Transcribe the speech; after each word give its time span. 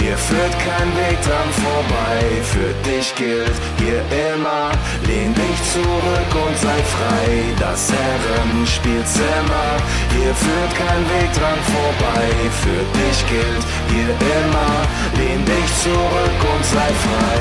hier 0.00 0.16
führt 0.16 0.52
kein 0.58 0.88
Weg 0.96 1.18
dran 1.22 1.50
vorbei. 1.64 2.20
Für 2.42 2.72
dich 2.88 3.14
gilt 3.14 3.56
hier 3.78 4.00
immer, 4.32 4.72
lehn 5.06 5.34
dich 5.34 5.58
zurück 5.72 6.32
und 6.46 6.56
sei 6.58 6.78
frei. 6.94 7.26
Das 7.58 7.92
Herrenspielzimmer, 7.92 9.68
hier 10.16 10.34
führt 10.34 10.72
kein 10.74 11.02
Weg 11.14 11.32
dran 11.34 11.58
vorbei. 11.74 12.26
Für 12.62 12.82
dich 12.98 13.18
gilt 13.28 13.64
hier 13.92 14.10
immer, 14.38 14.72
lehn 15.18 15.44
dich 15.44 15.68
zurück 15.82 16.40
und 16.54 16.64
sei 16.64 16.90
frei. 17.06 17.40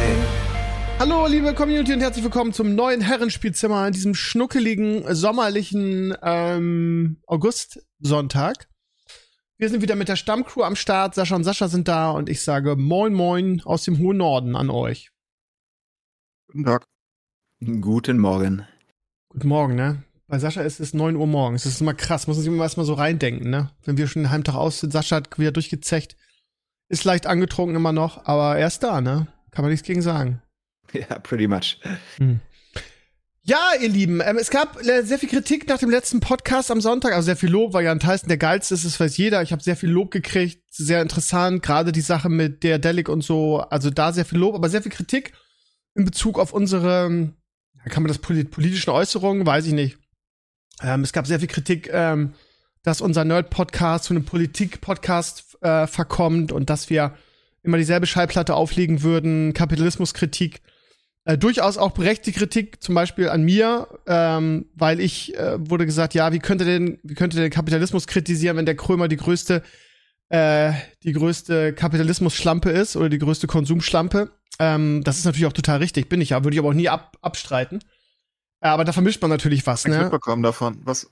Hallo, 0.99 1.27
liebe 1.27 1.53
Community 1.53 1.93
und 1.93 2.01
herzlich 2.01 2.25
willkommen 2.25 2.51
zum 2.51 2.75
neuen 2.75 2.99
Herrenspielzimmer 2.99 3.77
an 3.77 3.93
diesem 3.93 4.15
schnuckeligen, 4.15 5.03
sommerlichen 5.15 6.13
ähm, 6.21 7.21
Augustsonntag. 7.25 8.68
Wir 9.59 9.67
sind 9.67 9.81
wieder 9.81 9.97
mit 9.97 10.07
der 10.07 10.15
Stammcrew 10.15 10.63
am 10.63 10.77
Start. 10.77 11.15
Sascha 11.15 11.35
und 11.35 11.43
Sascha 11.43 11.67
sind 11.67 11.89
da 11.89 12.11
und 12.11 12.29
ich 12.29 12.41
sage 12.43 12.77
Moin 12.77 13.13
Moin 13.13 13.61
aus 13.65 13.83
dem 13.83 13.97
hohen 13.97 14.15
Norden 14.15 14.55
an 14.55 14.69
euch. 14.69 15.11
Guten 16.47 16.63
Tag. 16.63 16.85
Guten 17.81 18.19
Morgen. 18.19 18.65
Guten 19.27 19.49
Morgen, 19.49 19.75
ne? 19.75 20.01
Bei 20.27 20.39
Sascha 20.39 20.61
ist 20.61 20.79
es 20.79 20.93
9 20.93 21.17
Uhr 21.17 21.27
morgens. 21.27 21.63
Das 21.63 21.73
ist 21.73 21.81
immer 21.81 21.93
krass. 21.93 22.25
Muss 22.25 22.37
man 22.37 22.43
sich 22.45 22.53
immer 22.53 22.63
erstmal 22.63 22.85
so 22.85 22.93
reindenken, 22.93 23.49
ne? 23.49 23.69
Wenn 23.83 23.97
wir 23.97 24.07
schon 24.07 24.23
den 24.23 24.31
Heimtag 24.31 24.55
aus 24.55 24.79
sind, 24.79 24.93
Sascha 24.93 25.17
hat 25.17 25.37
wieder 25.37 25.51
durchgezecht. 25.51 26.15
Ist 26.87 27.03
leicht 27.03 27.27
angetrunken 27.27 27.75
immer 27.75 27.91
noch, 27.91 28.25
aber 28.27 28.57
er 28.57 28.67
ist 28.67 28.81
da, 28.81 29.01
ne? 29.01 29.27
Kann 29.51 29.63
man 29.63 29.71
nichts 29.71 29.85
gegen 29.85 30.01
sagen. 30.01 30.41
Ja, 30.93 31.19
pretty 31.19 31.47
much. 31.47 31.79
Hm. 32.17 32.39
Ja, 33.43 33.71
ihr 33.79 33.89
Lieben, 33.89 34.21
ähm, 34.23 34.37
es 34.37 34.49
gab 34.49 34.85
äh, 34.85 35.01
sehr 35.03 35.17
viel 35.17 35.29
Kritik 35.29 35.67
nach 35.67 35.77
dem 35.79 35.89
letzten 35.89 36.19
Podcast 36.19 36.71
am 36.71 36.81
Sonntag, 36.81 37.13
also 37.13 37.25
sehr 37.25 37.37
viel 37.37 37.49
Lob, 37.49 37.73
weil 37.73 37.85
Jan 37.85 37.99
Tyson 37.99 38.27
der 38.27 38.37
geilste 38.37 38.73
ist, 38.73 38.85
das 38.85 38.99
weiß 38.99 39.17
jeder. 39.17 39.41
Ich 39.41 39.51
habe 39.51 39.63
sehr 39.63 39.77
viel 39.77 39.89
Lob 39.89 40.11
gekriegt, 40.11 40.63
sehr 40.71 41.01
interessant, 41.01 41.63
gerade 41.63 41.91
die 41.91 42.01
Sache 42.01 42.29
mit 42.29 42.63
der 42.63 42.79
Delic 42.79 43.07
und 43.07 43.23
so, 43.23 43.59
also 43.59 43.89
da 43.89 44.11
sehr 44.11 44.25
viel 44.25 44.39
Lob, 44.39 44.55
aber 44.55 44.69
sehr 44.69 44.81
viel 44.81 44.91
Kritik 44.91 45.33
in 45.95 46.05
Bezug 46.05 46.37
auf 46.37 46.53
unsere, 46.53 47.05
ähm, 47.05 47.35
kann 47.85 48.03
man 48.03 48.09
das 48.09 48.19
polit 48.19 48.51
politischen 48.51 48.89
Äußerungen, 48.89 49.45
weiß 49.45 49.67
ich 49.67 49.73
nicht. 49.73 49.97
Ähm, 50.81 51.01
es 51.01 51.13
gab 51.13 51.25
sehr 51.25 51.39
viel 51.39 51.47
Kritik, 51.47 51.89
ähm, 51.91 52.33
dass 52.83 53.01
unser 53.01 53.23
Nerd-Podcast 53.23 54.05
zu 54.05 54.13
einem 54.13 54.25
Politik-Podcast 54.25 55.57
äh, 55.61 55.87
verkommt 55.87 56.51
und 56.51 56.69
dass 56.69 56.89
wir 56.89 57.15
immer 57.63 57.77
dieselbe 57.77 58.05
Schallplatte 58.05 58.55
auflegen 58.55 59.01
würden, 59.01 59.53
Kapitalismuskritik. 59.53 60.61
Äh, 61.29 61.37
durchaus 61.37 61.77
auch 61.77 61.91
berechtigte 61.91 62.39
Kritik, 62.39 62.81
zum 62.81 62.95
Beispiel 62.95 63.29
an 63.29 63.43
mir, 63.43 63.87
ähm, 64.07 64.65
weil 64.73 64.99
ich 64.99 65.37
äh, 65.37 65.57
wurde 65.59 65.85
gesagt, 65.85 66.15
ja, 66.15 66.33
wie 66.33 66.39
könnte 66.39 66.65
denn, 66.65 66.97
wie 67.03 67.13
könnte 67.13 67.37
der 67.37 67.51
Kapitalismus 67.51 68.07
kritisieren, 68.07 68.57
wenn 68.57 68.65
der 68.65 68.75
Krömer 68.75 69.07
die 69.07 69.17
größte, 69.17 69.61
äh, 70.29 70.73
die 71.03 71.13
größte 71.13 71.73
Kapitalismus-Schlampe 71.73 72.71
ist 72.71 72.95
oder 72.95 73.09
die 73.09 73.19
größte 73.19 73.45
Konsumschlampe. 73.45 74.31
Ähm, 74.57 75.03
das 75.03 75.19
ist 75.19 75.25
natürlich 75.25 75.45
auch 75.45 75.53
total 75.53 75.77
richtig, 75.77 76.09
bin 76.09 76.19
ich 76.19 76.29
ja, 76.31 76.43
würde 76.43 76.55
ich 76.55 76.59
aber 76.59 76.69
auch 76.69 76.73
nie 76.73 76.89
ab, 76.89 77.15
abstreiten. 77.21 77.83
Äh, 78.61 78.69
aber 78.69 78.83
da 78.83 78.91
vermischt 78.91 79.21
man 79.21 79.29
natürlich 79.29 79.67
was, 79.67 79.85
Ich 79.85 79.91
ne? 79.91 79.99
mitbekommen 79.99 80.41
davon. 80.41 80.79
Was? 80.83 81.11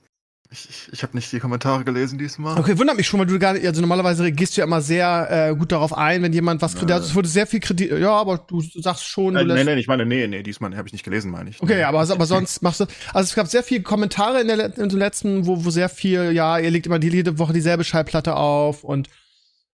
Ich, 0.50 0.66
ich, 0.70 0.88
ich 0.92 1.02
habe 1.02 1.14
nicht 1.14 1.30
die 1.30 1.40
Kommentare 1.40 1.84
gelesen 1.84 2.18
diesmal. 2.18 2.58
Okay, 2.58 2.78
wundert 2.78 2.96
mich 2.96 3.06
schon, 3.06 3.20
weil 3.20 3.26
du 3.26 3.38
gar 3.38 3.52
nicht, 3.52 3.66
also 3.66 3.82
normalerweise 3.82 4.32
gehst 4.32 4.56
du 4.56 4.62
ja 4.62 4.66
immer 4.66 4.80
sehr 4.80 5.50
äh, 5.50 5.54
gut 5.54 5.72
darauf 5.72 5.96
ein, 5.96 6.22
wenn 6.22 6.32
jemand 6.32 6.62
was 6.62 6.72
kritisiert. 6.72 7.00
Also 7.00 7.08
es 7.10 7.14
wurde 7.14 7.28
sehr 7.28 7.46
viel 7.46 7.60
Kritik, 7.60 7.92
ja, 7.92 8.12
aber 8.12 8.38
du 8.38 8.62
sagst 8.62 9.04
schon, 9.06 9.36
Äh, 9.36 9.44
nee, 9.44 9.64
nee, 9.64 9.74
ich 9.74 9.88
meine, 9.88 10.06
nee, 10.06 10.26
nee, 10.26 10.42
diesmal 10.42 10.74
habe 10.74 10.88
ich 10.88 10.92
nicht 10.92 11.04
gelesen, 11.04 11.30
meine 11.30 11.50
ich. 11.50 11.60
Okay, 11.60 11.82
aber, 11.82 12.00
aber 12.00 12.26
sonst 12.26 12.62
machst 12.62 12.80
du. 12.80 12.86
Also 13.12 13.28
es 13.28 13.34
gab 13.34 13.46
sehr 13.48 13.62
viele 13.62 13.82
Kommentare 13.82 14.40
in, 14.40 14.48
der, 14.48 14.78
in 14.78 14.88
den 14.88 14.98
letzten, 14.98 15.46
wo, 15.46 15.66
wo 15.66 15.70
sehr 15.70 15.90
viel, 15.90 16.32
ja, 16.32 16.58
ihr 16.58 16.70
legt 16.70 16.86
immer 16.86 16.98
die, 16.98 17.10
jede 17.10 17.38
Woche 17.38 17.52
dieselbe 17.52 17.84
Schallplatte 17.84 18.34
auf 18.34 18.84
und 18.84 19.08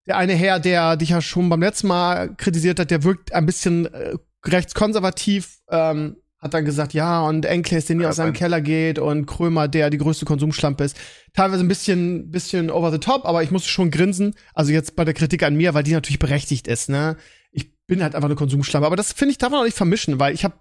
der 0.06 0.16
eine 0.16 0.34
Herr, 0.34 0.58
der 0.58 0.96
dich 0.96 1.10
ja 1.10 1.20
schon 1.20 1.48
beim 1.48 1.60
letzten 1.60 1.86
Mal 1.86 2.34
kritisiert 2.34 2.80
hat, 2.80 2.90
der 2.90 3.04
wirkt 3.04 3.32
ein 3.32 3.46
bisschen 3.46 3.86
äh, 3.86 4.16
rechtskonservativ, 4.44 5.58
ähm, 5.70 6.16
hat 6.44 6.52
dann 6.52 6.66
gesagt, 6.66 6.92
ja, 6.92 7.22
und 7.22 7.46
Enkles, 7.46 7.86
der 7.86 7.96
nie 7.96 8.02
Ja, 8.02 8.10
aus 8.10 8.16
seinem 8.16 8.34
Keller 8.34 8.60
geht 8.60 8.98
und 8.98 9.24
Krömer, 9.24 9.66
der 9.66 9.88
die 9.88 9.96
größte 9.96 10.26
Konsumschlampe 10.26 10.84
ist. 10.84 10.94
Teilweise 11.32 11.64
ein 11.64 11.68
bisschen, 11.68 12.30
bisschen 12.30 12.70
over 12.70 12.92
the 12.92 12.98
top, 12.98 13.24
aber 13.24 13.42
ich 13.42 13.50
musste 13.50 13.70
schon 13.70 13.90
grinsen. 13.90 14.34
Also 14.52 14.70
jetzt 14.70 14.94
bei 14.94 15.06
der 15.06 15.14
Kritik 15.14 15.42
an 15.42 15.56
mir, 15.56 15.72
weil 15.72 15.84
die 15.84 15.92
natürlich 15.92 16.18
berechtigt 16.18 16.68
ist, 16.68 16.90
ne? 16.90 17.16
Ich 17.50 17.74
bin 17.86 18.02
halt 18.02 18.14
einfach 18.14 18.28
eine 18.28 18.36
Konsumschlampe. 18.36 18.86
Aber 18.86 18.94
das 18.94 19.14
finde 19.14 19.32
ich, 19.32 19.38
darf 19.38 19.50
man 19.50 19.60
auch 19.60 19.64
nicht 19.64 19.76
vermischen, 19.76 20.20
weil 20.20 20.34
ich 20.34 20.44
habe 20.44 20.56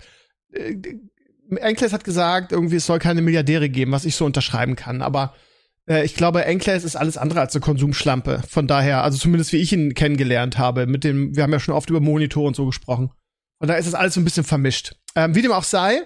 äh, 0.53 0.77
Enkles 1.57 1.91
hat 1.91 2.05
gesagt, 2.05 2.53
irgendwie 2.53 2.77
es 2.77 2.85
soll 2.85 2.99
keine 2.99 3.21
Milliardäre 3.21 3.67
geben, 3.67 3.91
was 3.91 4.05
ich 4.05 4.15
so 4.15 4.23
unterschreiben 4.23 4.77
kann. 4.77 5.01
Aber 5.01 5.33
äh, 5.85 6.05
ich 6.05 6.15
glaube, 6.15 6.45
Enkles 6.45 6.85
ist 6.85 6.95
alles 6.95 7.17
andere 7.17 7.41
als 7.41 7.53
eine 7.53 7.61
Konsumschlampe. 7.61 8.41
Von 8.47 8.67
daher, 8.67 9.03
also 9.03 9.17
zumindest 9.17 9.51
wie 9.51 9.57
ich 9.57 9.73
ihn 9.73 9.93
kennengelernt 9.95 10.57
habe, 10.57 10.87
mit 10.87 11.03
dem, 11.03 11.35
wir 11.35 11.43
haben 11.43 11.51
ja 11.51 11.59
schon 11.59 11.75
oft 11.75 11.89
über 11.89 11.99
Monitor 11.99 12.47
und 12.47 12.55
so 12.55 12.65
gesprochen. 12.65 13.11
Und 13.59 13.67
da 13.67 13.75
ist 13.75 13.87
es 13.87 13.93
alles 13.93 14.13
so 14.13 14.21
ein 14.21 14.25
bisschen 14.25 14.43
vermischt. 14.43 14.95
Ähm, 15.15 15.35
wie 15.35 15.41
dem 15.41 15.51
auch 15.51 15.63
sei, 15.63 16.01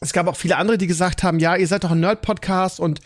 es 0.00 0.12
gab 0.12 0.26
auch 0.26 0.36
viele 0.36 0.56
andere, 0.56 0.78
die 0.78 0.86
gesagt 0.86 1.22
haben, 1.22 1.38
ja, 1.38 1.56
ihr 1.56 1.66
seid 1.66 1.84
doch 1.84 1.90
ein 1.90 2.00
Nerd-Podcast 2.00 2.80
und 2.80 3.00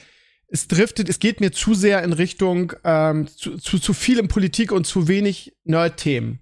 es 0.48 0.66
driftet, 0.66 1.08
es 1.08 1.18
geht 1.18 1.40
mir 1.40 1.52
zu 1.52 1.74
sehr 1.74 2.02
in 2.02 2.12
Richtung 2.12 2.72
ähm, 2.84 3.28
zu, 3.28 3.58
zu, 3.58 3.78
zu 3.78 3.92
viel 3.92 4.18
in 4.18 4.28
Politik 4.28 4.72
und 4.72 4.86
zu 4.86 5.06
wenig 5.06 5.56
Nerd-Themen. 5.64 6.40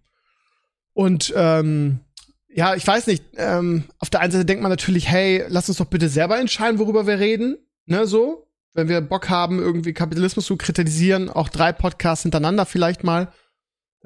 Und 0.92 1.32
ähm, 1.36 2.00
ja, 2.48 2.74
ich 2.74 2.86
weiß 2.86 3.06
nicht, 3.08 3.24
ähm, 3.36 3.84
auf 3.98 4.08
der 4.08 4.20
einen 4.20 4.32
Seite 4.32 4.46
denkt 4.46 4.62
man 4.62 4.70
natürlich, 4.70 5.08
hey, 5.08 5.44
lass 5.48 5.68
uns 5.68 5.78
doch 5.78 5.86
bitte 5.86 6.08
selber 6.08 6.38
entscheiden, 6.38 6.78
worüber 6.78 7.06
wir 7.06 7.18
reden, 7.18 7.58
ne, 7.84 8.06
so. 8.06 8.44
Wenn 8.72 8.88
wir 8.88 9.00
Bock 9.00 9.30
haben, 9.30 9.58
irgendwie 9.58 9.94
Kapitalismus 9.94 10.46
zu 10.46 10.56
kritisieren, 10.56 11.30
auch 11.30 11.48
drei 11.48 11.72
Podcasts 11.72 12.22
hintereinander 12.22 12.66
vielleicht 12.66 13.04
mal, 13.04 13.32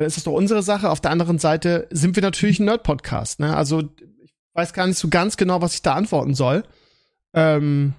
ist 0.07 0.17
das 0.17 0.25
doch 0.25 0.33
unsere 0.33 0.63
Sache. 0.63 0.91
Auf 0.91 1.01
der 1.01 1.11
anderen 1.11 1.39
Seite 1.39 1.87
sind 1.91 2.17
wir 2.17 2.23
natürlich 2.23 2.61
ein 2.61 2.67
Nerd-Podcast, 2.67 3.41
ne? 3.41 3.57
Also, 3.57 3.81
ich 4.23 4.33
weiß 4.55 4.73
gar 4.73 4.87
nicht 4.87 4.99
so 4.99 5.09
ganz 5.09 5.37
genau, 5.37 5.63
was 5.63 5.75
ich 5.75 5.83
da 5.83 5.95
antworten 5.95 6.35
soll. 6.35 6.65
Ähm, 7.35 7.95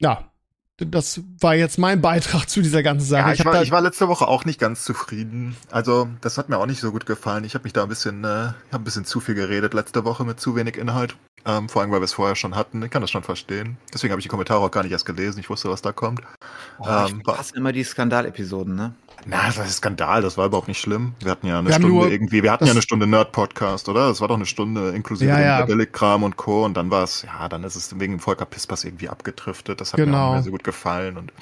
ja, 0.00 0.30
das 0.78 1.20
war 1.40 1.54
jetzt 1.54 1.78
mein 1.78 2.00
Beitrag 2.02 2.48
zu 2.48 2.62
dieser 2.62 2.82
ganzen 2.82 3.06
Sache. 3.06 3.28
Ja, 3.28 3.32
ich, 3.32 3.40
hab 3.40 3.46
war, 3.46 3.62
ich 3.62 3.70
war 3.70 3.80
letzte 3.80 4.08
Woche 4.08 4.26
auch 4.26 4.44
nicht 4.44 4.58
ganz 4.58 4.82
zufrieden. 4.84 5.56
Also, 5.70 6.08
das 6.20 6.38
hat 6.38 6.48
mir 6.48 6.58
auch 6.58 6.66
nicht 6.66 6.80
so 6.80 6.90
gut 6.92 7.06
gefallen. 7.06 7.44
Ich 7.44 7.54
habe 7.54 7.64
mich 7.64 7.72
da 7.72 7.82
ein 7.82 7.88
bisschen, 7.88 8.24
äh, 8.24 8.48
ich 8.48 8.72
habe 8.72 8.82
ein 8.82 8.84
bisschen 8.84 9.04
zu 9.04 9.20
viel 9.20 9.34
geredet 9.34 9.74
letzte 9.74 10.04
Woche 10.04 10.24
mit 10.24 10.40
zu 10.40 10.56
wenig 10.56 10.76
Inhalt. 10.76 11.16
Ähm, 11.46 11.68
vor 11.68 11.80
allem, 11.80 11.90
weil 11.90 12.00
wir 12.00 12.04
es 12.04 12.12
vorher 12.12 12.36
schon 12.36 12.54
hatten. 12.54 12.82
Ich 12.82 12.90
kann 12.90 13.00
das 13.00 13.10
schon 13.10 13.22
verstehen. 13.22 13.78
Deswegen 13.94 14.12
habe 14.12 14.20
ich 14.20 14.24
die 14.24 14.28
Kommentare 14.28 14.60
auch 14.60 14.70
gar 14.70 14.82
nicht 14.82 14.92
erst 14.92 15.06
gelesen. 15.06 15.40
Ich 15.40 15.48
wusste, 15.48 15.70
was 15.70 15.80
da 15.80 15.92
kommt. 15.92 16.20
Oh, 16.78 16.86
Ähm, 16.86 17.22
ich 17.26 17.34
hasse 17.34 17.56
immer 17.56 17.72
die 17.72 17.82
Skandalepisoden, 17.82 18.74
ne? 18.74 18.94
Na, 19.26 19.46
das 19.46 19.58
ist 19.58 19.76
Skandal. 19.76 20.22
Das 20.22 20.36
war 20.36 20.46
überhaupt 20.46 20.68
nicht 20.68 20.80
schlimm. 20.80 21.14
Wir 21.20 21.30
hatten 21.30 21.46
ja 21.46 21.58
eine 21.58 21.68
Wir 21.68 21.74
Stunde 21.74 22.10
irgendwie. 22.10 22.42
Wir 22.42 22.52
hatten 22.52 22.64
ja 22.64 22.72
eine 22.72 22.82
Stunde 22.82 23.06
Nerd-Podcast, 23.06 23.88
oder? 23.88 24.08
Das 24.08 24.20
war 24.20 24.28
doch 24.28 24.36
eine 24.36 24.46
Stunde 24.46 24.90
inklusive 24.90 25.30
Ja, 25.30 25.40
ja. 25.40 25.58
Rebellic-Kram 25.60 26.22
und 26.22 26.36
Co. 26.36 26.64
Und 26.64 26.76
dann 26.76 26.90
war 26.90 27.04
es, 27.04 27.22
ja, 27.22 27.48
dann 27.48 27.64
ist 27.64 27.76
es 27.76 27.98
wegen 27.98 28.18
Volker 28.18 28.46
Pispas 28.46 28.84
irgendwie 28.84 29.08
abgedriftet. 29.08 29.80
Das 29.80 29.92
hat 29.92 29.98
mir 29.98 30.06
Genau. 30.06 30.32
mehr 30.32 30.42
so 30.42 30.50
gut 30.50 30.64
gefallen. 30.64 31.16
Und 31.16 31.32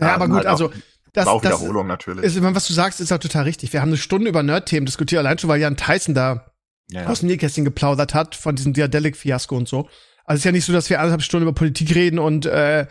ja, 0.00 0.14
aber 0.14 0.26
gut, 0.26 0.36
halt 0.36 0.46
also, 0.46 0.70
das, 1.12 1.26
auch 1.26 1.40
das, 1.40 1.60
Wiederholung 1.60 1.86
natürlich. 1.86 2.24
ist, 2.24 2.40
was 2.42 2.66
du 2.66 2.72
sagst, 2.72 3.00
ist 3.00 3.10
ja 3.10 3.18
total 3.18 3.44
richtig. 3.44 3.72
Wir 3.72 3.80
haben 3.80 3.88
eine 3.88 3.96
Stunde 3.96 4.28
über 4.28 4.42
Nerd-Themen 4.42 4.86
diskutiert, 4.86 5.20
allein 5.20 5.38
schon, 5.38 5.48
weil 5.48 5.60
Jan 5.60 5.76
Tyson 5.76 6.14
da 6.14 6.52
ja. 6.90 7.06
aus 7.06 7.20
dem 7.20 7.28
Nähkästchen 7.28 7.64
geplaudert 7.64 8.14
hat 8.14 8.34
von 8.34 8.54
diesem 8.54 8.74
Diadelic-Fiasko 8.74 9.56
und 9.56 9.68
so. 9.68 9.88
Also 10.24 10.36
es 10.36 10.40
ist 10.40 10.44
ja 10.44 10.52
nicht 10.52 10.64
so, 10.64 10.72
dass 10.72 10.90
wir 10.90 10.98
anderthalb 11.00 11.22
Stunden 11.22 11.46
über 11.46 11.54
Politik 11.54 11.94
reden 11.94 12.18
und 12.18 12.46
äh, 12.46 12.86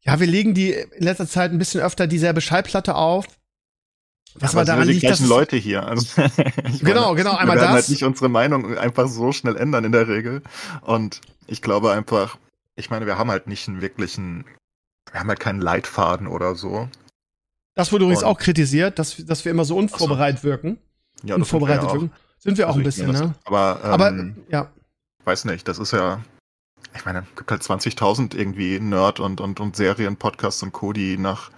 ja, 0.00 0.20
wir 0.20 0.26
legen 0.26 0.54
die 0.54 0.72
in 0.72 1.04
letzter 1.04 1.28
Zeit 1.28 1.52
ein 1.52 1.58
bisschen 1.58 1.80
öfter 1.80 2.06
dieselbe 2.06 2.40
Schallplatte 2.40 2.94
auf. 2.94 3.26
Was 4.40 4.50
aber 4.52 4.60
aber 4.60 4.64
daran 4.66 4.86
die 4.88 4.94
liegt, 4.94 5.04
dass 5.04 5.18
gleichen 5.18 5.28
Leute 5.28 5.56
hier. 5.56 5.86
Also, 5.86 6.06
Genau, 6.82 7.14
genau, 7.14 7.34
einmal 7.36 7.56
wir 7.56 7.62
werden 7.62 7.74
das. 7.74 7.82
halt 7.82 7.88
nicht 7.88 8.04
unsere 8.04 8.28
Meinung 8.28 8.76
einfach 8.78 9.08
so 9.08 9.32
schnell 9.32 9.56
ändern 9.56 9.84
in 9.84 9.92
der 9.92 10.08
Regel. 10.08 10.42
Und 10.82 11.20
ich 11.46 11.62
glaube 11.62 11.92
einfach, 11.92 12.38
ich 12.76 12.90
meine, 12.90 13.06
wir 13.06 13.18
haben 13.18 13.30
halt 13.30 13.46
nicht 13.46 13.66
einen 13.68 13.80
wirklichen, 13.80 14.44
wir 15.10 15.20
haben 15.20 15.28
halt 15.28 15.40
keinen 15.40 15.60
Leitfaden 15.60 16.26
oder 16.26 16.54
so. 16.54 16.88
das 17.74 17.92
wurde 17.92 18.04
übrigens 18.04 18.22
Und- 18.22 18.28
auch 18.28 18.38
kritisiert, 18.38 18.98
dass, 18.98 19.16
dass 19.24 19.44
wir 19.44 19.52
immer 19.52 19.64
so 19.64 19.76
unvorbereitet 19.76 20.44
wirken. 20.44 20.78
Ja, 20.78 20.78
das 20.78 21.18
sind 21.22 21.28
wir 21.28 21.34
unvorbereitet 21.36 21.84
auch. 21.88 21.92
wirken. 21.94 22.12
Sind 22.38 22.58
wir 22.58 22.66
auch 22.66 22.68
Also 22.76 22.78
ein 22.78 22.82
ich 22.82 22.86
bisschen, 22.86 23.06
nehme 23.06 23.18
ne? 23.18 23.34
das- 23.44 23.46
Aber, 23.46 23.80
ähm, 23.82 23.90
Aber 23.92 24.32
ja, 24.50 24.70
weiß 25.24 25.44
nicht, 25.46 25.66
das 25.66 25.78
ist 25.78 25.92
ja, 25.92 26.20
ich 26.96 27.04
meine, 27.04 27.20
es 27.30 27.36
gibt 27.36 27.50
halt 27.50 27.62
20.000 27.62 28.34
irgendwie 28.36 28.78
Nerd- 28.78 29.18
und, 29.20 29.40
und, 29.40 29.58
und 29.60 29.74
Serien-Podcasts 29.76 30.62
und 30.62 30.72
Co., 30.72 30.92
die 30.92 31.18
nach 31.18 31.50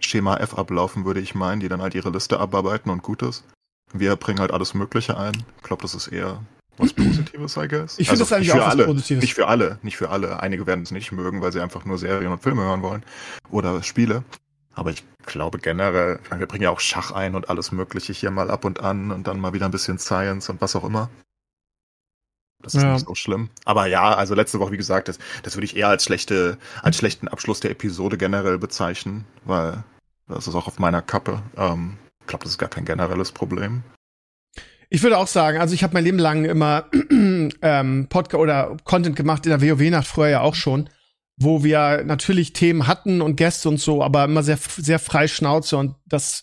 Schema 0.00 0.36
F 0.36 0.54
ablaufen, 0.58 1.04
würde 1.04 1.20
ich 1.20 1.34
meinen, 1.34 1.60
die 1.60 1.68
dann 1.68 1.82
halt 1.82 1.94
ihre 1.94 2.10
Liste 2.10 2.40
abarbeiten 2.40 2.90
und 2.90 3.02
gut 3.02 3.22
ist. 3.22 3.44
Wir 3.92 4.16
bringen 4.16 4.40
halt 4.40 4.52
alles 4.52 4.74
Mögliche 4.74 5.16
ein. 5.16 5.32
Ich 5.56 5.62
glaube, 5.62 5.82
das 5.82 5.94
ist 5.94 6.08
eher 6.08 6.42
was 6.76 6.92
Positives, 6.94 7.56
I 7.56 7.68
guess. 7.68 7.98
Ich 7.98 8.08
finde 8.08 8.20
das 8.20 8.32
eigentlich 8.32 8.52
auch 8.52 8.58
was 8.58 8.66
alle, 8.66 8.84
Positives. 8.86 9.22
Nicht 9.22 9.34
für 9.34 9.48
alle, 9.48 9.78
nicht 9.82 9.96
für 9.96 10.10
alle. 10.10 10.40
Einige 10.40 10.66
werden 10.66 10.82
es 10.82 10.90
nicht 10.90 11.12
mögen, 11.12 11.40
weil 11.42 11.52
sie 11.52 11.60
einfach 11.60 11.84
nur 11.84 11.98
Serien 11.98 12.32
und 12.32 12.42
Filme 12.42 12.62
hören 12.62 12.82
wollen 12.82 13.02
oder 13.50 13.82
Spiele. 13.82 14.22
Aber 14.74 14.90
ich 14.90 15.04
glaube 15.26 15.58
generell, 15.58 16.20
ich 16.22 16.30
meine, 16.30 16.40
wir 16.40 16.46
bringen 16.46 16.62
ja 16.62 16.70
auch 16.70 16.80
Schach 16.80 17.10
ein 17.10 17.34
und 17.34 17.50
alles 17.50 17.72
Mögliche 17.72 18.12
hier 18.12 18.30
mal 18.30 18.50
ab 18.50 18.64
und 18.64 18.80
an 18.80 19.10
und 19.10 19.26
dann 19.26 19.40
mal 19.40 19.52
wieder 19.52 19.64
ein 19.64 19.72
bisschen 19.72 19.98
Science 19.98 20.48
und 20.50 20.60
was 20.60 20.76
auch 20.76 20.84
immer. 20.84 21.10
Das 22.62 22.74
ist 22.74 22.82
Ja. 22.82 22.94
nicht 22.94 23.06
so 23.06 23.14
schlimm. 23.14 23.50
Aber 23.64 23.86
ja, 23.86 24.14
also 24.14 24.34
letzte 24.34 24.58
Woche, 24.60 24.72
wie 24.72 24.76
gesagt, 24.76 25.08
das, 25.08 25.18
das 25.42 25.54
würde 25.56 25.64
ich 25.66 25.76
eher 25.76 25.88
als 25.88 26.04
schlechte, 26.04 26.58
als 26.82 26.96
schlechten 26.96 27.28
Abschluss 27.28 27.60
der 27.60 27.70
Episode 27.70 28.18
generell 28.18 28.58
bezeichnen, 28.58 29.24
weil 29.44 29.84
das 30.28 30.46
ist 30.48 30.54
auch 30.54 30.66
auf 30.66 30.78
meiner 30.78 31.00
Kappe. 31.02 31.42
Ähm, 31.56 31.96
ich 32.20 32.26
glaube, 32.26 32.44
das 32.44 32.52
ist 32.52 32.58
gar 32.58 32.68
kein 32.68 32.84
generelles 32.84 33.32
Problem. 33.32 33.82
Ich 34.90 35.02
würde 35.02 35.18
auch 35.18 35.26
sagen, 35.26 35.58
also 35.60 35.74
ich 35.74 35.82
habe 35.82 35.94
mein 35.94 36.04
Leben 36.04 36.18
lang 36.18 36.44
immer 36.44 36.86
ähm, 37.10 38.06
Podcast 38.08 38.40
oder 38.42 38.76
Content 38.84 39.16
gemacht 39.16 39.46
in 39.46 39.50
der 39.50 39.62
WoW-Nacht 39.62 40.06
früher 40.06 40.28
ja 40.28 40.40
auch 40.40 40.54
schon, 40.54 40.88
wo 41.36 41.62
wir 41.62 42.02
natürlich 42.04 42.54
Themen 42.54 42.86
hatten 42.86 43.20
und 43.20 43.36
Gäste 43.36 43.68
und 43.68 43.78
so, 43.78 44.02
aber 44.02 44.24
immer 44.24 44.42
sehr, 44.42 44.58
sehr 44.76 44.98
frei 44.98 45.28
Schnauze 45.28 45.76
und 45.76 45.94
das 46.06 46.42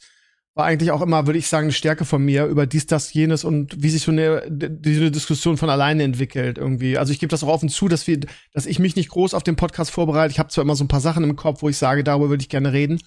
war 0.56 0.66
eigentlich 0.66 0.92
auch 0.92 1.02
immer, 1.02 1.28
würde 1.28 1.38
ich 1.38 1.48
sagen, 1.48 1.66
eine 1.66 1.74
Stärke 1.74 2.06
von 2.06 2.24
mir 2.24 2.46
über 2.46 2.66
dies, 2.66 2.88
das, 2.88 3.14
jenes 3.14 3.44
und 3.44 3.84
wie 3.84 3.90
sich 3.90 4.02
so 4.02 4.12
eine, 4.12 4.44
diese 4.50 5.12
Diskussion 5.12 5.58
von 5.58 5.70
alleine 5.70 6.04
entwickelt 6.04 6.58
irgendwie. 6.58 6.98
Also 6.98 7.12
ich 7.12 7.20
gebe 7.20 7.30
das 7.30 7.44
auch 7.44 7.50
offen 7.50 7.68
zu, 7.68 7.90
dass 7.90 8.08
wir, 8.08 8.22
dass 8.54 8.66
ich 8.66 8.80
mich 8.80 8.96
nicht 8.96 9.10
groß 9.10 9.34
auf 9.34 9.44
den 9.44 9.58
Podcast 9.58 9.92
vorbereite. 9.92 10.32
Ich 10.32 10.40
habe 10.40 10.50
zwar 10.50 10.64
immer 10.64 10.78
so 10.78 10.86
ein 10.86 10.88
paar 10.88 11.02
Sachen 11.02 11.26
im 11.26 11.36
Kopf, 11.36 11.62
wo 11.62 11.68
ich 11.68 11.78
sage, 11.78 12.06
darüber 12.06 12.30
würde 12.30 12.42
ich 12.42 12.48
gerne 12.48 12.72
reden, 12.72 13.02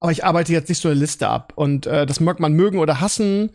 aber 0.00 0.10
ich 0.10 0.24
arbeite 0.24 0.52
jetzt 0.52 0.70
nicht 0.70 0.80
so 0.80 0.88
eine 0.88 0.98
Liste 0.98 1.28
ab 1.28 1.52
und 1.54 1.86
äh, 1.86 2.06
das 2.06 2.20
mag 2.20 2.40
man 2.40 2.54
mögen 2.54 2.78
oder 2.78 2.98
hassen. 3.00 3.50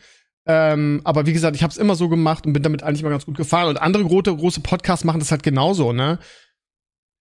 Ähm, 0.45 1.01
aber 1.03 1.25
wie 1.25 1.33
gesagt, 1.33 1.55
ich 1.55 1.63
habe 1.63 1.71
es 1.71 1.77
immer 1.77 1.95
so 1.95 2.09
gemacht 2.09 2.45
und 2.45 2.53
bin 2.53 2.63
damit 2.63 2.83
eigentlich 2.83 3.01
immer 3.01 3.09
ganz 3.09 3.25
gut 3.25 3.37
gefahren. 3.37 3.69
Und 3.69 3.81
andere 3.81 4.03
große, 4.03 4.35
große 4.35 4.61
Podcasts 4.61 5.05
machen 5.05 5.19
das 5.19 5.31
halt 5.31 5.43
genauso, 5.43 5.93
ne? 5.93 6.19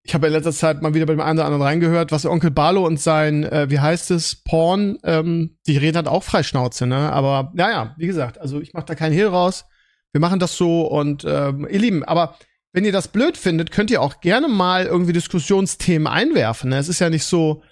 Ich 0.03 0.15
habe 0.15 0.29
in 0.29 0.33
letzter 0.33 0.53
Zeit 0.53 0.81
mal 0.81 0.95
wieder 0.95 1.07
bei 1.07 1.13
dem 1.13 1.21
einen 1.21 1.39
oder 1.39 1.47
anderen 1.47 1.63
reingehört, 1.63 2.11
was 2.11 2.25
Onkel 2.25 2.51
Barlo 2.51 2.87
und 2.87 2.99
sein, 2.99 3.45
äh, 3.45 3.69
wie 3.69 3.81
heißt 3.81 4.11
es, 4.11 4.43
Porn, 4.43 4.99
ähm, 5.05 5.59
die 5.67 5.77
reden 5.77 5.97
halt 5.97 6.09
auch 6.09 6.23
Freischnauze, 6.23 6.87
ne? 6.87 7.13
Aber 7.13 7.53
naja, 7.55 7.95
wie 7.99 8.07
gesagt, 8.07 8.41
also 8.41 8.61
ich 8.61 8.73
mache 8.73 8.87
da 8.87 8.95
keinen 8.95 9.13
Hehl 9.13 9.27
raus. 9.27 9.67
Wir 10.13 10.21
machen 10.21 10.41
das 10.41 10.57
so 10.57 10.87
und 10.87 11.25
ähm, 11.29 11.67
ihr 11.71 11.79
Lieben, 11.79 12.03
aber 12.05 12.37
wenn 12.73 12.85
ihr 12.85 12.93
das 12.93 13.09
blöd 13.09 13.37
findet, 13.37 13.73
könnt 13.73 13.91
ihr 13.91 14.01
auch 14.01 14.21
gerne 14.21 14.49
mal 14.49 14.87
irgendwie 14.87 15.13
Diskussionsthemen 15.13 16.07
einwerfen. 16.07 16.71
Ne? 16.71 16.79
Es 16.79 16.89
ist 16.89 17.01
ja 17.01 17.11
nicht 17.11 17.25
so, 17.25 17.63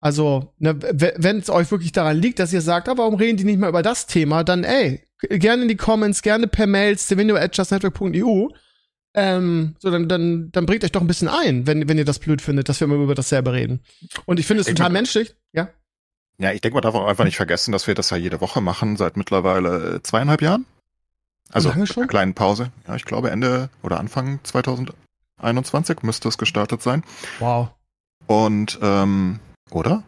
also, 0.00 0.54
ne, 0.58 0.78
wenn 0.80 1.38
es 1.38 1.50
euch 1.50 1.70
wirklich 1.70 1.92
daran 1.92 2.16
liegt, 2.16 2.38
dass 2.38 2.52
ihr 2.52 2.60
sagt, 2.60 2.88
ah, 2.88 2.94
warum 2.96 3.14
reden 3.14 3.36
die 3.36 3.44
nicht 3.44 3.58
mehr 3.58 3.68
über 3.68 3.82
das 3.82 4.06
Thema, 4.06 4.44
dann 4.44 4.64
ey, 4.64 5.02
gerne 5.28 5.62
in 5.62 5.68
die 5.68 5.76
Comments, 5.76 6.20
gerne 6.22 6.46
per 6.46 6.66
Mail, 6.66 6.98
stevenio.justnetwork.eu. 6.98 8.48
Ähm, 9.20 9.74
so, 9.80 9.90
dann, 9.90 10.08
dann, 10.08 10.52
dann 10.52 10.64
bringt 10.64 10.84
euch 10.84 10.92
doch 10.92 11.00
ein 11.00 11.08
bisschen 11.08 11.26
ein, 11.26 11.66
wenn, 11.66 11.88
wenn 11.88 11.98
ihr 11.98 12.04
das 12.04 12.20
blöd 12.20 12.40
findet, 12.40 12.68
dass 12.68 12.78
wir 12.78 12.86
mal 12.86 13.02
über 13.02 13.16
dasselbe 13.16 13.52
reden. 13.52 13.80
Und 14.26 14.38
ich 14.38 14.46
finde 14.46 14.60
es 14.60 14.68
total 14.68 14.90
menschlich, 14.90 15.34
ja. 15.52 15.68
Ja, 16.40 16.52
ich 16.52 16.60
denke, 16.60 16.74
man 16.74 16.82
darf 16.82 16.94
auch 16.94 17.08
einfach 17.08 17.24
nicht 17.24 17.36
vergessen, 17.36 17.72
dass 17.72 17.88
wir 17.88 17.96
das 17.96 18.10
ja 18.10 18.16
jede 18.16 18.40
Woche 18.40 18.60
machen, 18.60 18.96
seit 18.96 19.16
mittlerweile 19.16 19.96
äh, 19.96 20.02
zweieinhalb 20.02 20.40
Jahren. 20.40 20.66
Also 21.50 21.70
Lange 21.70 21.88
schon? 21.88 22.04
einer 22.04 22.08
kleinen 22.08 22.34
Pause. 22.34 22.70
Ja, 22.86 22.94
ich 22.94 23.04
glaube 23.04 23.30
Ende 23.30 23.70
oder 23.82 23.98
Anfang 23.98 24.38
2021 24.44 26.02
müsste 26.02 26.28
es 26.28 26.38
gestartet 26.38 26.80
sein. 26.80 27.02
Wow. 27.40 27.70
Und, 28.28 28.78
ähm, 28.82 29.40
oder? 29.72 30.04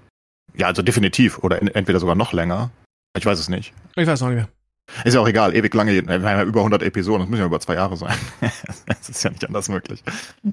Ja, 0.54 0.68
also 0.68 0.82
definitiv. 0.82 1.38
Oder 1.38 1.60
en 1.60 1.68
entweder 1.68 1.98
sogar 1.98 2.14
noch 2.14 2.32
länger. 2.32 2.70
Ich 3.16 3.26
weiß 3.26 3.40
es 3.40 3.48
nicht. 3.48 3.72
Ich 3.96 4.06
weiß 4.06 4.20
noch 4.20 4.28
nicht 4.28 4.36
mehr. 4.36 4.48
Ist 5.04 5.14
ja 5.14 5.20
auch 5.20 5.28
egal, 5.28 5.54
ewig 5.54 5.74
lange, 5.74 5.92
wir 5.92 6.14
haben 6.14 6.22
ja 6.22 6.42
über 6.42 6.60
100 6.60 6.82
Episoden, 6.82 7.20
das 7.20 7.28
müssen 7.28 7.40
ja 7.40 7.46
über 7.46 7.60
zwei 7.60 7.74
Jahre 7.74 7.96
sein. 7.96 8.16
das 8.86 9.08
ist 9.08 9.22
ja 9.22 9.30
nicht 9.30 9.44
anders 9.46 9.68
möglich. 9.68 10.02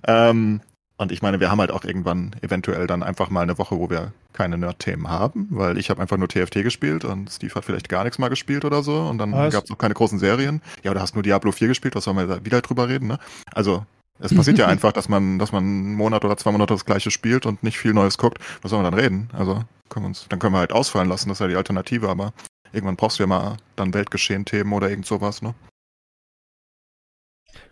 Ähm, 0.06 0.62
und 0.98 1.12
ich 1.12 1.22
meine, 1.22 1.40
wir 1.40 1.52
haben 1.52 1.60
halt 1.60 1.72
auch 1.72 1.84
irgendwann 1.84 2.36
eventuell 2.42 2.88
dann 2.88 3.04
einfach 3.04 3.30
mal 3.30 3.42
eine 3.42 3.58
Woche, 3.60 3.78
wo 3.78 3.90
wir 3.90 4.14
keine 4.34 4.58
Nerd-Themen 4.58 5.08
haben, 5.08 5.48
weil 5.52 5.78
ich 5.78 5.92
habe 5.92 6.02
einfach 6.02 6.18
nur 6.18 6.28
TFT 6.28 6.64
gespielt 6.64 7.06
und 7.06 7.30
Steve 7.30 7.54
hat 7.54 7.66
vielleicht 7.66 7.88
gar 7.88 8.04
nichts 8.04 8.18
mal 8.18 8.30
gespielt 8.30 8.66
oder 8.66 8.82
so 8.82 9.02
und 9.02 9.20
dann 9.20 9.32
gab 9.32 9.64
es 9.64 9.72
auch 9.72 9.78
keine 9.78 9.94
großen 9.94 10.18
Serien. 10.18 10.62
Ja, 10.84 10.92
oder 10.92 11.02
hast 11.02 11.14
nur 11.14 11.24
Diablo 11.24 11.52
4 11.52 11.68
gespielt, 11.68 11.96
was 11.96 12.04
sollen 12.04 12.18
wir 12.18 12.26
da 12.26 12.44
wieder 12.44 12.62
drüber 12.62 12.90
reden, 12.90 13.08
ne? 13.08 13.20
Also, 13.54 13.86
es 14.20 14.34
passiert 14.34 14.58
ja 14.58 14.66
einfach, 14.68 14.92
dass 14.92 15.08
man, 15.08 15.38
dass 15.38 15.52
man 15.52 15.64
einen 15.64 15.94
Monat 15.94 16.26
oder 16.26 16.36
zwei 16.36 16.52
Monate 16.52 16.74
das 16.74 16.86
gleiche 16.86 17.12
spielt 17.12 17.46
und 17.46 17.62
nicht 17.62 17.78
viel 17.78 17.94
Neues 17.94 18.18
guckt. 18.18 18.40
Was 18.64 18.72
sollen 18.72 18.84
wir 18.84 18.90
dann 18.90 19.00
reden? 19.00 19.30
Also, 19.34 19.64
können 19.90 20.06
wir 20.06 20.08
uns, 20.08 20.26
dann 20.30 20.40
können 20.40 20.54
wir 20.54 20.60
halt 20.60 20.72
ausfallen 20.72 21.10
lassen, 21.10 21.30
das 21.30 21.38
ist 21.38 21.42
ja 21.42 21.48
die 21.48 21.56
Alternative, 21.56 22.10
aber 22.10 22.34
irgendwann 22.74 22.96
brauchst 22.96 23.20
du 23.20 23.24
ja 23.24 23.28
mal 23.28 23.58
dann 23.76 23.94
Weltgeschehen-Themen 23.94 24.74
oder 24.74 24.90
irgend 24.90 25.06
sowas, 25.06 25.42
ne? 25.42 25.54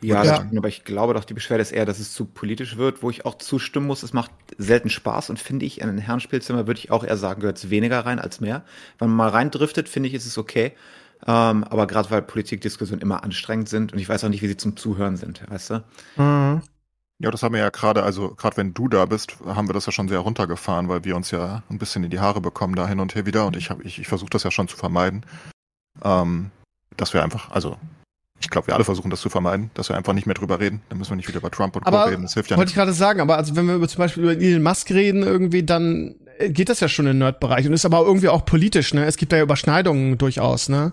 Ja, 0.01 0.23
Ja. 0.23 0.23
das 0.23 0.35
stimmt, 0.37 0.57
aber 0.57 0.67
ich 0.67 0.83
glaube 0.83 1.13
doch, 1.13 1.25
die 1.25 1.33
Beschwerde 1.33 1.61
ist 1.61 1.71
eher, 1.71 1.85
dass 1.85 1.99
es 1.99 2.13
zu 2.13 2.25
politisch 2.25 2.77
wird, 2.77 3.01
wo 3.01 3.09
ich 3.09 3.25
auch 3.25 3.35
zustimmen 3.37 3.87
muss. 3.87 4.03
Es 4.03 4.13
macht 4.13 4.31
selten 4.57 4.89
Spaß 4.89 5.29
und 5.29 5.39
finde 5.39 5.65
ich, 5.65 5.81
in 5.81 5.89
ein 5.89 5.97
Herrenspielzimmer 5.97 6.67
würde 6.67 6.79
ich 6.79 6.91
auch 6.91 7.03
eher 7.03 7.17
sagen, 7.17 7.41
gehört 7.41 7.57
es 7.57 7.69
weniger 7.69 8.05
rein 8.05 8.19
als 8.19 8.39
mehr. 8.39 8.63
Wenn 8.99 9.09
man 9.09 9.17
mal 9.17 9.29
reindriftet, 9.29 9.89
finde 9.89 10.09
ich, 10.09 10.15
ist 10.15 10.25
es 10.25 10.37
okay. 10.37 10.73
Ähm, 11.25 11.63
aber 11.63 11.87
gerade 11.87 12.11
weil 12.11 12.21
Politikdiskussionen 12.21 13.01
immer 13.01 13.23
anstrengend 13.23 13.69
sind 13.69 13.93
und 13.93 13.99
ich 13.99 14.07
weiß 14.09 14.23
auch 14.23 14.29
nicht, 14.29 14.41
wie 14.41 14.47
sie 14.47 14.57
zum 14.57 14.75
Zuhören 14.77 15.17
sind, 15.17 15.49
weißt 15.49 15.69
du? 15.71 15.83
Mhm. 16.17 16.61
Ja, 17.19 17.31
das 17.31 17.43
haben 17.43 17.53
wir 17.53 17.61
ja 17.61 17.69
gerade, 17.69 18.03
also 18.03 18.35
gerade 18.35 18.57
wenn 18.57 18.73
du 18.73 18.89
da 18.89 19.05
bist, 19.05 19.37
haben 19.45 19.69
wir 19.69 19.73
das 19.73 19.85
ja 19.85 19.91
schon 19.93 20.09
sehr 20.09 20.19
runtergefahren, 20.19 20.89
weil 20.89 21.05
wir 21.05 21.15
uns 21.15 21.31
ja 21.31 21.63
ein 21.69 21.77
bisschen 21.77 22.03
in 22.03 22.09
die 22.09 22.19
Haare 22.19 22.41
bekommen 22.41 22.75
da 22.75 22.87
hin 22.87 22.99
und 22.99 23.15
her 23.15 23.25
wieder 23.25 23.45
und 23.45 23.55
ich 23.55 23.69
habe 23.69 23.83
ich, 23.83 23.99
ich 23.99 24.07
versuche 24.07 24.29
das 24.29 24.43
ja 24.43 24.51
schon 24.51 24.67
zu 24.67 24.75
vermeiden, 24.75 25.25
ähm, 26.03 26.51
dass 26.97 27.13
wir 27.13 27.23
einfach, 27.23 27.51
also 27.51 27.77
ich 28.41 28.49
glaube, 28.49 28.67
wir 28.67 28.75
alle 28.75 28.83
versuchen 28.83 29.09
das 29.09 29.21
zu 29.21 29.29
vermeiden, 29.29 29.71
dass 29.75 29.87
wir 29.87 29.95
einfach 29.95 30.11
nicht 30.11 30.25
mehr 30.25 30.35
drüber 30.35 30.59
reden, 30.59 30.81
dann 30.89 30.97
müssen 30.97 31.11
wir 31.11 31.15
nicht 31.15 31.29
wieder 31.29 31.39
über 31.39 31.51
Trump 31.51 31.77
und 31.77 31.85
Co. 31.85 31.87
Aber 31.87 32.11
reden, 32.11 32.23
das 32.23 32.33
hilft 32.33 32.51
ja 32.51 32.57
Wollte 32.57 32.67
nicht. 32.67 32.73
ich 32.73 32.75
gerade 32.75 32.91
sagen, 32.91 33.21
aber 33.21 33.37
also 33.37 33.55
wenn 33.55 33.65
wir 33.65 33.75
über, 33.75 33.87
zum 33.87 33.99
Beispiel 33.99 34.23
über 34.23 34.33
Elon 34.33 34.61
Musk 34.61 34.91
reden, 34.91 35.23
irgendwie, 35.23 35.63
dann 35.63 36.15
geht 36.49 36.67
das 36.67 36.81
ja 36.81 36.89
schon 36.89 37.05
in 37.05 37.13
den 37.13 37.19
Nerd-Bereich 37.19 37.65
und 37.65 37.71
ist 37.71 37.85
aber 37.85 38.01
irgendwie 38.01 38.27
auch 38.27 38.45
politisch, 38.45 38.93
ne? 38.93 39.05
Es 39.05 39.15
gibt 39.15 39.31
da 39.31 39.37
ja 39.37 39.43
Überschneidungen 39.43 40.17
durchaus, 40.17 40.67
ne? 40.67 40.91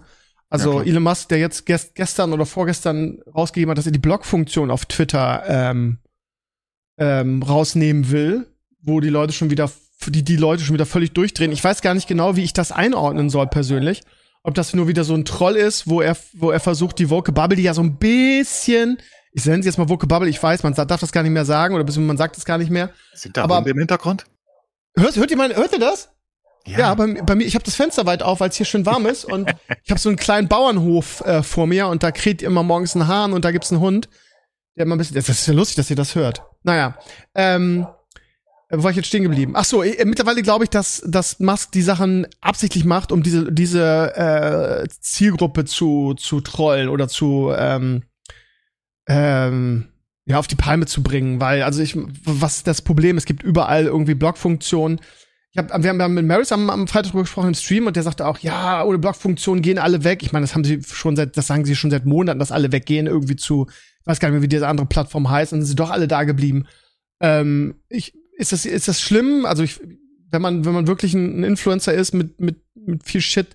Also 0.51 0.81
Ja. 0.81 0.87
Elon 0.87 1.03
Musk, 1.03 1.31
der 1.31 1.39
jetzt 1.39 1.67
gest 1.67 1.97
gestern 1.97 2.33
oder 2.33 2.47
vorgestern 2.47 3.19
rausgegeben 3.35 3.71
hat, 3.73 3.79
dass 3.79 3.87
er 3.87 3.93
die 3.93 3.99
Blog-Funktion 3.99 4.71
auf 4.71 4.87
Twitter 4.87 5.43
ähm, 5.49 5.99
ähm, 6.99 7.43
rausnehmen 7.43 8.11
will, 8.11 8.47
wo 8.83 9.01
die 9.01 9.09
Leute 9.09 9.33
schon 9.33 9.51
wieder, 9.51 9.71
die, 10.07 10.23
die 10.25 10.37
Leute 10.37 10.63
schon 10.63 10.75
wieder 10.75 10.87
völlig 10.87 11.13
durchdrehen. 11.13 11.53
Ich 11.53 11.63
weiß 11.63 11.83
gar 11.83 11.95
nicht 11.95 12.09
genau, 12.09 12.37
wie 12.37 12.45
ich 12.45 12.53
das 12.53 12.73
einordnen 12.73 13.31
soll 13.31 13.47
persönlich. 13.47 14.03
Ob 14.45 14.55
das 14.55 14.75
nur 14.75 14.89
wieder 14.89 15.05
so 15.05 15.15
ein 15.15 15.25
Troll 15.25 15.55
ist, 15.57 15.89
wo 15.89 16.01
er, 16.01 16.17
wo 16.33 16.51
er 16.51 16.59
versucht, 16.61 16.99
die 16.99 17.11
Woke 17.11 17.31
Bubble, 17.33 17.57
die 17.57 17.63
ja 17.63 17.75
so 17.75 17.83
ein 17.83 17.97
bisschen, 17.97 18.99
ich 19.33 19.45
nenne 19.47 19.63
sie 19.63 19.69
jetzt 19.69 19.79
mal 19.79 19.89
Woke 19.89 20.07
Bubble, 20.09 20.29
ich 20.29 20.43
weiß, 20.43 20.65
man 20.65 20.75
darf 20.75 21.01
das 21.01 21.13
gar 21.13 21.23
nicht 21.23 21.31
mehr 21.33 21.45
sagen, 21.45 21.75
oder 21.77 22.01
man 22.01 22.17
sagt 22.17 22.37
es 22.37 22.45
gar 22.45 22.59
nicht 22.59 22.71
mehr. 22.71 22.91
Sind 23.15 23.37
da 23.37 23.45
aber- 23.45 23.59
Hunde 23.59 23.71
im 23.71 23.79
Hintergrund? 23.79 24.25
Hört, 24.97 25.17
hört 25.17 25.31
ihr 25.31 25.37
mal, 25.37 25.55
hört 25.55 25.73
ihr 25.73 25.79
das? 25.79 26.11
Ja, 26.67 26.95
bei, 26.95 27.23
bei 27.23 27.35
mir, 27.35 27.45
ich 27.45 27.55
habe 27.55 27.65
das 27.65 27.75
Fenster 27.75 28.07
weit 28.07 28.23
auf, 28.23 28.41
weil 28.41 28.49
es 28.51 28.57
hier 28.57 28.67
schön 28.67 28.85
warm 28.87 29.07
ist 29.07 29.25
und 29.25 29.53
ich 29.85 29.91
habe 29.91 30.01
so 30.01 30.09
einen 30.09 30.19
kleinen 30.19 30.49
Bauernhof 30.49 31.21
äh, 31.23 31.43
vor 31.43 31.67
mir 31.67 31.87
und 31.89 32.03
da 32.03 32.13
kräht 32.13 32.43
immer 32.43 32.63
morgens 32.63 32.95
ein 32.95 33.07
Hahn 33.09 33.33
und 33.33 33.45
da 33.45 33.51
gibt's 33.53 33.73
einen 33.73 33.81
Hund, 33.81 34.09
der 34.77 34.85
immer 34.85 34.95
ein 34.95 34.99
bisschen, 34.99 35.17
das 35.17 35.29
ist 35.29 35.47
ja 35.47 35.55
lustig, 35.55 35.77
dass 35.77 35.91
ihr 35.91 35.97
das 35.97 36.15
hört. 36.15 36.43
Naja, 36.63 36.97
ähm, 37.35 37.87
äh, 38.73 38.79
wo 38.79 38.85
war 38.85 38.91
ich 38.91 38.97
jetzt 38.97 39.09
stehen 39.09 39.23
geblieben? 39.23 39.53
Ach 39.55 39.65
so, 39.65 39.83
äh, 39.83 40.05
mittlerweile 40.05 40.43
glaube 40.43 40.65
ich, 40.65 40.71
dass, 40.71 41.03
dass 41.07 41.39
Musk 41.41 41.73
die 41.73 41.83
Sachen 41.83 42.27
absichtlich 42.41 42.85
macht, 42.85 43.13
um 43.13 43.23
diese, 43.23 43.53
diese 43.53 44.17
äh, 44.17 44.89
Zielgruppe 45.01 45.65
zu, 45.65 46.15
zu 46.15 46.41
trollen 46.41 46.89
oder 46.89 47.09
zu, 47.09 47.53
ähm, 47.57 48.03
ähm, 49.07 49.89
ja, 50.25 50.39
auf 50.39 50.47
die 50.47 50.57
Palme 50.57 50.87
zu 50.87 51.03
bringen, 51.03 51.41
weil, 51.41 51.63
also 51.63 51.83
ich, 51.83 51.97
was 52.25 52.59
ist 52.59 52.67
das 52.67 52.81
Problem? 52.81 53.19
Es 53.19 53.25
gibt 53.27 53.43
überall 53.43 53.87
irgendwie 53.87 54.15
Blogfunktionen. 54.15 55.01
Ich 55.51 55.59
hab, 55.59 55.83
wir 55.83 55.91
haben 55.91 56.15
mit 56.15 56.25
Maris 56.25 56.51
am, 56.51 56.71
am 56.71 56.89
Freitag 56.89 57.11
drüber 57.11 57.25
gesprochen 57.25 57.49
im 57.49 57.55
Stream 57.55 57.87
und 57.87 57.97
der 57.97 58.05
sagte 58.05 58.27
auch, 58.27 58.39
ja, 58.39 58.85
ohne 58.85 58.99
Blogfunktionen 58.99 59.61
gehen 59.61 59.79
alle 59.79 60.03
weg. 60.03 60.23
Ich 60.23 60.33
meine, 60.33 60.45
das 60.45 60.55
haben 60.55 60.65
sie 60.65 60.81
schon 60.83 61.15
seit, 61.17 61.37
das 61.37 61.49
sagen 61.49 61.67
sie 61.67 61.77
schon 61.77 61.91
seit 61.91 62.07
Monaten, 62.07 62.39
dass 62.39 62.53
alle 62.53 62.73
weggehen 62.73 63.07
irgendwie 63.07 63.37
zu, 63.37 63.67
ich 64.03 64.07
weiß 64.07 64.19
gar 64.21 64.29
nicht 64.29 64.35
mehr, 64.35 64.43
wie 64.43 64.49
diese 64.49 64.67
andere 64.67 64.87
Plattform 64.87 65.31
heißt, 65.31 65.53
und 65.53 65.61
dann 65.61 65.67
sind 65.67 65.77
sie 65.77 65.83
doch 65.83 65.91
alle 65.91 66.09
da 66.09 66.25
geblieben. 66.25 66.67
Ähm, 67.21 67.77
ich, 67.89 68.15
ist 68.37 68.53
das, 68.53 68.67
ist 68.67 68.89
das 68.89 69.01
schlimm? 69.01 69.47
Also 69.47 69.63
ich, 69.63 69.81
wenn 70.31 70.43
man, 70.43 70.65
wenn 70.65 70.73
man 70.73 70.89
wirklich 70.89 71.15
ein, 71.15 71.41
ein 71.41 71.45
Influencer 71.45 71.95
ist 71.95 72.13
mit, 72.13 72.41
mit, 72.41 72.57
mit 72.75 73.05
viel 73.05 73.21
Shit, 73.21 73.55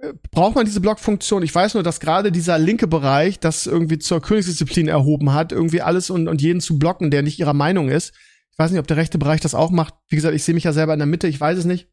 äh, 0.00 0.12
braucht 0.30 0.54
man 0.54 0.64
diese 0.64 0.80
Blogfunktion? 0.80 1.42
Ich 1.42 1.52
weiß 1.52 1.74
nur, 1.74 1.82
dass 1.82 1.98
gerade 1.98 2.30
dieser 2.30 2.56
linke 2.56 2.86
Bereich 2.86 3.40
das 3.40 3.66
irgendwie 3.66 3.98
zur 3.98 4.22
Königsdisziplin 4.22 4.86
erhoben 4.86 5.32
hat, 5.32 5.50
irgendwie 5.50 5.82
alles 5.82 6.10
und, 6.10 6.28
und 6.28 6.40
jeden 6.40 6.60
zu 6.60 6.78
blocken, 6.78 7.10
der 7.10 7.22
nicht 7.22 7.40
ihrer 7.40 7.54
Meinung 7.54 7.88
ist. 7.88 8.14
Ich 8.52 8.58
weiß 8.58 8.70
nicht, 8.70 8.80
ob 8.80 8.86
der 8.86 8.96
rechte 8.96 9.18
Bereich 9.18 9.40
das 9.40 9.54
auch 9.56 9.70
macht. 9.70 9.94
Wie 10.08 10.16
gesagt, 10.16 10.36
ich 10.36 10.44
sehe 10.44 10.54
mich 10.54 10.64
ja 10.64 10.72
selber 10.72 10.92
in 10.92 11.00
der 11.00 11.06
Mitte, 11.06 11.26
ich 11.26 11.40
weiß 11.40 11.58
es 11.58 11.64
nicht. 11.64 11.88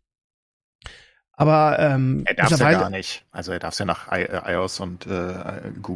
Aber 1.37 1.77
ähm, 1.79 2.23
Er 2.25 2.35
darf 2.35 2.51
ja 2.51 2.71
gar 2.71 2.89
nicht. 2.89 3.25
Also 3.31 3.51
er 3.51 3.59
darf 3.59 3.73
es 3.73 3.79
ja 3.79 3.85
nach 3.85 4.11
I 4.11 4.21
äh, 4.21 4.53
iOS 4.53 4.79
und 4.79 5.05
äh, 5.05 5.33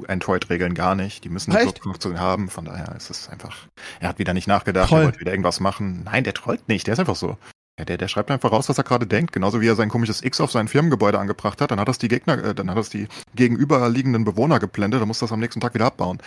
Android-Regeln 0.08 0.74
gar 0.74 0.96
nicht. 0.96 1.24
Die 1.24 1.30
müssen 1.30 1.52
eine 1.54 1.64
Blogfunktion 1.64 2.20
haben. 2.20 2.50
Von 2.50 2.66
daher 2.66 2.96
ist 2.96 3.10
es 3.10 3.30
einfach. 3.30 3.56
Er 4.00 4.10
hat 4.10 4.20
wieder 4.20 4.34
nicht 4.34 4.48
nachgedacht. 4.48 4.90
Troll. 4.90 5.02
Er 5.02 5.06
wollte 5.06 5.20
wieder 5.22 5.32
irgendwas 5.32 5.60
machen. 5.60 6.04
Nein, 6.04 6.24
der 6.24 6.34
trollt 6.34 6.68
nicht. 6.68 6.88
Der 6.88 6.94
ist 6.94 7.00
einfach 7.00 7.16
so. 7.16 7.38
Ja, 7.80 7.86
der, 7.86 7.98
der 7.98 8.10
schreibt 8.10 8.30
einfach 8.30 8.52
raus, 8.52 8.68
was 8.68 8.78
er 8.78 8.84
gerade 8.84 9.08
denkt, 9.08 9.32
genauso 9.32 9.62
wie 9.62 9.68
er 9.70 9.76
sein 9.76 9.88
komisches 9.88 10.22
X 10.22 10.42
auf 10.42 10.52
sein 10.52 10.68
Firmengebäude 10.68 11.18
angebracht 11.18 11.62
hat. 11.62 11.72
Dann 11.72 11.80
hat 11.80 11.88
das 11.88 11.98
die 11.98 12.10
Gegner, 12.10 12.44
äh, 12.44 12.54
dann 12.54 12.70
hat 12.70 12.78
das 12.78 12.90
die 12.90 13.08
gegenüberliegenden 13.36 14.26
Bewohner 14.26 14.60
geblendet, 14.60 15.00
dann 15.00 15.08
muss 15.08 15.20
das 15.20 15.32
am 15.32 15.40
nächsten 15.40 15.62
Tag 15.62 15.74
wieder 15.76 15.86
abbauen. 15.86 16.18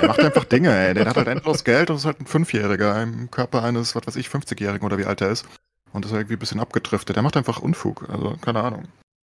Der 0.00 0.08
macht 0.08 0.20
einfach 0.20 0.44
Dinge, 0.44 0.74
ey. 0.74 0.94
Der 0.94 1.04
hat 1.04 1.18
halt 1.18 1.28
endlos 1.28 1.64
Geld 1.64 1.90
und 1.90 1.96
ist 1.96 2.06
halt 2.06 2.20
ein 2.20 2.26
Fünfjähriger 2.26 3.02
im 3.02 3.30
Körper 3.30 3.62
eines, 3.62 3.94
was 3.94 4.06
weiß 4.06 4.16
ich, 4.16 4.28
50-Jährigen 4.28 4.86
oder 4.86 4.96
wie 4.96 5.04
alt 5.04 5.20
er 5.20 5.28
ist. 5.28 5.44
Und 5.92 6.04
ist 6.04 6.12
irgendwie 6.12 6.34
ein 6.34 6.38
bisschen 6.38 6.60
abgedriftet. 6.60 7.16
Der 7.16 7.22
macht 7.22 7.36
einfach 7.36 7.60
Unfug, 7.60 8.08
also 8.10 8.36
keine 8.40 8.62
Ahnung. 8.62 8.84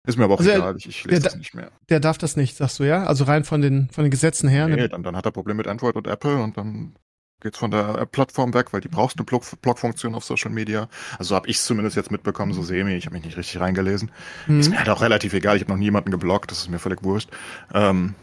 Ist 0.06 0.16
mir 0.18 0.24
aber 0.24 0.34
auch 0.34 0.38
Also 0.38 0.50
er- 0.50 0.56
egal, 0.58 0.76
ich, 0.78 0.86
ich 0.88 1.04
lese 1.04 1.20
der- 1.20 1.30
das 1.30 1.38
nicht 1.38 1.54
mehr. 1.54 1.70
Der 1.88 2.00
darf 2.00 2.16
das 2.18 2.36
nicht, 2.36 2.56
sagst 2.56 2.78
du, 2.78 2.84
ja? 2.84 3.04
Also 3.04 3.24
rein 3.24 3.44
von 3.44 3.60
den, 3.60 3.90
von 3.90 4.04
den 4.04 4.10
Gesetzen 4.10 4.48
her. 4.48 4.66
Nee, 4.68 4.76
Ne? 4.76 4.88
dann, 4.88 5.02
dann 5.02 5.16
hat 5.16 5.26
er 5.26 5.30
Probleme 5.32 5.58
mit 5.58 5.66
Android 5.66 5.96
und 5.96 6.06
Apple 6.06 6.42
und 6.42 6.56
dann 6.56 6.94
geht's 7.42 7.58
von 7.58 7.70
der 7.70 8.04
Plattform 8.06 8.52
weg, 8.54 8.72
weil 8.72 8.80
die 8.82 8.88
brauchst 8.88 9.18
eine 9.18 9.24
Blog- 9.24 9.44
Blog-Funktion 9.62 10.14
auf 10.14 10.24
Social 10.24 10.50
Media. 10.50 10.88
Also 11.18 11.34
habe 11.34 11.48
ich 11.48 11.58
zumindest 11.60 11.96
jetzt 11.96 12.10
mitbekommen, 12.10 12.52
so 12.52 12.62
semi. 12.62 12.92
Ich 12.94 13.06
habe 13.06 13.14
mich 13.16 13.24
nicht 13.24 13.36
richtig 13.36 13.60
reingelesen. 13.60 14.10
Ist 14.48 14.66
Mhm. 14.68 14.72
mir 14.72 14.78
halt 14.78 14.88
auch 14.90 15.00
relativ 15.00 15.32
egal. 15.34 15.56
Ich 15.56 15.62
habe 15.62 15.72
noch 15.72 15.78
niemanden 15.78 16.10
geblockt. 16.10 16.50
Das 16.50 16.58
ist 16.58 16.68
mir 16.70 16.78
völlig 16.78 17.02
wurscht. 17.02 17.30
Ähm, 17.74 18.14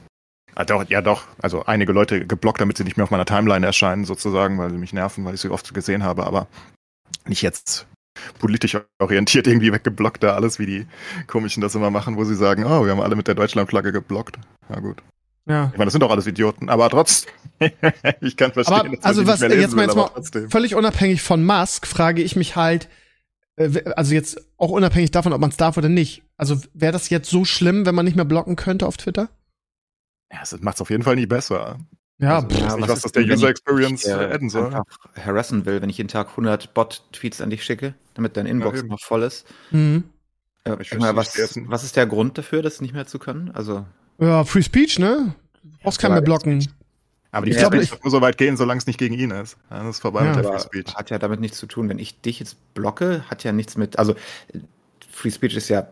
doch, 0.67 0.87
ja 0.89 1.01
doch. 1.01 1.23
Also 1.41 1.65
einige 1.65 1.93
Leute 1.93 2.25
geblockt, 2.25 2.61
damit 2.61 2.77
sie 2.77 2.83
nicht 2.83 2.97
mehr 2.97 3.03
auf 3.03 3.11
meiner 3.11 3.25
Timeline 3.25 3.65
erscheinen, 3.65 4.05
sozusagen, 4.05 4.57
weil 4.57 4.71
sie 4.71 4.77
mich 4.77 4.93
nerven, 4.93 5.25
weil 5.25 5.35
ich 5.35 5.41
sie 5.41 5.49
oft 5.49 5.73
gesehen 5.73 6.03
habe. 6.03 6.25
Aber 6.25 6.47
nicht 7.27 7.41
jetzt 7.43 7.87
politisch 8.39 8.77
orientiert 8.99 9.47
irgendwie 9.47 9.71
weggeblockt 9.71 10.23
da 10.23 10.35
alles, 10.35 10.59
wie 10.59 10.65
die 10.65 10.87
Komischen 11.27 11.61
das 11.61 11.75
immer 11.75 11.91
machen, 11.91 12.17
wo 12.17 12.23
sie 12.23 12.35
sagen, 12.35 12.65
oh, 12.65 12.85
wir 12.85 12.91
haben 12.91 13.01
alle 13.01 13.15
mit 13.15 13.27
der 13.27 13.35
Deutschlandflagge 13.35 13.91
geblockt. 13.91 14.37
Na 14.69 14.79
gut. 14.79 15.01
Ja. 15.47 15.69
Ich 15.71 15.77
meine, 15.77 15.85
das 15.85 15.93
sind 15.93 16.01
doch 16.01 16.11
alles 16.11 16.27
Idioten, 16.27 16.69
aber 16.69 16.89
trotzdem. 16.89 17.31
ich 18.21 18.35
kann 18.35 18.51
verstehen, 18.51 18.75
Aber 18.75 18.89
dass 18.89 19.05
also 19.05 19.25
was 19.25 19.39
jetzt 19.39 19.49
mal, 19.49 19.57
will, 19.57 19.61
jetzt 19.61 19.75
mal 19.95 20.09
trotzdem. 20.13 20.51
völlig 20.51 20.75
unabhängig 20.75 21.21
von 21.21 21.45
Musk 21.45 21.87
frage 21.87 22.21
ich 22.21 22.35
mich 22.35 22.55
halt, 22.57 22.89
äh, 23.55 23.81
also 23.95 24.13
jetzt 24.13 24.41
auch 24.57 24.71
unabhängig 24.71 25.11
davon, 25.11 25.31
ob 25.31 25.39
man 25.39 25.49
es 25.49 25.57
darf 25.57 25.77
oder 25.77 25.89
nicht. 25.89 26.23
Also 26.35 26.57
wäre 26.73 26.91
das 26.91 27.09
jetzt 27.09 27.29
so 27.29 27.45
schlimm, 27.45 27.85
wenn 27.85 27.95
man 27.95 28.05
nicht 28.05 28.15
mehr 28.15 28.25
blocken 28.25 28.57
könnte 28.57 28.85
auf 28.85 28.97
Twitter? 28.97 29.29
Ja, 30.31 30.39
es 30.43 30.59
macht 30.59 30.75
es 30.75 30.81
auf 30.81 30.89
jeden 30.89 31.03
Fall 31.03 31.15
nicht 31.15 31.29
besser. 31.29 31.79
Ja, 32.19 32.37
Also, 32.37 32.47
ich 32.49 32.61
nicht, 32.61 32.79
was 32.81 32.89
ist 32.95 33.05
das 33.05 33.11
der 33.11 33.23
User 33.25 33.43
ich 33.45 33.51
Experience 33.51 34.01
dich, 34.03 34.11
äh, 34.11 34.15
adden 34.15 34.49
soll. 34.49 34.65
einfach 34.73 34.85
harassen 35.15 35.65
will, 35.65 35.81
wenn 35.81 35.89
ich 35.89 35.97
jeden 35.97 36.07
Tag 36.07 36.29
100 36.31 36.73
Bot-Tweets 36.73 37.41
an 37.41 37.49
dich 37.51 37.63
schicke, 37.63 37.93
damit 38.15 38.35
dein 38.37 38.45
Inbox 38.47 38.79
eben. 38.79 38.87
noch 38.89 38.99
voll 39.01 39.23
ist. 39.23 39.45
mhm. 39.71 40.03
Äh, 40.63 40.75
Ich 40.81 40.93
mal, 40.97 41.15
was, 41.15 41.37
was 41.67 41.83
ist 41.83 41.95
der 41.95 42.07
Grund 42.07 42.37
dafür, 42.37 42.61
das 42.63 42.81
nicht 42.81 42.93
mehr 42.93 43.05
zu 43.05 43.19
können? 43.19 43.51
Also, 43.53 43.85
ja, 44.19 44.43
Free 44.45 44.63
Speech, 44.63 44.97
ne? 44.99 45.35
Du 45.63 45.69
brauchst 45.83 45.99
keinen 45.99 46.13
mehr 46.13 46.21
blocken. 46.21 46.67
Aber 47.31 47.45
die 47.45 47.51
Ich 47.51 47.57
Free 47.57 47.61
glaube, 47.61 47.77
Speech 47.77 47.91
wird 47.91 48.03
nur 48.03 48.11
so 48.11 48.21
weit 48.21 48.37
gehen, 48.37 48.57
solange 48.57 48.79
es 48.79 48.87
nicht 48.87 48.97
gegen 48.97 49.13
ihn 49.13 49.29
ist. 49.31 49.57
Ja, 49.69 49.79
das 49.83 49.97
ist 49.97 49.99
vorbei 50.01 50.23
Ja. 50.25 50.35
mit 50.35 50.43
der 50.43 50.51
Free 50.51 50.59
Speech. 50.59 50.95
hat 50.95 51.11
ja 51.11 51.19
damit 51.19 51.39
nichts 51.39 51.57
zu 51.59 51.67
tun. 51.67 51.87
Wenn 51.87 51.99
ich 51.99 52.19
dich 52.21 52.39
jetzt 52.39 52.57
blocke, 52.73 53.23
hat 53.29 53.43
ja 53.43 53.51
nichts 53.51 53.77
mit, 53.77 53.99
also 53.99 54.15
Free 55.11 55.29
Speech 55.29 55.55
ist 55.55 55.69
ja 55.69 55.87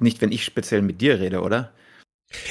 nicht, 0.00 0.20
wenn 0.22 0.32
ich 0.32 0.44
speziell 0.44 0.80
mit 0.80 1.00
dir 1.02 1.20
rede, 1.20 1.42
oder? 1.42 1.72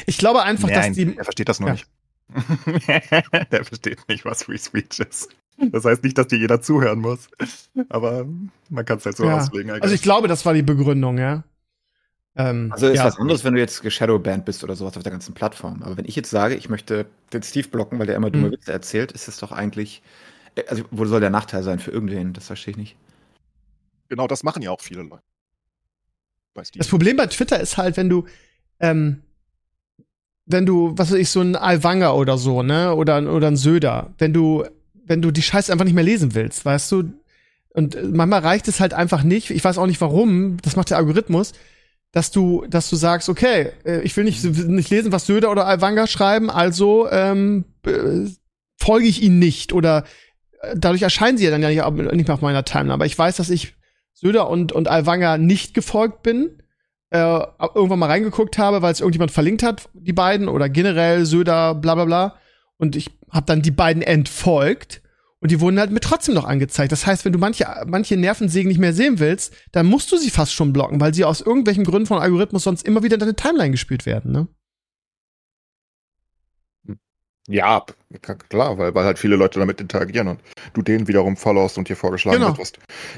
Ich 0.05 0.20
glaube 0.20 0.43
einfach, 0.43 0.70
dass 0.70 0.77
Nein, 0.77 0.93
die. 0.93 1.15
der 1.15 1.24
versteht 1.24 1.50
das 1.50 1.60
nur 1.60 1.70
Ja. 1.70 1.74
nicht. 1.74 1.88
der 3.52 3.66
versteht 3.66 4.08
nicht, 4.08 4.26
was 4.26 4.44
Free 4.44 4.58
Speech 4.58 5.00
ist. 5.00 5.30
Das 5.58 5.86
heißt 5.86 6.04
nicht, 6.04 6.18
dass 6.18 6.28
dir 6.28 6.38
jeder 6.40 6.62
zuhören 6.62 7.00
muss. 7.00 7.30
Aber 7.90 8.26
man 8.70 8.86
kann 8.86 8.98
es 8.98 9.06
halt 9.06 9.18
so 9.18 9.26
Ja. 9.26 9.38
auslegen. 9.38 9.70
I 9.70 9.82
Also 9.82 9.94
ich 9.94 10.02
glaube, 10.02 10.28
das 10.28 10.46
war 10.46 10.54
die 10.54 10.64
Begründung, 10.64 11.18
ja. 11.18 11.44
Ähm, 12.36 12.70
Also 12.72 12.88
ist 12.88 12.98
ja. 12.98 13.06
was 13.06 13.18
anderes, 13.20 13.44
wenn 13.44 13.54
du 13.54 13.60
jetzt 13.60 13.82
geshadowbanned 13.82 14.46
bist 14.46 14.64
oder 14.64 14.76
sowas 14.76 14.96
auf 14.98 15.04
der 15.04 15.12
ganzen 15.12 15.34
Plattform. 15.34 15.84
Aber 15.84 15.98
wenn 15.98 16.06
ich 16.06 16.16
jetzt 16.16 16.30
sage, 16.30 16.56
ich 16.56 16.70
möchte 16.70 17.06
den 17.34 17.44
Steve 17.44 17.68
blocken, 17.68 18.00
weil 18.00 18.08
der 18.08 18.16
immer 18.16 18.32
dumme 18.32 18.48
Mhm. 18.48 18.52
Witze 18.54 18.72
erzählt, 18.72 19.12
ist 19.12 19.28
das 19.28 19.38
doch 19.38 19.52
eigentlich, 19.52 20.02
äh, 20.56 20.64
also 20.68 20.84
wo 20.92 21.06
soll 21.06 21.20
der 21.20 21.30
Nachteil 21.30 21.64
sein 21.64 21.80
für 21.80 21.92
irgendwen? 21.92 22.34
Das 22.34 22.48
verstehe 22.48 22.72
ich 22.72 22.78
nicht. 22.78 22.96
Genau 24.10 24.28
das 24.28 24.44
machen 24.44 24.62
ja 24.62 24.72
auch 24.72 24.82
viele 24.82 25.04
Leute. 25.04 25.24
Das 26.76 26.88
Problem 26.88 27.16
bei 27.16 27.28
Twitter 27.28 27.60
ist 27.60 27.78
halt, 27.78 27.96
wenn 27.98 28.10
du, 28.10 28.26
ähm, 28.80 29.24
wenn 30.51 30.65
du, 30.65 30.93
was 30.96 31.12
weiß 31.12 31.17
ich, 31.17 31.29
so 31.29 31.41
ein 31.41 31.55
Alwanger 31.55 32.15
oder 32.15 32.38
so, 32.38 32.63
ne, 32.63 32.96
oder, 32.96 33.22
oder 33.31 33.48
ein 33.48 33.58
Söder, 33.58 34.13
wenn 34.17 34.34
du, 34.34 34.63
wenn 35.05 35.22
du 35.22 35.31
die 35.31 35.41
Scheiße 35.41 35.72
einfach 35.72 35.86
nicht 35.86 35.93
mehr 35.93 36.03
lesen 36.03 36.36
willst, 36.36 36.65
weißt 36.65 36.91
du, 36.91 37.13
und 37.74 38.13
manchmal 38.13 38.41
reicht 38.41 38.67
es 38.67 38.79
halt 38.79 38.93
einfach 38.93 39.24
nicht, 39.24 39.50
ich 39.50 39.63
weiß 39.63 39.77
auch 39.77 39.88
nicht 39.88 40.01
warum, 40.01 40.58
das 40.62 40.75
macht 40.75 40.89
der 40.89 40.98
Algorithmus, 40.98 41.53
dass 42.12 42.31
du, 42.31 42.65
dass 42.70 42.89
du 42.89 42.96
sagst, 42.96 43.29
okay, 43.29 43.72
äh, 43.86 44.01
ich 44.01 44.15
will 44.17 44.25
nicht, 44.25 44.43
nicht 44.43 44.89
lesen, 44.89 45.12
was 45.12 45.25
Söder 45.25 45.51
oder 45.51 45.65
Alwanger 45.65 46.08
schreiben, 46.08 46.50
also 46.50 47.10
ähm, 47.10 47.65
äh, 47.86 48.27
folge 48.77 49.05
ich 49.05 49.22
ihnen 49.22 49.39
nicht 49.39 49.72
oder 49.72 50.03
äh, 50.62 50.75
dadurch 50.75 51.03
erscheinen 51.03 51.38
sie 51.38 51.46
ja 51.46 51.51
dann 51.51 51.62
ja 51.62 51.70
nicht, 51.70 52.13
nicht 52.13 52.27
mehr 52.27 52.34
auf 52.34 52.41
meiner 52.41 52.65
Timeline. 52.65 52.93
Aber 52.93 53.05
ich 53.05 53.17
weiß, 53.17 53.38
dass 53.38 53.50
ich 53.50 53.75
Söder 54.13 54.50
und, 54.50 54.72
und 54.74 54.89
Alwanger 54.89 55.38
nicht 55.38 55.74
gefolgt 55.74 56.22
bin, 56.24 56.62
äh, 57.12 57.46
irgendwann 57.75 58.00
mal 58.00 58.08
reingeguckt 58.08 58.58
habe, 58.58 58.82
weil 58.82 58.91
es 58.91 59.01
irgendjemand 59.01 59.32
verlinkt 59.32 59.63
hat, 59.63 59.89
die 59.94 60.13
beiden, 60.13 60.48
oder 60.48 60.70
generell 60.70 61.25
Söder, 61.25 61.75
bla 61.75 61.96
bla 61.96 62.06
bla. 62.06 62.36
Und 62.77 62.96
ich 62.96 63.12
habe 63.30 63.46
dann 63.46 63.62
die 63.62 63.72
beiden 63.72 64.01
entfolgt 64.01 65.01
und 65.39 65.51
die 65.51 65.60
wurden 65.60 65.80
halt 65.80 65.91
mir 65.91 66.00
trotzdem 66.00 66.36
noch 66.36 66.46
angezeigt. 66.46 66.91
Das 66.91 67.06
heißt, 67.06 67.25
wenn 67.25 67.34
du 67.34 67.39
manche, 67.39 67.65
manche 67.86 68.15
Nervensägen 68.15 68.70
nicht 68.70 68.80
mehr 68.80 68.94
sehen 68.94 69.20
willst, 69.20 69.53
dann 69.72 69.88
musst 69.88 70.12
du 70.12 70.18
sie 70.18 70.30
fast 70.30 70.53
schon 70.53 70.72
blocken, 70.72 71.00
weil 71.01 71.13
sie 71.13 71.25
aus 71.25 71.41
irgendwelchen 71.41 71.84
Gründen 71.84 72.08
von 72.08 72.20
Algorithmus 72.20 72.63
sonst 72.63 72.86
immer 72.86 73.03
wieder 73.03 73.15
in 73.15 73.20
deine 73.20 73.36
Timeline 73.36 73.72
gespielt 73.72 74.06
werden, 74.06 74.32
ne? 74.32 74.48
Ja, 77.51 77.84
klar, 78.50 78.77
weil, 78.77 78.96
weil 78.96 79.03
halt 79.05 79.20
viele 79.20 79.36
Leute 79.36 79.60
damit 79.60 79.81
interagieren 79.81 80.29
und 80.29 80.39
du 80.74 80.81
denen 80.81 81.08
wiederum 81.08 81.36
followst 81.36 81.77
und 81.77 81.89
dir 81.89 81.96
vorgeschlagen 81.98 82.38
Genau. 82.38 82.48
wird, 82.50 82.60
was 82.60 82.74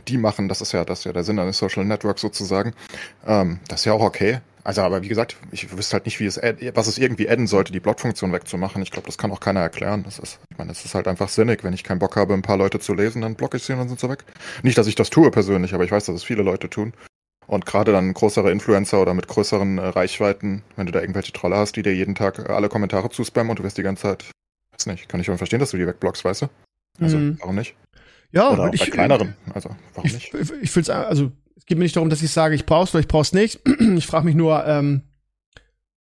die 0.07 0.17
machen. 0.17 0.49
Das 0.49 0.59
ist 0.61 0.71
ja, 0.71 0.83
das 0.85 0.99
ist 0.99 1.05
ja 1.05 1.13
der 1.13 1.23
Sinn 1.23 1.37
eines 1.37 1.57
Social 1.59 1.85
Networks 1.85 2.21
sozusagen. 2.21 2.73
Ähm, 3.27 3.59
das 3.67 3.81
ist 3.81 3.85
ja 3.85 3.93
auch 3.93 4.01
okay. 4.01 4.39
Also, 4.63 4.81
aber 4.81 5.03
wie 5.03 5.09
gesagt, 5.09 5.35
ich 5.51 5.75
wüsste 5.75 5.93
halt 5.93 6.05
nicht, 6.05 6.19
wie 6.21 6.25
es, 6.25 6.37
was 6.73 6.87
es 6.87 6.97
irgendwie 6.97 7.29
adden 7.29 7.47
sollte, 7.47 7.73
die 7.73 7.81
Blockfunktion 7.81 8.31
wegzumachen. 8.31 8.81
Ich 8.81 8.91
glaube, 8.91 9.05
das 9.05 9.17
kann 9.17 9.29
auch 9.31 9.41
keiner 9.41 9.59
erklären. 9.59 10.03
Das 10.03 10.19
ist, 10.19 10.39
ich 10.49 10.57
meine, 10.57 10.71
es 10.71 10.83
ist 10.85 10.95
halt 10.95 11.07
einfach 11.07 11.27
sinnig. 11.29 11.63
Wenn 11.65 11.73
ich 11.73 11.83
keinen 11.83 11.99
Bock 11.99 12.15
habe, 12.15 12.33
ein 12.33 12.41
paar 12.43 12.57
Leute 12.57 12.79
zu 12.79 12.93
lesen, 12.93 13.21
dann 13.21 13.35
blocke 13.35 13.57
ich 13.57 13.63
sie 13.63 13.73
und 13.73 13.79
dann 13.79 13.89
sind 13.89 13.99
sie 13.99 14.09
weg. 14.09 14.23
Nicht, 14.63 14.77
dass 14.77 14.87
ich 14.87 14.95
das 14.95 15.09
tue 15.09 15.29
persönlich, 15.31 15.73
aber 15.73 15.83
ich 15.83 15.91
weiß, 15.91 16.05
dass 16.05 16.15
es 16.15 16.23
viele 16.23 16.43
Leute 16.43 16.69
tun. 16.69 16.93
Und 17.47 17.65
gerade 17.65 17.91
dann 17.91 18.13
größere 18.13 18.51
Influencer 18.51 19.01
oder 19.01 19.13
mit 19.13 19.27
größeren 19.27 19.77
äh, 19.77 19.88
Reichweiten, 19.88 20.63
wenn 20.75 20.85
du 20.85 20.91
da 20.91 21.01
irgendwelche 21.01 21.33
Trolle 21.33 21.57
hast, 21.57 21.75
die 21.75 21.81
dir 21.83 21.93
jeden 21.95 22.15
Tag 22.15 22.39
äh, 22.39 22.51
alle 22.51 22.69
Kommentare 22.69 23.09
zuspammen 23.09 23.50
und 23.51 23.59
du 23.59 23.63
wirst 23.63 23.77
die 23.77 23.83
ganze 23.83 24.03
Zeit, 24.03 24.25
weiß 24.71 24.85
nicht, 24.88 25.09
kann 25.09 25.19
ich 25.19 25.25
schon 25.25 25.38
verstehen, 25.38 25.59
dass 25.59 25.71
du 25.71 25.77
die 25.77 25.88
wegblockst, 25.88 26.23
weißt 26.23 26.43
du? 26.43 26.47
Also, 27.00 27.17
Mhm. 27.17 27.38
warum 27.39 27.55
nicht? 27.55 27.75
Ja, 28.31 28.50
Oder 28.50 28.63
auch 28.63 28.65
und 28.69 28.79
bei 28.79 28.85
kleineren, 28.85 29.35
also, 29.53 29.69
warum 29.93 30.07
Ich, 30.07 30.13
nicht? 30.13 30.33
ich, 30.33 30.51
ich 30.62 30.75
will's, 30.75 30.89
also, 30.89 31.31
es 31.55 31.65
geht 31.65 31.77
mir 31.77 31.83
nicht 31.83 31.95
darum, 31.95 32.09
dass 32.09 32.21
ich 32.23 32.31
sage, 32.31 32.55
ich 32.55 32.65
brauch's 32.65 32.93
oder 32.93 33.00
ich 33.01 33.07
brauch's 33.07 33.33
nicht. 33.33 33.62
Ich 33.95 34.07
frage 34.07 34.25
mich 34.25 34.35
nur, 34.35 34.65
ähm, 34.65 35.03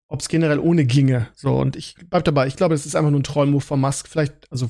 ob 0.08 0.20
es 0.20 0.28
generell 0.28 0.58
ohne 0.58 0.84
ginge. 0.84 1.28
So, 1.34 1.58
und 1.58 1.76
ich 1.76 1.96
bleib 2.08 2.24
dabei. 2.24 2.46
Ich 2.46 2.56
glaube, 2.56 2.74
es 2.74 2.86
ist 2.86 2.94
einfach 2.96 3.10
nur 3.10 3.20
ein 3.20 3.24
Trollmove 3.24 3.64
von 3.64 3.80
Musk. 3.80 4.08
Vielleicht, 4.08 4.50
also, 4.50 4.68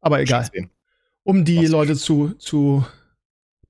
aber 0.00 0.20
egal. 0.20 0.48
Um 1.24 1.44
die? 1.44 1.66
Leute 1.66 1.96
zu, 1.96 2.30
zu 2.34 2.84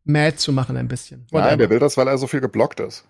mad 0.05 0.37
zu 0.37 0.53
machen 0.53 0.77
ein 0.77 0.89
bisschen. 0.89 1.27
Nein, 1.31 1.59
der 1.59 1.71
will 1.71 1.79
das, 1.79 1.97
weil 1.97 2.09
er 2.09 2.19
so 2.19 2.27
viel 2.27 2.41
geblockt 2.41 2.81
ist. 2.81 3.05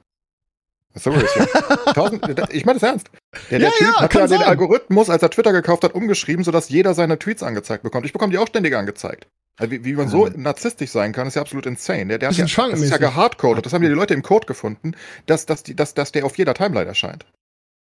Sorry, 0.95 1.25
ich 2.51 2.67
meine 2.67 2.79
das 2.79 2.83
ernst. 2.91 3.11
Der, 3.51 3.61
der 3.61 3.69
Ja, 3.71 3.75
Typ 3.77 3.87
ja, 3.87 4.01
hat 4.03 4.15
ja 4.15 4.21
den 4.21 4.29
sein. 4.29 4.43
Algorithmus, 4.43 5.09
als 5.09 5.23
er 5.23 5.31
Twitter 5.31 5.53
gekauft 5.53 5.85
hat, 5.85 5.95
umgeschrieben, 5.95 6.45
sodass 6.45 6.69
jeder 6.69 6.93
seine 6.93 7.19
Tweets 7.19 7.43
angezeigt 7.43 7.83
bekommt. 7.83 8.05
Ich 8.05 8.13
bekomme 8.13 8.31
die 8.31 8.39
auch 8.39 8.47
ständig 8.47 8.77
angezeigt. 8.77 9.27
Also 9.59 9.71
wie, 9.71 9.85
wie 9.85 9.95
man 9.95 10.09
so 10.09 10.29
narzisstisch 10.29 10.91
sein 10.91 11.13
kann, 11.13 11.27
ist 11.27 11.35
ja 11.37 11.43
absolut 11.43 11.65
insane. 11.67 12.07
Der, 12.07 12.19
der 12.19 12.29
hat 12.29 12.37
Bisschen 12.37 12.65
ja, 12.65 12.71
das 12.71 12.81
ist 12.81 12.91
ja 12.91 12.99
gehardcoded. 12.99 13.65
Das 13.65 13.73
haben 13.73 13.83
ja 13.83 13.89
die 13.89 13.95
Leute 13.95 14.13
im 14.13 14.23
Code 14.23 14.47
gefunden, 14.47 14.93
dass, 15.27 15.47
dass, 15.47 15.63
die, 15.63 15.75
dass, 15.75 15.95
dass 15.95 16.13
der 16.13 16.27
auf 16.27 16.37
jeder 16.37 16.53
Timeline 16.55 16.87
erscheint. 16.87 17.25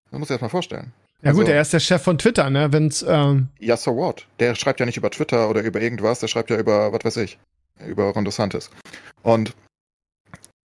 Das 0.09 0.17
muss 0.19 0.29
ich 0.29 0.31
erst 0.31 0.41
mal 0.41 0.49
vorstellen. 0.49 0.91
ja, 1.21 1.31
gut, 1.33 1.41
also- 1.41 1.51
er 1.51 1.61
ist 1.61 1.73
der 1.73 1.79
Chef 1.79 2.01
von 2.01 2.17
Twitter, 2.17 2.49
ne? 2.49 2.71
Wenn's, 2.73 3.05
ähm, 3.07 3.49
Ja, 3.59 3.77
so 3.77 3.95
what? 3.95 4.25
Der 4.39 4.55
schreibt 4.55 4.79
ja 4.79 4.85
nicht 4.87 4.97
über 4.97 5.11
Twitter 5.11 5.49
oder 5.49 5.61
über 5.61 5.81
irgendwas, 5.81 6.19
der 6.19 6.27
schreibt 6.29 6.49
ja 6.49 6.57
über, 6.57 6.93
was 6.93 7.03
weiß 7.03 7.17
ich, 7.17 7.37
über 7.85 8.05
Ron 8.11 8.25
DeSantis. 8.25 8.69
Und 9.23 9.53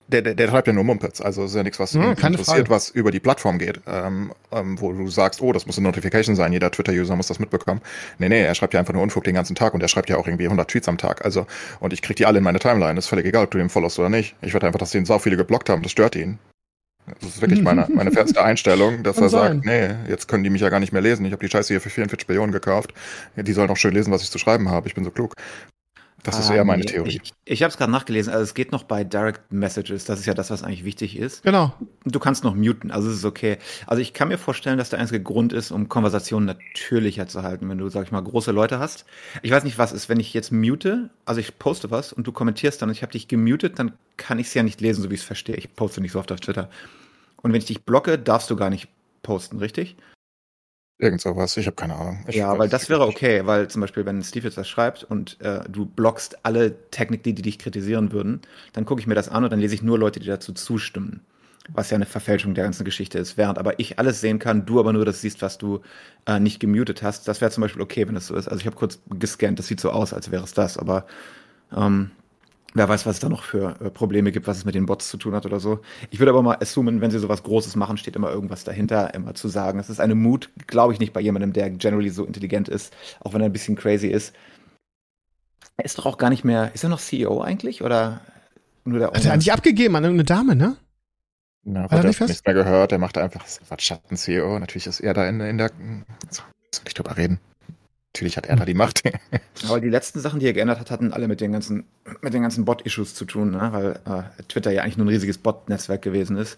der, 0.07 0.21
der, 0.21 0.35
der 0.35 0.49
schreibt 0.49 0.67
ja 0.67 0.73
nur 0.73 0.83
Mumpets, 0.83 1.21
also 1.21 1.45
ist 1.45 1.55
ja 1.55 1.63
nichts, 1.63 1.79
was 1.79 1.93
Ja, 1.93 2.01
keine 2.15 2.35
interessiert, 2.35 2.67
Frage. 2.67 2.69
was 2.69 2.89
über 2.89 3.11
die 3.11 3.21
Plattform 3.21 3.57
geht, 3.57 3.79
ähm, 3.87 4.33
ähm, 4.51 4.79
wo 4.81 4.91
du 4.91 5.07
sagst, 5.07 5.41
oh, 5.41 5.53
das 5.53 5.65
muss 5.65 5.77
eine 5.77 5.87
Notification 5.87 6.35
sein, 6.35 6.51
jeder 6.51 6.69
Twitter-User 6.69 7.15
muss 7.15 7.27
das 7.27 7.39
mitbekommen. 7.39 7.79
Nee, 8.17 8.27
nee, 8.27 8.41
er 8.41 8.53
schreibt 8.53 8.73
ja 8.73 8.81
einfach 8.81 8.93
nur 8.93 9.03
Unfug 9.03 9.23
den 9.23 9.35
ganzen 9.35 9.55
Tag 9.55 9.73
und 9.73 9.81
er 9.81 9.87
schreibt 9.87 10.09
ja 10.09 10.17
auch 10.17 10.27
irgendwie 10.27 10.43
100 10.45 10.69
Tweets 10.69 10.89
am 10.89 10.97
Tag, 10.97 11.23
also, 11.23 11.47
und 11.79 11.93
ich 11.93 12.01
krieg 12.01 12.17
die 12.17 12.25
alle 12.25 12.39
in 12.39 12.43
meine 12.43 12.59
Timeline, 12.59 12.99
ist 12.99 13.07
völlig 13.07 13.25
egal, 13.25 13.45
ob 13.45 13.51
du 13.51 13.57
den 13.57 13.69
followst 13.69 13.99
oder 13.99 14.09
nicht. 14.09 14.35
Ich 14.41 14.51
werde 14.51 14.67
einfach, 14.67 14.79
dass 14.79 14.91
den 14.91 15.05
sau 15.05 15.17
viele 15.17 15.37
geblockt 15.37 15.69
haben, 15.69 15.81
das 15.81 15.93
stört 15.93 16.17
ihn. 16.17 16.39
Das 17.21 17.29
ist 17.29 17.41
wirklich 17.41 17.61
meine, 17.61 17.87
meine 17.93 18.11
feste 18.11 18.43
Einstellung, 18.43 19.03
dass 19.03 19.15
Kann 19.15 19.25
er 19.25 19.29
sagt, 19.29 19.49
sein. 19.49 19.61
nee, 19.63 20.09
jetzt 20.11 20.27
können 20.27 20.43
die 20.43 20.49
mich 20.49 20.61
ja 20.61 20.67
gar 20.69 20.81
nicht 20.81 20.91
mehr 20.91 21.01
lesen. 21.01 21.25
Ich 21.25 21.31
habe 21.31 21.43
die 21.45 21.49
Scheiße 21.49 21.73
hier 21.73 21.79
für 21.81 21.89
44 21.89 22.27
Millionen 22.27 22.51
gekauft. 22.51 22.93
Die 23.37 23.53
sollen 23.53 23.69
auch 23.69 23.77
schön 23.77 23.93
lesen, 23.93 24.11
was 24.11 24.23
ich 24.23 24.29
zu 24.29 24.37
schreiben 24.39 24.69
habe. 24.69 24.87
Ich 24.89 24.93
bin 24.95 25.03
so 25.05 25.09
klug. 25.11 25.33
Das 26.23 26.39
ist 26.39 26.49
eher 26.49 26.63
meine 26.63 26.83
nee, 26.83 26.89
Theorie. 26.89 27.19
Ich, 27.23 27.33
ich 27.45 27.63
habe 27.63 27.71
es 27.71 27.77
gerade 27.77 27.91
nachgelesen. 27.91 28.31
Also 28.31 28.43
es 28.43 28.53
geht 28.53 28.71
noch 28.71 28.83
bei 28.83 29.03
Direct 29.03 29.51
Messages. 29.51 30.05
Das 30.05 30.19
ist 30.19 30.25
ja 30.25 30.33
das, 30.33 30.51
was 30.51 30.63
eigentlich 30.63 30.85
wichtig 30.85 31.17
ist. 31.17 31.43
Genau. 31.43 31.73
Du 32.05 32.19
kannst 32.19 32.43
noch 32.43 32.53
muten, 32.53 32.91
also 32.91 33.09
es 33.09 33.17
ist 33.17 33.25
okay. 33.25 33.57
Also 33.87 34.01
ich 34.01 34.13
kann 34.13 34.27
mir 34.27 34.37
vorstellen, 34.37 34.77
dass 34.77 34.89
der 34.89 34.99
einzige 34.99 35.21
Grund 35.21 35.51
ist, 35.51 35.71
um 35.71 35.89
Konversationen 35.89 36.45
natürlicher 36.45 37.27
zu 37.27 37.41
halten, 37.43 37.67
wenn 37.69 37.77
du, 37.77 37.89
sag 37.89 38.05
ich 38.05 38.11
mal, 38.11 38.21
große 38.21 38.51
Leute 38.51 38.79
hast. 38.79 39.05
Ich 39.41 39.51
weiß 39.51 39.63
nicht, 39.63 39.77
was 39.77 39.91
ist, 39.91 40.09
wenn 40.09 40.19
ich 40.19 40.33
jetzt 40.33 40.51
mute, 40.51 41.09
also 41.25 41.41
ich 41.41 41.57
poste 41.57 41.89
was 41.89 42.13
und 42.13 42.27
du 42.27 42.31
kommentierst 42.31 42.81
dann 42.81 42.89
und 42.89 42.95
ich 42.95 43.01
habe 43.01 43.11
dich 43.11 43.27
gemutet, 43.27 43.79
dann 43.79 43.93
kann 44.17 44.37
ich 44.37 44.47
es 44.47 44.53
ja 44.53 44.63
nicht 44.63 44.81
lesen, 44.81 45.01
so 45.01 45.09
wie 45.09 45.15
ich 45.15 45.21
es 45.21 45.25
verstehe. 45.25 45.55
Ich 45.55 45.75
poste 45.75 46.01
nicht 46.01 46.11
so 46.11 46.19
oft 46.19 46.31
auf 46.31 46.39
Twitter. 46.39 46.69
Und 47.41 47.51
wenn 47.51 47.59
ich 47.59 47.65
dich 47.65 47.83
blocke, 47.83 48.19
darfst 48.19 48.49
du 48.49 48.55
gar 48.55 48.69
nicht 48.69 48.87
posten, 49.23 49.57
richtig? 49.57 49.95
Irgend 51.01 51.19
sowas, 51.19 51.57
ich 51.57 51.65
habe 51.65 51.75
keine 51.75 51.95
Ahnung. 51.95 52.23
Ich 52.27 52.35
ja, 52.35 52.59
weil 52.59 52.69
das 52.69 52.87
wäre 52.87 53.07
okay, 53.07 53.41
weil 53.47 53.67
zum 53.67 53.81
Beispiel, 53.81 54.05
wenn 54.05 54.21
Steve 54.21 54.45
jetzt 54.45 54.57
das 54.59 54.69
schreibt 54.69 55.03
und 55.03 55.41
äh, 55.41 55.61
du 55.67 55.83
blockst 55.87 56.45
alle 56.45 56.75
Techniken, 56.91 57.33
die 57.33 57.41
dich 57.41 57.57
kritisieren 57.57 58.11
würden, 58.11 58.41
dann 58.73 58.85
gucke 58.85 59.01
ich 59.01 59.07
mir 59.07 59.15
das 59.15 59.27
an 59.27 59.43
und 59.43 59.51
dann 59.51 59.59
lese 59.59 59.73
ich 59.73 59.81
nur 59.81 59.97
Leute, 59.97 60.19
die 60.19 60.27
dazu 60.27 60.53
zustimmen. 60.53 61.21
Was 61.69 61.89
ja 61.89 61.95
eine 61.95 62.05
Verfälschung 62.05 62.53
der 62.53 62.65
ganzen 62.65 62.85
Geschichte 62.85 63.17
ist. 63.17 63.35
Während 63.35 63.57
aber 63.57 63.79
ich 63.79 63.97
alles 63.97 64.21
sehen 64.21 64.37
kann, 64.37 64.67
du 64.67 64.79
aber 64.79 64.93
nur 64.93 65.03
das 65.03 65.21
siehst, 65.21 65.41
was 65.41 65.57
du 65.57 65.81
äh, 66.27 66.39
nicht 66.39 66.59
gemutet 66.59 67.01
hast. 67.01 67.27
Das 67.27 67.41
wäre 67.41 67.49
zum 67.49 67.61
Beispiel 67.61 67.81
okay, 67.81 68.07
wenn 68.07 68.13
das 68.13 68.27
so 68.27 68.35
ist. 68.35 68.47
Also 68.47 68.59
ich 68.59 68.67
habe 68.67 68.75
kurz 68.75 68.99
gescannt, 69.09 69.57
das 69.57 69.65
sieht 69.65 69.79
so 69.79 69.89
aus, 69.89 70.13
als 70.13 70.29
wäre 70.29 70.43
es 70.43 70.53
das, 70.53 70.77
aber 70.77 71.07
ähm, 71.75 72.11
wer 72.73 72.87
weiß, 72.87 73.05
was 73.05 73.15
es 73.15 73.19
da 73.19 73.29
noch 73.29 73.43
für 73.43 73.75
äh, 73.81 73.89
Probleme 73.89 74.31
gibt, 74.31 74.47
was 74.47 74.57
es 74.57 74.65
mit 74.65 74.75
den 74.75 74.85
Bots 74.85 75.09
zu 75.09 75.17
tun 75.17 75.33
hat 75.35 75.45
oder 75.45 75.59
so. 75.59 75.79
Ich 76.09 76.19
würde 76.19 76.31
aber 76.31 76.41
mal 76.41 76.57
assumen, 76.59 77.01
wenn 77.01 77.11
sie 77.11 77.19
sowas 77.19 77.43
Großes 77.43 77.75
machen, 77.75 77.97
steht 77.97 78.15
immer 78.15 78.31
irgendwas 78.31 78.63
dahinter, 78.63 79.13
immer 79.13 79.33
zu 79.33 79.47
sagen. 79.47 79.77
Das 79.77 79.89
ist 79.89 79.99
eine 79.99 80.15
Mut, 80.15 80.49
glaube 80.67 80.93
ich 80.93 80.99
nicht 80.99 81.13
bei 81.13 81.21
jemandem, 81.21 81.53
der 81.53 81.69
generally 81.69 82.09
so 82.09 82.25
intelligent 82.25 82.69
ist, 82.69 82.93
auch 83.19 83.33
wenn 83.33 83.41
er 83.41 83.45
ein 83.45 83.53
bisschen 83.53 83.75
crazy 83.75 84.07
ist. 84.07 84.33
Er 85.77 85.85
ist 85.85 85.97
doch 85.97 86.05
auch 86.05 86.17
gar 86.17 86.29
nicht 86.29 86.43
mehr, 86.43 86.71
ist 86.73 86.83
er 86.83 86.89
noch 86.89 86.99
CEO 86.99 87.41
eigentlich 87.41 87.81
oder 87.81 88.21
nur 88.83 88.99
der 88.99 89.11
Hat 89.11 89.25
er 89.25 89.33
eigentlich 89.33 89.53
abgegeben 89.53 89.95
an 89.95 90.03
irgendeine 90.03 90.25
Dame, 90.25 90.55
ne? 90.55 90.77
Na, 91.63 91.85
er 91.85 92.03
nicht 92.03 92.19
er 92.19 92.21
was? 92.21 92.29
nichts 92.29 92.45
mehr 92.45 92.55
gehört, 92.55 92.91
der 92.91 92.97
macht 92.97 93.17
einfach 93.17 93.45
was 93.69 93.83
Schatten-CEO. 93.83 94.57
Natürlich 94.59 94.87
ist 94.87 94.99
er 94.99 95.13
da 95.13 95.27
in, 95.27 95.39
in 95.41 95.57
der. 95.59 95.71
So, 96.29 96.41
soll 96.73 96.85
ich 96.87 96.93
drüber 96.95 97.17
reden? 97.17 97.39
Natürlich 98.13 98.35
hat 98.35 98.45
er 98.45 98.57
da 98.57 98.65
die 98.65 98.73
Macht. 98.73 99.03
Aber 99.67 99.79
die 99.79 99.89
letzten 99.89 100.19
Sachen, 100.19 100.39
die 100.39 100.45
er 100.45 100.53
geändert 100.53 100.79
hat, 100.79 100.91
hatten 100.91 101.13
alle 101.13 101.27
mit 101.27 101.39
den 101.39 101.53
ganzen, 101.53 101.85
mit 102.21 102.33
den 102.33 102.41
ganzen 102.41 102.65
Bot-Issues 102.65 103.15
zu 103.15 103.25
tun, 103.25 103.51
ne? 103.51 103.69
weil 103.71 103.99
äh, 104.05 104.43
Twitter 104.49 104.71
ja 104.71 104.83
eigentlich 104.83 104.97
nur 104.97 105.05
ein 105.05 105.13
riesiges 105.13 105.37
Bot-Netzwerk 105.37 106.01
gewesen 106.01 106.37
ist. 106.37 106.57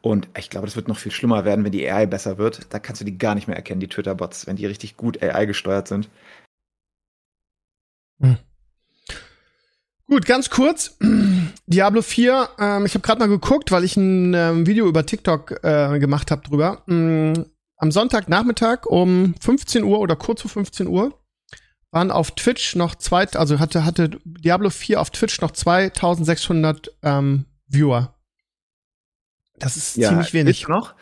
Und 0.00 0.28
ich 0.36 0.50
glaube, 0.50 0.66
das 0.66 0.76
wird 0.76 0.88
noch 0.88 0.98
viel 0.98 1.12
schlimmer 1.12 1.44
werden, 1.44 1.64
wenn 1.64 1.72
die 1.72 1.88
AI 1.88 2.06
besser 2.06 2.38
wird. 2.38 2.66
Da 2.70 2.78
kannst 2.78 3.00
du 3.00 3.04
die 3.04 3.18
gar 3.18 3.34
nicht 3.34 3.46
mehr 3.46 3.56
erkennen, 3.56 3.80
die 3.80 3.88
Twitter-Bots, 3.88 4.46
wenn 4.46 4.56
die 4.56 4.66
richtig 4.66 4.96
gut 4.96 5.22
AI 5.22 5.46
gesteuert 5.46 5.88
sind. 5.88 6.08
Gut, 10.06 10.24
ganz 10.24 10.50
kurz. 10.50 10.96
Diablo 11.66 12.00
4, 12.00 12.48
ähm, 12.58 12.86
ich 12.86 12.94
habe 12.94 13.02
gerade 13.02 13.20
mal 13.20 13.28
geguckt, 13.28 13.70
weil 13.70 13.84
ich 13.84 13.96
ein 13.96 14.32
ähm, 14.34 14.66
Video 14.66 14.88
über 14.88 15.04
TikTok 15.04 15.62
äh, 15.62 15.98
gemacht 15.98 16.30
habe 16.30 16.42
drüber. 16.42 16.82
Mm, 16.86 17.42
am 17.78 17.90
Sonntagnachmittag 17.90 18.86
um 18.86 19.34
15 19.40 19.84
Uhr 19.84 20.00
oder 20.00 20.16
kurz 20.16 20.42
vor 20.42 20.50
15 20.50 20.86
Uhr 20.86 21.18
waren 21.90 22.10
auf 22.10 22.32
Twitch 22.32 22.74
noch 22.76 22.96
zwei, 22.96 23.26
also 23.28 23.58
hatte, 23.58 23.84
hatte 23.84 24.10
Diablo 24.24 24.68
4 24.68 25.00
auf 25.00 25.10
Twitch 25.10 25.40
noch 25.40 25.52
2600 25.52 26.92
ähm, 27.02 27.46
Viewer. 27.66 28.14
Das 29.58 29.76
ist 29.76 29.94
ziemlich 29.94 30.34
wenig. 30.34 30.62
Ist 30.62 30.68
noch? 30.68 30.94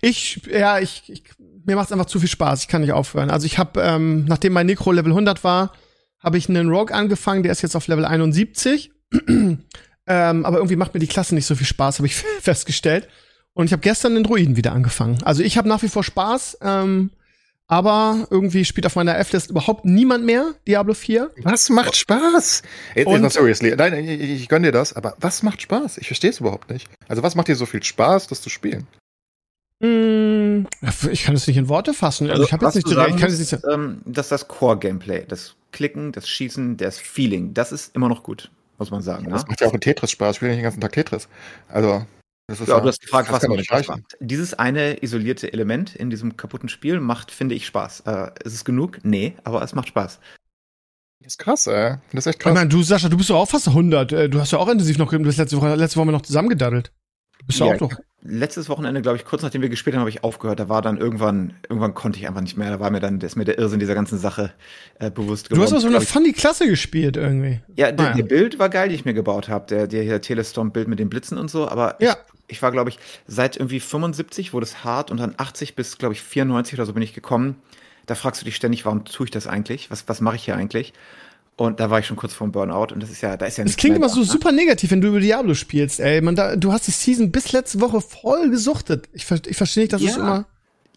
Ich, 0.00 0.42
ja, 0.50 0.78
ich, 0.80 1.04
ich 1.08 1.22
mir 1.38 1.76
macht's 1.76 1.92
einfach 1.92 2.06
zu 2.06 2.18
viel 2.18 2.28
Spaß. 2.28 2.62
Ich 2.62 2.68
kann 2.68 2.80
nicht 2.80 2.92
aufhören. 2.92 3.30
Also 3.30 3.46
ich 3.46 3.58
habe, 3.58 3.80
ähm, 3.80 4.24
nachdem 4.24 4.52
mein 4.52 4.66
Necro 4.66 4.92
Level 4.92 5.12
100 5.12 5.44
war, 5.44 5.72
habe 6.18 6.38
ich 6.38 6.48
einen 6.48 6.68
Rogue 6.68 6.94
angefangen. 6.94 7.42
Der 7.42 7.52
ist 7.52 7.62
jetzt 7.62 7.76
auf 7.76 7.86
Level 7.86 8.04
71. 8.04 8.90
ähm, 9.28 9.66
aber 10.06 10.56
irgendwie 10.56 10.76
macht 10.76 10.94
mir 10.94 11.00
die 11.00 11.06
Klasse 11.06 11.34
nicht 11.34 11.46
so 11.46 11.54
viel 11.54 11.66
Spaß, 11.66 11.98
habe 11.98 12.06
ich 12.06 12.14
festgestellt. 12.40 13.08
Und 13.54 13.66
ich 13.66 13.72
habe 13.72 13.82
gestern 13.82 14.14
den 14.14 14.24
Druiden 14.24 14.56
wieder 14.56 14.72
angefangen. 14.72 15.18
Also 15.24 15.42
ich 15.42 15.58
habe 15.58 15.68
nach 15.68 15.82
wie 15.82 15.88
vor 15.88 16.04
Spaß. 16.04 16.58
Ähm, 16.62 17.10
aber 17.70 18.26
irgendwie 18.30 18.64
spielt 18.64 18.84
auf 18.84 18.96
meiner 18.96 19.16
F-List 19.20 19.50
überhaupt 19.50 19.84
niemand 19.84 20.24
mehr 20.24 20.54
Diablo 20.66 20.92
4. 20.92 21.30
Was 21.44 21.70
macht 21.70 21.94
Spaß? 21.94 22.62
Jetzt 22.96 23.06
mal 23.06 23.30
seriously. 23.30 23.76
Nein, 23.76 23.94
ich, 23.94 24.20
ich 24.20 24.48
gönn 24.48 24.64
dir 24.64 24.72
das, 24.72 24.96
aber 24.96 25.14
was 25.20 25.44
macht 25.44 25.62
Spaß? 25.62 25.98
Ich 25.98 26.08
verstehe 26.08 26.30
es 26.30 26.40
überhaupt 26.40 26.68
nicht. 26.68 26.88
Also, 27.06 27.22
was 27.22 27.36
macht 27.36 27.46
dir 27.46 27.54
so 27.54 27.66
viel 27.66 27.80
Spaß, 27.80 28.26
das 28.26 28.42
zu 28.42 28.50
spielen? 28.50 28.88
Mm, 29.78 30.66
ich 31.12 31.22
kann 31.22 31.36
es 31.36 31.46
nicht 31.46 31.58
in 31.58 31.68
Worte 31.68 31.94
fassen. 31.94 32.28
Also, 32.28 32.42
ich 32.42 32.52
habe 32.52 32.64
jetzt 32.64 32.70
was 32.70 32.74
nicht 32.74 32.88
direkt, 32.88 33.02
sagen 33.02 33.14
ich 33.14 33.20
kann 33.20 33.30
es 33.30 33.38
nicht 33.38 33.64
ähm, 33.72 34.02
dass 34.04 34.28
das 34.28 34.48
Core-Gameplay, 34.48 35.26
das 35.28 35.54
Klicken, 35.70 36.10
das 36.10 36.28
Schießen, 36.28 36.76
das 36.76 36.98
Feeling, 36.98 37.54
das 37.54 37.70
ist 37.70 37.94
immer 37.94 38.08
noch 38.08 38.24
gut, 38.24 38.50
muss 38.78 38.90
man 38.90 39.00
sagen. 39.00 39.26
Ne? 39.26 39.30
Das 39.30 39.46
macht 39.46 39.60
ja 39.60 39.68
auch 39.68 39.74
in 39.74 39.80
Tetris 39.80 40.10
Spaß. 40.10 40.30
Ich 40.30 40.36
spiele 40.38 40.50
nicht 40.50 40.58
den 40.58 40.64
ganzen 40.64 40.80
Tag 40.80 40.90
Tetris. 40.90 41.28
Also, 41.68 42.04
das 42.50 42.60
ist 42.60 42.68
Ja, 42.68 42.80
du 42.80 42.88
hast 42.88 43.00
gefragt, 43.00 43.28
das 43.28 43.34
was 43.36 43.42
doch 43.42 43.56
nicht 43.56 43.66
Spaß 43.66 43.88
macht. 43.88 44.16
Dieses 44.20 44.54
eine 44.54 45.02
isolierte 45.02 45.52
Element 45.52 45.94
in 45.96 46.10
diesem 46.10 46.36
kaputten 46.36 46.68
Spiel 46.68 47.00
macht, 47.00 47.30
finde 47.30 47.54
ich, 47.54 47.66
Spaß. 47.66 48.00
Äh, 48.06 48.30
ist 48.44 48.54
es 48.54 48.64
genug? 48.64 48.98
Nee, 49.02 49.36
aber 49.44 49.62
es 49.62 49.74
macht 49.74 49.88
Spaß. 49.88 50.20
Das 51.22 51.34
ist 51.34 51.38
krass, 51.38 51.66
ey. 51.66 51.96
Das 52.12 52.24
ist 52.24 52.26
echt 52.28 52.36
Ich 52.38 52.42
krass. 52.42 52.54
meine, 52.54 52.68
du, 52.68 52.82
Sascha, 52.82 53.08
du 53.08 53.16
bist 53.16 53.30
doch 53.30 53.36
auch 53.36 53.48
fast 53.48 53.68
100. 53.68 54.12
Äh, 54.12 54.28
Du 54.28 54.40
hast 54.40 54.50
ja 54.52 54.58
auch 54.58 54.68
intensiv 54.68 54.98
noch, 54.98 55.10
du 55.10 55.24
hast 55.26 55.36
letzte 55.36 55.56
Woche, 55.56 55.74
letzte 55.74 55.96
Woche 55.96 56.02
haben 56.02 56.08
wir 56.08 56.12
noch 56.12 56.22
zusammengedaddelt. 56.22 56.92
Du 57.38 57.46
bist 57.46 57.58
ja, 57.58 57.66
Ja, 57.66 57.74
auch 57.74 57.78
doch. 57.78 57.92
Letztes 58.22 58.68
Wochenende, 58.68 59.00
glaube 59.00 59.16
ich, 59.16 59.24
kurz 59.24 59.40
nachdem 59.42 59.62
wir 59.62 59.70
gespielt 59.70 59.96
haben, 59.96 60.00
habe 60.00 60.10
ich 60.10 60.22
aufgehört. 60.24 60.60
Da 60.60 60.68
war 60.68 60.82
dann 60.82 60.98
irgendwann, 60.98 61.54
irgendwann 61.70 61.94
konnte 61.94 62.18
ich 62.18 62.28
einfach 62.28 62.42
nicht 62.42 62.54
mehr. 62.58 62.68
Da 62.70 62.78
war 62.78 62.90
mir 62.90 63.00
dann, 63.00 63.18
da 63.18 63.26
ist 63.26 63.34
mir 63.36 63.46
der 63.46 63.58
Irrsinn 63.58 63.80
dieser 63.80 63.94
ganzen 63.94 64.18
Sache 64.18 64.52
äh, 64.98 65.10
bewusst 65.10 65.50
Du 65.50 65.62
hast 65.62 65.72
auch 65.72 65.78
so 65.80 65.86
eine 65.86 65.98
ich. 65.98 66.04
funny 66.08 66.32
Klasse 66.34 66.66
gespielt 66.68 67.16
irgendwie. 67.16 67.62
Ja, 67.76 67.92
der, 67.92 68.06
Ah, 68.06 68.10
ja. 68.10 68.16
der 68.16 68.22
Bild 68.24 68.58
war 68.58 68.68
geil, 68.68 68.90
die 68.90 68.94
ich 68.94 69.06
mir 69.06 69.14
gebaut 69.14 69.48
habe. 69.48 69.64
Der, 69.68 69.86
der 69.86 70.02
hier 70.02 70.20
Telestorm-Bild 70.20 70.86
mit 70.86 70.98
den 70.98 71.08
Blitzen 71.08 71.38
und 71.38 71.50
so. 71.50 71.66
Aber 71.66 71.96
Ja. 72.02 72.14
Ich, 72.50 72.62
war, 72.62 72.70
glaube 72.72 72.90
ich, 72.90 72.98
seit 73.26 73.56
irgendwie 73.56 73.80
75 73.80 74.52
wurde 74.52 74.64
es 74.64 74.84
hart 74.84 75.10
und 75.10 75.18
dann 75.18 75.34
80 75.36 75.74
bis, 75.76 75.98
glaube 75.98 76.14
ich, 76.14 76.22
94 76.22 76.74
oder 76.74 76.86
so 76.86 76.92
bin 76.92 77.02
ich 77.02 77.14
gekommen. 77.14 77.56
Da 78.06 78.14
fragst 78.14 78.40
du 78.40 78.44
dich 78.44 78.56
ständig, 78.56 78.84
warum 78.84 79.04
tue 79.04 79.26
ich 79.26 79.30
das 79.30 79.46
eigentlich? 79.46 79.90
Was, 79.90 80.08
was 80.08 80.20
mache 80.20 80.36
ich 80.36 80.44
hier 80.44 80.56
eigentlich? 80.56 80.92
Und 81.56 81.78
da 81.78 81.90
war 81.90 81.98
ich 81.98 82.06
schon 82.06 82.16
kurz 82.16 82.32
vorm 82.32 82.52
Burnout 82.52 82.92
und 82.94 83.02
das 83.02 83.10
ist 83.10 83.20
ja, 83.20 83.36
da 83.36 83.44
ist 83.44 83.58
ja 83.58 83.64
Es 83.64 83.76
klingt 83.76 83.94
immer 83.96 84.08
so 84.08 84.20
ne? 84.20 84.26
super 84.26 84.50
negativ, 84.50 84.90
wenn 84.90 85.02
du 85.02 85.08
über 85.08 85.20
Diablo 85.20 85.52
spielst, 85.54 86.00
ey. 86.00 86.20
Man, 86.22 86.34
da, 86.34 86.56
du 86.56 86.72
hast 86.72 86.86
die 86.86 86.90
Season 86.90 87.30
bis 87.30 87.52
letzte 87.52 87.80
Woche 87.82 88.00
voll 88.00 88.48
gesuchtet. 88.50 89.08
Ich, 89.12 89.30
ich 89.46 89.56
verstehe 89.56 89.82
nicht, 89.82 89.92
dass 89.92 90.00
es 90.00 90.16
Ja. 90.16 90.22
immer. 90.22 90.46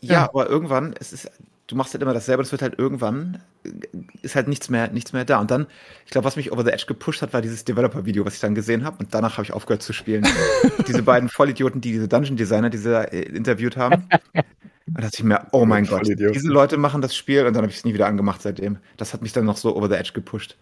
Ja, 0.01 0.13
Ja. 0.13 0.23
aber 0.29 0.49
irgendwann, 0.49 0.95
es 0.99 1.11
ist, 1.11 1.29
du 1.67 1.75
machst 1.75 1.93
halt 1.93 2.01
immer 2.01 2.13
dasselbe, 2.13 2.43
das 2.43 2.51
wird 2.51 2.61
halt 2.61 2.77
irgendwann, 2.77 3.41
äh, 3.65 3.69
ist 4.21 4.35
halt 4.35 4.47
nichts 4.47 4.69
mehr, 4.69 4.89
nichts 4.91 5.13
mehr 5.13 5.25
da. 5.25 5.39
Und 5.39 5.51
dann, 5.51 5.67
ich 6.05 6.11
glaube, 6.11 6.25
was 6.25 6.35
mich 6.35 6.51
over 6.51 6.63
the 6.63 6.71
edge 6.71 6.85
gepusht 6.87 7.21
hat, 7.21 7.33
war 7.33 7.41
dieses 7.41 7.65
Developer-Video, 7.65 8.25
was 8.25 8.35
ich 8.35 8.39
dann 8.41 8.55
gesehen 8.55 8.83
habe. 8.83 8.97
Und 8.99 9.13
danach 9.13 9.33
habe 9.33 9.43
ich 9.43 9.53
aufgehört 9.53 9.81
zu 9.81 9.93
spielen. 9.93 10.27
diese 10.87 11.03
beiden 11.03 11.29
Vollidioten, 11.29 11.81
die 11.81 11.91
diese 11.91 12.07
Dungeon-Designer, 12.07 12.69
diese 12.69 13.11
äh, 13.11 13.21
interviewt 13.23 13.77
haben. 13.77 14.07
Und 14.85 14.97
da 14.97 15.01
dachte 15.01 15.17
ich 15.17 15.23
mir, 15.23 15.47
oh 15.51 15.65
mein 15.65 15.85
Gott, 15.85 16.05
diese 16.07 16.49
Leute 16.49 16.77
machen 16.77 17.01
das 17.01 17.15
Spiel 17.15 17.45
und 17.45 17.53
dann 17.53 17.63
habe 17.63 17.71
ich 17.71 17.77
es 17.77 17.85
nie 17.85 17.93
wieder 17.93 18.07
angemacht 18.07 18.41
seitdem. 18.41 18.77
Das 18.97 19.13
hat 19.13 19.21
mich 19.21 19.31
dann 19.31 19.45
noch 19.45 19.57
so 19.57 19.75
over 19.75 19.87
the 19.87 19.95
edge 19.95 20.11
gepusht. 20.13 20.57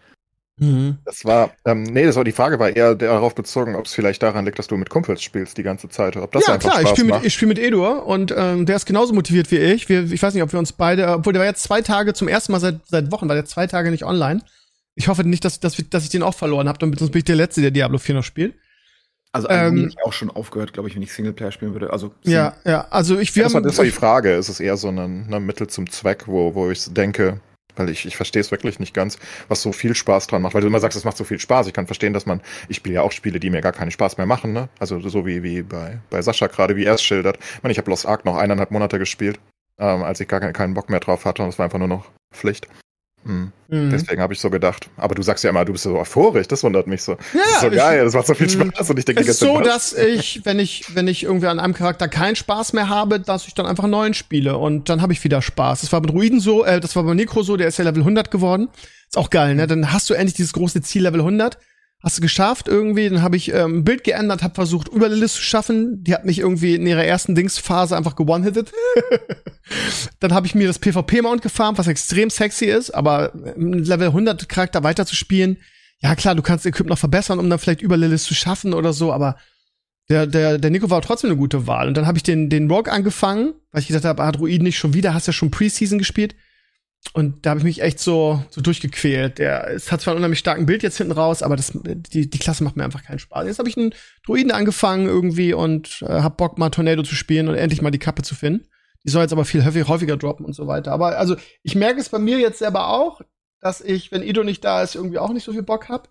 Mhm. 0.62 0.98
Das 1.04 1.24
war, 1.24 1.50
ähm, 1.64 1.82
nee, 1.82 2.04
das 2.04 2.14
war 2.14 2.24
die 2.24 2.32
Frage, 2.32 2.58
war 2.58 2.74
eher 2.74 2.94
darauf 2.94 3.34
bezogen, 3.34 3.74
ob 3.74 3.86
es 3.86 3.94
vielleicht 3.94 4.22
daran 4.22 4.44
liegt, 4.44 4.58
dass 4.58 4.68
du 4.68 4.76
mit 4.76 4.90
Kumpels 4.90 5.22
spielst 5.22 5.58
die 5.58 5.62
ganze 5.62 5.88
Zeit. 5.88 6.16
Ob 6.16 6.30
das 6.32 6.46
ja, 6.46 6.54
einfach 6.54 6.70
klar, 6.70 6.80
ich 6.80 6.88
Spaß 6.88 6.98
spiele 6.98 7.08
macht. 7.08 7.20
mit, 7.20 7.26
ich 7.26 7.34
spiel 7.34 7.48
mit 7.48 7.58
Edur 7.58 8.06
und 8.06 8.32
ähm, 8.36 8.64
der 8.64 8.76
ist 8.76 8.86
genauso 8.86 9.12
motiviert 9.12 9.50
wie 9.50 9.58
ich. 9.58 9.88
Wir, 9.88 10.10
ich 10.10 10.22
weiß 10.22 10.34
nicht, 10.34 10.42
ob 10.42 10.52
wir 10.52 10.58
uns 10.58 10.72
beide, 10.72 11.08
obwohl 11.08 11.32
der 11.32 11.40
war 11.40 11.46
jetzt 11.46 11.64
zwei 11.64 11.82
Tage 11.82 12.14
zum 12.14 12.28
ersten 12.28 12.52
Mal 12.52 12.60
seit, 12.60 12.80
seit 12.86 13.10
Wochen, 13.10 13.28
war 13.28 13.34
der 13.34 13.44
zwei 13.44 13.66
Tage 13.66 13.90
nicht 13.90 14.04
online. 14.04 14.42
Ich 14.94 15.08
hoffe 15.08 15.24
nicht, 15.24 15.44
dass, 15.44 15.58
dass, 15.58 15.76
dass 15.90 16.04
ich 16.04 16.10
den 16.10 16.22
auch 16.22 16.34
verloren 16.34 16.68
habe, 16.68 16.78
sonst 16.80 17.10
bin 17.10 17.18
ich 17.18 17.24
der 17.24 17.36
Letzte, 17.36 17.60
der 17.60 17.70
Diablo 17.70 17.98
4 17.98 18.14
noch 18.14 18.24
spielt. 18.24 18.54
Also 19.32 19.48
Ähm, 19.48 19.56
eigentlich 19.56 19.84
hätte 19.84 19.94
ich 19.98 20.06
auch 20.06 20.12
schon 20.12 20.30
aufgehört, 20.30 20.74
glaube 20.74 20.88
ich, 20.90 20.94
wenn 20.94 21.02
ich 21.02 21.12
Singleplayer 21.12 21.50
spielen 21.50 21.72
würde. 21.72 21.90
Also 21.90 22.12
Ja, 22.22 22.54
ja, 22.64 22.86
also 22.90 23.18
ich, 23.18 23.34
wir 23.34 23.44
das, 23.44 23.54
war, 23.54 23.60
haben, 23.60 23.66
das 23.66 23.78
war 23.78 23.84
die 23.86 23.90
Frage. 23.90 24.34
Ist 24.34 24.50
es 24.50 24.60
eher 24.60 24.76
so 24.76 24.88
ein 24.88 25.26
ne, 25.26 25.40
Mittel 25.40 25.66
zum 25.66 25.90
Zweck, 25.90 26.28
wo, 26.28 26.54
wo 26.54 26.70
ich 26.70 26.92
denke, 26.92 27.40
weil 27.76 27.88
ich, 27.88 28.06
ich 28.06 28.16
verstehe 28.16 28.40
es 28.40 28.50
wirklich 28.50 28.78
nicht 28.78 28.94
ganz, 28.94 29.18
was 29.48 29.62
so 29.62 29.72
viel 29.72 29.94
Spaß 29.94 30.26
dran 30.26 30.42
macht. 30.42 30.54
Weil 30.54 30.62
du 30.62 30.66
immer 30.66 30.80
sagst, 30.80 30.96
es 30.96 31.04
macht 31.04 31.16
so 31.16 31.24
viel 31.24 31.38
Spaß. 31.38 31.66
Ich 31.66 31.72
kann 31.72 31.86
verstehen, 31.86 32.12
dass 32.12 32.26
man, 32.26 32.40
ich 32.68 32.76
spiele 32.76 32.96
ja 32.96 33.02
auch 33.02 33.12
Spiele, 33.12 33.40
die 33.40 33.50
mir 33.50 33.60
gar 33.60 33.72
keinen 33.72 33.90
Spaß 33.90 34.16
mehr 34.16 34.26
machen. 34.26 34.52
Ne? 34.52 34.68
Also 34.78 35.00
so 35.00 35.26
wie, 35.26 35.42
wie 35.42 35.62
bei, 35.62 35.98
bei 36.10 36.22
Sascha 36.22 36.46
gerade, 36.46 36.76
wie 36.76 36.84
er 36.84 36.94
es 36.94 37.02
schildert. 37.02 37.38
Ich 37.56 37.62
meine, 37.62 37.72
ich 37.72 37.78
habe 37.78 37.90
Lost 37.90 38.06
Ark 38.06 38.24
noch 38.24 38.36
eineinhalb 38.36 38.70
Monate 38.70 38.98
gespielt, 38.98 39.38
ähm, 39.78 40.02
als 40.02 40.20
ich 40.20 40.28
gar 40.28 40.40
keinen, 40.40 40.74
Bock 40.74 40.90
mehr 40.90 41.00
drauf 41.00 41.24
hatte 41.24 41.42
und 41.42 41.48
es 41.48 41.58
war 41.58 41.64
einfach 41.64 41.78
nur 41.78 41.88
noch 41.88 42.10
Pflicht. 42.32 42.68
Hm. 43.24 43.52
Mhm. 43.68 43.90
Deswegen 43.90 44.20
habe 44.20 44.32
ich 44.32 44.40
so 44.40 44.50
gedacht. 44.50 44.88
Aber 44.96 45.14
du 45.14 45.22
sagst 45.22 45.44
ja 45.44 45.50
immer, 45.50 45.64
du 45.64 45.72
bist 45.72 45.84
so 45.84 45.96
euphorisch, 45.96 46.48
das 46.48 46.62
wundert 46.64 46.86
mich 46.86 47.02
so. 47.02 47.12
Ja, 47.12 47.18
das 47.34 47.46
ist 47.54 47.60
so 47.60 47.66
ich- 47.68 47.74
geil, 47.76 48.04
das 48.04 48.14
macht 48.14 48.26
so 48.26 48.34
viel 48.34 48.46
Mhm. 48.48 48.70
Spaß 48.72 48.90
und 48.90 48.98
ich 48.98 49.04
denke 49.04 49.22
Es 49.22 49.28
ist 49.28 49.38
so, 49.38 49.60
dass 49.60 49.92
ich, 49.92 50.40
wenn 50.44 50.58
ich, 50.58 50.84
wenn 50.94 51.06
ich 51.08 51.22
irgendwie 51.22 51.46
an 51.46 51.60
einem 51.60 51.72
Charakter 51.74 52.08
keinen 52.08 52.36
Spaß 52.36 52.72
mehr 52.72 52.88
habe, 52.88 53.20
dass 53.20 53.46
ich 53.46 53.54
dann 53.54 53.66
einfach 53.66 53.84
einen 53.84 53.92
neuen 53.92 54.14
spiele 54.14 54.56
und 54.58 54.88
dann 54.88 55.00
habe 55.02 55.12
ich 55.12 55.22
wieder 55.24 55.40
Spaß. 55.40 55.82
Das 55.82 55.92
war 55.92 56.00
mit 56.00 56.10
Druiden 56.10 56.40
so, 56.40 56.64
äh, 56.64 56.80
das 56.80 56.96
war 56.96 57.04
bei 57.04 57.14
Necro 57.14 57.42
so, 57.42 57.56
der 57.56 57.68
ist 57.68 57.78
ja 57.78 57.84
Level 57.84 58.02
100 58.02 58.30
geworden. 58.30 58.68
Ist 59.08 59.16
auch 59.18 59.30
geil, 59.30 59.54
ne? 59.54 59.66
Dann 59.66 59.92
hast 59.92 60.08
du 60.10 60.14
endlich 60.14 60.34
dieses 60.34 60.52
große 60.54 60.80
Ziel 60.82 61.02
Level 61.02 61.20
100 61.20 61.58
hast 62.02 62.18
du 62.18 62.22
geschafft 62.22 62.68
irgendwie. 62.68 63.08
Dann 63.08 63.22
habe 63.22 63.36
ich 63.36 63.52
ähm, 63.52 63.78
ein 63.78 63.84
Bild 63.84 64.04
geändert, 64.04 64.42
habe 64.42 64.54
versucht, 64.54 64.88
über 64.88 65.08
Lilith 65.08 65.32
zu 65.32 65.42
schaffen. 65.42 66.02
Die 66.04 66.14
hat 66.14 66.24
mich 66.24 66.40
irgendwie 66.40 66.74
in 66.74 66.86
ihrer 66.86 67.04
ersten 67.04 67.34
Dingsphase 67.34 67.96
einfach 67.96 68.16
gewone-hitted. 68.16 68.72
dann 70.20 70.34
habe 70.34 70.46
ich 70.46 70.54
mir 70.54 70.66
das 70.66 70.78
PvP-Mount 70.78 71.42
gefarmt, 71.42 71.78
was 71.78 71.86
extrem 71.86 72.30
sexy 72.30 72.66
ist, 72.66 72.90
aber 72.90 73.32
im 73.56 73.72
Level 73.72 74.08
100 74.08 74.48
Charakter 74.48 74.82
weiterzuspielen, 74.82 75.58
ja 76.00 76.16
klar, 76.16 76.34
du 76.34 76.42
kannst 76.42 76.66
Equip 76.66 76.88
noch 76.88 76.98
verbessern, 76.98 77.38
um 77.38 77.48
dann 77.48 77.60
vielleicht 77.60 77.80
über 77.80 77.96
Lilith 77.96 78.22
zu 78.22 78.34
schaffen 78.34 78.74
oder 78.74 78.92
so, 78.92 79.12
aber 79.12 79.36
der, 80.08 80.26
der, 80.26 80.58
der 80.58 80.70
Nico 80.70 80.90
war 80.90 81.00
trotzdem 81.00 81.30
eine 81.30 81.38
gute 81.38 81.68
Wahl. 81.68 81.86
Und 81.86 81.96
dann 81.96 82.08
habe 82.08 82.18
ich 82.18 82.24
den, 82.24 82.50
den 82.50 82.68
Rogue 82.68 82.92
angefangen, 82.92 83.54
weil 83.70 83.82
ich 83.82 83.86
gesagt 83.86 84.04
habe, 84.04 84.22
ah, 84.22 84.32
Druiden 84.32 84.64
nicht 84.64 84.78
schon 84.78 84.94
wieder, 84.94 85.14
hast 85.14 85.28
ja 85.28 85.32
schon 85.32 85.52
Preseason 85.52 85.98
gespielt. 85.98 86.34
Und 87.14 87.44
da 87.44 87.50
habe 87.50 87.60
ich 87.60 87.64
mich 87.64 87.82
echt 87.82 87.98
so, 87.98 88.42
so 88.50 88.60
durchgequält. 88.60 89.38
Der, 89.38 89.68
es 89.70 89.92
hat 89.92 90.00
zwar 90.00 90.12
einen 90.12 90.18
unheimlich 90.18 90.38
starken 90.38 90.66
Bild 90.66 90.82
jetzt 90.82 90.96
hinten 90.96 91.12
raus, 91.12 91.42
aber 91.42 91.56
das, 91.56 91.72
die, 91.74 92.30
die 92.30 92.38
Klasse 92.38 92.64
macht 92.64 92.76
mir 92.76 92.84
einfach 92.84 93.02
keinen 93.02 93.18
Spaß. 93.18 93.46
Jetzt 93.46 93.58
habe 93.58 93.68
ich 93.68 93.76
einen 93.76 93.94
Druiden 94.24 94.52
angefangen 94.52 95.06
irgendwie 95.06 95.52
und 95.52 96.02
äh, 96.02 96.22
hab 96.22 96.38
Bock 96.38 96.58
mal 96.58 96.70
Tornado 96.70 97.02
zu 97.02 97.14
spielen 97.14 97.48
und 97.48 97.56
endlich 97.56 97.82
mal 97.82 97.90
die 97.90 97.98
Kappe 97.98 98.22
zu 98.22 98.34
finden. 98.34 98.66
Die 99.04 99.10
soll 99.10 99.22
jetzt 99.22 99.32
aber 99.32 99.44
viel 99.44 99.64
häufiger 99.64 100.16
droppen 100.16 100.46
und 100.46 100.54
so 100.54 100.68
weiter. 100.68 100.92
Aber 100.92 101.18
also 101.18 101.36
ich 101.62 101.74
merke 101.74 102.00
es 102.00 102.08
bei 102.08 102.18
mir 102.18 102.38
jetzt 102.38 102.60
selber 102.60 102.88
auch, 102.88 103.20
dass 103.60 103.80
ich, 103.80 104.12
wenn 104.12 104.22
Ido 104.22 104.44
nicht 104.44 104.64
da 104.64 104.82
ist, 104.82 104.94
irgendwie 104.94 105.18
auch 105.18 105.32
nicht 105.32 105.44
so 105.44 105.52
viel 105.52 105.62
Bock 105.62 105.88
hab. 105.88 106.08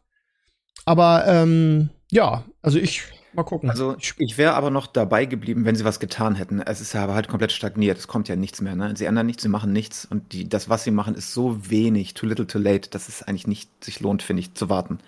Aber 0.86 1.26
ähm, 1.26 1.90
ja, 2.12 2.44
also 2.62 2.78
ich 2.78 3.04
Mal 3.34 3.44
gucken. 3.44 3.70
Also 3.70 3.96
ich 4.18 4.38
wäre 4.38 4.54
aber 4.54 4.70
noch 4.70 4.88
dabei 4.88 5.26
geblieben, 5.26 5.64
wenn 5.66 5.76
sie 5.76 5.86
was 5.86 6.00
getan 6.00 6.36
hätten. 6.36 6.62
Es 6.62 6.82
ist 6.82 6.94
ja 6.94 7.04
aber 7.04 7.14
halt 7.14 7.28
komplett 7.28 7.52
stagniert. 7.52 7.98
Es 7.98 8.08
kommt 8.08 8.28
ja 8.28 8.36
nichts 8.36 8.62
mehr. 8.62 8.76
Ne? 8.76 8.94
Sie 8.96 9.06
ändern 9.06 9.26
nichts, 9.26 9.44
sie 9.44 9.50
machen 9.50 9.72
nichts. 9.72 10.06
Und 10.06 10.34
die, 10.34 10.50
das, 10.50 10.70
was 10.70 10.84
sie 10.84 10.92
machen, 10.92 11.16
ist 11.16 11.34
so 11.34 11.70
wenig, 11.70 12.14
too 12.14 12.26
little, 12.26 12.48
too 12.48 12.60
late, 12.60 12.90
dass 12.90 13.08
es 13.08 13.24
eigentlich 13.24 13.48
nicht 13.48 13.84
sich 13.84 14.02
lohnt, 14.02 14.22
finde 14.22 14.42
ich, 14.42 14.54
zu 14.54 14.70
warten. 14.70 15.00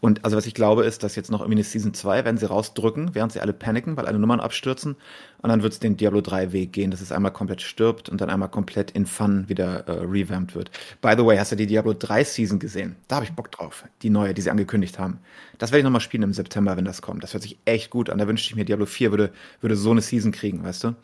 Und 0.00 0.24
also 0.24 0.36
was 0.36 0.46
ich 0.46 0.54
glaube 0.54 0.84
ist, 0.84 1.02
dass 1.02 1.16
jetzt 1.16 1.30
noch 1.30 1.40
irgendwie 1.40 1.56
eine 1.56 1.64
Season 1.64 1.94
2 1.94 2.24
werden 2.24 2.38
sie 2.38 2.46
rausdrücken, 2.46 3.14
während 3.14 3.32
sie 3.32 3.40
alle 3.40 3.52
paniken, 3.52 3.96
weil 3.96 4.06
alle 4.06 4.18
Nummern 4.18 4.40
abstürzen. 4.40 4.96
Und 5.42 5.50
dann 5.50 5.62
wird 5.62 5.72
es 5.72 5.80
den 5.80 5.96
Diablo 5.96 6.20
3 6.20 6.52
Weg 6.52 6.72
gehen, 6.72 6.90
dass 6.90 7.00
es 7.00 7.12
einmal 7.12 7.32
komplett 7.32 7.62
stirbt 7.62 8.08
und 8.08 8.20
dann 8.20 8.30
einmal 8.30 8.48
komplett 8.48 8.90
in 8.92 9.06
Fun 9.06 9.48
wieder 9.48 9.86
äh, 9.88 9.92
revamped 10.04 10.54
wird. 10.54 10.70
By 11.00 11.14
the 11.16 11.24
way, 11.24 11.36
hast 11.38 11.52
du 11.52 11.56
die 11.56 11.66
Diablo 11.66 11.94
3 11.94 12.24
Season 12.24 12.58
gesehen? 12.58 12.96
Da 13.08 13.16
habe 13.16 13.26
ich 13.26 13.32
Bock 13.32 13.50
drauf. 13.50 13.84
Die 14.02 14.10
neue, 14.10 14.34
die 14.34 14.42
sie 14.42 14.50
angekündigt 14.50 14.98
haben. 14.98 15.18
Das 15.58 15.70
werde 15.70 15.80
ich 15.80 15.84
nochmal 15.84 16.00
spielen 16.00 16.22
im 16.22 16.32
September, 16.32 16.76
wenn 16.76 16.84
das 16.84 17.02
kommt. 17.02 17.22
Das 17.22 17.32
hört 17.32 17.42
sich 17.42 17.58
echt 17.64 17.90
gut 17.90 18.10
an. 18.10 18.18
Da 18.18 18.28
wünschte 18.28 18.50
ich 18.50 18.56
mir, 18.56 18.64
Diablo 18.64 18.86
4 18.86 19.10
würde, 19.10 19.32
würde 19.60 19.76
so 19.76 19.90
eine 19.90 20.00
Season 20.00 20.32
kriegen, 20.32 20.62
weißt 20.62 20.84
du? 20.84 20.94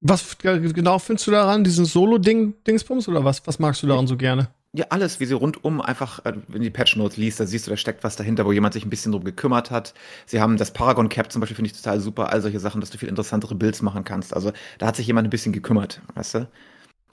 Was 0.00 0.38
genau 0.38 0.98
findest 0.98 1.26
du 1.26 1.30
daran? 1.30 1.64
Diesen 1.64 1.84
Solo-Ding, 1.84 2.54
Dingsbums 2.66 3.08
oder 3.08 3.24
was? 3.24 3.46
Was 3.46 3.58
magst 3.58 3.82
du 3.82 3.86
daran 3.86 4.06
so 4.06 4.16
gerne? 4.16 4.48
Ja, 4.76 4.84
alles, 4.90 5.20
wie 5.20 5.24
sie 5.24 5.32
rundum 5.32 5.80
einfach, 5.80 6.18
äh, 6.26 6.34
wenn 6.48 6.60
du 6.60 6.64
die 6.64 6.70
Patch 6.70 6.96
Notes 6.96 7.16
liest, 7.16 7.40
da 7.40 7.46
siehst 7.46 7.66
du, 7.66 7.70
da 7.70 7.78
steckt 7.78 8.04
was 8.04 8.14
dahinter, 8.16 8.44
wo 8.44 8.52
jemand 8.52 8.74
sich 8.74 8.84
ein 8.84 8.90
bisschen 8.90 9.10
drum 9.10 9.24
gekümmert 9.24 9.70
hat. 9.70 9.94
Sie 10.26 10.38
haben 10.38 10.58
das 10.58 10.70
Paragon 10.70 11.08
Cap 11.08 11.32
zum 11.32 11.40
Beispiel, 11.40 11.56
finde 11.56 11.70
ich 11.70 11.76
total 11.76 11.98
super, 11.98 12.30
all 12.30 12.42
solche 12.42 12.60
Sachen, 12.60 12.82
dass 12.82 12.90
du 12.90 12.98
viel 12.98 13.08
interessantere 13.08 13.54
Builds 13.54 13.80
machen 13.80 14.04
kannst. 14.04 14.34
Also 14.34 14.52
da 14.76 14.86
hat 14.86 14.96
sich 14.96 15.06
jemand 15.06 15.28
ein 15.28 15.30
bisschen 15.30 15.54
gekümmert, 15.54 16.02
weißt 16.14 16.34
du? 16.34 16.48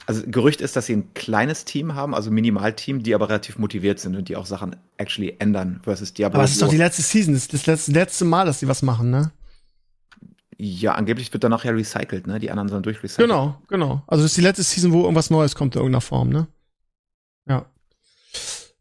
Also 0.05 0.23
Gerücht 0.25 0.59
ist, 0.59 0.75
dass 0.75 0.87
sie 0.87 0.97
ein 0.97 1.13
kleines 1.13 1.63
Team 1.63 1.95
haben, 1.95 2.13
also 2.13 2.31
Minimalteam, 2.31 3.01
die 3.01 3.15
aber 3.15 3.29
relativ 3.29 3.57
motiviert 3.57 3.99
sind 3.99 4.17
und 4.17 4.27
die 4.27 4.35
auch 4.35 4.45
Sachen 4.45 4.75
actually 4.97 5.37
ändern 5.39 5.79
versus 5.83 6.13
Diablo. 6.13 6.39
Aber 6.39 6.43
es 6.43 6.51
ist 6.51 6.61
doch 6.61 6.67
die 6.67 6.75
letzte 6.75 7.01
Season, 7.01 7.33
das 7.33 7.45
ist 7.45 7.67
das 7.67 7.87
letzte, 7.87 8.25
Mal, 8.25 8.45
dass 8.45 8.59
sie 8.59 8.67
was 8.67 8.81
machen, 8.81 9.09
ne? 9.09 9.31
Ja, 10.57 10.95
angeblich 10.95 11.31
wird 11.31 11.45
danach 11.45 11.63
ja 11.63 11.71
recycelt, 11.71 12.27
ne? 12.27 12.39
Die 12.39 12.51
anderen 12.51 12.67
sollen 12.67 12.83
durchrecycelt. 12.83 13.29
Genau, 13.29 13.55
genau. 13.69 14.03
Also 14.07 14.23
das 14.23 14.31
ist 14.31 14.37
die 14.37 14.41
letzte 14.41 14.63
Season, 14.63 14.91
wo 14.91 15.03
irgendwas 15.03 15.29
Neues 15.29 15.55
kommt 15.55 15.75
in 15.75 15.79
irgendeiner 15.79 16.01
Form, 16.01 16.27
ne? 16.27 16.47
Ja. 17.47 17.65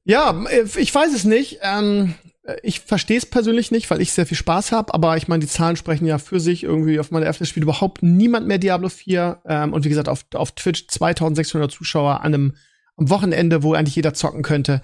Ja, 0.04 0.44
ich 0.76 0.94
weiß 0.94 1.14
es 1.14 1.24
nicht. 1.24 1.60
Ähm, 1.62 2.14
ich 2.62 2.80
verstehe 2.80 3.18
es 3.18 3.26
persönlich 3.26 3.70
nicht, 3.70 3.88
weil 3.90 4.00
ich 4.00 4.12
sehr 4.12 4.26
viel 4.26 4.36
Spaß 4.36 4.72
habe, 4.72 4.92
aber 4.94 5.16
ich 5.16 5.28
meine, 5.28 5.40
die 5.40 5.46
Zahlen 5.46 5.76
sprechen 5.76 6.06
ja 6.06 6.18
für 6.18 6.40
sich. 6.40 6.64
Irgendwie 6.64 6.98
auf 6.98 7.10
meiner 7.12 7.26
F 7.26 7.38
spielt 7.46 7.62
überhaupt 7.62 8.02
niemand 8.02 8.48
mehr 8.48 8.58
Diablo 8.58 8.88
4. 8.88 9.42
Ähm, 9.46 9.72
und 9.72 9.84
wie 9.84 9.88
gesagt, 9.88 10.08
auf, 10.08 10.24
auf 10.34 10.52
Twitch 10.52 10.88
2600 10.88 11.70
Zuschauer 11.70 12.20
an 12.20 12.34
einem 12.34 12.56
am 12.96 13.10
Wochenende, 13.10 13.62
wo 13.62 13.74
eigentlich 13.74 13.96
jeder 13.96 14.12
zocken 14.12 14.42
könnte. 14.42 14.82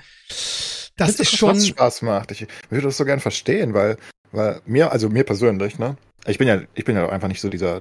Das 0.96 1.20
ist 1.20 1.36
schon. 1.36 1.56
Was 1.56 1.66
Spaß 1.66 2.02
macht. 2.02 2.30
Ich 2.30 2.46
würde 2.70 2.86
das 2.86 2.96
so 2.96 3.04
gern 3.04 3.20
verstehen, 3.20 3.74
weil, 3.74 3.96
weil 4.32 4.60
mir, 4.66 4.92
also 4.92 5.08
mir 5.08 5.24
persönlich, 5.24 5.78
ne? 5.78 5.96
Ich 6.26 6.38
bin 6.38 6.48
ja, 6.48 6.60
ich 6.74 6.84
bin 6.84 6.96
ja 6.96 7.08
einfach 7.08 7.28
nicht 7.28 7.40
so 7.40 7.48
dieser, 7.48 7.80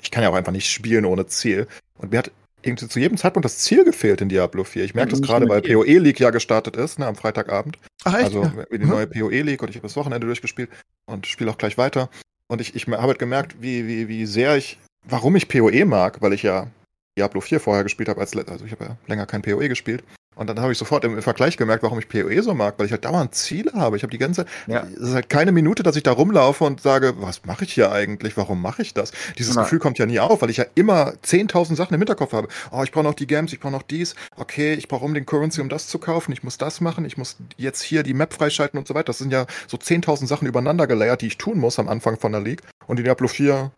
ich 0.00 0.10
kann 0.10 0.22
ja 0.22 0.30
auch 0.30 0.34
einfach 0.34 0.52
nicht 0.52 0.70
spielen 0.70 1.04
ohne 1.04 1.26
Ziel. 1.26 1.66
Und 1.98 2.10
mir 2.10 2.18
hat 2.18 2.30
irgendwie 2.62 2.88
zu 2.88 2.98
jedem 2.98 3.16
Zeitpunkt 3.16 3.44
das 3.44 3.58
Ziel 3.58 3.84
gefehlt 3.84 4.20
in 4.20 4.28
Diablo 4.28 4.64
4. 4.64 4.84
Ich 4.84 4.94
merke 4.94 5.12
das 5.12 5.22
gerade, 5.22 5.48
weil 5.48 5.62
PoE 5.62 5.98
League 5.98 6.20
ja 6.20 6.30
gestartet 6.30 6.76
ist, 6.76 6.98
ne, 6.98 7.06
am 7.06 7.16
Freitagabend. 7.16 7.78
Ach, 8.04 8.14
echt? 8.14 8.24
Also 8.26 8.44
ja. 8.44 8.64
die 8.70 8.84
neue 8.84 9.06
PoE 9.06 9.42
League 9.42 9.62
und 9.62 9.70
ich 9.70 9.76
habe 9.76 9.86
das 9.86 9.96
Wochenende 9.96 10.26
durchgespielt 10.26 10.70
und 11.06 11.26
spiele 11.26 11.50
auch 11.50 11.58
gleich 11.58 11.78
weiter. 11.78 12.10
Und 12.48 12.60
ich, 12.60 12.74
ich 12.74 12.86
habe 12.86 13.00
halt 13.00 13.18
gemerkt, 13.18 13.56
wie, 13.60 13.86
wie, 13.86 14.08
wie 14.08 14.26
sehr 14.26 14.56
ich, 14.56 14.78
warum 15.04 15.36
ich 15.36 15.48
PoE 15.48 15.84
mag, 15.84 16.20
weil 16.20 16.32
ich 16.32 16.42
ja 16.42 16.68
Diablo 17.16 17.40
4 17.40 17.60
vorher 17.60 17.84
gespielt 17.84 18.08
habe, 18.08 18.20
als 18.20 18.36
also 18.36 18.64
ich 18.64 18.72
habe 18.72 18.84
ja 18.84 18.96
länger 19.06 19.26
kein 19.26 19.42
PoE 19.42 19.68
gespielt. 19.68 20.02
Und 20.40 20.46
dann 20.46 20.58
habe 20.58 20.72
ich 20.72 20.78
sofort 20.78 21.04
im 21.04 21.20
Vergleich 21.20 21.58
gemerkt, 21.58 21.82
warum 21.82 21.98
ich 21.98 22.08
PoE 22.08 22.42
so 22.42 22.54
mag, 22.54 22.78
weil 22.78 22.86
ich 22.86 22.92
halt 22.92 23.04
dauernd 23.04 23.34
Ziele 23.34 23.72
habe. 23.74 23.98
Ich 23.98 24.02
habe 24.02 24.10
die 24.10 24.16
ganze, 24.16 24.46
ja. 24.66 24.86
es 24.94 25.08
ist 25.08 25.14
halt 25.14 25.28
keine 25.28 25.52
Minute, 25.52 25.82
dass 25.82 25.96
ich 25.96 26.02
da 26.02 26.12
rumlaufe 26.12 26.64
und 26.64 26.80
sage, 26.80 27.12
was 27.18 27.44
mache 27.44 27.64
ich 27.64 27.74
hier 27.74 27.92
eigentlich? 27.92 28.38
Warum 28.38 28.62
mache 28.62 28.80
ich 28.80 28.94
das? 28.94 29.12
Dieses 29.36 29.54
Na. 29.54 29.64
Gefühl 29.64 29.80
kommt 29.80 29.98
ja 29.98 30.06
nie 30.06 30.18
auf, 30.18 30.40
weil 30.40 30.48
ich 30.48 30.56
ja 30.56 30.64
immer 30.74 31.12
10.000 31.26 31.76
Sachen 31.76 31.92
im 31.92 32.00
Hinterkopf 32.00 32.32
habe. 32.32 32.48
Oh, 32.70 32.82
ich 32.82 32.90
brauche 32.90 33.04
noch 33.04 33.12
die 33.12 33.26
Games, 33.26 33.52
ich 33.52 33.60
brauche 33.60 33.74
noch 33.74 33.82
dies. 33.82 34.14
Okay, 34.34 34.72
ich 34.72 34.88
brauche 34.88 35.04
um 35.04 35.12
den 35.12 35.26
Currency, 35.26 35.60
um 35.60 35.68
das 35.68 35.88
zu 35.88 35.98
kaufen. 35.98 36.32
Ich 36.32 36.42
muss 36.42 36.56
das 36.56 36.80
machen. 36.80 37.04
Ich 37.04 37.18
muss 37.18 37.36
jetzt 37.58 37.82
hier 37.82 38.02
die 38.02 38.14
Map 38.14 38.32
freischalten 38.32 38.78
und 38.78 38.88
so 38.88 38.94
weiter. 38.94 39.08
Das 39.08 39.18
sind 39.18 39.34
ja 39.34 39.44
so 39.66 39.76
10.000 39.76 40.26
Sachen 40.26 40.48
übereinander 40.48 40.86
gelayert, 40.86 41.20
die 41.20 41.26
ich 41.26 41.36
tun 41.36 41.58
muss 41.58 41.78
am 41.78 41.90
Anfang 41.90 42.18
von 42.18 42.32
der 42.32 42.40
League. 42.40 42.62
Und 42.86 42.98
in 42.98 43.04
Diablo 43.04 43.28
4 43.28 43.72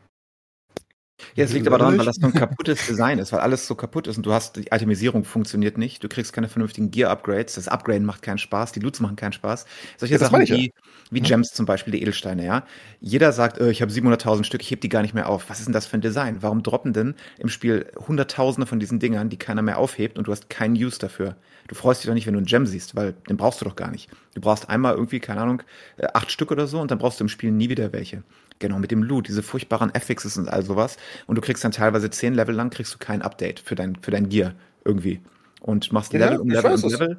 ja, 1.34 1.44
es 1.44 1.52
liegt 1.52 1.66
aber 1.66 1.78
daran, 1.78 1.98
weil 1.98 2.06
das 2.06 2.16
so 2.16 2.26
ein 2.26 2.32
kaputtes 2.32 2.86
Design 2.86 3.18
ist, 3.18 3.32
weil 3.32 3.40
alles 3.40 3.66
so 3.66 3.74
kaputt 3.74 4.06
ist 4.06 4.16
und 4.16 4.26
du 4.26 4.32
hast, 4.32 4.56
die 4.56 4.66
Itemisierung 4.70 5.24
funktioniert 5.24 5.78
nicht, 5.78 6.02
du 6.02 6.08
kriegst 6.08 6.32
keine 6.32 6.48
vernünftigen 6.48 6.90
Gear-Upgrades, 6.90 7.54
das 7.54 7.68
Upgraden 7.68 8.04
macht 8.04 8.22
keinen 8.22 8.38
Spaß, 8.38 8.72
die 8.72 8.80
Loots 8.80 9.00
machen 9.00 9.16
keinen 9.16 9.32
Spaß. 9.32 9.66
Solche 9.96 10.14
ja, 10.14 10.18
Sachen 10.18 10.40
wie, 10.40 10.66
ja. 10.66 10.72
wie 11.10 11.20
mhm. 11.20 11.24
Gems 11.24 11.52
zum 11.52 11.66
Beispiel, 11.66 11.92
die 11.92 12.02
Edelsteine, 12.02 12.44
ja. 12.44 12.64
Jeder 13.00 13.32
sagt, 13.32 13.58
äh, 13.58 13.70
ich 13.70 13.82
habe 13.82 13.92
700.000 13.92 14.44
Stück, 14.44 14.62
ich 14.62 14.70
heb 14.70 14.80
die 14.80 14.88
gar 14.88 15.02
nicht 15.02 15.14
mehr 15.14 15.28
auf. 15.28 15.48
Was 15.50 15.58
ist 15.58 15.66
denn 15.66 15.72
das 15.72 15.86
für 15.86 15.96
ein 15.96 16.02
Design? 16.02 16.38
Warum 16.40 16.62
droppen 16.62 16.92
denn 16.92 17.14
im 17.38 17.48
Spiel 17.48 17.86
Hunderttausende 18.06 18.66
von 18.66 18.80
diesen 18.80 18.98
Dingern, 18.98 19.28
die 19.28 19.38
keiner 19.38 19.62
mehr 19.62 19.78
aufhebt 19.78 20.18
und 20.18 20.26
du 20.26 20.32
hast 20.32 20.50
keinen 20.50 20.74
Use 20.74 20.98
dafür? 20.98 21.36
Du 21.68 21.74
freust 21.74 22.02
dich 22.02 22.08
doch 22.08 22.14
nicht, 22.14 22.26
wenn 22.26 22.34
du 22.34 22.38
einen 22.38 22.46
Gem 22.46 22.66
siehst, 22.66 22.96
weil 22.96 23.12
den 23.28 23.36
brauchst 23.36 23.60
du 23.60 23.64
doch 23.64 23.76
gar 23.76 23.90
nicht. 23.90 24.10
Du 24.34 24.40
brauchst 24.40 24.68
einmal 24.68 24.94
irgendwie, 24.94 25.20
keine 25.20 25.40
Ahnung, 25.40 25.62
äh, 25.96 26.06
acht 26.12 26.30
Stück 26.30 26.50
oder 26.50 26.66
so 26.66 26.80
und 26.80 26.90
dann 26.90 26.98
brauchst 26.98 27.20
du 27.20 27.24
im 27.24 27.28
Spiel 27.28 27.52
nie 27.52 27.68
wieder 27.68 27.92
welche. 27.92 28.22
Genau, 28.62 28.78
mit 28.78 28.92
dem 28.92 29.02
Loot, 29.02 29.26
diese 29.26 29.42
furchtbaren 29.42 29.92
Affixes 29.92 30.36
und 30.36 30.48
all 30.48 30.62
sowas. 30.62 30.96
Und 31.26 31.34
du 31.34 31.42
kriegst 31.42 31.64
dann 31.64 31.72
teilweise 31.72 32.10
zehn 32.10 32.32
Level 32.32 32.54
lang, 32.54 32.70
kriegst 32.70 32.94
du 32.94 32.98
kein 32.98 33.20
Update 33.20 33.58
für 33.58 33.74
dein, 33.74 33.96
für 33.96 34.12
dein 34.12 34.28
Gear 34.28 34.54
irgendwie. 34.84 35.20
Und 35.60 35.92
machst 35.92 36.12
Level 36.12 36.34
ja, 36.34 36.38
um 36.38 36.48
Level 36.48 36.72
um 36.72 36.88
Level. 36.88 37.18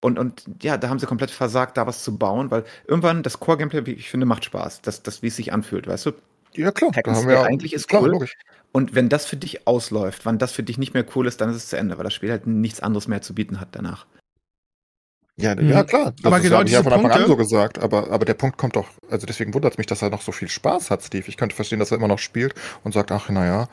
Und, 0.00 0.18
und 0.18 0.44
ja, 0.62 0.78
da 0.78 0.88
haben 0.88 0.98
sie 0.98 1.04
komplett 1.04 1.30
versagt, 1.30 1.76
da 1.76 1.86
was 1.86 2.02
zu 2.02 2.16
bauen, 2.16 2.50
weil 2.50 2.64
irgendwann 2.86 3.22
das 3.22 3.40
Core-Gameplay, 3.40 3.84
wie 3.84 3.92
ich 3.92 4.08
finde, 4.08 4.24
macht 4.24 4.46
Spaß. 4.46 4.80
Das, 4.80 5.02
das 5.02 5.20
wie 5.22 5.26
es 5.26 5.36
sich 5.36 5.52
anfühlt, 5.52 5.86
weißt 5.86 6.06
du? 6.06 6.12
Ja, 6.54 6.70
klar. 6.72 6.92
haben 6.96 7.28
wir 7.28 7.42
eigentlich 7.42 7.74
ist 7.74 7.86
klar, 7.86 8.00
cool. 8.00 8.12
Logisch. 8.12 8.38
Und 8.72 8.94
wenn 8.94 9.10
das 9.10 9.26
für 9.26 9.36
dich 9.36 9.66
ausläuft, 9.66 10.24
wann 10.24 10.38
das 10.38 10.52
für 10.52 10.62
dich 10.62 10.78
nicht 10.78 10.94
mehr 10.94 11.04
cool 11.14 11.26
ist, 11.26 11.42
dann 11.42 11.50
ist 11.50 11.56
es 11.56 11.68
zu 11.68 11.76
Ende, 11.76 11.98
weil 11.98 12.04
das 12.04 12.14
Spiel 12.14 12.30
halt 12.30 12.46
nichts 12.46 12.80
anderes 12.80 13.06
mehr 13.06 13.20
zu 13.20 13.34
bieten 13.34 13.60
hat 13.60 13.68
danach. 13.72 14.06
Ja, 15.40 15.54
mhm. 15.54 15.70
ja 15.70 15.84
klar. 15.84 16.12
Das 16.16 16.26
aber 16.26 16.40
genau 16.40 16.62
diese 16.62 16.76
ja 16.76 16.82
von 16.82 16.92
Anfang 16.92 17.10
Punkte, 17.10 17.24
an 17.24 17.28
so 17.28 17.36
gesagt. 17.36 17.78
Aber, 17.78 18.10
aber 18.10 18.24
der 18.24 18.34
Punkt 18.34 18.58
kommt 18.58 18.76
doch, 18.76 18.86
also 19.10 19.26
deswegen 19.26 19.54
wundert 19.54 19.74
es 19.74 19.78
mich, 19.78 19.86
dass 19.86 20.02
er 20.02 20.10
noch 20.10 20.22
so 20.22 20.32
viel 20.32 20.48
Spaß 20.48 20.90
hat, 20.90 21.02
Steve. 21.02 21.24
Ich 21.28 21.36
könnte 21.36 21.54
verstehen, 21.54 21.78
dass 21.78 21.90
er 21.90 21.98
immer 21.98 22.08
noch 22.08 22.18
spielt 22.18 22.54
und 22.84 22.92
sagt, 22.92 23.12
ach, 23.12 23.28
naja. 23.28 23.68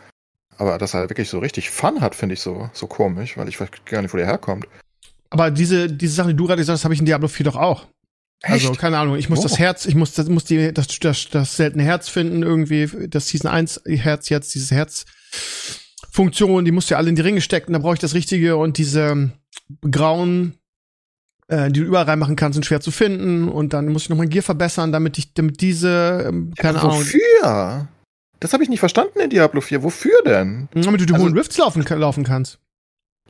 Aber 0.57 0.77
dass 0.77 0.93
er 0.93 1.09
wirklich 1.09 1.29
so 1.29 1.39
richtig 1.39 1.69
Fun 1.69 2.01
hat, 2.01 2.15
finde 2.15 2.33
ich 2.33 2.41
so, 2.41 2.69
so 2.73 2.87
komisch, 2.87 3.37
weil 3.37 3.47
ich 3.47 3.59
weiß 3.59 3.69
gar 3.85 4.01
nicht, 4.01 4.13
wo 4.13 4.17
der 4.17 4.25
herkommt. 4.25 4.67
Aber 5.29 5.51
diese, 5.51 5.91
diese 5.91 6.13
Sachen, 6.13 6.29
die 6.29 6.35
du 6.35 6.47
gerade 6.47 6.61
gesagt 6.61 6.77
hast, 6.77 6.83
habe 6.83 6.93
ich 6.93 6.99
in 6.99 7.05
Diablo 7.05 7.27
4 7.27 7.43
doch 7.45 7.55
auch. 7.55 7.85
Also, 8.43 8.55
Echt? 8.55 8.67
Also, 8.67 8.79
keine 8.79 8.97
Ahnung, 8.97 9.17
ich 9.17 9.29
muss 9.29 9.39
oh. 9.39 9.43
das 9.43 9.59
Herz, 9.59 9.85
ich 9.85 9.95
muss, 9.95 10.13
das, 10.13 10.29
muss 10.29 10.45
die, 10.45 10.71
das, 10.73 10.87
das, 10.99 11.29
das 11.29 11.57
seltene 11.57 11.83
Herz 11.83 12.07
finden, 12.09 12.43
irgendwie, 12.43 12.87
das 13.07 13.27
Season 13.27 13.49
1 13.49 13.81
Herz 13.85 14.29
jetzt, 14.29 14.53
dieses 14.53 14.71
Herzfunktion, 14.71 16.65
die 16.65 16.71
musst 16.71 16.89
du 16.89 16.93
ja 16.93 16.97
alle 16.99 17.09
in 17.09 17.15
die 17.15 17.21
Ringe 17.21 17.41
stecken, 17.41 17.73
da 17.73 17.79
brauche 17.79 17.95
ich 17.95 17.99
das 17.99 18.13
Richtige 18.13 18.57
und 18.57 18.77
diese 18.77 19.31
grauen 19.89 20.56
äh, 21.47 21.71
die 21.71 21.79
du 21.79 21.85
überall 21.85 22.05
reinmachen 22.05 22.35
kannst, 22.35 22.55
sind 22.55 22.65
schwer 22.65 22.81
zu 22.81 22.91
finden. 22.91 23.49
Und 23.49 23.73
dann 23.73 23.87
muss 23.87 24.03
ich 24.03 24.09
noch 24.09 24.17
mein 24.17 24.29
Gear 24.29 24.43
verbessern, 24.43 24.91
damit 24.91 25.17
ich, 25.17 25.33
damit 25.33 25.61
diese, 25.61 26.25
ähm, 26.27 26.53
keine 26.57 26.77
ja, 26.77 26.83
Ahnung. 26.83 26.99
Wofür? 26.99 27.87
Das 28.39 28.53
habe 28.53 28.63
ich 28.63 28.69
nicht 28.69 28.79
verstanden 28.79 29.19
in 29.19 29.29
Diablo 29.29 29.61
4. 29.61 29.83
Wofür 29.83 30.21
denn? 30.25 30.69
Damit 30.73 31.01
du 31.01 31.05
die 31.05 31.13
also, 31.13 31.25
hohen 31.25 31.37
Rifts 31.37 31.57
laufen, 31.57 31.83
laufen 31.83 32.23
kannst. 32.23 32.59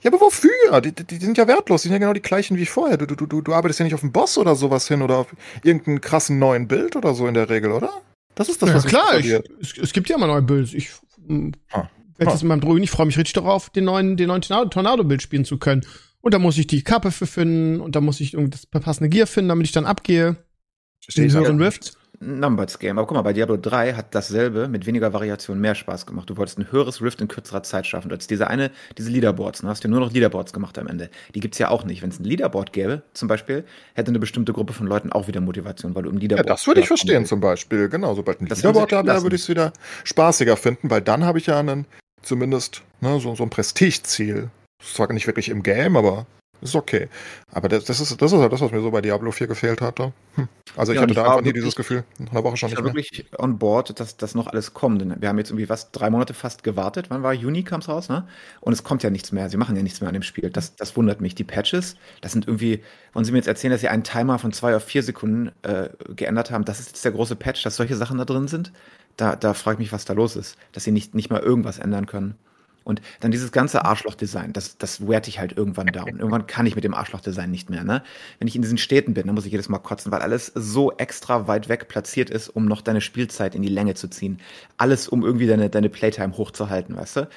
Ja, 0.04 0.12
aber 0.12 0.22
wofür? 0.22 0.82
Die, 0.82 0.92
die, 0.92 1.04
die, 1.04 1.18
sind 1.18 1.38
ja 1.38 1.48
wertlos, 1.48 1.82
die 1.82 1.88
sind 1.88 1.94
ja 1.94 2.00
genau 2.00 2.14
die 2.14 2.22
gleichen 2.22 2.58
wie 2.58 2.66
vorher. 2.66 2.98
Du, 2.98 3.06
du, 3.06 3.26
du, 3.26 3.42
du 3.42 3.54
arbeitest 3.54 3.80
ja 3.80 3.84
nicht 3.84 3.96
auf 3.96 4.04
einen 4.04 4.12
Boss 4.12 4.38
oder 4.38 4.56
sowas 4.56 4.88
hin 4.88 5.02
oder 5.02 5.18
auf 5.18 5.36
irgendeinen 5.64 6.02
krassen 6.02 6.38
neuen 6.38 6.68
Bild 6.68 6.96
oder 6.96 7.16
so 7.16 7.28
in 7.28 7.34
der 7.34 7.50
Regel, 7.50 7.72
oder? 7.72 7.90
Das 8.36 8.50
ist 8.50 8.62
das, 8.62 8.70
ja, 8.70 8.76
was 8.76 8.86
klar. 8.86 9.18
Ich, 9.18 9.28
es, 9.28 9.78
es, 9.78 9.94
gibt 9.94 10.10
ja 10.10 10.18
immer 10.18 10.28
neue 10.28 10.44
Builds. 10.44 10.74
Ich 10.74 10.92
ah. 11.72 11.90
werde 12.18 12.32
jetzt 12.32 12.44
in 12.44 12.48
meinem 12.48 12.62
Druiden, 12.62 12.84
ich 12.84 12.92
freue 12.92 13.08
mich 13.08 13.18
richtig 13.18 13.34
darauf, 13.34 13.72
den 13.72 13.86
neuen, 13.86 14.18
den 14.18 14.28
neuen 14.28 14.42
Tornado-Bild 14.42 15.24
spielen 15.24 15.46
zu 15.46 15.58
können. 15.58 15.82
Und 16.28 16.34
da 16.34 16.40
muss 16.40 16.58
ich 16.58 16.68
die 16.68 16.84
Kappe 16.84 17.12
für 17.12 17.26
finden 17.26 17.80
und 17.80 17.96
da 17.96 18.02
muss 18.02 18.20
ich 18.20 18.36
das 18.38 18.66
passende 18.66 19.08
Gear 19.08 19.28
finden, 19.28 19.48
damit 19.48 19.66
ich 19.66 19.72
dann 19.72 19.86
abgehe. 19.86 20.36
Den 21.16 21.28
ich 21.28 21.34
höheren 21.34 21.62
Rift? 21.62 21.94
Numbers 22.20 22.80
Game. 22.80 22.98
Aber 22.98 23.08
guck 23.08 23.16
mal, 23.16 23.22
bei 23.22 23.32
Diablo 23.32 23.56
3 23.56 23.94
hat 23.94 24.14
dasselbe 24.14 24.68
mit 24.68 24.86
weniger 24.86 25.14
Variation 25.14 25.58
mehr 25.62 25.74
Spaß 25.74 26.06
gemacht. 26.06 26.30
Du 26.30 26.36
wolltest 26.36 26.60
ein 26.60 26.70
höheres 26.70 27.02
Rift 27.02 27.22
in 27.22 27.30
kürzerer 27.30 27.64
Zeit 27.64 27.88
schaffen. 27.88 28.10
Du 28.10 28.14
hattest 28.14 28.30
diese 28.30 28.50
eine, 28.50 28.72
diese 28.98 29.10
Leaderboards, 29.10 29.64
ne? 29.64 29.70
hast 29.70 29.86
ja 29.86 29.90
nur 29.90 30.02
noch 30.02 30.12
Leaderboards 30.12 30.52
gemacht 30.52 30.78
am 30.78 30.88
Ende. 30.88 31.10
Die 31.34 31.40
gibt's 31.40 31.60
ja 31.60 31.70
auch 31.70 31.86
nicht. 31.86 32.02
Wenn 32.02 32.10
es 32.10 32.20
ein 32.20 32.26
Leaderboard 32.26 32.74
gäbe, 32.74 33.04
zum 33.14 33.30
Beispiel, 33.30 33.64
hätte 33.94 34.10
eine 34.12 34.20
bestimmte 34.20 34.52
Gruppe 34.52 34.74
von 34.74 34.86
Leuten 34.86 35.14
auch 35.14 35.30
wieder 35.30 35.40
Motivation, 35.40 35.96
weil 35.96 36.04
du 36.04 36.10
im 36.10 36.18
Ja, 36.18 36.24
Leaderboard. 36.24 36.50
das 36.50 36.68
würde 36.68 36.82
ich 36.82 36.88
verstehen 36.88 37.26
zum 37.26 37.40
Beispiel. 37.40 37.88
Genau, 37.88 38.16
sobald 38.16 38.42
ein 38.42 38.48
Das 38.50 38.64
Leaderboard 38.64 38.92
da 38.92 39.06
wäre, 39.06 39.24
würde 39.24 39.38
ich 39.38 39.44
es 39.44 39.48
wieder 39.48 39.72
spaßiger 40.04 40.58
finden, 40.58 40.90
weil 40.90 41.00
dann 41.00 41.24
habe 41.24 41.40
ich 41.40 41.46
ja 41.46 41.58
einen, 41.58 41.86
zumindest 42.22 42.82
ne, 43.00 43.18
so, 43.22 43.34
so 43.34 43.44
ein 43.44 43.50
Prestigeziel. 43.50 44.50
Ist 44.82 44.96
Zwar 44.96 45.12
nicht 45.14 45.28
wirklich 45.28 45.50
im 45.50 45.64
Game, 45.64 45.96
aber 45.98 46.26
ist 46.62 46.76
okay. 46.76 47.08
Aber 47.52 47.70
das, 47.70 47.86
das, 47.86 48.00
ist, 48.00 48.20
das 48.20 48.32
ist 48.32 48.40
halt 48.40 48.52
das, 48.52 48.62
was 48.62 48.72
mir 48.72 48.82
so 48.82 48.90
bei 48.90 49.02
Diablo 49.02 49.32
4 49.32 49.46
gefehlt 49.48 49.80
hatte. 49.82 50.12
Hm. 50.36 50.48
Also 50.76 50.92
ich 50.92 50.96
Ja, 50.96 51.02
hatte 51.02 51.12
ich 51.12 51.16
da 51.16 51.24
einfach 51.26 51.42
nie 51.42 51.54
dieses 51.54 51.76
Gefühl. 51.76 52.04
Nach 52.18 52.32
einer 52.32 52.44
Woche 52.44 52.58
schon 52.58 52.70
Ich 52.70 52.72
nicht 52.72 52.78
war 52.78 52.84
mehr. 52.84 52.96
wirklich 52.96 53.26
on 53.38 53.60
board, 53.60 54.00
dass 54.00 54.18
das 54.18 54.34
noch 54.34 54.48
alles 54.48 54.74
kommt. 54.74 55.02
Denn 55.02 55.22
wir 55.22 55.30
haben 55.30 55.38
jetzt 55.38 55.52
irgendwie 55.52 55.70
was, 55.70 55.92
drei 55.92 56.10
Monate 56.10 56.34
fast 56.34 56.64
gewartet. 56.64 57.10
Wann 57.10 57.22
war 57.22 57.32
Juni 57.34 57.64
kam 57.64 57.82
es 57.82 57.90
raus, 57.90 58.10
ne? 58.10 58.28
Und 58.60 58.74
es 58.74 58.84
kommt 58.84 59.04
ja 59.04 59.12
nichts 59.12 59.32
mehr. 59.32 59.50
Sie 59.50 59.58
machen 59.58 59.76
ja 59.76 59.84
nichts 59.84 60.02
mehr 60.02 60.08
an 60.08 60.14
dem 60.16 60.24
Spiel. 60.24 60.50
Das, 60.50 60.76
das 60.76 60.98
wundert 60.98 61.22
mich. 61.22 61.36
Die 61.36 61.44
Patches, 61.44 61.96
das 62.22 62.32
sind 62.32 62.48
irgendwie, 62.48 62.84
wollen 63.14 63.24
Sie 63.26 63.32
mir 63.32 63.38
jetzt 63.38 63.48
erzählen, 63.48 63.72
dass 63.72 63.82
Sie 63.82 63.90
einen 63.90 64.04
Timer 64.04 64.40
von 64.40 64.52
zwei 64.52 64.76
auf 64.76 64.84
vier 64.84 65.04
Sekunden 65.04 65.52
äh, 65.62 65.90
geändert 66.16 66.50
haben? 66.50 66.66
Das 66.66 66.80
ist 66.80 66.88
jetzt 66.88 67.06
der 67.06 67.12
große 67.12 67.36
Patch, 67.36 67.62
dass 67.64 67.76
solche 67.76 67.96
Sachen 67.96 68.18
da 68.18 68.26
drin 68.26 68.48
sind? 68.48 68.72
Da, 69.16 69.36
da 69.36 69.54
frage 69.54 69.76
ich 69.76 69.80
mich, 69.80 69.92
was 69.94 70.06
da 70.06 70.14
los 70.14 70.36
ist. 70.36 70.58
Dass 70.72 70.84
Sie 70.84 70.92
nicht, 70.92 71.14
nicht 71.14 71.30
mal 71.30 71.42
irgendwas 71.42 71.78
ändern 71.78 72.08
können. 72.08 72.36
Und 72.88 73.02
dann 73.20 73.32
dieses 73.32 73.52
ganze 73.52 73.84
Arschloch-Design, 73.84 74.54
das, 74.54 74.78
das 74.78 75.06
werte 75.06 75.30
ich 75.30 75.40
halt 75.40 75.58
irgendwann 75.58 75.88
down. 75.88 76.08
Irgendwann 76.08 76.48
kann 76.48 76.66
ich 76.66 76.76
mit 76.76 76.86
dem 76.86 76.94
Arschloch-Design 76.94 77.52
nicht 77.52 77.70
mehr. 77.70 77.84
Ne? 77.84 78.02
Wenn 78.40 78.48
ich 78.48 78.56
in 78.56 78.62
diesen 78.62 78.78
Städten 78.78 79.14
bin, 79.14 79.28
dann 79.28 79.36
muss 79.36 79.46
ich 79.46 79.52
jedes 79.52 79.68
Mal 79.68 79.80
kotzen, 79.80 80.10
weil 80.10 80.22
alles 80.22 80.54
so 80.56 80.94
extra 80.94 81.50
weit 81.50 81.68
weg 81.68 81.90
platziert 81.90 82.30
ist, 82.30 82.48
um 82.48 82.64
noch 82.64 82.82
deine 82.82 83.02
Spielzeit 83.02 83.56
in 83.56 83.62
die 83.62 83.68
Länge 83.68 83.96
zu 83.96 84.08
ziehen. 84.08 84.40
Alles, 84.78 85.10
um 85.10 85.26
irgendwie 85.26 85.48
deine, 85.48 85.70
deine 85.70 85.90
Playtime 85.90 86.38
hochzuhalten, 86.38 86.96
weißt 86.96 87.18
du? 87.18 87.28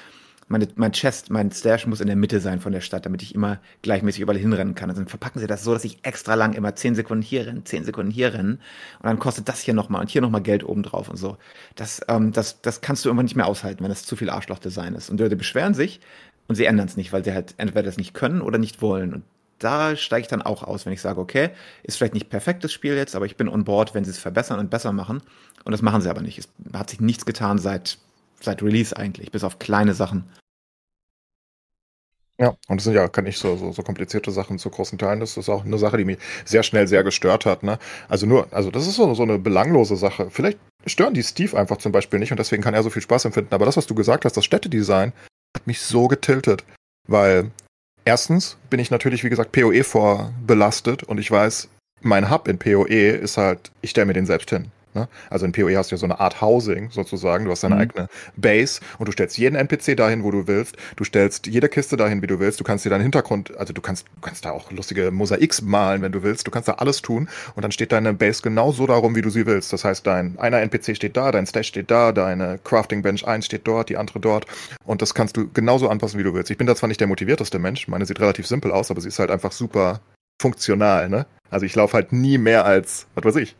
Meine, 0.51 0.67
mein 0.75 0.91
Chest, 0.91 1.29
mein 1.29 1.51
Stash 1.51 1.87
muss 1.87 2.01
in 2.01 2.07
der 2.07 2.15
Mitte 2.15 2.39
sein 2.39 2.59
von 2.59 2.71
der 2.71 2.81
Stadt, 2.81 3.05
damit 3.05 3.21
ich 3.23 3.33
immer 3.33 3.59
gleichmäßig 3.81 4.21
überall 4.21 4.37
hinrennen 4.37 4.75
kann. 4.75 4.89
Also 4.89 5.01
dann 5.01 5.07
verpacken 5.07 5.39
sie 5.39 5.47
das 5.47 5.63
so, 5.63 5.73
dass 5.73 5.85
ich 5.85 5.99
extra 6.03 6.35
lang 6.35 6.53
immer 6.53 6.75
10 6.75 6.95
Sekunden 6.95 7.23
hier 7.23 7.47
rennen, 7.47 7.65
10 7.65 7.85
Sekunden 7.85 8.11
hier 8.11 8.33
rennen. 8.33 8.55
Und 8.99 9.05
dann 9.05 9.19
kostet 9.19 9.47
das 9.47 9.61
hier 9.61 9.73
nochmal 9.73 10.01
und 10.01 10.09
hier 10.09 10.21
nochmal 10.21 10.41
Geld 10.41 10.63
obendrauf 10.63 11.09
und 11.09 11.17
so. 11.17 11.37
Das, 11.75 12.01
ähm, 12.07 12.31
das, 12.31 12.61
das 12.61 12.81
kannst 12.81 13.05
du 13.05 13.09
irgendwann 13.09 13.25
nicht 13.25 13.35
mehr 13.35 13.47
aushalten, 13.47 13.83
wenn 13.83 13.89
das 13.89 14.05
zu 14.05 14.15
viel 14.15 14.29
Arschloch-Design 14.29 14.93
ist. 14.95 15.09
Und 15.09 15.17
die 15.17 15.23
Leute 15.23 15.37
beschweren 15.37 15.73
sich 15.73 16.01
und 16.47 16.55
sie 16.55 16.65
ändern 16.65 16.87
es 16.87 16.97
nicht, 16.97 17.13
weil 17.13 17.23
sie 17.23 17.33
halt 17.33 17.53
entweder 17.57 17.83
das 17.83 17.97
nicht 17.97 18.13
können 18.13 18.41
oder 18.41 18.57
nicht 18.57 18.81
wollen. 18.81 19.13
Und 19.13 19.23
da 19.59 19.95
steige 19.95 20.21
ich 20.21 20.27
dann 20.27 20.41
auch 20.41 20.63
aus, 20.63 20.85
wenn 20.85 20.93
ich 20.93 21.01
sage, 21.01 21.21
okay, 21.21 21.51
ist 21.83 21.97
vielleicht 21.97 22.13
nicht 22.13 22.29
perfekt 22.29 22.63
das 22.63 22.73
Spiel 22.73 22.95
jetzt, 22.95 23.15
aber 23.15 23.25
ich 23.25 23.37
bin 23.37 23.47
on 23.47 23.63
board, 23.63 23.93
wenn 23.93 24.03
sie 24.03 24.11
es 24.11 24.17
verbessern 24.17 24.59
und 24.59 24.69
besser 24.69 24.91
machen. 24.91 25.21
Und 25.63 25.71
das 25.71 25.81
machen 25.81 26.01
sie 26.01 26.09
aber 26.09 26.21
nicht. 26.21 26.39
Es 26.39 26.49
hat 26.73 26.89
sich 26.89 26.99
nichts 26.99 27.25
getan 27.25 27.57
seit, 27.57 27.97
seit 28.41 28.61
Release 28.63 28.95
eigentlich, 28.95 29.31
bis 29.31 29.43
auf 29.43 29.59
kleine 29.59 29.93
Sachen. 29.93 30.25
Ja, 32.41 32.57
und 32.67 32.77
das 32.77 32.85
sind 32.85 32.95
ja 32.95 33.07
kann 33.07 33.25
nicht 33.25 33.37
so, 33.37 33.55
so, 33.55 33.71
so 33.71 33.83
komplizierte 33.83 34.31
Sachen 34.31 34.57
zu 34.57 34.71
großen 34.71 34.97
Teilen. 34.97 35.19
Das 35.19 35.37
ist 35.37 35.47
auch 35.47 35.63
eine 35.63 35.77
Sache, 35.77 35.97
die 35.97 36.05
mich 36.05 36.17
sehr 36.43 36.63
schnell 36.63 36.87
sehr 36.87 37.03
gestört 37.03 37.45
hat. 37.45 37.61
Ne? 37.61 37.77
Also 38.09 38.25
nur, 38.25 38.47
also 38.51 38.71
das 38.71 38.87
ist 38.87 38.95
so, 38.95 39.13
so 39.13 39.21
eine 39.21 39.37
belanglose 39.37 39.95
Sache. 39.95 40.27
Vielleicht 40.31 40.57
stören 40.87 41.13
die 41.13 41.21
Steve 41.21 41.55
einfach 41.55 41.77
zum 41.77 41.91
Beispiel 41.91 42.17
nicht 42.17 42.31
und 42.31 42.39
deswegen 42.39 42.63
kann 42.63 42.73
er 42.73 42.81
so 42.81 42.89
viel 42.89 43.03
Spaß 43.03 43.25
empfinden. 43.25 43.53
Aber 43.53 43.65
das, 43.65 43.77
was 43.77 43.85
du 43.85 43.93
gesagt 43.93 44.25
hast, 44.25 44.35
das 44.37 44.43
Städtedesign, 44.43 45.13
hat 45.55 45.67
mich 45.67 45.81
so 45.81 46.07
getiltet. 46.07 46.63
Weil 47.07 47.51
erstens 48.05 48.57
bin 48.71 48.79
ich 48.79 48.89
natürlich, 48.89 49.23
wie 49.23 49.29
gesagt, 49.29 49.51
PoE 49.51 49.83
vorbelastet 49.83 51.03
und 51.03 51.19
ich 51.19 51.29
weiß, 51.29 51.69
mein 52.01 52.31
Hub 52.31 52.47
in 52.47 52.57
PoE 52.57 53.11
ist 53.11 53.37
halt, 53.37 53.71
ich 53.81 53.91
stelle 53.91 54.07
mir 54.07 54.13
den 54.13 54.25
selbst 54.25 54.49
hin. 54.49 54.71
Ne? 54.93 55.07
Also 55.29 55.45
in 55.45 55.51
PoE 55.51 55.77
hast 55.77 55.91
du 55.91 55.95
ja 55.95 55.99
so 55.99 56.05
eine 56.05 56.19
Art 56.19 56.41
Housing 56.41 56.89
sozusagen. 56.91 57.45
Du 57.45 57.51
hast 57.51 57.63
deine 57.63 57.75
Mhm. 57.75 57.81
eigene 57.81 58.07
Base 58.35 58.81
und 58.99 59.07
du 59.07 59.11
stellst 59.11 59.37
jeden 59.37 59.55
NPC 59.55 59.95
dahin, 59.95 60.23
wo 60.23 60.31
du 60.31 60.47
willst. 60.47 60.75
Du 60.95 61.03
stellst 61.03 61.47
jede 61.47 61.69
Kiste 61.69 61.97
dahin, 61.97 62.21
wie 62.21 62.27
du 62.27 62.39
willst. 62.39 62.59
Du 62.59 62.63
kannst 62.63 62.83
dir 62.85 62.89
deinen 62.89 63.01
Hintergrund, 63.01 63.55
also 63.57 63.73
du 63.73 63.81
kannst, 63.81 64.05
du 64.15 64.21
kannst 64.21 64.45
da 64.45 64.51
auch 64.51 64.71
lustige 64.71 65.11
Mosaiks 65.11 65.61
malen, 65.61 66.01
wenn 66.01 66.11
du 66.11 66.23
willst. 66.23 66.45
Du 66.47 66.51
kannst 66.51 66.67
da 66.67 66.73
alles 66.73 67.01
tun 67.01 67.29
und 67.55 67.63
dann 67.63 67.71
steht 67.71 67.91
deine 67.91 68.13
Base 68.13 68.41
genau 68.41 68.71
so 68.71 68.87
darum, 68.87 69.15
wie 69.15 69.21
du 69.21 69.29
sie 69.29 69.45
willst. 69.45 69.71
Das 69.73 69.85
heißt, 69.85 70.05
dein 70.05 70.37
einer 70.39 70.59
NPC 70.61 70.95
steht 70.95 71.15
da, 71.17 71.31
dein 71.31 71.45
Stash 71.45 71.67
steht 71.67 71.89
da, 71.91 72.11
deine 72.11 72.59
Crafting 72.63 73.01
Bench 73.01 73.25
1 73.27 73.45
steht 73.45 73.67
dort, 73.67 73.89
die 73.89 73.97
andere 73.97 74.19
dort 74.19 74.45
und 74.85 75.01
das 75.01 75.13
kannst 75.13 75.37
du 75.37 75.49
genauso 75.51 75.87
anpassen, 75.89 76.19
wie 76.19 76.23
du 76.23 76.33
willst. 76.33 76.51
Ich 76.51 76.57
bin 76.57 76.67
da 76.67 76.75
zwar 76.75 76.87
nicht 76.87 76.99
der 76.99 77.07
motivierteste 77.07 77.59
Mensch, 77.59 77.87
meine 77.87 78.05
sieht 78.05 78.19
relativ 78.19 78.47
simpel 78.47 78.71
aus, 78.71 78.91
aber 78.91 78.99
sie 79.01 79.07
ist 79.07 79.19
halt 79.19 79.31
einfach 79.31 79.51
super 79.51 80.01
funktional, 80.41 81.09
ne? 81.09 81.25
Also 81.49 81.65
ich 81.65 81.75
laufe 81.75 81.93
halt 81.93 82.13
nie 82.13 82.37
mehr 82.37 82.65
als, 82.65 83.07
was 83.15 83.23
weiß 83.25 83.35
ich, 83.37 83.55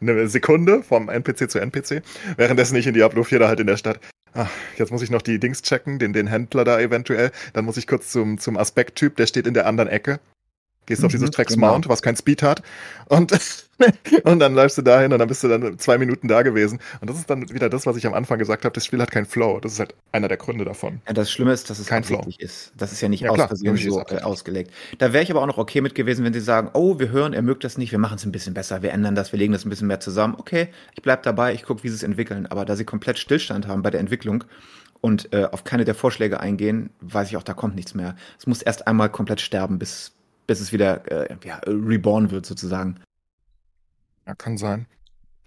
eine 0.00 0.28
Sekunde 0.28 0.82
vom 0.82 1.08
NPC 1.08 1.50
zu 1.50 1.58
NPC, 1.58 2.02
währenddessen 2.36 2.76
ich 2.76 2.86
in 2.86 2.94
Diablo 2.94 3.24
4 3.24 3.38
da 3.38 3.48
halt 3.48 3.60
in 3.60 3.66
der 3.66 3.76
Stadt. 3.76 4.00
Ach, 4.32 4.50
jetzt 4.76 4.90
muss 4.90 5.02
ich 5.02 5.10
noch 5.10 5.22
die 5.22 5.38
Dings 5.38 5.62
checken, 5.62 5.98
den, 5.98 6.12
den 6.12 6.26
Händler 6.26 6.64
da 6.64 6.80
eventuell. 6.80 7.30
Dann 7.52 7.64
muss 7.64 7.76
ich 7.76 7.86
kurz 7.86 8.10
zum, 8.10 8.38
zum 8.38 8.56
Aspekttyp, 8.56 9.16
der 9.16 9.26
steht 9.26 9.46
in 9.46 9.54
der 9.54 9.66
anderen 9.66 9.88
Ecke. 9.88 10.18
Gehst 10.86 11.04
auf 11.04 11.12
Mhm, 11.12 11.12
dieses 11.12 11.30
Trex 11.30 11.56
genau. 11.56 11.58
Mount, 11.58 11.88
was 11.88 12.02
kein 12.02 12.16
Speed 12.16 12.42
hat. 12.42 12.62
Und, 13.08 13.32
und 14.24 14.38
dann 14.40 14.54
läufst 14.54 14.78
du 14.78 14.82
dahin 14.82 15.12
und 15.12 15.18
dann 15.18 15.28
bist 15.28 15.42
du 15.42 15.48
dann 15.48 15.78
zwei 15.78 15.98
Minuten 15.98 16.28
da 16.28 16.42
gewesen. 16.42 16.80
Und 17.00 17.10
das 17.10 17.18
ist 17.18 17.30
dann 17.30 17.48
wieder 17.50 17.68
das, 17.70 17.86
was 17.86 17.96
ich 17.96 18.06
am 18.06 18.14
Anfang 18.14 18.38
gesagt 18.38 18.64
habe, 18.64 18.72
das 18.74 18.84
Spiel 18.86 19.00
hat 19.00 19.10
keinen 19.10 19.26
Flow. 19.26 19.60
Das 19.60 19.72
ist 19.72 19.78
halt 19.80 19.94
einer 20.12 20.28
der 20.28 20.36
Gründe 20.36 20.64
davon. 20.64 21.02
Ja, 21.06 21.12
das 21.12 21.30
Schlimme 21.30 21.52
ist, 21.52 21.68
dass 21.68 21.78
es 21.78 21.86
Kein 21.86 21.98
absichtlich 21.98 22.40
ist. 22.40 22.72
Das 22.76 22.92
ist 22.92 23.00
ja 23.02 23.08
nicht 23.10 23.20
Ja, 23.22 23.30
aus 23.30 23.44
Versehen 23.44 23.76
so 23.76 24.00
äh, 24.08 24.20
ausgelegt. 24.20 24.72
Da 24.98 25.12
wäre 25.12 25.22
ich 25.22 25.30
aber 25.30 25.42
auch 25.42 25.46
noch 25.46 25.58
okay 25.58 25.82
mit 25.82 25.94
gewesen, 25.94 26.24
wenn 26.24 26.32
sie 26.32 26.40
sagen, 26.40 26.70
oh, 26.72 26.98
wir 26.98 27.10
hören, 27.10 27.34
er 27.34 27.42
mögt 27.42 27.62
das 27.62 27.76
nicht, 27.76 27.92
wir 27.92 27.98
machen 27.98 28.16
es 28.16 28.24
ein 28.24 28.32
bisschen 28.32 28.54
besser, 28.54 28.82
wir 28.82 28.92
ändern 28.92 29.14
das, 29.14 29.32
wir 29.32 29.38
legen 29.38 29.52
das 29.52 29.66
ein 29.66 29.70
bisschen 29.70 29.86
mehr 29.88 30.00
zusammen. 30.00 30.34
Okay, 30.38 30.68
ich 30.94 31.02
bleib 31.02 31.22
dabei, 31.24 31.52
ich 31.52 31.62
gucke, 31.64 31.82
wie 31.84 31.90
sie 31.90 31.96
es 31.96 32.02
entwickeln. 32.02 32.46
Aber 32.46 32.64
da 32.64 32.74
sie 32.76 32.84
komplett 32.86 33.18
Stillstand 33.18 33.66
haben 33.66 33.82
bei 33.82 33.90
der 33.90 34.00
Entwicklung 34.00 34.44
und 35.02 35.30
äh, 35.34 35.44
auf 35.52 35.64
keine 35.64 35.84
der 35.84 35.94
Vorschläge 35.94 36.40
eingehen, 36.40 36.88
weiß 37.00 37.28
ich 37.28 37.36
auch, 37.36 37.42
da 37.42 37.52
kommt 37.52 37.74
nichts 37.74 37.94
mehr. 37.94 38.16
Es 38.38 38.46
muss 38.46 38.62
erst 38.62 38.86
einmal 38.88 39.10
komplett 39.10 39.42
sterben, 39.42 39.78
bis, 39.78 40.12
bis 40.46 40.60
es 40.60 40.72
wieder 40.72 41.10
äh, 41.10 41.36
ja, 41.44 41.60
reborn 41.66 42.30
wird 42.30 42.46
sozusagen. 42.46 43.00
Ja, 44.26 44.34
kann 44.34 44.56
sein. 44.56 44.86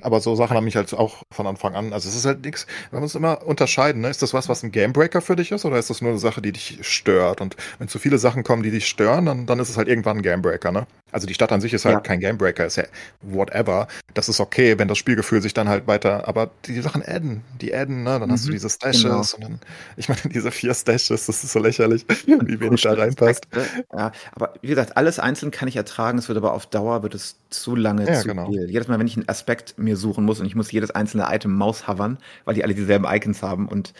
Aber 0.01 0.19
so 0.21 0.35
Sachen 0.35 0.55
haben 0.55 0.65
mich 0.65 0.75
halt 0.75 0.93
auch 0.93 1.23
von 1.31 1.47
Anfang 1.47 1.75
an. 1.75 1.91
Also 1.93 2.07
es 2.07 2.15
ist 2.15 2.25
halt 2.25 2.45
nichts. 2.45 2.67
Man 2.91 3.01
muss 3.01 3.15
immer 3.15 3.45
unterscheiden. 3.45 4.01
Ne? 4.01 4.09
Ist 4.09 4.21
das 4.21 4.33
was, 4.33 4.47
was 4.47 4.61
ein 4.63 4.71
Gamebreaker 4.71 5.21
für 5.21 5.35
dich 5.35 5.51
ist, 5.51 5.65
oder 5.65 5.79
ist 5.79 5.89
das 5.89 6.01
nur 6.01 6.11
eine 6.11 6.19
Sache, 6.19 6.41
die 6.41 6.51
dich 6.51 6.79
stört? 6.81 7.41
Und 7.41 7.55
wenn 7.79 7.87
zu 7.87 7.97
viele 7.99 8.17
Sachen 8.19 8.43
kommen, 8.43 8.61
die 8.63 8.71
dich 8.71 8.87
stören, 8.87 9.25
dann, 9.25 9.45
dann 9.47 9.59
ist 9.59 9.69
es 9.69 9.77
halt 9.77 9.87
irgendwann 9.87 10.17
ein 10.17 10.21
Gamebreaker. 10.23 10.71
Ne? 10.71 10.85
Also 11.11 11.25
die 11.25 11.33
Stadt 11.33 11.51
an 11.51 11.61
sich 11.61 11.73
ist 11.73 11.85
halt 11.85 11.95
Ja. 11.95 11.99
kein 12.01 12.19
Gamebreaker, 12.19 12.65
ist 12.65 12.75
ja 12.75 12.83
whatever. 13.21 13.87
Das 14.13 14.29
ist 14.29 14.39
okay, 14.39 14.77
wenn 14.77 14.87
das 14.87 14.97
Spielgefühl 14.97 15.41
sich 15.41 15.53
dann 15.53 15.67
halt 15.69 15.87
weiter. 15.87 16.27
Aber 16.27 16.49
die 16.65 16.79
Sachen 16.81 17.01
adden, 17.01 17.41
die 17.61 17.73
adden, 17.73 18.03
ne? 18.03 18.19
Dann 18.19 18.31
hast 18.31 18.45
du 18.45 18.49
Mhm, 18.49 18.53
diese 18.53 18.69
Stashes 18.69 19.03
genau. 19.03 19.19
und 19.35 19.41
dann. 19.43 19.59
Ich 19.97 20.09
meine 20.09 20.21
diese 20.31 20.51
vier 20.51 20.73
Stashes, 20.73 21.25
das 21.25 21.43
ist 21.43 21.51
so 21.51 21.59
lächerlich, 21.59 22.05
wie 22.25 22.59
wenig 22.59 22.81
da 22.81 22.93
reinpasst. 22.93 23.47
Ja, 23.93 24.11
aber 24.33 24.53
wie 24.61 24.67
gesagt, 24.67 24.97
alles 24.97 25.17
einzeln 25.19 25.51
kann 25.51 25.67
ich 25.67 25.75
ertragen. 25.75 26.17
Es 26.17 26.27
wird 26.27 26.37
aber 26.37 26.53
auf 26.53 26.65
Dauer 26.67 27.03
wird 27.03 27.15
es 27.15 27.37
zu 27.49 27.75
lange 27.75 28.05
Ja, 28.07 28.13
zu 28.21 28.27
genau. 28.27 28.51
viel. 28.51 28.69
Jedes 28.69 28.87
Mal, 28.87 28.99
wenn 28.99 29.07
ich 29.07 29.15
einen 29.17 29.29
Aspekt 29.29 29.75
mir 29.87 29.97
suchen 29.97 30.25
muss 30.25 30.39
und 30.39 30.45
ich 30.45 30.55
muss 30.55 30.71
jedes 30.71 30.91
einzelne 30.91 31.27
Item 31.29 31.55
maushovern, 31.55 32.17
weil 32.45 32.55
die 32.55 32.63
alle 32.63 32.75
dieselben 32.75 33.05
Icons 33.05 33.41
haben 33.41 33.67
und 33.67 33.93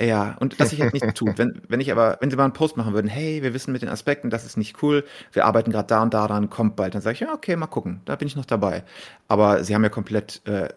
ja, 0.00 0.36
und 0.40 0.60
dass 0.60 0.72
ich 0.72 0.82
halt 0.82 0.92
nichts 0.92 1.14
tut. 1.14 1.38
Wenn, 1.38 1.62
wenn 1.68 1.80
ich 1.80 1.90
aber, 1.90 2.18
wenn 2.20 2.30
sie 2.30 2.36
mal 2.36 2.44
einen 2.44 2.52
Post 2.52 2.76
machen 2.76 2.92
würden, 2.92 3.08
hey, 3.08 3.42
wir 3.42 3.54
wissen 3.54 3.72
mit 3.72 3.82
den 3.82 3.88
Aspekten, 3.88 4.28
das 4.30 4.44
ist 4.44 4.56
nicht 4.58 4.82
cool, 4.82 5.04
wir 5.32 5.46
arbeiten 5.46 5.72
gerade 5.72 5.88
da 5.88 6.02
und 6.02 6.12
da 6.12 6.26
dran, 6.26 6.50
kommt 6.50 6.76
bald, 6.76 6.94
dann 6.94 7.02
sage 7.02 7.14
ich, 7.14 7.20
ja, 7.20 7.32
okay, 7.32 7.56
mal 7.56 7.66
gucken, 7.66 8.02
da 8.04 8.14
bin 8.16 8.28
ich 8.28 8.36
noch 8.36 8.44
dabei. 8.44 8.84
Aber 9.28 9.64
sie 9.64 9.74
haben 9.74 9.82
ja 9.82 9.88
komplett 9.88 10.42
äh, 10.46 10.68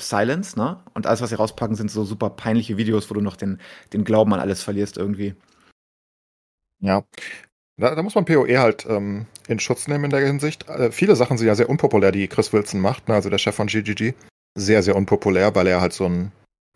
Silence, 0.00 0.58
ne? 0.58 0.80
Und 0.94 1.06
alles, 1.06 1.20
was 1.20 1.30
sie 1.30 1.36
rauspacken, 1.36 1.76
sind 1.76 1.90
so 1.90 2.04
super 2.04 2.30
peinliche 2.30 2.76
Videos, 2.76 3.10
wo 3.10 3.14
du 3.14 3.20
noch 3.20 3.36
den, 3.36 3.60
den 3.92 4.04
Glauben 4.04 4.32
an 4.32 4.40
alles 4.40 4.62
verlierst 4.62 4.96
irgendwie. 4.96 5.34
Ja. 6.80 7.04
Da, 7.78 7.94
da 7.94 8.02
muss 8.02 8.14
man 8.14 8.24
PoE 8.24 8.58
halt 8.58 8.86
ähm, 8.88 9.26
in 9.48 9.58
Schutz 9.58 9.88
nehmen 9.88 10.04
in 10.04 10.10
der 10.10 10.26
Hinsicht. 10.26 10.68
Äh, 10.68 10.92
viele 10.92 11.16
Sachen 11.16 11.38
sind 11.38 11.46
ja 11.46 11.54
sehr 11.54 11.70
unpopulär, 11.70 12.12
die 12.12 12.28
Chris 12.28 12.52
Wilson 12.52 12.80
macht, 12.80 13.08
ne? 13.08 13.14
also 13.14 13.30
der 13.30 13.38
Chef 13.38 13.54
von 13.54 13.66
GGG. 13.66 14.14
Sehr, 14.54 14.82
sehr 14.82 14.96
unpopulär, 14.96 15.54
weil 15.54 15.66
er 15.66 15.80
halt 15.80 15.94
so 15.94 16.04
ein. 16.04 16.32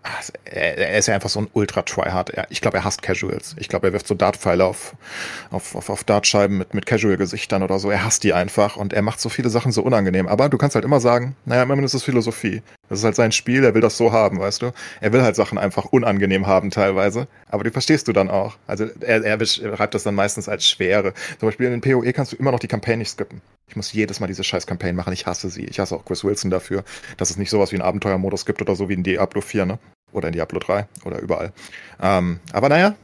Ah, 0.07 0.23
Er 0.45 0.99
ist 0.99 1.09
ja 1.09 1.14
einfach 1.14 1.29
so 1.29 1.40
ein 1.40 1.49
Ultra-Tryhard. 1.53 2.33
Ich 2.51 2.61
glaube, 2.61 2.79
er 2.79 2.85
hasst 2.85 3.03
Casuals. 3.03 3.57
Ich 3.59 3.69
glaube, 3.69 3.88
er 3.88 3.92
wirft 3.92 4.07
so 4.07 4.14
Dartpfeile 4.14 4.64
auf, 4.64 4.95
auf, 5.51 5.75
auf, 5.75 5.90
auf 5.90 6.05
Dartscheiben 6.05 6.59
mit, 6.59 6.75
mit 6.75 6.87
Casual-Gesichtern 6.87 7.62
oder 7.62 7.79
so. 7.79 7.90
Er 7.90 8.05
hasst 8.05 8.25
die 8.25 8.33
einfach 8.33 8.77
und 8.77 8.92
er 8.92 9.03
macht 9.03 9.21
so 9.21 9.29
viele 9.29 9.51
Sachen 9.51 9.73
so 9.73 9.83
unangenehm. 9.83 10.29
Aber 10.29 10.49
du 10.49 10.59
kannst 10.59 10.75
halt 10.75 10.85
immer 10.85 11.01
sagen, 11.01 11.37
naja, 11.45 11.62
immerhin 11.62 11.85
ist 11.85 11.95
es 11.95 12.03
Philosophie. 12.03 12.62
Das 12.88 13.01
ist 13.01 13.05
halt 13.05 13.16
sein 13.16 13.33
Spiel, 13.33 13.64
er 13.64 13.75
will 13.75 13.81
das 13.81 13.97
so 13.97 14.12
haben, 14.12 14.38
weißt 14.38 14.62
du? 14.62 14.73
Er 15.01 15.12
will 15.12 15.23
halt 15.23 15.37
Sachen 15.37 15.59
einfach 15.59 15.87
unangenehm 15.87 16.47
haben 16.47 16.71
teilweise. 16.71 17.27
Aber 17.49 17.64
die 17.64 17.71
verstehst 17.71 18.07
du 18.09 18.12
dann 18.12 18.31
auch. 18.31 18.57
Also 18.66 18.87
er, 19.01 19.25
er 19.25 19.37
beschreibt 19.37 19.95
das 19.95 20.05
dann 20.05 20.14
meistens 20.14 20.49
als 20.49 20.66
Schwere. 20.66 21.12
Zum 21.38 21.49
Beispiel 21.49 21.66
in 21.66 21.73
den 21.73 21.81
PoE 21.81 22.12
kannst 22.12 22.33
du 22.33 22.37
immer 22.37 22.53
noch 22.53 22.61
die 22.61 22.69
Campaign 22.69 23.01
nicht 23.01 23.11
skippen. 23.11 23.40
Ich 23.69 23.77
muss 23.77 23.92
jedes 23.92 24.21
Mal 24.21 24.29
diese 24.29 24.45
scheiß 24.45 24.66
Campaign 24.66 24.95
machen. 24.95 25.12
Ich 25.12 25.27
hasse 25.27 25.51
sie. 25.51 25.64
Ich 25.64 25.81
hasse 25.81 25.97
auch 25.97 26.05
Chris 26.05 26.25
Wilson 26.25 26.51
dafür, 26.51 26.85
dass 27.16 27.31
es 27.31 27.37
nicht 27.37 27.51
sowas 27.51 27.73
wie 27.73 27.77
einen 27.77 27.83
Abenteuermodus 27.83 28.47
gibt 28.47 28.62
oder 28.62 28.77
so 28.77 28.88
wie 28.88 28.95
in 28.95 29.03
Diablo 29.03 29.40
4, 29.40 29.66
ne? 29.66 29.79
Oder 30.16 30.29
in 30.29 30.33
Diablo 30.33 30.59
3 30.59 30.87
oder 31.05 31.20
überall. 31.20 31.52
Ähm, 32.00 32.40
aber 32.50 32.70
naja, 32.70 32.94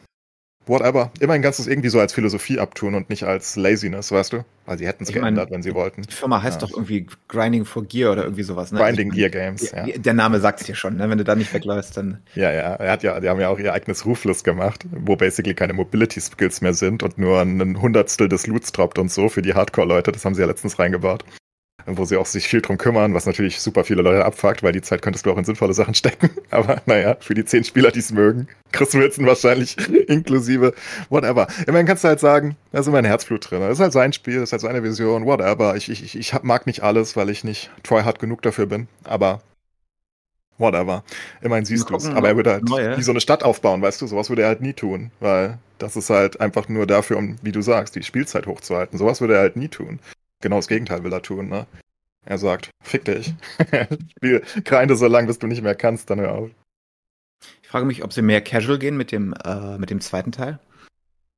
whatever. 0.65 1.11
Immerhin 1.21 1.43
kannst 1.43 1.59
du 1.59 1.63
es 1.65 1.69
irgendwie 1.69 1.91
so 1.91 2.01
als 2.01 2.15
Philosophie 2.15 2.59
abtun 2.59 2.95
und 2.95 3.11
nicht 3.11 3.25
als 3.25 3.55
Laziness, 3.57 4.11
weißt 4.11 4.33
du? 4.33 4.45
Weil 4.65 4.79
sie 4.79 4.87
hätten 4.87 5.05
es 5.05 5.13
geändert, 5.13 5.51
wenn 5.51 5.63
sie 5.63 5.75
wollten. 5.75 6.03
Die 6.03 6.15
Firma 6.15 6.41
heißt 6.41 6.63
ja. 6.63 6.67
doch 6.67 6.75
irgendwie 6.75 7.07
Grinding 7.29 7.67
for 7.67 7.85
Gear 7.85 8.13
oder 8.13 8.23
irgendwie 8.25 8.45
sowas, 8.45 8.73
ne? 8.73 8.79
Grinding 8.79 9.11
also, 9.11 9.19
Gear 9.19 9.29
Games, 9.29 9.71
ja. 9.73 9.85
Der 9.85 10.15
Name 10.15 10.41
sagt 10.41 10.61
es 10.63 10.67
dir 10.67 10.75
schon, 10.75 10.97
ne? 10.97 11.11
Wenn 11.11 11.19
du 11.19 11.25
da 11.25 11.35
nicht 11.35 11.53
wegläufst, 11.53 11.99
dann. 11.99 12.23
Ja, 12.35 12.51
ja. 12.51 12.77
Er 12.77 12.93
hat 12.93 13.03
ja, 13.03 13.21
die 13.21 13.29
haben 13.29 13.41
ja 13.41 13.51
auch 13.51 13.59
ihr 13.59 13.75
eigenes 13.75 14.07
Rufless 14.07 14.43
gemacht, 14.43 14.87
wo 14.91 15.17
basically 15.17 15.55
keine 15.55 15.75
Mobility 15.75 16.19
Skills 16.19 16.63
mehr 16.63 16.73
sind 16.73 17.03
und 17.03 17.19
nur 17.19 17.43
ein 17.43 17.83
Hundertstel 17.83 18.31
des 18.31 18.47
Loots 18.47 18.73
droppt 18.73 18.99
und 18.99 19.11
so 19.11 19.29
für 19.29 19.43
die 19.43 19.53
Hardcore-Leute. 19.53 20.13
Das 20.13 20.25
haben 20.25 20.35
sie 20.35 20.41
ja 20.41 20.47
letztens 20.47 20.79
reingebaut 20.79 21.25
wo 21.87 22.05
sie 22.05 22.17
auch 22.17 22.27
sich 22.27 22.49
viel 22.49 22.61
drum 22.61 22.79
kümmern, 22.79 23.15
was 23.15 23.27
natürlich 23.27 23.61
super 23.61 23.85
viele 23.85 24.03
Leute 24.03 24.25
abfuckt, 24.25 24.63
weil 24.63 24.73
die 24.73 24.83
Zeit 24.83 25.03
könntest 25.03 25.27
du 25.27 25.33
auch 25.33 25.39
in 25.39 25.45
sinnvolle 25.45 25.75
Sachen 25.75 25.95
stecken. 26.03 26.31
Aber 26.51 26.83
naja, 26.87 27.17
für 27.21 27.35
die 27.35 27.45
zehn 27.45 27.65
Spieler, 27.65 27.91
die 27.91 28.01
es 28.01 28.13
mögen, 28.13 28.49
Chris 28.73 28.95
Wilson 28.95 29.27
wahrscheinlich 29.27 29.77
inklusive, 30.09 30.75
whatever. 31.11 31.47
Immerhin 31.67 31.87
kannst 31.87 32.05
du 32.05 32.09
halt 32.09 32.21
sagen, 32.21 32.57
da 32.73 32.81
ist 32.81 32.87
immer 32.87 32.99
ein 32.99 33.05
Herzblut 33.05 33.51
drin. 33.51 33.61
Das 33.61 33.73
ist 33.73 33.81
halt 33.81 33.93
sein 33.93 34.13
Spiel, 34.13 34.35
das 34.41 34.45
ist 34.45 34.53
halt 34.53 34.63
seine 34.63 34.83
Vision, 34.83 35.27
whatever. 35.27 35.77
Ich, 35.77 35.89
ich, 35.89 36.17
ich 36.17 36.43
mag 36.43 36.67
nicht 36.67 36.83
alles, 36.83 37.17
weil 37.17 37.31
ich 37.31 37.45
nicht 37.45 37.71
tryhard 37.83 38.19
genug 38.19 38.43
dafür 38.43 38.67
bin, 38.67 38.89
aber 39.05 39.41
whatever. 40.59 41.05
Immerhin 41.43 41.65
siehst 41.65 41.91
du 41.91 41.97
es. 41.97 42.07
Aber 42.07 42.29
er 42.29 42.37
würde 42.37 42.53
halt 42.53 42.69
neue. 42.69 42.97
wie 42.97 43.03
so 43.03 43.13
eine 43.13 43.21
Stadt 43.21 43.43
aufbauen, 43.43 43.83
weißt 43.83 44.01
du? 44.01 44.07
Sowas 44.07 44.31
würde 44.31 44.43
er 44.43 44.49
halt 44.49 44.63
nie 44.63 44.73
tun, 44.73 45.11
weil 45.21 45.59
das 45.79 45.97
ist 45.97 46.11
halt 46.11 46.41
einfach 46.41 46.69
nur 46.69 46.87
dafür, 46.87 47.19
um, 47.19 47.37
wie 47.43 47.53
du 47.53 47.61
sagst, 47.61 47.97
die 47.97 48.03
Spielzeit 48.03 48.47
hochzuhalten. 48.47 48.99
Sowas 48.99 49.21
würde 49.21 49.35
er 49.35 49.41
halt 49.41 49.57
nie 49.57 49.69
tun. 49.69 49.99
Genau 50.43 50.57
das 50.57 50.69
Gegenteil 50.69 51.03
will 51.05 51.13
er 51.13 51.23
tun, 51.23 51.49
ne? 51.49 51.67
Er 52.25 52.39
sagt, 52.39 52.71
fick 52.83 53.05
dich. 53.05 53.35
Spiel 54.17 54.45
Grinde 54.65 54.97
so 54.97 55.07
lang, 55.07 55.27
bis 55.27 55.39
du 55.39 55.47
nicht 55.47 55.63
mehr 55.63 55.75
kannst, 55.75 56.11
dann 56.11 56.21
hör 56.21 56.33
auf. 56.33 56.51
Ich 57.63 57.69
frage 57.69 57.87
mich, 57.87 58.05
ob 58.05 58.13
sie 58.13 58.23
mehr 58.23 58.43
casual 58.43 58.79
gehen 58.79 58.97
mit 58.97 59.11
dem, 59.11 59.35
äh, 59.45 59.79
mit 59.79 59.91
dem 59.91 60.01
zweiten 60.01 60.31
Teil. 60.31 60.61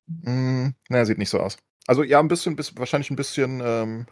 Mm, 0.07 0.69
naja, 0.89 1.05
sieht 1.05 1.17
nicht 1.17 1.29
so 1.29 1.39
aus. 1.39 1.57
Also 1.87 2.03
ja, 2.03 2.19
ein 2.19 2.27
bisschen, 2.27 2.55
bis, 2.55 2.77
wahrscheinlich 2.77 3.09
ein 3.09 3.15
bisschen 3.15 3.61
ähm, 3.63 4.05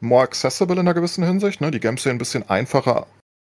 more 0.00 0.22
accessible 0.22 0.74
in 0.74 0.80
einer 0.80 0.94
gewissen 0.94 1.24
Hinsicht. 1.24 1.60
Ne? 1.60 1.70
Die 1.70 1.80
Games 1.80 2.02
sehen 2.02 2.12
ein 2.12 2.18
bisschen 2.18 2.48
einfacher. 2.48 3.06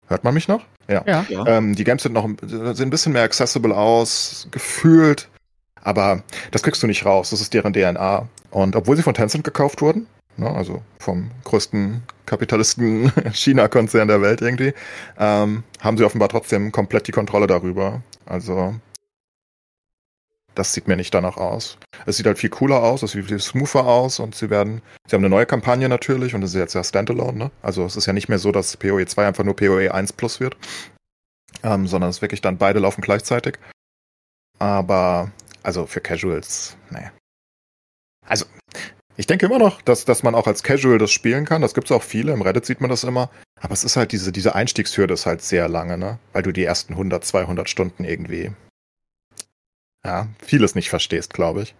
Hört 0.09 0.25
man 0.25 0.35
mich 0.35 0.49
noch? 0.49 0.65
Ja. 0.89 1.05
ja. 1.07 1.25
Ähm, 1.47 1.75
die 1.75 1.85
Games 1.85 2.03
sind 2.03 2.13
noch 2.13 2.29
sehen 2.43 2.87
ein 2.87 2.91
bisschen 2.91 3.13
mehr 3.13 3.23
accessible 3.23 3.75
aus, 3.75 4.49
gefühlt. 4.51 5.29
Aber 5.83 6.23
das 6.51 6.63
kriegst 6.63 6.83
du 6.83 6.87
nicht 6.87 7.05
raus. 7.05 7.31
Das 7.31 7.41
ist 7.41 7.55
deren 7.55 7.73
DNA. 7.73 8.29
Und 8.51 8.77
obwohl 8.77 8.97
sie 8.97 9.03
von 9.03 9.15
Tencent 9.15 9.45
gekauft 9.45 9.81
wurden, 9.81 10.07
ne, 10.37 10.51
also 10.51 10.83
vom 10.99 11.31
größten 11.45 12.03
Kapitalisten 12.27 13.13
China-Konzern 13.33 14.09
der 14.09 14.23
Welt 14.23 14.41
irgendwie, 14.41 14.75
ähm, 15.19 15.65
haben 15.81 15.99
sie 15.99 16.05
offenbar 16.05 16.29
trotzdem 16.29 16.73
komplett 16.73 17.07
die 17.09 17.13
Kontrolle 17.13 17.47
darüber. 17.47 18.03
Also 18.27 18.75
das 20.55 20.75
sieht 20.75 20.87
mir 20.87 20.97
nicht 20.97 21.15
danach 21.15 21.37
aus. 21.37 21.79
Es 22.07 22.17
sieht 22.17 22.27
halt 22.27 22.39
viel 22.39 22.51
cooler 22.51 22.83
aus, 22.83 23.03
es 23.03 23.13
sieht 23.13 23.27
viel 23.27 23.41
smoother 23.41 23.87
aus 23.87 24.21
und 24.21 24.35
sie 24.35 24.51
werden, 24.51 24.83
sie 25.07 25.17
haben 25.17 25.23
eine 25.23 25.31
neue 25.31 25.47
Kampagne 25.47 25.89
natürlich 25.89 26.35
und 26.35 26.43
das 26.43 26.51
ist 26.51 26.57
jetzt 26.57 26.75
ja 26.75 26.85
Standalone, 26.85 27.39
ne? 27.39 27.51
Also 27.63 27.85
es 27.85 27.97
ist 27.97 28.07
ja 28.07 28.13
nicht 28.13 28.29
mehr 28.29 28.39
so, 28.39 28.53
dass 28.53 28.77
PoE 28.77 29.07
2 29.07 29.27
einfach 29.27 29.45
nur 29.45 29.57
PoE 29.57 29.93
1 29.93 30.13
Plus 30.13 30.41
wird, 30.41 30.57
ähm, 31.63 31.87
sondern 31.87 32.11
es 32.11 32.23
wirklich 32.23 32.43
dann 32.43 32.59
beide 32.59 32.81
laufen 32.81 33.01
gleichzeitig. 33.01 33.59
Aber, 34.59 35.31
also 35.63 35.87
für 35.87 36.01
Casuals, 36.01 36.77
nee. 36.91 37.11
Also, 38.27 38.47
ich 39.17 39.27
denke 39.27 39.47
immer 39.47 39.59
noch, 39.59 39.83
dass, 39.83 40.05
dass 40.05 40.23
man 40.23 40.35
auch 40.35 40.47
als 40.47 40.63
Casual 40.63 40.99
das 40.99 41.11
spielen 41.11 41.45
kann. 41.45 41.63
Das 41.63 41.75
gibt 41.75 41.89
es 41.89 41.93
auch 41.93 42.03
viele. 42.03 42.33
Im 42.33 42.43
Reddit 42.43 42.65
sieht 42.65 42.81
man 42.81 42.91
das 42.91 43.05
immer. 43.05 43.31
Aber 43.61 43.73
es 43.75 43.85
ist 43.85 43.97
halt 43.97 44.13
diese, 44.13 44.33
diese 44.33 44.55
Einstiegshürde 44.55 45.15
ist 45.15 45.27
halt 45.27 45.43
sehr 45.43 45.69
lange, 45.69 45.99
ne? 45.99 46.19
Weil 46.33 46.43
du 46.43 46.53
die 46.53 46.65
ersten 46.65 46.95
100, 46.95 47.25
200 47.25 47.69
Stunden 47.69 48.05
irgendwie, 48.05 48.53
ja, 50.05 50.29
vieles 50.45 50.75
nicht 50.75 50.91
verstehst, 50.91 51.35
glaube 51.35 51.63
ich. 51.63 51.75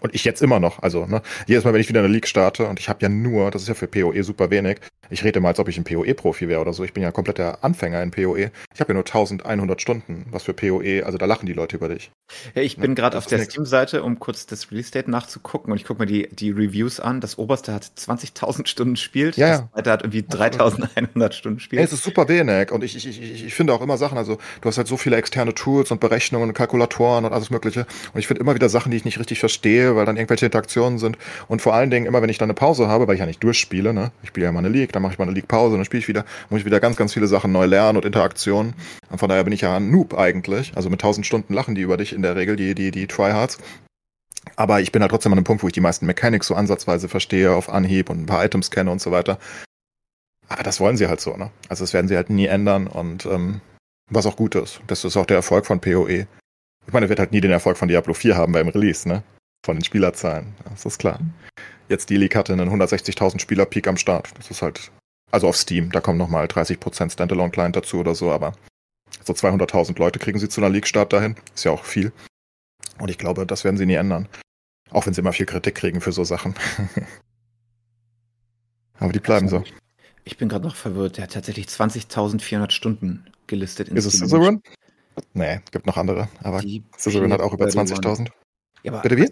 Und 0.00 0.14
ich 0.14 0.24
jetzt 0.24 0.42
immer 0.42 0.58
noch. 0.58 0.82
Also, 0.82 1.06
ne, 1.06 1.22
jedes 1.46 1.64
Mal, 1.64 1.72
wenn 1.72 1.80
ich 1.80 1.88
wieder 1.88 2.00
eine 2.00 2.08
League 2.08 2.26
starte 2.26 2.66
und 2.66 2.80
ich 2.80 2.88
habe 2.88 3.02
ja 3.02 3.08
nur, 3.08 3.52
das 3.52 3.62
ist 3.62 3.68
ja 3.68 3.74
für 3.74 3.86
PoE 3.86 4.24
super 4.24 4.50
wenig, 4.50 4.80
ich 5.12 5.24
rede 5.24 5.40
mal, 5.40 5.48
als 5.48 5.58
ob 5.58 5.68
ich 5.68 5.76
ein 5.76 5.84
PoE-Profi 5.84 6.48
wäre 6.48 6.60
oder 6.60 6.72
so. 6.72 6.84
Ich 6.84 6.94
bin 6.94 7.02
ja 7.02 7.12
kompletter 7.12 7.62
Anfänger 7.62 8.02
in 8.02 8.10
PoE. 8.10 8.50
Ich 8.74 8.80
habe 8.80 8.88
ja 8.88 8.94
nur 8.94 9.04
1100 9.04 9.80
Stunden, 9.80 10.26
was 10.30 10.44
für 10.44 10.54
PoE, 10.54 11.02
also 11.04 11.18
da 11.18 11.26
lachen 11.26 11.46
die 11.46 11.52
Leute 11.52 11.76
über 11.76 11.88
dich. 11.88 12.10
Ja, 12.54 12.62
ich 12.62 12.78
bin 12.78 12.94
gerade 12.94 13.18
auf 13.18 13.26
der 13.26 13.38
Steam-Seite, 13.44 14.02
um 14.02 14.18
kurz 14.18 14.46
das 14.46 14.70
Release-Date 14.70 15.08
nachzugucken. 15.08 15.70
Und 15.70 15.76
ich 15.76 15.84
gucke 15.84 16.00
mir 16.00 16.06
die, 16.06 16.28
die 16.32 16.50
Reviews 16.50 16.98
an. 16.98 17.20
Das 17.20 17.36
oberste 17.36 17.74
hat 17.74 17.84
20.000 17.84 18.66
Stunden 18.66 18.96
spielt, 18.96 19.36
ja, 19.36 19.48
das 19.48 19.70
zweite 19.72 19.90
hat 19.90 20.02
irgendwie 20.02 20.22
3100 20.22 21.34
Stunden 21.34 21.60
spielt. 21.60 21.80
Ja, 21.80 21.84
es 21.84 21.92
ist 21.92 22.04
super 22.04 22.28
wenig. 22.28 22.72
Und 22.72 22.82
ich, 22.82 22.96
ich, 22.96 23.06
ich, 23.06 23.44
ich 23.44 23.54
finde 23.54 23.74
auch 23.74 23.82
immer 23.82 23.98
Sachen, 23.98 24.16
also 24.16 24.38
du 24.62 24.68
hast 24.68 24.78
halt 24.78 24.88
so 24.88 24.96
viele 24.96 25.16
externe 25.16 25.54
Tools 25.54 25.90
und 25.90 26.00
Berechnungen 26.00 26.48
und 26.48 26.54
Kalkulatoren 26.54 27.26
und 27.26 27.34
alles 27.34 27.50
mögliche. 27.50 27.86
Und 28.14 28.20
ich 28.20 28.26
finde 28.26 28.40
immer 28.40 28.54
wieder 28.54 28.70
Sachen, 28.70 28.90
die 28.90 28.96
ich 28.96 29.04
nicht 29.04 29.18
richtig 29.18 29.40
verstehe, 29.40 29.94
weil 29.94 30.06
dann 30.06 30.16
irgendwelche 30.16 30.46
Interaktionen 30.46 30.98
sind. 30.98 31.18
Und 31.48 31.60
vor 31.60 31.74
allen 31.74 31.90
Dingen 31.90 32.06
immer, 32.06 32.22
wenn 32.22 32.30
ich 32.30 32.38
dann 32.38 32.46
eine 32.46 32.54
Pause 32.54 32.88
habe, 32.88 33.06
weil 33.08 33.14
ich 33.14 33.20
ja 33.20 33.26
nicht 33.26 33.44
durchspiele, 33.44 33.92
ne, 33.92 34.10
ich 34.22 34.30
spiele 34.30 34.46
ja 34.46 34.52
mal 34.52 34.60
eine 34.60 34.70
League, 34.70 34.92
dann 34.92 35.01
mache 35.02 35.12
ich 35.12 35.18
mal 35.18 35.24
eine 35.24 35.32
League 35.32 35.48
Pause, 35.48 35.76
dann 35.76 35.84
spiele 35.84 36.00
ich 36.00 36.08
wieder, 36.08 36.24
muss 36.48 36.60
ich 36.60 36.66
wieder 36.66 36.80
ganz, 36.80 36.96
ganz 36.96 37.12
viele 37.12 37.26
Sachen 37.26 37.52
neu 37.52 37.66
lernen 37.66 37.96
und 37.98 38.04
Interaktionen. 38.04 38.74
Und 39.10 39.18
von 39.18 39.28
daher 39.28 39.44
bin 39.44 39.52
ich 39.52 39.60
ja 39.60 39.76
ein 39.76 39.90
Noob 39.90 40.14
eigentlich. 40.14 40.72
Also 40.74 40.88
mit 40.88 41.02
1000 41.02 41.26
Stunden 41.26 41.52
lachen 41.52 41.74
die 41.74 41.82
über 41.82 41.96
dich 41.96 42.12
in 42.12 42.22
der 42.22 42.36
Regel, 42.36 42.56
die, 42.56 42.74
die, 42.74 42.90
die 42.90 43.06
Tryhards. 43.06 43.58
Aber 44.56 44.80
ich 44.80 44.92
bin 44.92 45.02
halt 45.02 45.10
trotzdem 45.10 45.32
an 45.32 45.38
einem 45.38 45.44
Punkt, 45.44 45.62
wo 45.62 45.66
ich 45.66 45.72
die 45.72 45.80
meisten 45.80 46.06
Mechanics 46.06 46.46
so 46.46 46.54
ansatzweise 46.54 47.08
verstehe, 47.08 47.52
auf 47.52 47.68
Anhieb 47.68 48.10
und 48.10 48.22
ein 48.22 48.26
paar 48.26 48.44
Items 48.44 48.70
kenne 48.70 48.90
und 48.90 49.00
so 49.00 49.10
weiter. 49.10 49.38
Aber 50.48 50.62
das 50.62 50.80
wollen 50.80 50.96
sie 50.96 51.08
halt 51.08 51.20
so, 51.20 51.36
ne? 51.36 51.50
Also 51.68 51.84
das 51.84 51.94
werden 51.94 52.08
sie 52.08 52.16
halt 52.16 52.28
nie 52.28 52.46
ändern 52.46 52.86
und 52.86 53.24
ähm, 53.26 53.60
was 54.10 54.26
auch 54.26 54.36
gut 54.36 54.54
ist. 54.54 54.80
Das 54.86 55.04
ist 55.04 55.16
auch 55.16 55.26
der 55.26 55.36
Erfolg 55.36 55.66
von 55.66 55.80
PoE. 55.80 56.26
Ich 56.86 56.92
meine, 56.92 57.06
er 57.06 57.08
wird 57.08 57.20
halt 57.20 57.32
nie 57.32 57.40
den 57.40 57.52
Erfolg 57.52 57.76
von 57.76 57.88
Diablo 57.88 58.12
4 58.12 58.36
haben 58.36 58.52
beim 58.52 58.68
Release, 58.68 59.08
ne? 59.08 59.22
Von 59.64 59.76
den 59.76 59.84
Spielerzahlen. 59.84 60.54
Das 60.68 60.84
ist 60.84 60.98
klar. 60.98 61.20
Jetzt 61.92 62.08
die 62.08 62.16
League 62.16 62.34
hatte 62.34 62.54
einen 62.54 62.70
160.000 62.70 63.38
Spieler 63.38 63.66
Peak 63.66 63.86
am 63.86 63.98
Start. 63.98 64.30
Das 64.38 64.50
ist 64.50 64.62
halt, 64.62 64.90
also 65.30 65.46
auf 65.46 65.58
Steam, 65.58 65.92
da 65.92 66.00
kommen 66.00 66.16
nochmal 66.16 66.46
30% 66.46 67.10
Standalone 67.10 67.50
Client 67.50 67.76
dazu 67.76 67.98
oder 67.98 68.14
so, 68.14 68.32
aber 68.32 68.54
so 69.22 69.34
200.000 69.34 69.98
Leute 69.98 70.18
kriegen 70.18 70.38
sie 70.38 70.48
zu 70.48 70.62
einer 70.62 70.70
League-Start 70.70 71.12
dahin. 71.12 71.36
Ist 71.54 71.64
ja 71.64 71.70
auch 71.70 71.84
viel. 71.84 72.10
Und 72.98 73.10
ich 73.10 73.18
glaube, 73.18 73.44
das 73.44 73.64
werden 73.64 73.76
sie 73.76 73.84
nie 73.84 73.96
ändern. 73.96 74.26
Auch 74.88 75.04
wenn 75.04 75.12
sie 75.12 75.20
immer 75.20 75.34
viel 75.34 75.44
Kritik 75.44 75.74
kriegen 75.74 76.00
für 76.00 76.12
so 76.12 76.24
Sachen. 76.24 76.54
aber 78.98 79.12
die 79.12 79.20
bleiben 79.20 79.48
so. 79.48 79.62
Ich 80.24 80.38
bin 80.38 80.48
gerade 80.48 80.64
noch 80.64 80.76
verwirrt. 80.76 81.18
Der 81.18 81.24
hat 81.24 81.32
tatsächlich 81.34 81.66
20.400 81.66 82.70
Stunden 82.70 83.26
gelistet. 83.48 83.90
In 83.90 83.98
Ist 83.98 84.06
es 84.06 84.14
Scissorin? 84.14 84.62
Nee, 85.34 85.60
gibt 85.70 85.84
noch 85.84 85.98
andere. 85.98 86.30
Aber 86.42 86.62
Scissorin 86.96 87.34
hat 87.34 87.42
auch 87.42 87.52
über 87.52 87.66
20.000. 87.66 88.30
Ja, 88.82 88.98
Bitte 89.02 89.18
wie? 89.18 89.28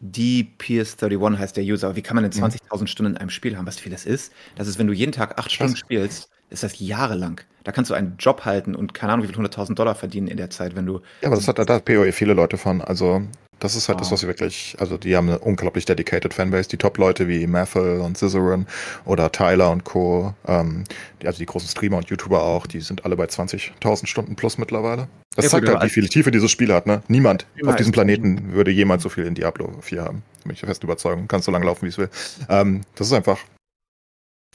Die 0.00 0.52
PS31 0.58 1.38
heißt 1.38 1.56
der 1.56 1.64
User. 1.64 1.96
Wie 1.96 2.02
kann 2.02 2.16
man 2.16 2.24
denn 2.24 2.32
20.000 2.32 2.80
mhm. 2.80 2.86
Stunden 2.86 3.12
in 3.12 3.18
einem 3.18 3.30
Spiel 3.30 3.56
haben? 3.56 3.66
Was 3.66 3.78
viel 3.78 3.92
das 3.92 4.04
ist? 4.04 4.32
Das 4.56 4.68
ist, 4.68 4.78
wenn 4.78 4.86
du 4.86 4.92
jeden 4.92 5.12
Tag 5.12 5.38
acht 5.38 5.50
Stunden 5.50 5.76
spielst, 5.76 6.28
ist 6.50 6.62
das 6.62 6.78
jahrelang. 6.78 7.40
Da 7.64 7.72
kannst 7.72 7.90
du 7.90 7.94
einen 7.94 8.16
Job 8.18 8.44
halten 8.44 8.74
und 8.74 8.92
keine 8.92 9.12
Ahnung, 9.12 9.26
wie 9.26 9.32
viel 9.32 9.42
100.000 9.42 9.74
Dollar 9.74 9.94
verdienen 9.94 10.26
in 10.26 10.36
der 10.36 10.50
Zeit, 10.50 10.76
wenn 10.76 10.86
du. 10.86 11.00
Ja, 11.22 11.28
aber 11.28 11.36
das 11.36 11.48
hat 11.48 11.58
da 11.58 11.78
PoE 11.78 12.12
viele 12.12 12.34
Leute 12.34 12.58
von. 12.58 12.82
Also 12.82 13.22
das 13.60 13.76
ist 13.76 13.88
halt 13.88 13.96
wow. 13.96 14.02
das, 14.02 14.12
was 14.12 14.20
sie 14.20 14.26
wirklich, 14.26 14.76
also 14.78 14.96
die 14.96 15.16
haben 15.16 15.28
eine 15.28 15.38
unglaublich 15.38 15.84
dedicated 15.84 16.34
Fanbase. 16.34 16.68
Die 16.68 16.76
Top-Leute 16.76 17.28
wie 17.28 17.46
Mathel 17.46 18.00
und 18.00 18.18
Ciceron 18.18 18.66
oder 19.04 19.30
Tyler 19.32 19.70
und 19.70 19.84
Co., 19.84 20.34
ähm, 20.46 20.84
die, 21.22 21.26
also 21.26 21.38
die 21.38 21.46
großen 21.46 21.68
Streamer 21.68 21.98
und 21.98 22.08
YouTuber 22.08 22.42
auch, 22.42 22.66
die 22.66 22.80
sind 22.80 23.04
alle 23.04 23.16
bei 23.16 23.24
20.000 23.24 24.06
Stunden 24.06 24.36
plus 24.36 24.58
mittlerweile. 24.58 25.08
Das 25.36 25.46
ja, 25.46 25.50
zeigt 25.50 25.68
halt, 25.68 25.82
wie 25.82 25.88
viel 25.88 26.08
Tiefe 26.08 26.30
dieses 26.30 26.50
Spiel 26.50 26.72
hat. 26.72 26.86
Ne? 26.86 27.02
Niemand 27.08 27.46
auf 27.66 27.76
diesem 27.76 27.92
Planeten 27.92 28.52
würde 28.52 28.70
jemals 28.70 29.02
so 29.02 29.08
viel 29.08 29.24
in 29.24 29.34
Diablo 29.34 29.72
4 29.80 30.02
haben. 30.02 30.22
Bin 30.44 30.52
ich 30.52 30.60
fest 30.60 30.84
überzeugt. 30.84 31.28
Kann 31.28 31.42
so 31.42 31.50
lange 31.50 31.66
laufen, 31.66 31.82
wie 31.82 31.88
es 31.88 31.98
will. 31.98 32.10
Ähm, 32.48 32.82
das 32.94 33.08
ist 33.08 33.12
einfach 33.12 33.38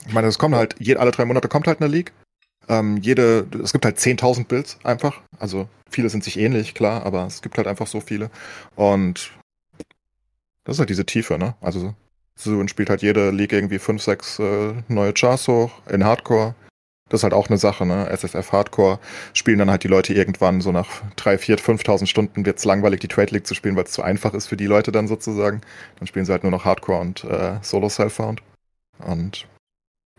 ich 0.07 0.13
meine, 0.13 0.27
es 0.27 0.37
kommt 0.37 0.55
halt, 0.55 0.75
alle 0.97 1.11
drei 1.11 1.25
Monate 1.25 1.47
kommt 1.47 1.67
halt 1.67 1.81
eine 1.81 1.91
League. 1.91 2.13
Ähm, 2.69 2.97
jede, 2.97 3.47
es 3.63 3.73
gibt 3.73 3.83
halt 3.83 3.97
10.000 3.97 4.45
Builds 4.45 4.77
einfach. 4.83 5.21
Also 5.39 5.67
viele 5.89 6.09
sind 6.09 6.23
sich 6.23 6.37
ähnlich, 6.37 6.75
klar, 6.75 7.05
aber 7.05 7.25
es 7.25 7.41
gibt 7.41 7.57
halt 7.57 7.67
einfach 7.67 7.87
so 7.87 7.99
viele. 7.99 8.29
Und 8.75 9.31
das 10.63 10.75
ist 10.75 10.79
halt 10.79 10.89
diese 10.89 11.05
Tiefe, 11.05 11.39
ne? 11.39 11.55
Also 11.61 11.95
so 12.35 12.65
spielt 12.67 12.89
halt 12.89 13.01
jede 13.01 13.31
League 13.31 13.51
irgendwie 13.51 13.79
5, 13.79 14.01
6 14.01 14.39
äh, 14.39 14.73
neue 14.87 15.13
Chars 15.13 15.47
hoch 15.47 15.71
in 15.89 16.05
Hardcore. 16.05 16.55
Das 17.09 17.21
ist 17.21 17.23
halt 17.23 17.33
auch 17.33 17.47
eine 17.47 17.57
Sache, 17.57 17.87
ne? 17.87 18.07
SFF 18.15 18.51
Hardcore 18.51 18.99
spielen 19.33 19.57
dann 19.57 19.71
halt 19.71 19.83
die 19.83 19.87
Leute 19.87 20.13
irgendwann 20.13 20.61
so 20.61 20.71
nach 20.71 20.87
3, 21.15 21.39
4, 21.39 21.57
5.000 21.57 22.05
Stunden 22.05 22.45
wird 22.45 22.59
es 22.59 22.65
langweilig, 22.65 22.99
die 22.99 23.07
Trade 23.07 23.33
League 23.33 23.47
zu 23.47 23.55
spielen, 23.55 23.75
weil 23.75 23.85
es 23.85 23.91
zu 23.91 24.03
einfach 24.03 24.35
ist 24.35 24.47
für 24.47 24.57
die 24.57 24.67
Leute 24.67 24.91
dann 24.91 25.07
sozusagen. 25.07 25.61
Dann 25.97 26.07
spielen 26.07 26.25
sie 26.25 26.31
halt 26.31 26.43
nur 26.43 26.51
noch 26.51 26.65
Hardcore 26.65 27.01
und 27.01 27.23
äh, 27.23 27.57
Solo 27.63 27.89
Self-Found. 27.89 28.43
Und 28.99 29.47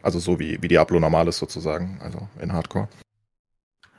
also 0.03 0.19
so 0.19 0.39
wie, 0.39 0.61
wie 0.63 0.69
Diablo 0.69 0.99
normal 1.01 1.29
ist 1.29 1.39
sozusagen, 1.39 1.99
also 2.03 2.29
in 2.41 2.53
Hardcore. 2.53 2.89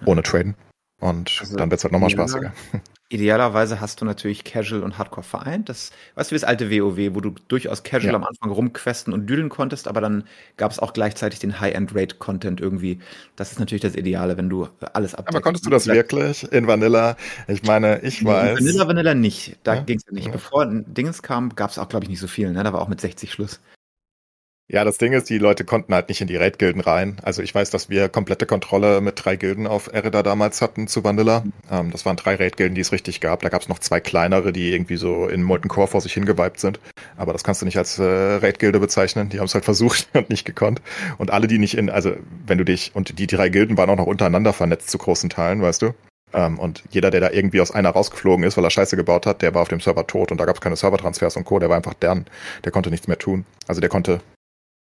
Ohne 0.06 0.24
Traden. 0.24 0.56
Und 1.00 1.36
Also, 1.40 1.58
dann 1.58 1.72
wird's 1.72 1.84
halt 1.84 1.94
nochmal 1.94 2.10
spaßiger. 2.12 2.54
Idealerweise 3.10 3.82
hast 3.82 4.00
du 4.00 4.06
natürlich 4.06 4.46
Casual 4.46 4.84
und 4.84 4.98
Hardcore 4.98 5.24
vereint. 5.26 5.68
Das, 5.68 5.92
weißt 6.16 6.32
du, 6.32 6.36
wie 6.36 6.40
das 6.40 6.48
alte 6.48 6.72
WoW, 6.72 7.14
wo 7.14 7.20
du 7.20 7.32
durchaus 7.50 7.84
Casual 7.84 8.12
Ja. 8.14 8.16
am 8.16 8.24
Anfang 8.24 8.52
rumquesten 8.52 9.12
und 9.14 9.26
düdeln 9.28 9.50
konntest, 9.50 9.88
aber 9.90 10.00
dann 10.00 10.24
gab 10.56 10.72
es 10.72 10.80
auch 10.80 10.94
gleichzeitig 10.94 11.40
den 11.40 11.60
High-End-Raid-Content 11.60 12.62
irgendwie. 12.62 13.00
Das 13.36 13.52
ist 13.52 13.60
natürlich 13.60 13.82
das 13.82 13.96
Ideale, 13.96 14.38
wenn 14.38 14.48
du 14.48 14.70
alles 14.94 15.14
abdeckst. 15.14 15.36
Aber 15.36 15.42
konntest 15.44 15.66
du 15.66 15.70
das 15.70 15.88
wirklich 15.88 16.50
in 16.54 16.68
Vanilla? 16.68 17.18
Ich 17.50 17.64
meine, 17.64 18.00
ich 18.02 18.24
weiß. 18.24 18.60
Vanilla, 18.60 18.88
Vanilla 18.88 19.14
nicht. 19.14 19.58
Da 19.64 19.76
Ja? 19.76 19.82
ging's 19.82 20.04
ja 20.08 20.14
nicht. 20.14 20.28
Ja. 20.28 20.32
Bevor 20.32 20.66
Dingens 20.68 21.22
kam, 21.22 21.54
gab's 21.56 21.78
auch, 21.78 21.90
glaube 21.90 22.06
ich, 22.06 22.10
nicht 22.10 22.20
so 22.22 22.28
viel. 22.28 22.50
Ne? 22.54 22.64
Da 22.64 22.72
war 22.72 22.82
auch 22.82 22.88
mit 22.88 23.02
60 23.02 23.30
Schluss. 23.34 23.60
Ja, 24.72 24.86
das 24.86 24.98
Ding 24.98 25.12
ist, 25.12 25.30
die 25.30 25.38
Leute 25.38 25.66
konnten 25.66 25.94
halt 25.94 26.08
nicht 26.08 26.22
in 26.22 26.30
die 26.30 26.38
Raid-Gilden 26.38 26.80
rein. 26.80 27.18
Also 27.24 27.42
ich 27.42 27.54
weiß, 27.54 27.72
dass 27.72 27.90
wir 27.90 28.08
komplette 28.08 28.46
Kontrolle 28.46 29.02
mit 29.02 29.16
drei 29.18 29.36
Gilden 29.36 29.68
auf 29.68 29.92
Erida 29.92 30.24
damals 30.24 30.62
hatten 30.62 30.88
zu 30.88 31.04
Vanilla. 31.04 31.44
Ähm, 31.70 31.92
das 31.92 32.06
waren 32.06 32.16
drei 32.16 32.36
Raid-Gilden, 32.36 32.74
die 32.74 32.80
es 32.80 32.94
richtig 32.94 33.20
gab. 33.20 33.42
Da 33.42 33.50
gab 33.50 33.62
es 33.62 33.68
noch 33.68 33.80
zwei 33.80 34.00
kleinere, 34.00 34.54
die 34.54 34.72
irgendwie 34.72 34.96
so 34.96 35.28
in 35.28 35.44
Molten 35.44 35.68
Core 35.68 35.90
vor 35.90 36.00
sich 36.00 36.14
hingeweibt 36.14 36.62
sind. 36.62 36.80
Aber 37.18 37.34
das 37.34 37.44
kannst 37.44 37.62
du 37.62 37.66
nicht 37.66 37.78
als 37.78 38.00
äh, 38.00 38.04
Raid-Gilde 38.04 38.80
bezeichnen. 38.80 39.28
Die 39.28 39.40
haben 39.40 39.48
es 39.48 39.54
halt 39.56 39.66
versucht 39.72 40.08
und 40.14 40.30
nicht 40.30 40.46
gekonnt. 40.46 40.82
Und 41.18 41.32
alle, 41.32 41.48
die 41.48 41.58
nicht 41.58 41.78
in, 41.78 41.90
also 41.90 42.14
wenn 42.48 42.58
du 42.58 42.64
dich, 42.64 42.92
und 42.94 43.20
die 43.20 43.28
drei 43.28 43.50
Gilden 43.50 43.78
waren 43.78 43.90
auch 43.90 43.98
noch 43.98 44.08
untereinander 44.08 44.54
vernetzt 44.54 44.90
zu 44.90 44.98
großen 44.98 45.30
Teilen, 45.30 45.62
weißt 45.62 45.82
du? 45.82 45.94
Ähm, 46.34 46.58
und 46.58 46.82
jeder, 46.92 47.12
der 47.12 47.20
da 47.20 47.30
irgendwie 47.30 47.60
aus 47.60 47.72
einer 47.72 47.90
rausgeflogen 47.90 48.46
ist, 48.46 48.56
weil 48.56 48.64
er 48.64 48.70
Scheiße 48.70 48.96
gebaut 48.96 49.26
hat, 49.26 49.42
der 49.42 49.54
war 49.54 49.64
auf 49.64 49.68
dem 49.68 49.82
Server 49.82 50.08
tot 50.08 50.32
und 50.32 50.38
da 50.38 50.46
gab 50.46 50.56
es 50.56 50.62
keine 50.62 50.78
Servertransfers 50.78 51.36
und 51.36 51.44
Co. 51.44 51.60
Der 51.60 51.68
war 51.68 51.76
einfach 51.76 51.94
dern. 51.94 52.26
Der 52.64 52.72
konnte 52.72 52.90
nichts 52.90 53.10
mehr 53.10 53.20
tun. 53.20 53.44
Also 53.68 53.82
der 53.82 53.90
konnte 53.90 54.22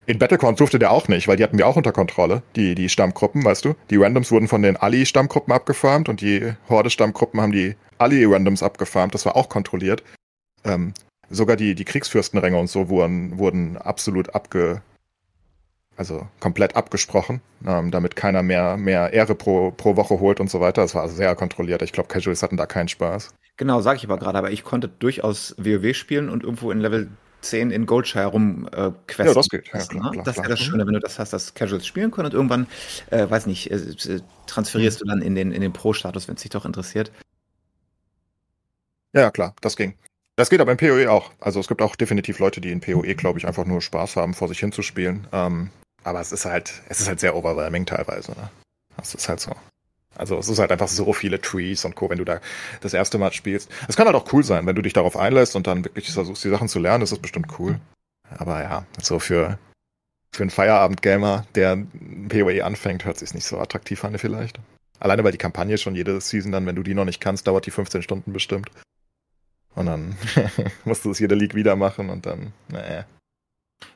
in 0.07 0.19
Battlecorn 0.19 0.55
durfte 0.55 0.79
der 0.79 0.91
auch 0.91 1.09
nicht, 1.09 1.27
weil 1.27 1.35
die 1.35 1.43
hatten 1.43 1.57
wir 1.57 1.67
auch 1.67 1.75
unter 1.75 1.91
Kontrolle, 1.91 2.41
die, 2.55 2.75
die 2.75 2.87
Stammgruppen, 2.87 3.43
weißt 3.43 3.65
du? 3.65 3.75
Die 3.89 3.97
Randoms 3.97 4.31
wurden 4.31 4.47
von 4.47 4.61
den 4.61 4.77
Ali-Stammgruppen 4.77 5.53
abgefarmt 5.53 6.07
und 6.07 6.21
die 6.21 6.53
Horde-Stammgruppen 6.69 7.41
haben 7.41 7.51
die 7.51 7.75
Ali-Randoms 7.97 8.63
abgefarmt. 8.63 9.13
Das 9.13 9.25
war 9.25 9.35
auch 9.35 9.49
kontrolliert. 9.49 10.03
Ähm, 10.63 10.93
sogar 11.29 11.57
die, 11.57 11.75
die 11.75 11.83
Kriegsfürstenränge 11.83 12.57
und 12.57 12.69
so 12.69 12.87
wurden, 12.87 13.37
wurden 13.37 13.75
absolut 13.75 14.33
abge, 14.33 14.81
also 15.97 16.25
komplett 16.39 16.77
abgesprochen, 16.77 17.41
ähm, 17.65 17.91
damit 17.91 18.15
keiner 18.15 18.43
mehr, 18.43 18.77
mehr 18.77 19.11
Ehre 19.11 19.35
pro, 19.35 19.71
pro 19.71 19.97
Woche 19.97 20.21
holt 20.21 20.39
und 20.39 20.49
so 20.49 20.61
weiter. 20.61 20.83
Das 20.83 20.95
war 20.95 21.01
also 21.01 21.15
sehr 21.15 21.35
kontrolliert. 21.35 21.81
Ich 21.81 21.91
glaube, 21.91 22.07
Casuals 22.07 22.43
hatten 22.43 22.55
da 22.55 22.65
keinen 22.65 22.87
Spaß. 22.87 23.33
Genau, 23.57 23.81
sage 23.81 23.97
ich 23.97 24.05
aber 24.05 24.17
gerade. 24.17 24.37
Aber 24.37 24.51
ich 24.51 24.63
konnte 24.63 24.87
durchaus 24.87 25.53
WoW 25.57 25.93
spielen 25.93 26.29
und 26.29 26.43
irgendwo 26.43 26.71
in 26.71 26.79
Level 26.79 27.09
10 27.41 27.71
in 27.71 27.85
Goldshire 27.85 28.25
rum 28.25 28.67
äh. 28.71 28.91
Ja, 29.17 29.33
das 29.33 29.49
geht. 29.49 29.67
Ja, 29.67 29.79
klar, 29.79 30.03
ne? 30.05 30.11
klar, 30.11 30.23
das 30.23 30.35
ist 30.35 30.37
ja 30.37 30.43
klar. 30.43 30.49
das 30.49 30.59
Schöne, 30.59 30.87
wenn 30.87 30.93
du 30.93 30.99
das 30.99 31.19
hast, 31.19 31.33
dass 31.33 31.53
Casuals 31.53 31.85
spielen 31.85 32.11
können 32.11 32.27
und 32.27 32.33
irgendwann, 32.33 32.67
äh, 33.09 33.29
weiß 33.29 33.45
nicht, 33.45 33.71
äh, 33.71 33.75
äh, 33.75 34.21
transferierst 34.47 35.01
du 35.01 35.05
dann 35.05 35.21
in 35.21 35.35
den, 35.35 35.51
in 35.51 35.61
den 35.61 35.73
Pro-Status, 35.73 36.27
wenn 36.27 36.35
es 36.35 36.41
dich 36.41 36.51
doch 36.51 36.65
interessiert. 36.65 37.11
Ja, 39.13 39.21
ja, 39.21 39.31
klar, 39.31 39.55
das 39.61 39.75
ging. 39.75 39.95
Das 40.35 40.51
geht 40.51 40.61
aber 40.61 40.71
im 40.71 40.77
PoE 40.77 41.09
auch. 41.11 41.31
Also 41.39 41.59
es 41.59 41.67
gibt 41.67 41.81
auch 41.81 41.95
definitiv 41.95 42.37
Leute, 42.39 42.61
die 42.61 42.71
in 42.71 42.79
PoE, 42.79 43.15
glaube 43.15 43.39
ich, 43.39 43.47
einfach 43.47 43.65
nur 43.65 43.81
Spaß 43.81 44.15
haben, 44.17 44.35
vor 44.35 44.47
sich 44.47 44.59
hinzuspielen. 44.59 45.27
Ähm, 45.31 45.71
aber 46.03 46.21
es 46.21 46.31
ist 46.31 46.45
halt, 46.45 46.81
es 46.89 46.99
ist 46.99 47.07
halt 47.07 47.19
sehr 47.19 47.35
overwhelming 47.35 47.85
teilweise. 47.85 48.31
Ne? 48.33 48.49
Das 48.97 49.15
ist 49.15 49.27
halt 49.27 49.39
so. 49.39 49.51
Also 50.17 50.37
es 50.37 50.49
ist 50.49 50.59
halt 50.59 50.71
einfach 50.71 50.87
so 50.87 51.13
viele 51.13 51.39
Trees 51.39 51.85
und 51.85 51.95
Co., 51.95 52.09
wenn 52.09 52.17
du 52.17 52.25
da 52.25 52.41
das 52.81 52.93
erste 52.93 53.17
Mal 53.17 53.31
spielst. 53.31 53.69
Es 53.87 53.95
kann 53.95 54.07
halt 54.07 54.15
auch 54.15 54.31
cool 54.33 54.43
sein, 54.43 54.65
wenn 54.65 54.75
du 54.75 54.81
dich 54.81 54.93
darauf 54.93 55.15
einlässt 55.15 55.55
und 55.55 55.67
dann 55.67 55.85
wirklich 55.85 56.11
versuchst, 56.11 56.43
die 56.43 56.49
Sachen 56.49 56.67
zu 56.67 56.79
lernen, 56.79 57.03
ist 57.03 57.11
das 57.11 57.19
bestimmt 57.19 57.59
cool. 57.59 57.79
Aber 58.29 58.61
ja, 58.61 58.85
so 59.01 59.19
für, 59.19 59.57
für 60.33 60.43
einen 60.43 60.49
Feierabend-Gamer, 60.49 61.45
der 61.55 61.77
PoE 62.29 62.63
anfängt, 62.63 63.05
hört 63.05 63.17
sich 63.17 63.33
nicht 63.33 63.45
so 63.45 63.59
attraktiv 63.59 64.03
an 64.03 64.17
vielleicht. 64.17 64.59
Alleine 64.99 65.23
weil 65.23 65.31
die 65.31 65.37
Kampagne 65.37 65.77
schon 65.77 65.95
jede 65.95 66.19
Season 66.19 66.51
dann, 66.51 66.65
wenn 66.65 66.75
du 66.75 66.83
die 66.83 66.95
noch 66.95 67.05
nicht 67.05 67.21
kannst, 67.21 67.47
dauert 67.47 67.65
die 67.65 67.71
15 67.71 68.01
Stunden 68.01 68.33
bestimmt. 68.33 68.69
Und 69.75 69.85
dann 69.85 70.17
musst 70.85 71.05
du 71.05 71.11
es 71.11 71.19
jede 71.19 71.35
League 71.35 71.53
wieder 71.53 71.75
machen 71.75 72.09
und 72.09 72.25
dann, 72.25 72.53
nee. 72.69 73.03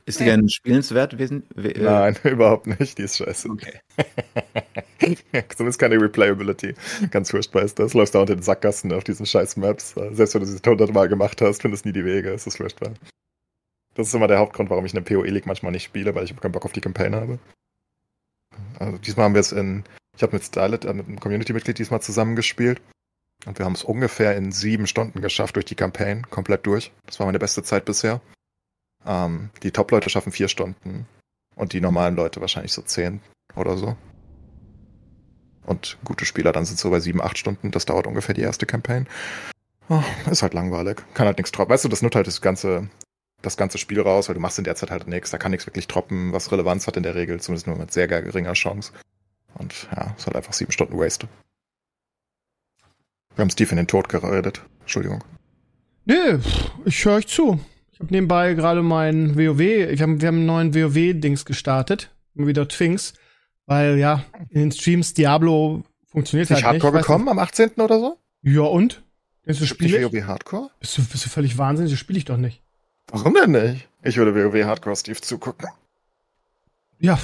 Ist 0.06 0.20
die 0.20 0.26
denn 0.26 0.50
spielenswert? 0.50 1.14
Äh, 1.14 1.42
Nein, 1.56 2.18
überhaupt 2.24 2.68
nicht, 2.68 2.98
die 2.98 3.04
ist 3.04 3.18
scheiße. 3.18 3.50
Okay. 3.50 3.80
Zumindest 5.56 5.80
keine 5.80 6.00
Replayability. 6.00 6.76
Ganz 7.10 7.32
furchtbar 7.32 7.64
ist 7.64 7.80
das. 7.80 7.94
Läufst 7.94 8.16
da 8.16 8.20
unter 8.20 8.36
den 8.36 8.44
Sackgassen 8.44 8.92
auf 8.94 9.04
diesen 9.04 9.26
scheiß 9.26 9.58
Maps. 9.58 9.96
Selbst 10.12 10.34
wenn 10.34 10.42
du 10.42 10.48
sie 10.48 10.60
hundertmal 10.66 11.08
gemacht 11.08 11.42
hast, 11.42 11.62
findest 11.62 11.86
nie 11.86 11.94
die 11.94 12.06
Wege. 12.06 12.32
Es 12.32 12.46
ist 12.46 12.58
furchtbar. 12.58 12.94
Das 13.96 14.08
ist 14.08 14.14
immer 14.14 14.28
der 14.28 14.40
Hauptgrund, 14.40 14.70
warum 14.70 14.86
ich 14.86 14.94
eine 14.94 15.02
PoE-League 15.02 15.46
manchmal 15.46 15.72
nicht 15.72 15.84
spiele, 15.84 16.16
weil 16.16 16.24
ich 16.24 16.36
keinen 16.36 16.52
Bock 16.52 16.66
auf 16.66 16.72
die 16.72 16.82
Campaign 16.82 17.16
habe. 17.16 17.40
Also 18.80 18.98
diesmal 18.98 19.26
haben 19.26 19.34
wir 19.34 19.42
es 19.42 19.52
in, 19.52 19.84
ich 20.16 20.24
habe 20.24 20.36
mit 20.36 20.44
Stylet, 20.44 20.86
äh, 20.86 20.94
mit 20.94 21.08
einem 21.08 21.20
Community-Mitglied 21.20 21.78
diesmal 21.78 22.02
zusammengespielt. 22.02 22.82
Und 23.46 23.58
wir 23.58 23.66
haben 23.66 23.74
es 23.74 23.84
ungefähr 23.84 24.36
in 24.36 24.52
sieben 24.52 24.88
Stunden 24.88 25.22
geschafft 25.22 25.56
durch 25.56 25.66
die 25.66 25.76
Campaign, 25.76 26.28
komplett 26.30 26.66
durch. 26.66 26.92
Das 27.06 27.20
war 27.20 27.26
meine 27.26 27.40
beste 27.40 27.64
Zeit 27.64 27.86
bisher. 27.86 28.22
Ähm, 29.06 29.50
die 29.64 29.72
Top-Leute 29.72 30.10
schaffen 30.10 30.32
vier 30.32 30.48
Stunden 30.48 31.08
und 31.56 31.74
die 31.74 31.82
normalen 31.82 32.16
Leute 32.16 32.42
wahrscheinlich 32.42 32.74
so 32.74 32.82
zehn 32.82 33.22
oder 33.56 33.78
so. 33.78 33.96
Und 35.66 35.98
gute 36.04 36.26
Spieler 36.26 36.52
dann 36.52 36.66
sind 36.66 36.80
so 36.80 36.90
bei 36.90 37.00
sieben, 37.00 37.22
acht 37.22 37.38
Stunden. 37.38 37.72
Das 37.72 37.86
dauert 37.86 38.08
ungefähr 38.08 38.36
die 38.36 38.42
erste 38.42 38.66
Campaign. 38.66 39.08
Oh, 39.90 40.04
ist 40.30 40.42
halt 40.42 40.54
langweilig. 40.54 41.02
Kann 41.14 41.28
halt 41.28 41.38
nichts 41.38 41.52
droppen. 41.52 41.74
Weißt 41.74 41.86
du, 41.86 41.90
das 41.90 42.02
nimmt 42.02 42.16
halt 42.16 42.28
das 42.28 42.42
ganze, 42.42 42.90
das 43.42 43.58
ganze 43.58 43.78
Spiel 43.78 44.02
raus, 44.02 44.28
weil 44.28 44.36
du 44.36 44.42
machst 44.42 44.58
in 44.58 44.64
der 44.64 44.76
Zeit 44.76 44.92
halt 44.92 45.08
nichts. 45.08 45.32
Da 45.32 45.38
kann 45.38 45.52
nichts 45.52 45.68
wirklich 45.68 45.88
droppen, 45.88 46.34
was 46.34 46.52
Relevanz 46.52 46.88
hat 46.88 46.98
in 46.98 47.04
der 47.04 47.16
Regel. 47.16 47.40
Zumindest 47.40 47.68
nur 47.68 47.78
mit 47.78 47.92
sehr 47.92 48.08
geringer 48.08 48.54
Chance. 48.54 48.94
Und 49.54 49.88
ja, 49.96 50.16
ist 50.18 50.26
halt 50.26 50.36
einfach 50.36 50.54
sieben 50.54 50.72
Stunden 50.72 50.98
Waste. 50.98 51.28
Wir 53.36 53.44
haben 53.44 53.50
Steve 53.50 53.72
in 53.72 53.78
den 53.78 53.88
Tod 53.88 54.10
geredet. 54.10 54.62
Entschuldigung. 54.82 55.24
Nee, 56.06 56.40
ich 56.86 57.06
höre 57.06 57.16
euch 57.16 57.28
zu. 57.28 57.60
Ich 58.02 58.06
habe 58.06 58.16
nebenbei 58.16 58.56
gerade 58.56 58.82
mein 58.82 59.38
WoW, 59.38 59.60
wir 59.60 60.00
haben, 60.00 60.22
wir 60.22 60.28
haben 60.28 60.38
einen 60.38 60.46
neuen 60.48 60.74
WoW-Dings 60.74 61.46
gestartet. 61.46 62.10
Wieder 62.34 62.68
Twinks. 62.68 63.14
Weil 63.68 64.00
ja, 64.00 64.26
in 64.50 64.62
den 64.62 64.72
Streams 64.72 65.14
Diablo 65.14 65.84
funktioniert 66.08 66.50
nicht 66.50 66.64
halt 66.64 66.74
nicht. 66.74 66.84
Hardcore 66.84 67.04
gekommen 67.04 67.30
am 67.30 67.38
18. 67.38 67.74
oder 67.78 68.00
so? 68.00 68.18
Ja, 68.42 68.62
und? 68.64 69.04
Denkst 69.46 69.60
du, 69.60 69.66
Nicht 69.66 69.70
spiele 69.70 70.00
ich? 70.00 70.12
WoW 70.12 70.24
Hardcore? 70.24 70.72
Bist 70.80 70.98
du, 70.98 71.04
bist 71.04 71.26
du 71.26 71.30
völlig 71.30 71.60
wahnsinnig? 71.60 71.92
Das 71.92 72.00
spiele 72.00 72.18
ich 72.18 72.26
doch 72.26 72.38
nicht. 72.38 72.64
Warum 73.12 73.36
denn 73.36 73.52
nicht? 73.52 73.88
Ich 74.02 74.18
würde 74.18 74.34
WoW 74.34 74.66
Hardcore 74.66 74.96
Steve 74.96 75.22
zugucken. 75.22 75.70
Ja, 76.98 77.20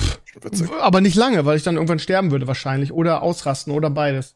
aber 0.79 1.01
nicht 1.01 1.15
lange, 1.15 1.43
weil 1.45 1.57
ich 1.57 1.63
dann 1.63 1.73
irgendwann 1.73 1.97
sterben 1.97 2.29
würde 2.29 2.45
wahrscheinlich. 2.45 2.93
Oder 2.93 3.23
ausrasten 3.23 3.73
oder 3.73 3.89
beides. 3.89 4.35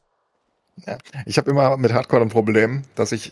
Ich 1.28 1.38
habe 1.38 1.52
immer 1.52 1.78
mit 1.78 1.94
Hardcore 1.94 2.24
ein 2.24 2.30
Problem, 2.30 2.82
dass 2.96 3.12
ich 3.12 3.32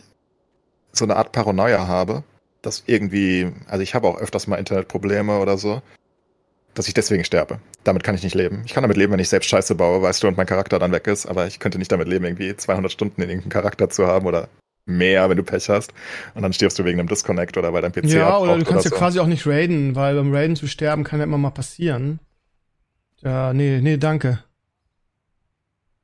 so 0.92 1.04
eine 1.04 1.16
Art 1.16 1.32
Paranoia 1.32 1.88
habe, 1.88 2.22
dass 2.62 2.84
irgendwie, 2.86 3.52
also 3.66 3.82
ich 3.82 3.94
habe 3.94 4.08
auch 4.08 4.18
öfters 4.18 4.46
mal 4.46 4.56
Internetprobleme 4.56 5.38
oder 5.38 5.56
so, 5.56 5.82
dass 6.74 6.88
ich 6.88 6.94
deswegen 6.94 7.24
sterbe. 7.24 7.58
Damit 7.84 8.04
kann 8.04 8.14
ich 8.14 8.22
nicht 8.22 8.34
leben. 8.34 8.62
Ich 8.64 8.74
kann 8.74 8.82
damit 8.82 8.96
leben, 8.96 9.12
wenn 9.12 9.20
ich 9.20 9.28
selbst 9.28 9.48
Scheiße 9.48 9.74
baue, 9.74 10.02
weißt 10.02 10.22
du, 10.22 10.28
und 10.28 10.36
mein 10.36 10.46
Charakter 10.46 10.78
dann 10.78 10.92
weg 10.92 11.06
ist, 11.06 11.26
aber 11.26 11.46
ich 11.46 11.58
könnte 11.58 11.78
nicht 11.78 11.90
damit 11.90 12.08
leben, 12.08 12.24
irgendwie 12.24 12.56
200 12.56 12.92
Stunden 12.92 13.20
in 13.22 13.28
irgendeinem 13.28 13.50
Charakter 13.50 13.90
zu 13.90 14.06
haben 14.06 14.26
oder 14.26 14.48
mehr, 14.86 15.28
wenn 15.28 15.36
du 15.36 15.42
Pech 15.42 15.68
hast. 15.68 15.92
Und 16.34 16.42
dann 16.42 16.52
stirbst 16.52 16.78
du 16.78 16.84
wegen 16.84 16.98
einem 16.98 17.08
Disconnect 17.08 17.56
oder 17.56 17.72
weil 17.72 17.82
dein 17.82 17.92
PC 17.92 18.04
ja, 18.04 18.38
oder 18.38 18.52
abbraucht 18.52 18.60
du 18.60 18.64
kannst 18.70 18.84
ja 18.84 18.90
so. 18.90 18.96
quasi 18.96 19.20
auch 19.20 19.26
nicht 19.26 19.46
raiden, 19.46 19.94
weil 19.94 20.14
beim 20.14 20.34
Raiden 20.34 20.56
zu 20.56 20.66
sterben 20.66 21.04
kann 21.04 21.18
ja 21.18 21.24
immer 21.24 21.38
mal 21.38 21.50
passieren. 21.50 22.20
Ja, 23.18 23.52
nee, 23.52 23.80
nee, 23.82 23.96
danke. 23.96 24.42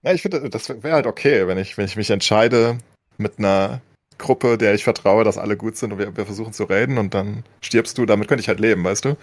Ja, 0.03 0.13
ich 0.13 0.23
finde, 0.23 0.49
das 0.51 0.69
wäre 0.69 0.95
halt 0.95 1.07
okay, 1.07 1.47
wenn 1.49 1.59
ich, 1.59 1.77
wenn 1.79 1.87
ich 1.87 1.97
mich 1.97 2.11
entscheide 2.11 2.79
mit 3.19 3.39
einer 3.39 3.81
Gruppe, 4.19 4.59
der 4.59 4.75
ich 4.75 4.85
vertraue, 4.85 5.25
dass 5.25 5.39
alle 5.39 5.57
gut 5.57 5.77
sind 5.77 5.93
und 5.93 5.99
wir, 5.99 6.17
wir 6.17 6.27
versuchen 6.27 6.53
zu 6.53 6.65
raiden 6.65 6.99
und 6.99 7.15
dann 7.15 7.45
stirbst 7.61 7.99
du, 7.99 8.07
damit 8.07 8.29
könnte 8.29 8.41
ich 8.43 8.49
halt 8.49 8.61
leben, 8.61 8.85
weißt 8.85 9.05
du? 9.05 9.17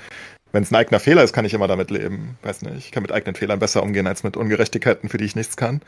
Wenn 0.51 0.63
es 0.63 0.71
ein 0.71 0.75
eigener 0.75 0.99
Fehler 0.99 1.23
ist, 1.23 1.33
kann 1.33 1.45
ich 1.45 1.53
immer 1.53 1.67
damit 1.67 1.89
leben. 1.91 2.37
Weiß 2.43 2.61
nicht, 2.61 2.77
ich 2.77 2.91
kann 2.91 3.01
mit 3.03 3.11
eigenen 3.11 3.35
Fehlern 3.35 3.59
besser 3.59 3.81
umgehen 3.83 4.07
als 4.07 4.23
mit 4.23 4.37
Ungerechtigkeiten, 4.37 5.09
für 5.09 5.17
die 5.17 5.25
ich 5.25 5.35
nichts 5.35 5.57
kann. 5.57 5.81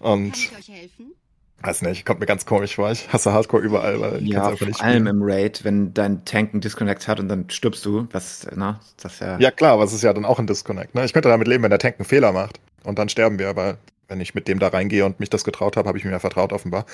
Kann 0.00 0.12
Und 0.12 0.36
ich 0.36 0.52
euch 0.56 0.68
helfen? 0.68 1.14
weiß 1.62 1.82
nicht, 1.82 2.06
kommt 2.06 2.20
mir 2.20 2.26
ganz 2.26 2.46
komisch 2.46 2.76
vor. 2.76 2.90
Ich 2.92 3.12
hasse 3.12 3.32
Hardcore 3.32 3.62
überall, 3.62 4.00
weil 4.00 4.22
ich 4.22 4.28
Ja, 4.28 4.44
einfach 4.46 4.58
vor 4.58 4.66
nicht 4.68 4.80
allem 4.80 5.06
spielen. 5.06 5.06
im 5.06 5.22
Raid, 5.22 5.64
wenn 5.64 5.92
dein 5.94 6.24
Tank 6.24 6.52
einen 6.52 6.60
Disconnect 6.60 7.08
hat 7.08 7.18
und 7.20 7.28
dann 7.28 7.50
stirbst 7.50 7.84
du, 7.84 8.06
was, 8.12 8.46
na, 8.54 8.80
das 9.02 9.14
ist 9.14 9.20
ja. 9.20 9.38
Ja 9.38 9.50
klar, 9.50 9.72
aber 9.74 9.84
es 9.84 9.92
ist 9.92 10.02
ja 10.02 10.12
dann 10.12 10.24
auch 10.24 10.38
ein 10.38 10.46
Disconnect. 10.46 10.94
Ne? 10.94 11.04
Ich 11.04 11.12
könnte 11.12 11.28
damit 11.28 11.48
leben, 11.48 11.62
wenn 11.64 11.70
der 11.70 11.78
Tank 11.80 11.96
einen 11.98 12.04
Fehler 12.06 12.32
macht. 12.32 12.60
Und 12.84 12.98
dann 12.98 13.08
sterben 13.08 13.38
wir, 13.38 13.48
aber 13.48 13.78
wenn 14.06 14.20
ich 14.20 14.34
mit 14.34 14.46
dem 14.48 14.58
da 14.60 14.68
reingehe 14.68 15.04
und 15.04 15.18
mich 15.20 15.30
das 15.30 15.44
getraut 15.44 15.76
habe, 15.76 15.88
habe 15.88 15.98
ich 15.98 16.04
mir 16.04 16.12
ja 16.12 16.18
vertraut 16.20 16.52
offenbar. 16.52 16.86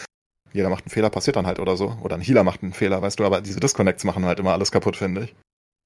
Jeder 0.54 0.70
macht 0.70 0.84
einen 0.84 0.90
Fehler, 0.90 1.10
passiert 1.10 1.34
dann 1.34 1.46
halt 1.46 1.58
oder 1.58 1.76
so. 1.76 1.96
Oder 2.02 2.14
ein 2.14 2.22
Healer 2.22 2.44
macht 2.44 2.62
einen 2.62 2.72
Fehler, 2.72 3.02
weißt 3.02 3.18
du, 3.18 3.24
aber 3.24 3.40
diese 3.40 3.58
Disconnects 3.58 4.04
machen 4.04 4.24
halt 4.24 4.38
immer 4.38 4.52
alles 4.52 4.70
kaputt, 4.70 4.96
finde 4.96 5.24
ich. 5.24 5.34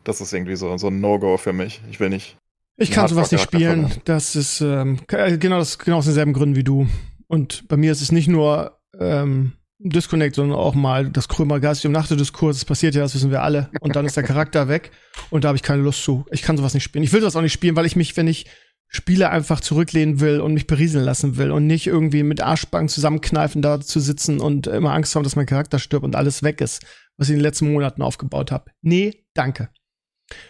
Das 0.05 0.21
ist 0.21 0.33
irgendwie 0.33 0.57
so, 0.57 0.77
so 0.77 0.89
ein 0.89 1.01
No-Go 1.01 1.39
für 1.39 1.55
mich. 1.55 1.81
Ich 1.91 2.01
will 2.01 2.11
nicht. 2.11 2.37
Ich 2.77 2.91
kann 2.91 3.09
sowas 3.09 3.33
nicht 3.33 3.43
spielen. 3.43 3.91
Das 4.05 4.37
ist 4.37 4.61
ähm, 4.61 5.01
äh, 5.09 5.39
genau, 5.39 5.59
das, 5.59 5.79
genau 5.79 5.97
aus 5.97 6.05
denselben 6.05 6.35
Gründen 6.35 6.55
wie 6.55 6.65
du. 6.65 6.87
Und 7.27 7.67
bei 7.67 7.79
mir 7.79 7.91
ist 7.91 8.03
es 8.03 8.13
nicht 8.13 8.29
nur 8.29 8.79
ähm, 8.99 9.55
Disconnect, 9.79 10.35
sondern 10.35 10.59
auch 10.59 10.75
mal 10.75 11.09
das 11.09 11.29
Krömer-Geistig 11.29 11.91
Nachtediskurs. 11.91 12.59
Das 12.59 12.65
passiert 12.67 12.95
ja, 12.95 13.01
das 13.01 13.15
wissen 13.15 13.31
wir 13.31 13.43
alle. 13.43 13.71
Und 13.81 13.97
dann 13.97 14.05
ist 14.05 14.19
der 14.19 14.23
Charakter 14.23 14.69
weg. 14.69 14.91
Und 15.31 15.45
da 15.45 15.49
habe 15.49 15.57
ich 15.57 15.63
keine 15.63 15.83
Lust 15.83 16.05
zu. 16.05 16.27
Ich 16.31 16.43
kann 16.43 16.59
sowas 16.59 16.75
nicht 16.75 16.85
spielen. 16.85 17.05
Ich 17.05 17.13
will 17.13 17.21
sowas 17.21 17.37
auch 17.37 17.43
nicht 17.43 17.55
spielen, 17.55 17.75
weil 17.75 17.87
ich 17.87 17.97
mich, 17.97 18.17
wenn 18.19 18.29
ich 18.29 18.47
Spiele 18.91 19.29
einfach 19.31 19.61
zurücklehnen 19.61 20.21
will 20.21 20.41
und 20.41 20.55
mich 20.55 20.67
berieseln 20.67 21.05
lassen 21.05 21.37
will 21.37 21.51
und 21.51 21.67
nicht 21.67 21.87
irgendwie 21.87 22.23
mit 22.23 22.41
Arschbank 22.41 22.89
zusammenkneifen 22.91 23.61
da 23.61 23.81
zu 23.81 24.01
sitzen 24.01 24.41
und 24.41 24.67
immer 24.67 24.93
Angst 24.95 25.15
haben, 25.15 25.25
dass 25.25 25.37
mein 25.37 25.47
Charakter 25.47 25.79
stirbt 25.79 26.05
und 26.05 26.17
alles 26.17 26.43
weg 26.43 26.61
ist, 26.63 26.83
was 27.19 27.29
ich 27.29 27.33
in 27.35 27.39
den 27.39 27.43
letzten 27.45 27.71
Monaten 27.73 28.01
aufgebaut 28.01 28.51
habe. 28.51 28.71
Nee, 28.81 29.25
danke. 29.35 29.69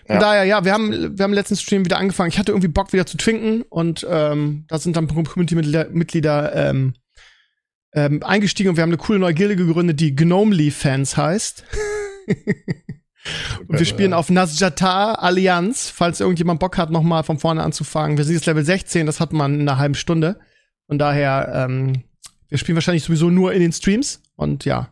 Von 0.06 0.16
Ja. 0.16 0.20
daher, 0.20 0.44
ja, 0.44 0.64
wir 0.64 0.72
haben, 0.72 1.18
wir 1.18 1.22
haben 1.24 1.32
letzten 1.32 1.56
Stream 1.56 1.84
wieder 1.84 1.98
angefangen. 1.98 2.30
Ich 2.30 2.38
hatte 2.38 2.52
irgendwie 2.52 2.68
Bock 2.68 2.92
wieder 2.92 3.06
zu 3.06 3.16
twinken 3.16 3.62
und 3.62 4.06
ähm, 4.08 4.64
da 4.68 4.78
sind 4.78 4.96
dann 4.96 5.08
Community-Mitglieder 5.08 6.54
ähm, 6.54 6.94
ähm, 7.92 8.22
eingestiegen 8.22 8.70
und 8.70 8.76
wir 8.76 8.82
haben 8.82 8.90
eine 8.90 8.98
coole 8.98 9.18
neue 9.18 9.34
Gilde 9.34 9.56
gegründet, 9.56 9.98
die 9.98 10.14
Gnomely 10.14 10.70
Fans 10.70 11.16
heißt. 11.16 11.64
und 13.66 13.78
wir 13.78 13.86
spielen 13.86 14.12
auf 14.12 14.30
Nazjatar 14.30 15.22
Allianz, 15.22 15.90
falls 15.90 16.20
irgendjemand 16.20 16.60
Bock 16.60 16.78
hat, 16.78 16.90
nochmal 16.90 17.24
von 17.24 17.38
vorne 17.38 17.62
anzufangen. 17.62 18.16
Wir 18.16 18.24
sind 18.24 18.34
jetzt 18.34 18.46
Level 18.46 18.64
16, 18.64 19.06
das 19.06 19.20
hat 19.20 19.32
man 19.32 19.54
in 19.54 19.68
einer 19.68 19.78
halben 19.78 19.94
Stunde. 19.94 20.38
Von 20.86 20.98
daher, 20.98 21.52
ähm, 21.54 22.04
wir 22.48 22.58
spielen 22.58 22.76
wahrscheinlich 22.76 23.04
sowieso 23.04 23.30
nur 23.30 23.52
in 23.52 23.60
den 23.60 23.72
Streams 23.72 24.22
und 24.36 24.64
ja. 24.64 24.88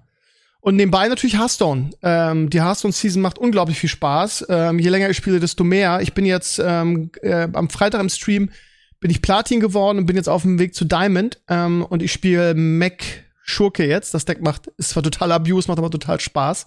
Und 0.61 0.75
nebenbei 0.75 1.07
natürlich 1.07 1.39
Hearthstone. 1.39 1.91
Ähm, 2.03 2.51
die 2.51 2.61
Hearthstone-Season 2.61 3.23
macht 3.23 3.39
unglaublich 3.39 3.79
viel 3.79 3.89
Spaß. 3.89 4.47
Ähm, 4.49 4.81
je 4.81 4.89
länger 4.89 5.09
ich 5.09 5.17
spiele, 5.17 5.39
desto 5.39 5.63
mehr. 5.63 6.01
Ich 6.01 6.13
bin 6.13 6.27
jetzt 6.27 6.59
ähm, 6.59 7.13
äh, 7.23 7.47
am 7.53 7.71
Freitag 7.71 8.01
im 8.01 8.09
Stream 8.09 8.51
bin 8.99 9.11
ich 9.11 9.23
Platin 9.23 9.61
geworden 9.61 9.99
und 9.99 10.07
bin 10.07 10.17
jetzt 10.17 10.29
auf 10.29 10.43
dem 10.43 10.59
Weg 10.59 10.75
zu 10.75 10.85
Diamond. 10.85 11.41
Ähm, 11.49 11.85
und 11.85 12.03
ich 12.03 12.13
spiele 12.13 12.55
Mac 12.55 13.05
Schurke 13.45 13.87
jetzt. 13.87 14.13
Das 14.15 14.25
Deck 14.25 14.43
macht, 14.43 14.67
ist 14.79 14.91
zwar 14.91 15.05
total 15.05 15.31
Abuse, 15.31 15.69
macht 15.69 15.79
aber 15.79 15.91
total 15.91 16.19
Spaß. 16.19 16.67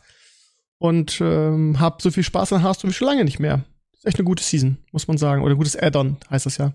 Und 0.81 1.19
ähm, 1.21 1.79
hab 1.79 2.01
so 2.01 2.09
viel 2.11 2.23
Spaß 2.23 2.53
an 2.53 2.63
Hearthstone 2.63 2.91
wie 2.91 2.95
schon 2.95 3.07
lange 3.07 3.25
nicht 3.25 3.39
mehr. 3.39 3.63
Ist 3.93 4.05
echt 4.05 4.17
eine 4.17 4.25
gute 4.25 4.43
Season, 4.43 4.77
muss 4.91 5.07
man 5.07 5.17
sagen. 5.17 5.43
Oder 5.43 5.55
gutes 5.55 5.75
Add-on 5.75 6.17
heißt 6.29 6.45
das 6.45 6.57
ja. 6.57 6.73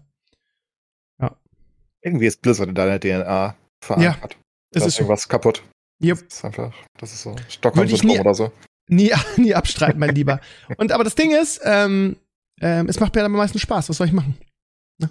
Irgendwie 2.06 2.26
ist 2.26 2.42
Blizzard 2.42 2.68
in 2.68 2.74
deiner 2.74 3.00
DNA 3.00 3.56
verankert. 3.82 4.36
Es 4.70 4.72
Da 4.72 4.80
ist 4.80 4.86
ist 4.88 4.94
so. 4.96 5.00
irgendwas 5.04 5.26
kaputt. 5.26 5.62
Yep. 6.02 6.18
Das 6.28 6.36
ist 6.36 6.44
einfach, 6.44 6.74
das 6.98 7.12
ist 7.14 7.22
so 7.22 7.34
Stockholm-Syndrom 7.48 8.20
oder 8.20 8.34
so. 8.34 8.52
Nie, 8.88 9.10
nie 9.38 9.54
abstreiten, 9.54 9.98
mein 9.98 10.14
Lieber. 10.14 10.38
Und 10.76 10.92
aber 10.92 11.02
das 11.04 11.14
Ding 11.14 11.30
ist, 11.30 11.62
ähm, 11.64 12.16
ähm, 12.60 12.90
es 12.90 13.00
macht 13.00 13.14
mir 13.14 13.22
dann 13.22 13.32
am 13.32 13.38
meisten 13.38 13.58
Spaß. 13.58 13.88
Was 13.88 13.96
soll 13.96 14.08
ich 14.08 14.12
machen? 14.12 14.36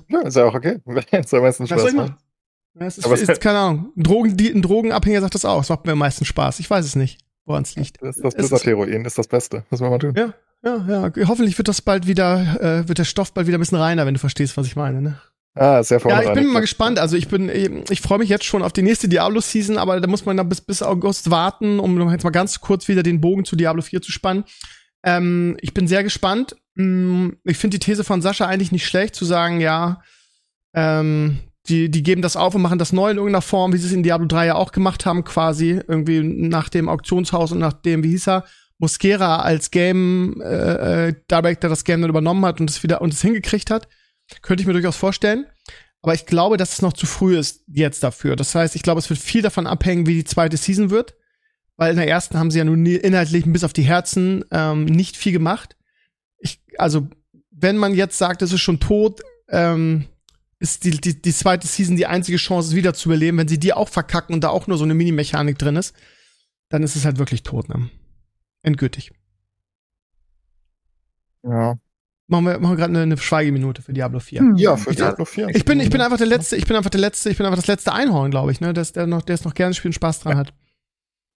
Ja, 0.07 0.21
ist 0.21 0.37
ja 0.37 0.45
auch 0.45 0.53
okay. 0.53 0.79
Ist 1.11 1.31
ja 1.33 1.41
meistens 1.41 1.71
Was 1.71 1.81
soll 1.81 1.89
Spaß. 1.89 1.89
ich 1.89 1.95
machen? 1.95 2.17
Ja, 2.79 2.85
Es 2.85 2.97
ist, 2.99 3.07
ist 3.07 3.41
keine 3.41 3.57
Ahnung. 3.57 3.91
Ein, 3.97 4.03
Drogen, 4.03 4.29
ein 4.39 4.61
Drogenabhängiger 4.61 5.21
sagt 5.21 5.33
das 5.33 5.45
auch. 5.45 5.61
Es 5.61 5.69
macht 5.69 5.85
mir 5.87 5.93
am 5.93 5.97
meisten 5.97 6.25
Spaß. 6.25 6.59
Ich 6.59 6.69
weiß 6.69 6.85
es 6.85 6.95
nicht, 6.95 7.19
woran 7.45 7.63
es 7.63 7.75
liegt. 7.75 8.01
Das 8.01 8.17
ist 8.17 8.23
das 8.23 8.35
Blizzard-Heroin, 8.35 9.05
ist 9.05 9.17
das 9.17 9.27
Beste. 9.27 9.63
Was 9.69 9.81
wir 9.81 9.89
mal 9.89 9.99
tun. 9.99 10.13
Ja, 10.15 10.33
ja, 10.63 11.09
ja. 11.15 11.27
Hoffentlich 11.27 11.57
wird 11.57 11.67
das 11.67 11.81
bald 11.81 12.07
wieder, 12.07 12.59
äh, 12.61 12.87
wird 12.87 12.97
der 12.97 13.03
Stoff 13.05 13.33
bald 13.33 13.47
wieder 13.47 13.57
ein 13.57 13.61
bisschen 13.61 13.77
reiner, 13.77 14.05
wenn 14.05 14.13
du 14.13 14.19
verstehst, 14.19 14.55
was 14.57 14.67
ich 14.67 14.75
meine. 14.75 15.01
Ne? 15.01 15.21
Ah, 15.55 15.83
sehr 15.83 15.99
Ja, 16.05 16.21
ich 16.23 16.33
bin 16.33 16.47
mal 16.47 16.61
gespannt. 16.61 16.97
Also 16.97 17.15
ich 17.15 17.27
bin, 17.27 17.49
ich 17.89 18.01
freue 18.01 18.17
mich 18.17 18.29
jetzt 18.29 18.45
schon 18.45 18.63
auf 18.63 18.73
die 18.73 18.81
nächste 18.81 19.07
Diablo-Season, 19.07 19.77
aber 19.77 19.99
da 20.01 20.07
muss 20.07 20.25
man 20.25 20.35
dann 20.37 20.49
bis, 20.49 20.61
bis 20.61 20.81
August 20.81 21.29
warten, 21.29 21.79
um 21.79 22.09
jetzt 22.09 22.23
mal 22.23 22.31
ganz 22.31 22.59
kurz 22.59 22.87
wieder 22.87 23.03
den 23.03 23.21
Bogen 23.21 23.45
zu 23.45 23.55
Diablo 23.55 23.81
4 23.81 24.01
zu 24.01 24.11
spannen. 24.11 24.45
Ähm, 25.03 25.57
ich 25.61 25.73
bin 25.73 25.87
sehr 25.87 26.03
gespannt. 26.03 26.55
Mm, 26.75 27.29
Ich 27.43 27.57
finde 27.57 27.77
die 27.77 27.85
These 27.85 28.03
von 28.03 28.21
Sascha 28.21 28.47
eigentlich 28.47 28.71
nicht 28.71 28.87
schlecht, 28.87 29.13
zu 29.13 29.25
sagen, 29.25 29.59
ja, 29.61 30.01
ähm, 30.73 31.39
die, 31.69 31.89
die 31.89 32.03
geben 32.03 32.21
das 32.21 32.35
auf 32.35 32.55
und 32.55 32.61
machen 32.61 32.79
das 32.79 32.91
neu 32.91 33.11
in 33.11 33.17
irgendeiner 33.17 33.41
Form, 33.41 33.71
wie 33.71 33.77
sie 33.77 33.87
es 33.87 33.93
in 33.93 34.03
Diablo 34.03 34.27
3 34.27 34.47
ja 34.47 34.55
auch 34.55 34.71
gemacht 34.71 35.05
haben, 35.05 35.23
quasi. 35.23 35.81
Irgendwie 35.87 36.21
nach 36.21 36.69
dem 36.69 36.89
Auktionshaus 36.89 37.51
und 37.51 37.59
nach 37.59 37.73
dem, 37.73 38.03
wie 38.03 38.09
hieß 38.09 38.27
er, 38.27 38.45
Mosquera 38.79 39.37
als 39.37 39.71
Game 39.71 40.41
äh, 40.41 41.07
äh, 41.07 41.13
Director 41.31 41.69
das 41.69 41.85
Game 41.85 42.01
dann 42.01 42.09
übernommen 42.09 42.45
hat 42.45 42.59
und 42.59 42.69
es 42.69 42.83
wieder 42.83 43.01
und 43.01 43.13
es 43.13 43.21
hingekriegt 43.21 43.71
hat. 43.71 43.87
Könnte 44.41 44.61
ich 44.61 44.67
mir 44.67 44.73
durchaus 44.73 44.97
vorstellen. 44.97 45.45
Aber 46.01 46.13
ich 46.13 46.25
glaube, 46.25 46.57
dass 46.57 46.73
es 46.73 46.81
noch 46.81 46.91
zu 46.91 47.05
früh 47.05 47.37
ist 47.37 47.63
jetzt 47.67 48.03
dafür. 48.03 48.35
Das 48.35 48.53
heißt, 48.53 48.75
ich 48.75 48.83
glaube, 48.83 48.99
es 48.99 49.09
wird 49.09 49.21
viel 49.21 49.41
davon 49.41 49.67
abhängen, 49.67 50.05
wie 50.05 50.15
die 50.15 50.25
zweite 50.25 50.57
Season 50.57 50.89
wird. 50.89 51.15
Weil 51.77 51.91
in 51.91 51.97
der 51.97 52.09
ersten 52.09 52.37
haben 52.37 52.51
sie 52.51 52.59
ja 52.59 52.65
nun 52.65 52.85
inhaltlich 52.85 53.45
bis 53.47 53.63
auf 53.63 53.73
die 53.73 53.83
Herzen 53.83 54.43
ähm, 54.51 54.83
nicht 54.83 55.15
viel 55.15 55.31
gemacht. 55.31 55.77
Ich, 56.39 56.61
also, 56.77 57.07
wenn 57.51 57.77
man 57.77 57.95
jetzt 57.95 58.17
sagt, 58.17 58.41
es 58.41 58.51
ist 58.51 58.61
schon 58.61 58.81
tot, 58.81 59.21
ähm, 59.49 60.05
ist 60.63 60.83
die, 60.85 60.91
die, 60.91 61.21
die 61.21 61.33
zweite 61.33 61.67
Season 61.67 61.97
die 61.97 62.07
einzige 62.07 62.37
Chance, 62.37 62.69
es 62.69 62.75
wieder 62.75 62.93
zu 62.93 63.09
überleben. 63.09 63.37
Wenn 63.37 63.47
sie 63.49 63.59
die 63.59 63.73
auch 63.73 63.89
verkacken 63.89 64.33
und 64.33 64.43
da 64.43 64.49
auch 64.49 64.65
nur 64.67 64.77
so 64.77 64.85
eine 64.85 64.93
Mini-Mechanik 64.93 65.59
drin 65.59 65.75
ist, 65.75 65.93
dann 66.69 66.81
ist 66.83 66.95
es 66.95 67.03
halt 67.05 67.17
wirklich 67.19 67.43
tot, 67.43 67.67
ne? 67.69 67.89
Endgültig. 68.63 69.11
Ja, 71.43 71.77
Machen 72.27 72.45
wir, 72.45 72.57
machen 72.57 72.71
wir 72.71 72.77
gerade 72.77 72.91
eine, 72.93 73.01
eine 73.01 73.17
Schweigeminute 73.17 73.81
für 73.81 73.91
Diablo 73.91 74.19
4. 74.19 74.53
ja 74.55 74.77
für 74.77 74.91
Ich- 74.91 74.95
Diablo 74.95 75.25
4. 75.25 75.49
Ich 75.49 75.65
bin, 75.65 75.81
ich 75.81 75.89
bin 75.89 75.99
einfach 75.99 76.17
der 76.17 76.25
letzte, 76.25 76.55
ich 76.55 76.65
bin 76.65 76.77
einfach 76.77 76.89
der 76.89 77.01
letzte, 77.01 77.29
ich 77.29 77.35
bin 77.37 77.45
einfach 77.45 77.57
das 77.59 77.67
letzte 77.67 77.91
Einhorn, 77.91 78.31
glaube 78.31 78.51
ich, 78.53 78.61
ne, 78.61 78.71
dass 78.73 78.93
der 78.93 79.05
noch, 79.07 79.21
der 79.23 79.35
es 79.35 79.43
noch 79.43 79.53
gerne 79.53 79.73
spielt 79.73 79.89
und 79.89 79.95
Spaß 79.95 80.21
dran 80.21 80.37
hat. 80.37 80.53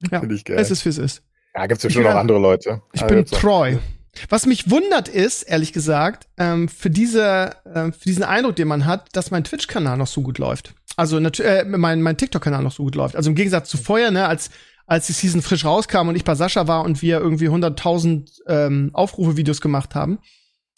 Ja, 0.10 0.22
Finde 0.22 0.36
ich 0.36 0.46
geil. 0.46 0.58
es 0.58 0.72
ist 0.72 0.86
wie 0.86 0.90
es 0.90 0.98
ist. 0.98 1.24
ja, 1.54 1.66
gibt's 1.68 1.84
ja 1.84 1.90
ich 1.90 1.94
schon 1.94 2.04
bin 2.04 2.12
noch 2.14 2.18
andere 2.20 2.40
Leute. 2.40 2.82
Ich 2.94 3.04
Also 3.04 3.14
bin 3.16 3.26
Troy. 3.26 3.80
Was 4.30 4.46
mich 4.46 4.70
wundert 4.70 5.08
ist, 5.08 5.44
ehrlich 5.44 5.74
gesagt, 5.74 6.28
ähm, 6.38 6.70
für 6.70 6.90
diese, 6.90 7.56
ähm, 7.74 7.94
für 7.94 8.06
diesen 8.06 8.24
Eindruck, 8.24 8.56
den 8.56 8.68
man 8.68 8.86
hat, 8.86 9.10
dass 9.14 9.32
mein 9.32 9.44
Twitch-Kanal 9.44 9.98
noch 9.98 10.08
so 10.08 10.22
gut 10.22 10.38
läuft. 10.38 10.74
Also 10.96 11.18
äh, 11.20 11.66
mein, 11.66 12.02
mein 12.02 12.18
TikTok-Kanal 12.18 12.64
noch 12.64 12.72
so 12.72 12.84
gut 12.84 12.96
läuft. 12.96 13.16
Also 13.16 13.30
im 13.30 13.36
Gegensatz 13.36 13.70
zu 13.70 13.78
vorher, 13.78 14.12
ne, 14.12 14.28
als 14.28 14.50
als 14.88 15.06
die 15.08 15.14
Season 15.14 15.42
frisch 15.42 15.66
rauskam 15.66 16.08
und 16.08 16.16
ich 16.16 16.24
bei 16.24 16.34
Sascha 16.34 16.68
war 16.68 16.84
und 16.84 17.02
wir 17.02 17.20
irgendwie 17.20 17.50
100.000 17.50 18.40
ähm, 18.48 18.90
Aufrufe-Videos 18.94 19.60
gemacht 19.60 19.94
haben, 19.96 20.20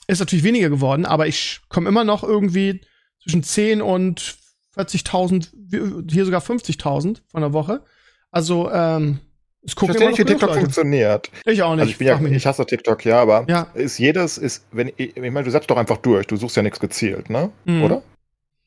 ist 0.08 0.20
natürlich 0.20 0.44
weniger 0.44 0.70
geworden, 0.70 1.06
aber 1.06 1.28
ich 1.28 1.62
komme 1.70 1.88
immer 1.88 2.04
noch 2.04 2.24
irgendwie 2.24 2.82
zwischen 3.22 3.44
10 3.44 3.82
und 3.84 4.36
40.000, 4.76 6.12
hier 6.12 6.26
sogar 6.26 6.42
50.000 6.42 7.22
von 7.28 7.42
der 7.42 7.54
Woche. 7.54 7.84
Also, 8.32 8.72
ähm, 8.72 9.20
Ich 9.62 9.74
verstehe 9.74 10.08
nicht, 10.10 10.20
wie 10.20 10.24
TikTok 10.26 10.50
Leute. 10.50 10.62
funktioniert. 10.62 11.30
Ich 11.46 11.62
auch 11.64 11.72
nicht. 11.76 11.82
Also 11.82 11.92
ich 11.92 11.98
bin 11.98 12.08
ja, 12.08 12.20
ich 12.22 12.46
hasse 12.48 12.66
TikTok, 12.66 13.04
ja, 13.06 13.22
aber 13.22 13.46
Ja. 13.50 13.68
ist 13.74 13.98
jedes, 13.98 14.38
ist, 14.38 14.64
wenn, 14.72 14.88
ich, 14.96 15.18
ich 15.18 15.32
meine, 15.32 15.44
du 15.44 15.52
setzt 15.52 15.70
doch 15.70 15.78
einfach 15.78 15.98
durch, 15.98 16.26
du 16.28 16.38
suchst 16.38 16.56
ja 16.56 16.64
nichts 16.64 16.80
gezielt, 16.80 17.30
ne? 17.30 17.52
Mhm. 17.66 17.84
Oder? 17.84 18.02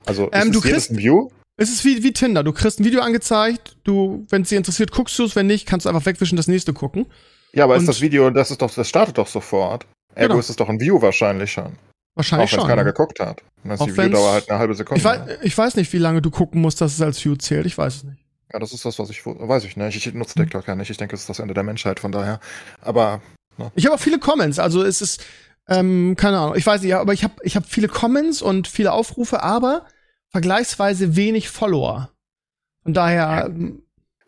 Also 0.05 0.29
ist 0.29 0.35
Ähm, 0.35 0.53
du 0.53 0.59
jedes 0.61 0.71
kriegst- 0.89 0.91
ein 0.91 0.99
View? 0.99 1.29
Es 1.57 1.71
ist 1.71 1.85
wie, 1.85 2.03
wie 2.03 2.13
Tinder. 2.13 2.43
Du 2.45 2.53
kriegst 2.53 2.81
ein 2.81 2.85
Video 2.85 3.01
angezeigt, 3.03 3.77
du, 3.85 4.27
wenn 4.31 4.43
es 4.43 4.49
dich 4.49 4.57
interessiert, 4.59 4.91
guckst 4.91 5.19
du 5.19 5.25
es, 5.25 5.37
wenn 5.37 5.47
nicht, 5.47 5.67
kannst 5.67 5.87
du 5.87 5.91
einfach 5.91 6.05
wegwischen, 6.07 6.37
das 6.37 6.49
nächste 6.49 6.73
gucken. 6.73 7.07
Ja, 7.53 7.65
aber 7.65 7.75
Und- 7.75 7.81
ist 7.81 7.89
das 7.89 8.01
Video, 8.01 8.31
das 8.31 8.51
ist 8.51 8.61
doch, 8.63 8.73
das 8.75 8.89
startet 8.89 9.17
doch 9.19 9.27
sofort. 9.29 9.87
Ergo 10.15 10.29
Genau. 10.35 10.41
ist 10.41 10.51
es 10.51 10.57
doch 10.57 10.69
ein 10.69 10.81
View 10.81 11.01
wahrscheinlich 11.01 11.53
schon. 11.53 11.77
Wahrscheinlich 12.15 12.51
auch 12.51 12.53
wenn 12.53 12.61
schon. 12.61 12.69
keiner 12.69 12.85
ne? 12.85 12.93
geguckt 12.93 13.19
hat. 13.21 13.43
Dann 13.63 13.73
ist 13.73 13.81
Auch 13.81 13.87
die 13.87 13.93
Viewdauer 13.97 14.33
halt 14.33 14.51
eine 14.51 14.59
halbe 14.59 14.75
Sekunde. 14.75 14.99
Ich 14.99 15.05
weiß, 15.05 15.21
ich 15.43 15.57
weiß 15.57 15.77
nicht, 15.77 15.91
wie 15.95 15.99
lange 15.99 16.21
du 16.21 16.31
gucken 16.31 16.61
musst, 16.61 16.81
dass 16.83 16.93
es 16.93 17.01
als 17.01 17.25
View 17.25 17.37
zählt. 17.37 17.65
Ich 17.65 17.79
weiß 17.79 17.97
es 17.97 18.05
nicht. 18.05 18.22
Ja, 18.53 18.59
das 18.59 18.73
ist 18.73 18.85
das, 18.85 18.99
was 18.99 19.11
ich, 19.11 19.25
weiß 19.25 19.65
ich 19.65 19.77
nicht. 19.77 19.97
Ich 19.97 20.13
nutze 20.15 20.35
TikTok 20.35 20.67
ja 20.67 20.75
nicht. 20.75 20.91
Ich 20.91 20.97
denke, 20.97 21.15
es 21.15 21.23
ist 21.23 21.31
das 21.31 21.39
Ende 21.39 21.55
der 21.55 21.63
Menschheit, 21.63 22.01
von 22.01 22.13
daher. 22.13 22.41
Aber, 22.81 23.23
Ich 23.75 23.87
habe 23.87 23.95
auch 23.95 24.01
viele 24.01 24.19
Comments, 24.19 24.59
also 24.59 24.83
es 24.83 25.01
ist, 25.01 25.25
ähm, 25.69 26.17
keine 26.17 26.39
Ahnung, 26.39 26.57
ich 26.57 26.67
weiß 26.67 26.81
nicht, 26.83 26.91
ja, 26.91 27.01
aber 27.01 27.13
ich 27.13 27.25
habe 27.25 27.35
ich 27.43 27.57
hab 27.57 27.67
viele 27.67 27.89
Comments 27.89 28.43
und 28.43 28.67
viele 28.67 28.93
Aufrufe, 28.93 29.43
aber 29.43 29.87
vergleichsweise 30.31 31.17
wenig 31.17 31.49
Follower. 31.49 32.11
Von 32.83 32.95
daher, 32.95 33.51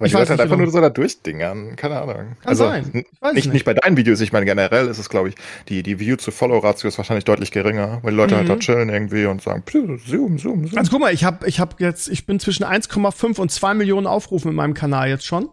weil 0.05 0.09
Ich 0.09 0.15
weiß 0.15 0.29
halt 0.31 0.39
nicht 0.39 0.41
einfach 0.45 0.57
nur 0.57 0.71
so 0.71 0.81
da 0.81 0.91
durchdingern. 0.91 1.77
Keine 1.77 2.01
Ahnung. 2.01 2.37
kann 2.43 2.55
sein. 2.55 2.85
n- 2.93 3.05
Ich 3.11 3.21
weiß 3.23 3.31
es 3.31 3.35
Nicht, 3.37 3.53
nicht 3.53 3.65
bei 3.65 3.75
deinen 3.75 3.97
Videos, 3.97 4.21
ich 4.21 4.33
meine 4.33 4.47
generell 4.47 4.87
ist 4.89 4.99
es, 4.99 5.09
glaube 5.09 5.31
ich, 5.31 5.35
die, 5.69 5.83
die 5.83 5.99
View-zu-Follow-Ratio 5.99 6.89
ist 6.89 6.99
wahrscheinlich 6.99 7.25
deutlich 7.25 7.51
geringer, 7.51 7.99
weil 8.03 8.13
die 8.13 8.17
Leute 8.17 8.37
halt 8.37 8.45
Mhm. 8.47 8.53
da 8.53 8.57
chillen 8.59 8.89
irgendwie 8.89 9.27
und 9.27 9.43
sagen, 9.43 9.63
"Pü, 9.65 9.99
zoom, 9.99 10.39
zoom, 10.39 10.67
zoom. 10.69 10.79
Also 10.79 10.91
guck 10.91 11.01
mal, 11.01 11.13
ich 11.13 11.25
habe 11.25 11.47
ich 11.49 11.61
hab 11.61 11.81
jetzt, 11.81 12.09
ich 12.09 12.27
bin 12.27 12.39
zwischen 12.41 12.65
1,5 12.65 13.39
und 13.39 13.51
2 13.51 13.75
Millionen 13.75 14.07
Aufrufen 14.07 14.51
in 14.51 14.55
meinem 14.57 14.75
Kanal 14.75 15.09
jetzt 15.09 15.25
schon. 15.27 15.49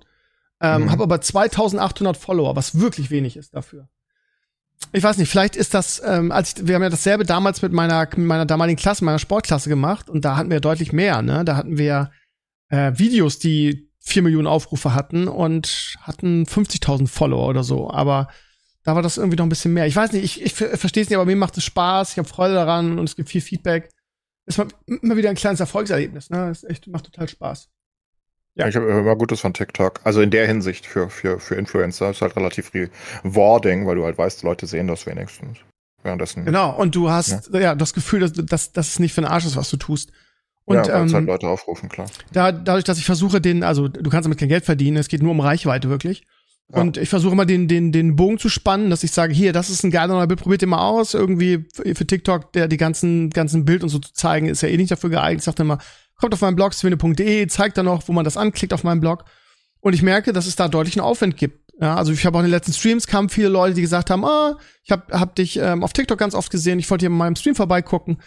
Ähm, 0.62 0.84
Mhm. 0.84 0.92
Habe 0.92 1.04
aber 1.04 1.22
2800 1.22 2.18
Follower, 2.18 2.56
was 2.56 2.80
wirklich 2.80 3.10
wenig 3.10 3.36
ist 3.38 3.56
dafür. 3.56 3.88
Ich 4.94 5.04
weiß 5.04 5.18
nicht, 5.18 5.30
vielleicht 5.30 5.56
ist 5.56 5.74
das, 5.74 6.02
ähm, 6.06 6.32
als 6.32 6.54
ich, 6.58 6.68
wir 6.68 6.76
haben 6.76 6.82
ja 6.82 6.90
dasselbe 6.90 7.24
damals 7.24 7.62
mit 7.62 7.72
meiner, 7.72 8.02
mit 8.16 8.18
meiner 8.28 8.46
damaligen 8.48 8.78
Klasse, 8.78 9.06
meiner 9.06 9.20
Sportklasse 9.20 9.70
gemacht 9.70 10.10
und 10.10 10.26
da 10.26 10.36
hatten 10.38 10.50
wir 10.50 10.60
deutlich 10.60 10.92
mehr, 10.92 11.22
ne? 11.22 11.46
Da 11.46 11.56
hatten 11.56 11.78
wir 11.78 12.12
äh, 12.70 12.92
Videos, 12.96 13.38
die 13.38 13.91
4 14.02 14.24
Millionen 14.24 14.48
Aufrufe 14.48 14.94
hatten 14.94 15.28
und 15.28 15.96
hatten 16.02 16.46
50.000 16.46 17.08
Follower 17.08 17.48
oder 17.48 17.64
so, 17.64 17.90
aber 17.90 18.30
da 18.84 18.96
war 18.96 19.04
das 19.04 19.18
irgendwie 19.18 19.38
noch 19.38 19.46
ein 19.46 19.50
bisschen 19.50 19.74
mehr. 19.74 19.86
Ich 19.86 19.96
weiß 19.96 20.12
nicht, 20.12 20.24
ich, 20.24 20.42
ich 20.42 20.54
verstehe 20.54 21.04
es 21.04 21.10
nicht, 21.10 21.18
aber 21.18 21.26
mir 21.26 21.36
macht 21.36 21.58
es 21.58 21.64
Spaß, 21.64 22.12
ich 22.12 22.18
habe 22.18 22.28
Freude 22.28 22.56
daran 22.56 22.98
und 22.98 23.06
es 23.06 23.16
gibt 23.16 23.30
viel 23.30 23.42
Feedback 23.42 23.90
ist 24.46 24.58
mal, 24.58 24.68
immer 25.02 25.18
wieder 25.18 25.30
ein 25.30 25.36
kleines 25.36 25.60
Erfolgserlebnis, 25.60 26.30
ne? 26.30 26.48
Das 26.48 26.64
echt, 26.64 26.88
macht 26.88 27.06
total 27.06 27.28
Spaß. 27.28 27.70
Ja, 28.56 28.68
ich 28.68 28.76
habe 28.76 28.88
immer 28.88 29.16
Gutes 29.16 29.40
von 29.40 29.54
TikTok. 29.54 30.02
Also 30.04 30.22
in 30.22 30.30
der 30.30 30.46
Hinsicht 30.46 30.86
für, 30.86 31.10
für, 31.10 31.40
für 31.40 31.56
Influencer 31.56 32.10
ist 32.10 32.22
halt 32.22 32.36
relativ 32.36 32.72
rewarding, 32.74 33.88
weil 33.88 33.96
du 33.96 34.04
halt 34.04 34.18
weißt, 34.18 34.44
Leute 34.44 34.68
sehen 34.68 34.88
das 34.88 35.06
wenigstens. 35.06 35.60
Währenddessen. 36.04 36.46
Genau, 36.46 36.76
und 36.76 36.96
du 36.96 37.10
hast 37.10 37.50
ja, 37.54 37.76
das 37.76 37.94
Gefühl, 37.94 38.22
dass, 38.22 38.34
dass, 38.34 38.72
dass 38.74 38.88
es 38.90 39.00
nicht 39.00 39.14
für 39.14 39.22
den 39.22 39.30
Arsch 39.30 39.46
ist, 39.46 39.56
was 39.56 39.70
du 39.70 39.78
tust. 39.78 40.12
Und 40.72 40.88
ja, 40.88 40.94
weil 40.94 41.02
halt 41.02 41.14
ähm, 41.14 41.26
Leute 41.26 41.48
aufrufen, 41.48 41.90
klar. 41.90 42.08
da, 42.34 42.52
dadurch, 42.52 42.84
dass 42.84 42.98
ich 42.98 43.06
versuche, 43.06 43.42
den, 43.42 43.64
also 43.64 43.88
du 43.88 44.10
kannst 44.10 44.26
damit 44.26 44.38
kein 44.38 44.50
Geld 44.50 44.66
verdienen, 44.66 44.98
es 44.98 45.08
geht 45.08 45.22
nur 45.22 45.32
um 45.32 45.40
Reichweite 45.40 45.90
wirklich. 45.90 46.26
Ja. 46.74 46.82
Und 46.82 46.98
ich 46.98 47.10
versuche 47.10 47.34
immer 47.34 47.46
den, 47.46 47.68
den, 47.68 47.92
den 47.92 48.16
Bogen 48.16 48.38
zu 48.38 48.48
spannen, 48.48 48.90
dass 48.90 49.04
ich 49.04 49.12
sage, 49.12 49.34
hier, 49.34 49.52
das 49.52 49.70
ist 49.70 49.84
ein 49.84 49.92
geiler 49.92 50.14
neuer 50.14 50.28
Bild, 50.28 50.42
probiert 50.42 50.62
den 50.62 50.70
mal 50.70 50.88
aus. 50.88 51.14
Irgendwie 51.14 51.66
für 51.74 52.08
TikTok, 52.08 52.54
der 52.54 52.68
die 52.68 52.78
ganzen, 52.78 53.30
ganzen 53.30 53.66
Bild 53.66 53.84
und 53.84 53.90
so 53.90 54.00
zu 54.00 54.14
zeigen, 54.14 54.48
ist 54.48 54.62
ja 54.62 54.70
eh 54.70 54.78
nicht 54.78 54.92
dafür 54.92 55.10
geeignet. 55.10 55.42
Ich 55.42 55.46
sag 55.46 55.56
dann 55.58 55.68
immer, 55.68 55.80
kommt 56.16 56.34
auf 56.34 56.42
meinen 56.42 56.56
Blog, 56.56 56.74
swinde.de, 56.74 57.48
zeigt 57.48 57.78
dann 57.78 57.86
noch, 57.86 58.08
wo 58.08 58.14
man 58.14 58.24
das 58.24 58.38
anklickt 58.38 58.74
auf 58.74 58.84
meinem 58.84 59.02
Blog. 59.02 59.26
Und 59.82 59.94
ich 59.94 60.02
merke, 60.02 60.32
dass 60.32 60.46
es 60.46 60.56
da 60.56 60.68
deutlich 60.68 60.96
einen 60.96 61.06
Aufwand 61.06 61.36
gibt. 61.36 61.72
Ja, 61.82 61.96
also 61.96 62.14
ich 62.14 62.26
habe 62.26 62.38
auch 62.38 62.42
in 62.42 62.46
den 62.46 62.52
letzten 62.52 62.74
Streams 62.74 63.08
kamen 63.08 63.30
viele 63.30 63.50
Leute, 63.50 63.74
die 63.74 63.82
gesagt 63.82 64.12
haben, 64.12 64.24
ah, 64.24 64.58
ich 64.84 64.92
habe 64.92 65.20
hab 65.20 65.36
dich 65.36 65.58
ähm, 65.58 65.84
auf 65.84 65.94
TikTok 65.94 66.20
ganz 66.20 66.36
oft 66.36 66.52
gesehen, 66.52 66.78
ich 66.78 66.90
wollte 66.92 67.04
hier 67.04 67.10
in 67.10 67.18
meinem 67.18 67.36
Stream 67.36 67.56
vorbeigucken. 67.56 68.20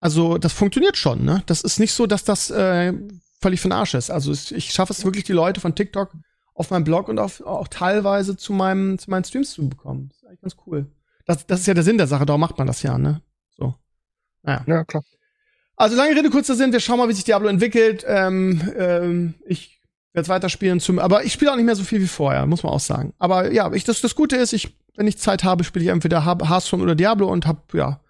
Also 0.00 0.38
das 0.38 0.52
funktioniert 0.52 0.96
schon, 0.96 1.24
ne? 1.24 1.42
Das 1.46 1.60
ist 1.60 1.78
nicht 1.78 1.92
so, 1.92 2.06
dass 2.06 2.24
das 2.24 2.50
äh, 2.50 2.92
völlig 3.40 3.60
von 3.60 3.72
Arsch 3.72 3.94
ist. 3.94 4.10
Also 4.10 4.32
ich 4.32 4.72
schaffe 4.72 4.92
es 4.92 5.04
wirklich, 5.04 5.24
die 5.24 5.32
Leute 5.32 5.60
von 5.60 5.74
TikTok 5.74 6.12
auf 6.54 6.70
meinem 6.70 6.84
Blog 6.84 7.08
und 7.08 7.18
auf, 7.18 7.40
auch 7.42 7.68
teilweise 7.68 8.36
zu, 8.36 8.52
meinem, 8.52 8.98
zu 8.98 9.10
meinen 9.10 9.24
Streams 9.24 9.50
zu 9.52 9.68
bekommen. 9.68 10.08
Das 10.08 10.18
ist 10.18 10.26
eigentlich 10.26 10.40
ganz 10.40 10.56
cool. 10.66 10.86
Das, 11.26 11.46
das 11.46 11.60
ist 11.60 11.66
ja 11.66 11.74
der 11.74 11.82
Sinn 11.84 11.98
der 11.98 12.06
Sache, 12.06 12.26
darum 12.26 12.40
macht 12.40 12.58
man 12.58 12.66
das 12.66 12.82
ja, 12.82 12.98
ne? 12.98 13.22
So. 13.56 13.74
Naja. 14.42 14.64
Ja, 14.66 14.84
klar. 14.84 15.02
Also 15.76 15.96
lange 15.96 16.14
Rede, 16.14 16.28
kurzer 16.28 16.56
Sinn, 16.56 16.72
wir 16.72 16.80
schauen 16.80 16.98
mal, 16.98 17.08
wie 17.08 17.14
sich 17.14 17.24
Diablo 17.24 17.48
entwickelt. 17.48 18.04
Ähm, 18.06 18.60
ähm, 18.76 19.34
ich 19.46 19.80
werde 20.12 20.24
es 20.24 20.28
weiterspielen, 20.28 20.80
zum, 20.80 20.98
aber 20.98 21.24
ich 21.24 21.32
spiele 21.32 21.52
auch 21.52 21.56
nicht 21.56 21.64
mehr 21.64 21.76
so 21.76 21.84
viel 21.84 22.00
wie 22.00 22.06
vorher, 22.06 22.44
muss 22.46 22.62
man 22.62 22.72
auch 22.72 22.80
sagen. 22.80 23.14
Aber 23.18 23.52
ja, 23.52 23.72
ich, 23.72 23.84
das, 23.84 24.00
das 24.00 24.14
Gute 24.14 24.36
ist, 24.36 24.52
ich, 24.52 24.76
wenn 24.96 25.06
ich 25.06 25.18
Zeit 25.18 25.44
habe, 25.44 25.64
spiele 25.64 25.84
ich 25.84 25.90
entweder 25.90 26.26
Hearthstone 26.26 26.82
oder 26.82 26.94
Diablo 26.94 27.30
und 27.30 27.46
hab, 27.46 27.72
ja, 27.72 28.00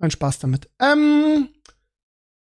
meinen 0.00 0.10
Spaß 0.10 0.38
damit. 0.40 0.68
Ähm, 0.80 1.48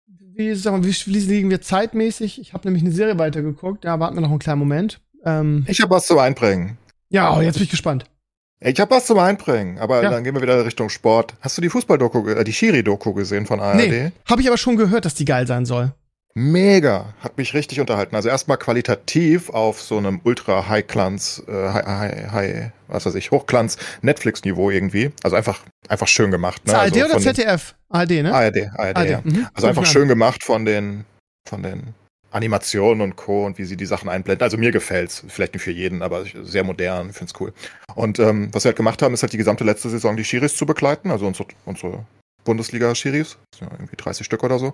wie, 0.07 0.53
sag 0.53 0.73
mal, 0.73 0.83
wie, 0.83 1.19
liegen 1.19 1.49
wir 1.49 1.61
zeitmäßig? 1.61 2.39
Ich 2.39 2.53
habe 2.53 2.67
nämlich 2.67 2.83
eine 2.83 2.91
Serie 2.91 3.17
weitergeguckt. 3.17 3.85
Ja, 3.85 3.99
warten 3.99 4.15
wir 4.15 4.21
noch 4.21 4.29
einen 4.29 4.39
kleinen 4.39 4.59
Moment. 4.59 5.01
Ähm, 5.25 5.65
ich 5.67 5.81
habe 5.81 5.95
was 5.95 6.05
zum 6.07 6.19
Einbringen. 6.19 6.77
Ja, 7.09 7.35
oh, 7.35 7.41
jetzt 7.41 7.55
bin 7.55 7.63
ich 7.63 7.69
gespannt. 7.69 8.05
Ich 8.59 8.79
habe 8.79 8.91
was 8.91 9.05
zum 9.05 9.19
Einbringen, 9.19 9.77
aber 9.77 10.01
ja. 10.01 10.09
dann 10.09 10.23
gehen 10.23 10.33
wir 10.33 10.41
wieder 10.41 10.65
Richtung 10.65 10.89
Sport. 10.89 11.35
Hast 11.41 11.57
du 11.57 11.61
die 11.61 11.69
Fußball-Doku, 11.69 12.27
äh, 12.29 12.43
die 12.43 12.53
Schiri-Doku 12.53 13.13
gesehen 13.13 13.45
von 13.45 13.59
ARD? 13.59 13.75
Nee, 13.75 14.11
habe 14.25 14.41
ich 14.41 14.47
aber 14.47 14.57
schon 14.57 14.77
gehört, 14.77 15.05
dass 15.05 15.13
die 15.13 15.25
geil 15.25 15.45
sein 15.45 15.65
soll. 15.65 15.93
Mega, 16.39 17.15
hat 17.21 17.35
mich 17.39 17.55
richtig 17.55 17.79
unterhalten. 17.79 18.15
Also 18.15 18.29
erstmal 18.29 18.57
qualitativ 18.57 19.49
auf 19.49 19.81
so 19.81 19.97
einem 19.97 20.21
ultra 20.23 20.69
High-Glanz, 20.69 21.41
äh, 21.47 21.51
High, 21.51 21.85
High, 21.87 22.31
High, 22.31 22.71
was 22.87 23.07
weiß 23.07 23.15
ich, 23.15 23.31
Hochglanz 23.31 23.77
Netflix-Niveau 24.03 24.69
irgendwie. 24.69 25.11
Also 25.23 25.35
einfach, 25.35 25.61
einfach 25.89 26.07
schön 26.07 26.29
gemacht. 26.29 26.63
Ne? 26.67 26.77
ARD 26.77 27.01
also 27.01 27.15
oder 27.15 27.23
ZDF? 27.23 27.73
ARD, 27.89 28.11
ne? 28.21 28.31
ARD, 28.31 28.69
ARD, 28.75 28.97
ARD. 28.97 29.09
Ja. 29.09 29.21
Mhm. 29.23 29.47
Also 29.51 29.65
einfach 29.65 29.87
schön 29.87 30.07
gemacht 30.07 30.43
von 30.43 30.63
den, 30.63 31.05
von 31.49 31.63
den 31.63 31.95
Animationen 32.29 33.01
und 33.01 33.15
Co. 33.15 33.47
und 33.47 33.57
wie 33.57 33.65
sie 33.65 33.75
die 33.75 33.87
Sachen 33.87 34.07
einblenden. 34.07 34.43
Also 34.43 34.57
mir 34.57 34.71
gefällt's, 34.71 35.23
vielleicht 35.27 35.55
nicht 35.55 35.63
für 35.63 35.71
jeden, 35.71 36.03
aber 36.03 36.23
sehr 36.43 36.63
modern, 36.63 37.13
find's 37.13 37.33
cool. 37.39 37.51
Und 37.95 38.19
ähm, 38.19 38.49
was 38.51 38.63
wir 38.63 38.69
halt 38.69 38.77
gemacht 38.77 39.01
haben, 39.01 39.15
ist 39.15 39.23
halt 39.23 39.33
die 39.33 39.37
gesamte 39.37 39.63
letzte 39.63 39.89
Saison 39.89 40.15
die 40.15 40.23
Schiris 40.23 40.55
zu 40.55 40.67
begleiten, 40.67 41.09
also 41.09 41.25
unsere, 41.25 41.47
unsere 41.65 42.05
Bundesliga-Schiris, 42.47 43.37
irgendwie 43.59 43.95
30 43.95 44.25
Stück 44.25 44.43
oder 44.43 44.57
so, 44.57 44.73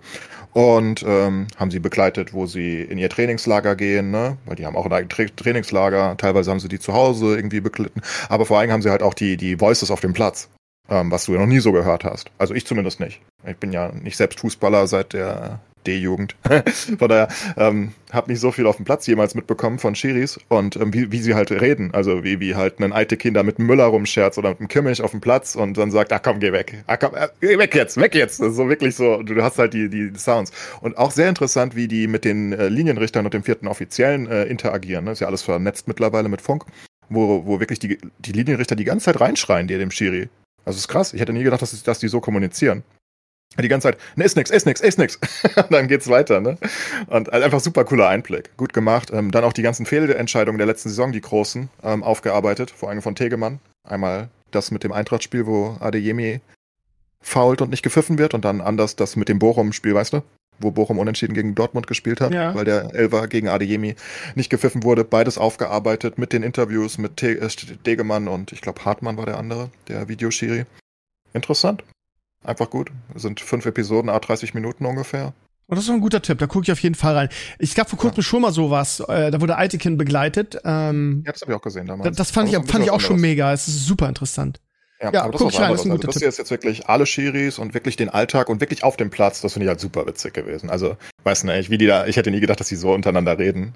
und 0.53 1.03
ähm, 1.05 1.47
haben 1.57 1.71
sie 1.71 1.80
begleitet, 1.80 2.34
wo 2.34 2.45
sie 2.45 2.82
in 2.82 2.97
ihr 2.97 3.09
Trainingslager 3.09 3.76
gehen, 3.76 4.11
ne? 4.11 4.38
weil 4.45 4.55
die 4.55 4.65
haben 4.65 4.78
auch 4.78 4.86
ein 4.86 4.93
eigenes 4.93 5.15
Tra 5.15 5.26
Trainingslager, 5.36 6.15
teilweise 6.17 6.51
haben 6.51 6.59
sie 6.59 6.69
die 6.69 6.80
zu 6.80 6.93
Hause 6.93 7.36
irgendwie 7.36 7.61
beglitten, 7.61 8.01
aber 8.30 8.45
vor 8.45 8.59
allem 8.59 8.71
haben 8.71 8.82
sie 8.82 8.91
halt 8.91 9.03
auch 9.03 9.15
die, 9.15 9.36
die 9.36 9.59
Voices 9.59 9.91
auf 9.91 9.99
dem 9.99 10.13
Platz, 10.13 10.49
ähm, 10.89 11.11
was 11.11 11.26
du 11.26 11.34
ja 11.34 11.39
noch 11.39 11.47
nie 11.47 11.59
so 11.59 11.71
gehört 11.71 12.03
hast. 12.03 12.32
Also 12.38 12.53
ich 12.53 12.65
zumindest 12.65 12.99
nicht. 12.99 13.21
Ich 13.45 13.57
bin 13.57 13.74
ja 13.74 13.91
nicht 13.91 14.15
selbst 14.15 14.39
Fußballer 14.39 14.88
seit 14.88 15.13
der 15.13 15.59
D-Jugend. 15.84 16.36
Von 17.00 17.10
daher 17.10 17.28
ähm, 17.58 17.94
habe 18.12 18.32
nicht 18.32 18.40
so 18.40 18.52
viel 18.52 18.68
auf 18.68 18.78
dem 18.78 18.86
Platz 18.86 19.08
jemals 19.08 19.36
mitbekommen 19.36 19.80
von 19.80 19.96
Schiris 19.96 20.40
und 20.48 20.76
ähm, 20.76 20.94
wie, 20.94 21.12
wie 21.12 21.20
sie 21.20 21.34
halt 21.34 21.52
reden. 21.52 21.94
Also 21.94 22.24
wie, 22.24 22.40
wie 22.40 22.56
halt 22.56 22.80
ein 22.80 22.94
alte 22.94 23.18
Kinder 23.18 23.44
mit 23.44 23.58
einem 23.58 23.68
Müller 23.68 23.86
rumscherzt 23.86 24.38
oder 24.38 24.50
mit 24.50 24.60
einem 24.60 24.68
Kimmich 24.68 25.02
auf 25.02 25.12
dem 25.12 25.22
Platz 25.22 25.56
und 25.56 25.78
dann 25.78 25.92
sagt, 25.92 26.14
ach 26.14 26.22
komm, 26.22 26.40
geh 26.40 26.52
weg. 26.52 26.84
Ach 26.88 26.98
komm, 27.00 27.16
äh, 27.16 27.28
geh 27.42 27.58
weg 27.58 27.74
jetzt, 27.76 27.98
weg 27.98 28.16
jetzt. 28.16 28.40
Das 28.40 28.50
ist 28.50 28.56
so 28.56 28.70
wirklich 28.70 28.96
so, 28.96 29.24
du 29.24 29.42
hast 29.42 29.58
halt 29.58 29.74
die, 29.74 29.90
die 29.90 30.12
Sounds. 30.18 30.52
Und 30.82 30.98
auch 30.98 31.12
sehr 31.12 31.30
interessant, 31.30 31.76
wie 31.76 31.88
die 31.88 32.08
mit 32.08 32.26
den 32.26 32.54
äh, 32.54 32.68
Linienrichtern 32.68 33.26
und 33.26 33.34
dem 33.34 33.44
vierten 33.44 33.68
Offiziellen 33.68 34.28
äh, 34.28 34.44
interagieren. 34.44 35.06
Das 35.06 35.14
ist 35.14 35.20
ja 35.22 35.28
alles 35.28 35.42
vernetzt 35.42 35.88
mittlerweile 35.88 36.30
mit 36.30 36.42
Funk, 36.42 36.66
wo, 37.10 37.46
wo 37.46 37.60
wirklich 37.60 37.80
die, 37.80 37.98
die 38.20 38.32
Linienrichter 38.32 38.76
die 38.76 38.86
ganze 38.86 39.06
Zeit 39.06 39.20
reinschreien, 39.20 39.68
dir 39.68 39.80
dem 39.80 39.92
Schiri. 39.92 40.30
Also 40.66 40.78
ist 40.78 40.88
krass. 40.88 41.14
Ich 41.14 41.20
hätte 41.20 41.34
nie 41.34 41.44
gedacht, 41.44 41.62
dass, 41.62 41.84
dass 41.84 42.00
die 42.00 42.08
so 42.08 42.22
kommunizieren 42.22 42.84
die 43.62 43.68
ganze 43.68 43.89
Zeit, 43.89 43.97
ne, 44.16 44.24
ist 44.24 44.36
nix, 44.36 44.49
ist 44.49 44.66
nix, 44.66 44.82
ist 44.82 44.97
nix. 44.97 45.20
dann 45.70 45.88
geht's 45.88 46.10
weiter, 46.10 46.41
ne? 46.41 46.58
Und 47.08 47.30
halt 47.30 47.43
einfach 47.43 47.60
super 47.60 47.86
cooler 47.86 48.08
Einblick. 48.10 48.56
Gut 48.58 48.74
gemacht. 48.74 49.12
Ähm, 49.14 49.32
dann 49.32 49.43
auch 49.43 49.54
die 49.54 49.62
ganzen 49.62 49.86
Fehlentscheidungen 49.86 50.58
der 50.58 50.68
letzten 50.68 50.89
Saison, 50.89 51.12
die 51.12 51.22
großen, 51.22 51.70
ähm, 51.84 52.04
aufgearbeitet, 52.04 52.72
vor 52.72 52.89
allem 52.89 53.01
von 53.01 53.16
Tegemann. 53.16 53.60
Einmal 53.88 54.30
das 54.51 54.72
mit 54.72 54.84
dem 54.84 54.91
Eintrachtspiel, 54.91 55.45
wo 55.45 55.78
Adeyemi 55.80 56.41
fault 57.22 57.62
und 57.62 57.70
nicht 57.70 57.84
gepfiffen 57.84 58.18
wird 58.18 58.34
und 58.34 58.43
dann 58.45 58.62
anders 58.62 58.95
das 58.95 59.16
mit 59.16 59.30
dem 59.30 59.39
Bochum-Spiel, 59.39 59.93
weißt 59.93 60.14
du? 60.14 60.24
Wo 60.60 60.72
Bochum 60.72 60.99
unentschieden 60.99 61.34
gegen 61.34 61.56
Dortmund 61.56 61.88
gespielt 61.88 62.22
hat, 62.22 62.34
ja. 62.34 62.54
weil 62.54 62.66
der 62.66 62.93
Elver 62.93 63.28
gegen 63.28 63.47
Adeyemi 63.47 63.95
nicht 64.36 64.49
gepfiffen 64.49 64.84
wurde. 64.84 65.04
Beides 65.04 65.38
aufgearbeitet 65.38 66.18
mit 66.18 66.32
den 66.32 66.43
Interviews 66.43 66.97
mit 66.97 67.22
äh, 67.24 67.39
Degemann 67.86 68.28
und 68.28 68.51
ich 68.51 68.62
glaube 68.62 68.86
Hartmann 68.86 69.18
war 69.18 69.26
der 69.26 69.38
andere, 69.38 69.70
der 69.88 70.08
Videoschiri. 70.10 70.66
Interessant. 71.34 71.84
Einfach 72.44 72.70
gut. 72.70 72.91
Das 73.14 73.22
sind 73.22 73.39
fünf 73.39 73.66
Episoden, 73.66 74.10
a 74.10 74.20
30 74.20 74.54
Minuten 74.54 74.86
ungefähr. 74.86 75.34
Und 75.68 75.78
das 75.78 75.86
ist 75.86 75.91
ein 75.91 76.02
guter 76.02 76.22
Tipp, 76.22 76.39
da 76.39 76.48
gucke 76.48 76.64
ich 76.64 76.72
auf 76.72 76.80
jeden 76.80 76.96
Fall 76.96 77.16
rein. 77.16 77.30
Ich 77.58 77.74
gab 77.74 77.89
vor 77.89 77.98
kurzem 77.98 78.18
ja. 78.18 78.24
schon 78.24 78.41
mal 78.41 78.52
sowas, 78.52 79.00
äh, 79.00 79.32
da 79.32 79.39
wurde 79.39 79.58
Aitekin 79.58 79.98
begleitet. 79.98 80.60
Ähm, 80.66 81.24
ja, 81.26 81.32
das 81.32 81.41
habe 81.41 81.54
ich 81.54 81.58
auch 81.58 81.62
gesehen 81.62 81.88
damals. 81.88 82.10
Das, 82.10 82.18
das 82.18 82.32
fand 82.32 82.50
ich, 82.50 82.56
fand 82.70 82.84
ich 82.84 82.91
auch 82.91 83.00
schon 83.00 83.20
mega, 83.20 83.52
es 83.54 83.68
ist 83.68 83.86
super 83.86 84.10
interessant. 84.10 84.60
Ja, 85.02 85.12
ja 85.12 85.24
aber 85.24 85.38
guck 85.38 85.52
ich 85.52 85.60
rein, 85.60 85.72
das 85.72 85.82
ist 85.82 85.86
ein 85.86 85.91
guter 85.91 86.10
also, 86.10 86.20
Das 86.20 86.30
ist 86.30 86.38
jetzt 86.38 86.52
wirklich 86.52 86.88
alle 86.88 87.06
Schiris 87.06 87.60
und 87.60 87.74
wirklich 87.74 87.96
den 87.96 88.10
Alltag 88.10 88.50
und 88.50 88.62
wirklich 88.62 88.84
auf 88.84 88.98
dem 88.98 89.10
Platz, 89.10 89.41
das 89.41 89.54
finde 89.54 89.66
ich 89.66 89.70
halt 89.70 89.80
super 89.80 90.06
witzig 90.06 90.34
gewesen. 90.34 90.70
Also, 90.70 90.98
weiß 91.24 91.46
nicht, 91.46 91.70
wie 91.70 91.78
die 91.78 91.88
da, 91.88 92.06
ich 92.08 92.18
hätte 92.18 92.32
nie 92.32 92.39
gedacht, 92.39 92.60
dass 92.60 92.68
die 92.68 92.76
so 92.76 92.94
untereinander 92.94 93.39
reden. 93.39 93.74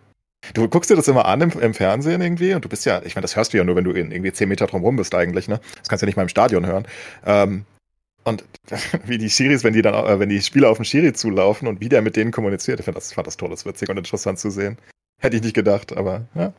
Du 0.53 0.67
guckst 0.67 0.89
dir 0.89 0.95
das 0.95 1.07
immer 1.07 1.25
an 1.25 1.41
im, 1.41 1.51
im, 1.59 1.73
Fernsehen 1.73 2.21
irgendwie 2.21 2.53
und 2.53 2.63
du 2.63 2.69
bist 2.69 2.85
ja, 2.85 3.01
ich 3.03 3.15
meine, 3.15 3.23
das 3.23 3.35
hörst 3.35 3.53
du 3.53 3.57
ja 3.57 3.63
nur, 3.63 3.75
wenn 3.75 3.83
du 3.83 3.91
in 3.91 4.11
irgendwie 4.11 4.31
zehn 4.31 4.47
Meter 4.47 4.67
drum 4.67 4.83
rum 4.83 4.95
bist 4.95 5.15
eigentlich, 5.15 5.47
ne? 5.47 5.59
Das 5.79 5.89
kannst 5.89 6.01
du 6.01 6.05
ja 6.05 6.07
nicht 6.07 6.15
mal 6.15 6.23
im 6.23 6.29
Stadion 6.29 6.65
hören. 6.65 6.85
Ähm, 7.25 7.65
und 8.27 8.43
wie 9.05 9.17
die 9.17 9.29
Schiris, 9.29 9.63
wenn 9.63 9.73
die 9.73 9.81
dann, 9.81 9.93
äh, 9.93 10.19
wenn 10.19 10.29
die 10.29 10.41
Spieler 10.41 10.69
auf 10.69 10.77
den 10.77 10.85
Schiri 10.85 11.13
zulaufen 11.13 11.67
und 11.67 11.79
wie 11.79 11.89
der 11.89 12.01
mit 12.01 12.15
denen 12.15 12.31
kommuniziert, 12.31 12.79
ich 12.79 12.85
fand 12.85 12.97
das, 12.97 13.13
fand 13.13 13.25
das 13.25 13.37
tolles, 13.37 13.65
witzig 13.65 13.89
und 13.89 13.97
interessant 13.97 14.37
zu 14.37 14.49
sehen. 14.49 14.77
Hätte 15.21 15.37
ich 15.37 15.43
nicht 15.43 15.55
gedacht, 15.55 15.95
aber 15.95 16.27
ja. 16.35 16.53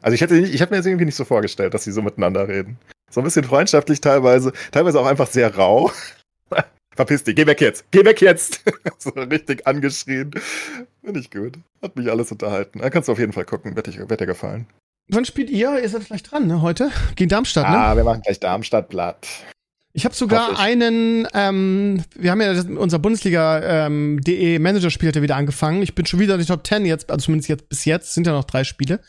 Also 0.00 0.14
ich 0.14 0.20
hätte, 0.20 0.38
ich 0.38 0.60
hätte 0.60 0.72
mir 0.72 0.78
das 0.78 0.86
irgendwie 0.86 1.04
nicht 1.04 1.16
so 1.16 1.24
vorgestellt, 1.24 1.74
dass 1.74 1.84
sie 1.84 1.92
so 1.92 2.00
miteinander 2.00 2.48
reden. 2.48 2.78
So 3.10 3.20
ein 3.20 3.24
bisschen 3.24 3.44
freundschaftlich 3.44 4.00
teilweise, 4.00 4.52
teilweise 4.70 5.00
auch 5.00 5.06
einfach 5.06 5.26
sehr 5.26 5.54
rau. 5.54 5.90
Verpiss 6.94 7.24
dich, 7.24 7.34
geh 7.34 7.46
weg 7.46 7.60
jetzt, 7.60 7.84
geh 7.90 8.04
weg 8.04 8.20
jetzt. 8.20 8.62
so 8.98 9.10
richtig 9.10 9.66
angeschrien. 9.66 10.30
Finde 11.04 11.20
ich 11.20 11.30
gut. 11.30 11.58
Hat 11.82 11.96
mich 11.96 12.10
alles 12.10 12.30
unterhalten. 12.30 12.78
Da 12.78 12.88
kannst 12.88 13.08
du 13.08 13.12
auf 13.12 13.18
jeden 13.18 13.32
Fall 13.32 13.44
gucken, 13.44 13.74
wird, 13.74 13.88
dir, 13.88 14.08
wird 14.08 14.20
dir 14.20 14.26
gefallen. 14.26 14.66
Wann 15.08 15.24
spielt 15.24 15.50
ihr? 15.50 15.82
Ihr 15.82 15.88
seid 15.88 16.04
vielleicht 16.04 16.30
dran, 16.30 16.46
ne, 16.46 16.62
heute? 16.62 16.90
Gegen 17.16 17.28
Darmstadt, 17.28 17.68
ne? 17.68 17.76
Ah, 17.76 17.96
wir 17.96 18.04
machen 18.04 18.22
gleich 18.22 18.38
Darmstadt 18.38 18.88
platt. 18.88 19.26
Ich 19.92 20.04
habe 20.04 20.14
sogar 20.14 20.52
ich. 20.52 20.58
einen, 20.58 21.26
ähm, 21.34 22.04
wir 22.14 22.30
haben 22.30 22.40
ja 22.40 22.54
das, 22.54 22.64
unser 22.66 23.00
Bundesliga 23.00 23.86
ähm, 23.86 24.20
DE 24.20 24.58
Manager-Spiel 24.60 25.08
hat 25.08 25.16
ja 25.16 25.22
wieder 25.22 25.36
angefangen. 25.36 25.82
Ich 25.82 25.96
bin 25.96 26.06
schon 26.06 26.20
wieder 26.20 26.34
in 26.34 26.40
die 26.40 26.46
Top 26.46 26.64
10 26.64 26.86
jetzt, 26.86 27.10
also 27.10 27.24
zumindest 27.24 27.48
jetzt 27.48 27.68
bis 27.68 27.84
jetzt, 27.84 28.14
sind 28.14 28.26
ja 28.26 28.32
noch 28.32 28.44
drei 28.44 28.62
Spiele. 28.62 29.00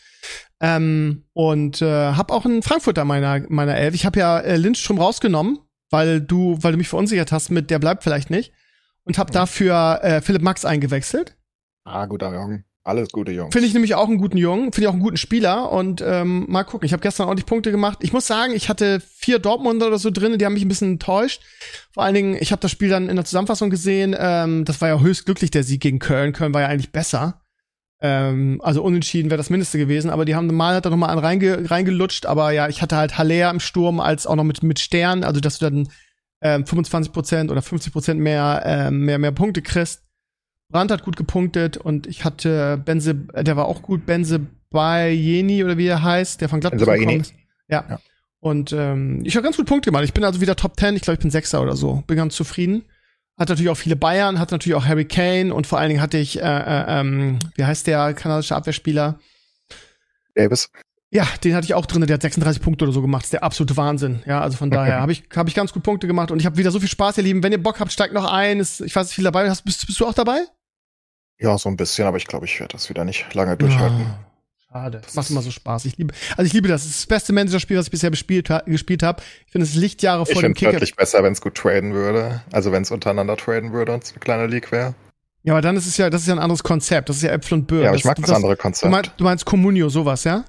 Ähm, 0.60 1.26
und 1.34 1.82
äh, 1.82 2.14
habe 2.14 2.34
auch 2.34 2.46
einen 2.46 2.64
Frankfurter 2.64 3.06
meiner 3.06 3.44
meiner 3.50 3.76
Elf. 3.76 3.94
Ich 3.94 4.06
habe 4.06 4.20
ja 4.20 4.40
äh, 4.40 4.58
Lindström 4.58 4.98
rausgenommen, 4.98 5.60
weil 5.92 6.20
du 6.20 6.58
weil 6.62 6.72
du 6.72 6.78
mich 6.80 6.90
verunsichert 6.90 7.32
hast 7.32 7.52
mit 7.52 7.70
der 7.70 7.80
bleibt 7.80 8.04
vielleicht 8.04 8.30
nicht 8.30 8.52
und 9.04 9.18
habe 9.18 9.32
mhm. 9.32 9.34
dafür 9.36 10.00
äh, 10.02 10.22
Philipp 10.22 10.42
Max 10.42 10.66
eingewechselt. 10.66 11.38
Ah, 11.84 12.06
guter 12.06 12.34
Jungen. 12.34 12.66
Alles 12.84 13.10
gute 13.10 13.32
Jungs. 13.32 13.54
Finde 13.54 13.68
ich 13.68 13.74
nämlich 13.74 13.94
auch 13.94 14.08
einen 14.08 14.18
guten 14.18 14.38
Jungen, 14.38 14.74
finde 14.74 14.82
ich 14.82 14.88
auch 14.88 14.94
einen 14.94 15.04
guten 15.04 15.18
Spieler 15.18 15.72
und 15.72 16.04
ähm, 16.04 16.46
mal 16.50 16.64
gucken. 16.64 16.88
Ich 16.88 16.94
habe 16.94 17.02
gestern 17.02 17.28
ordentlich 17.28 17.46
Punkte 17.46 17.70
gemacht. 17.70 18.00
Ich 18.02 18.12
muss 18.12 18.26
sagen, 18.26 18.54
ich 18.54 18.70
hatte 18.70 19.00
vier 19.00 19.38
Dortmunder 19.38 19.86
oder 19.88 20.00
so 20.00 20.10
drin, 20.10 20.40
die 20.40 20.46
haben 20.46 20.54
mich 20.54 20.66
ein 20.66 20.68
bisschen 20.68 20.94
enttäuscht. 20.94 21.44
Vor 21.94 22.04
allen 22.04 22.16
Dingen, 22.16 22.38
ich 22.40 22.52
habe 22.52 22.60
das 22.60 22.72
Spiel 22.72 22.90
dann 22.90 23.08
in 23.08 23.16
der 23.16 23.26
Zusammenfassung 23.26 23.70
gesehen. 23.70 24.16
Ähm, 24.18 24.66
das 24.66 24.82
war 24.82 24.88
ja 24.88 25.00
höchst 25.00 25.26
glücklich 25.26 25.52
der 25.52 25.64
Sieg 25.64 25.82
gegen 25.82 26.00
Köln. 26.00 26.34
Köln 26.34 26.56
war 26.56 26.62
ja 26.62 26.68
eigentlich 26.68 26.92
besser. 26.92 27.42
Ähm, 28.02 28.60
also 28.64 28.82
unentschieden 28.82 29.30
wäre 29.30 29.38
das 29.38 29.52
Mindeste 29.52 29.78
gewesen, 29.78 30.10
aber 30.10 30.26
die 30.26 30.34
haben 30.34 30.48
mal 30.48 30.74
hat 30.74 30.86
da 30.86 30.90
noch 30.90 30.98
mal 30.98 31.10
einen 31.10 31.20
reinge 31.20 31.70
reingelutscht. 31.70 32.26
Aber 32.26 32.50
ja, 32.50 32.68
ich 32.68 32.82
hatte 32.82 32.98
halt 32.98 33.20
Haller 33.20 33.52
im 33.52 33.60
Sturm 33.60 34.00
als 34.00 34.26
auch 34.26 34.36
noch 34.36 34.44
mit 34.44 34.64
mit 34.64 34.80
Stern, 34.80 35.24
also 35.24 35.40
dass 35.40 35.60
du 35.60 35.70
dann 35.70 35.90
ähm, 36.42 36.64
25% 36.64 37.52
oder 37.52 37.62
50 37.62 38.16
mehr, 38.16 38.64
ähm, 38.66 39.06
mehr 39.06 39.20
mehr 39.20 39.32
Punkte 39.32 39.62
kriegst. 39.62 40.02
Brandt 40.72 40.92
hat 40.92 41.04
gut 41.04 41.18
gepunktet 41.18 41.78
und 41.78 42.08
ich 42.08 42.26
hatte 42.26 42.78
Benze, 42.78 43.16
der 43.16 43.58
war 43.58 43.66
auch 43.66 43.82
gut, 43.82 44.06
Benze 44.06 44.48
Bayeni 44.70 45.64
oder 45.64 45.78
wie 45.78 45.88
er 45.88 46.02
heißt, 46.02 46.42
der 46.42 46.50
von 46.50 46.60
Gladbach 46.60 46.94
gekommen 46.94 47.22
ist. 47.22 47.34
Ja. 47.68 47.86
ja. 47.90 48.00
Und 48.40 48.74
ähm, 48.74 49.22
ich 49.24 49.36
habe 49.36 49.44
ganz 49.44 49.58
gut 49.58 49.68
Punkte 49.68 49.92
gemacht. 49.92 50.04
Ich 50.04 50.14
bin 50.14 50.24
also 50.24 50.42
wieder 50.42 50.56
Top 50.56 50.80
10, 50.80 50.96
ich 50.96 51.04
glaube, 51.04 51.16
ich 51.16 51.20
bin 51.20 51.30
Sechster 51.30 51.62
oder 51.62 51.76
so. 51.76 52.04
Bin 52.08 52.18
ganz 52.18 52.36
zufrieden. 52.36 52.86
Hat 53.38 53.50
natürlich 53.50 53.70
auch 53.70 53.78
viele 53.78 53.96
Bayern, 53.96 54.40
hat 54.40 54.52
natürlich 54.52 54.76
auch 54.76 54.86
Harry 54.86 55.06
Kane 55.06 55.54
und 55.54 55.68
vor 55.68 55.80
allen 55.80 55.90
Dingen 55.90 56.02
hatte 56.02 56.18
ich, 56.18 56.40
äh, 56.40 56.44
äh, 56.44 57.00
ähm, 57.00 57.40
wie 57.56 57.66
heißt 57.66 57.88
der 57.88 58.14
kanadische 58.14 58.56
Abwehrspieler? 58.56 59.20
Davis. 60.36 60.70
Ja, 61.14 61.28
den 61.44 61.56
hatte 61.56 61.66
ich 61.66 61.74
auch 61.74 61.86
drin. 61.86 62.06
Der 62.08 62.14
hat 62.14 62.22
36 62.22 62.62
Punkte 62.62 62.86
oder 62.86 62.94
so 62.94 63.02
gemacht. 63.02 63.24
Das 63.24 63.28
ist 63.28 63.34
der 63.34 63.44
absolute 63.44 63.76
Wahnsinn. 63.76 64.24
Ja, 64.26 64.42
also 64.42 64.58
von 64.58 64.72
daher 64.72 65.02
habe 65.02 65.12
ich, 65.12 65.24
hab 65.36 65.48
ich 65.48 65.56
ganz 65.56 65.74
gut 65.74 65.84
Punkte 65.84 66.08
gemacht 66.08 66.32
und 66.32 66.40
ich 66.40 66.46
habe 66.46 66.58
wieder 66.58 66.72
so 66.72 66.80
viel 66.80 66.88
Spaß, 66.88 67.18
ihr 67.18 67.24
Lieben. 67.24 67.44
Wenn 67.44 67.52
ihr 67.52 67.62
Bock 67.62 67.82
habt, 67.82 67.92
steigt 67.92 68.14
noch 68.14 68.32
ein. 68.32 68.62
Ist, 68.62 68.80
ich 68.80 68.96
weiß 68.96 69.08
nicht, 69.08 69.16
viel 69.16 69.26
dabei. 69.26 69.50
Hast, 69.50 69.66
bist, 69.66 69.86
bist 69.86 70.00
du 70.00 70.08
auch 70.08 70.14
dabei? 70.14 70.46
Ja, 71.42 71.58
so 71.58 71.70
ein 71.70 71.76
bisschen, 71.76 72.06
aber 72.06 72.18
ich 72.18 72.28
glaube, 72.28 72.46
ich 72.46 72.60
werde 72.60 72.74
das 72.74 72.88
wieder 72.90 73.04
nicht 73.04 73.34
lange 73.34 73.58
durchhalten. 73.58 74.06
Oh, 74.06 74.72
schade. 74.72 75.02
Das 75.04 75.16
macht 75.16 75.32
immer 75.32 75.42
so 75.42 75.50
Spaß. 75.50 75.86
Ich 75.86 75.98
liebe, 75.98 76.14
also 76.38 76.44
ich 76.44 76.54
liebe 76.54 76.68
das. 76.68 76.84
Das 76.84 76.92
ist 76.92 77.00
das 77.00 77.08
beste 77.08 77.34
Manager-Spiel, 77.34 77.78
was 77.78 77.88
ich 77.88 77.92
bisher 77.92 78.12
bespielt, 78.12 78.50
gespielt 78.68 79.02
habe. 79.02 79.24
Ich 79.48 79.52
finde 79.52 79.66
es 79.66 79.74
Lichtjahre 79.74 80.28
vor 80.28 80.36
ich 80.36 80.42
dem 80.42 80.54
Kicker. 80.54 80.70
Ich 80.70 80.76
wirklich 80.76 80.96
besser, 80.96 81.24
wenn 81.24 81.34
es 81.34 81.42
gut 81.42 81.56
traden 81.56 81.94
würde. 81.94 82.42
Also 82.52 82.72
wenn 82.72 82.84
es 82.84 82.92
untereinander 82.92 83.38
traden 83.38 83.74
würde 83.74 83.92
und 83.94 84.04
es 84.04 84.12
eine 84.12 84.20
kleine 84.20 84.46
League 84.46 84.72
wäre. 84.72 84.94
Ja, 85.44 85.54
aber 85.54 85.62
dann 85.62 85.76
ist 85.76 85.88
es 85.88 85.98
ja, 85.98 86.12
das 86.12 86.22
ist 86.22 86.28
ja 86.28 86.36
ein 86.36 86.40
anderes 86.40 86.62
Konzept. 86.62 87.10
Das 87.10 87.16
ist 87.16 87.24
ja 87.24 87.32
Äpfel 87.32 87.58
und 87.58 87.66
Birnen. 87.66 87.86
Ja, 87.86 87.90
aber 87.90 87.98
ich 87.98 88.06
mag 88.06 88.18
das, 88.18 88.28
das 88.28 88.36
andere 88.36 88.56
Konzept. 88.56 88.86
Du 88.86 88.92
meinst, 88.92 89.12
du 89.18 89.24
meinst 89.24 89.46
Communio, 89.46 89.90
sowas, 89.90 90.24
ja? 90.24 90.46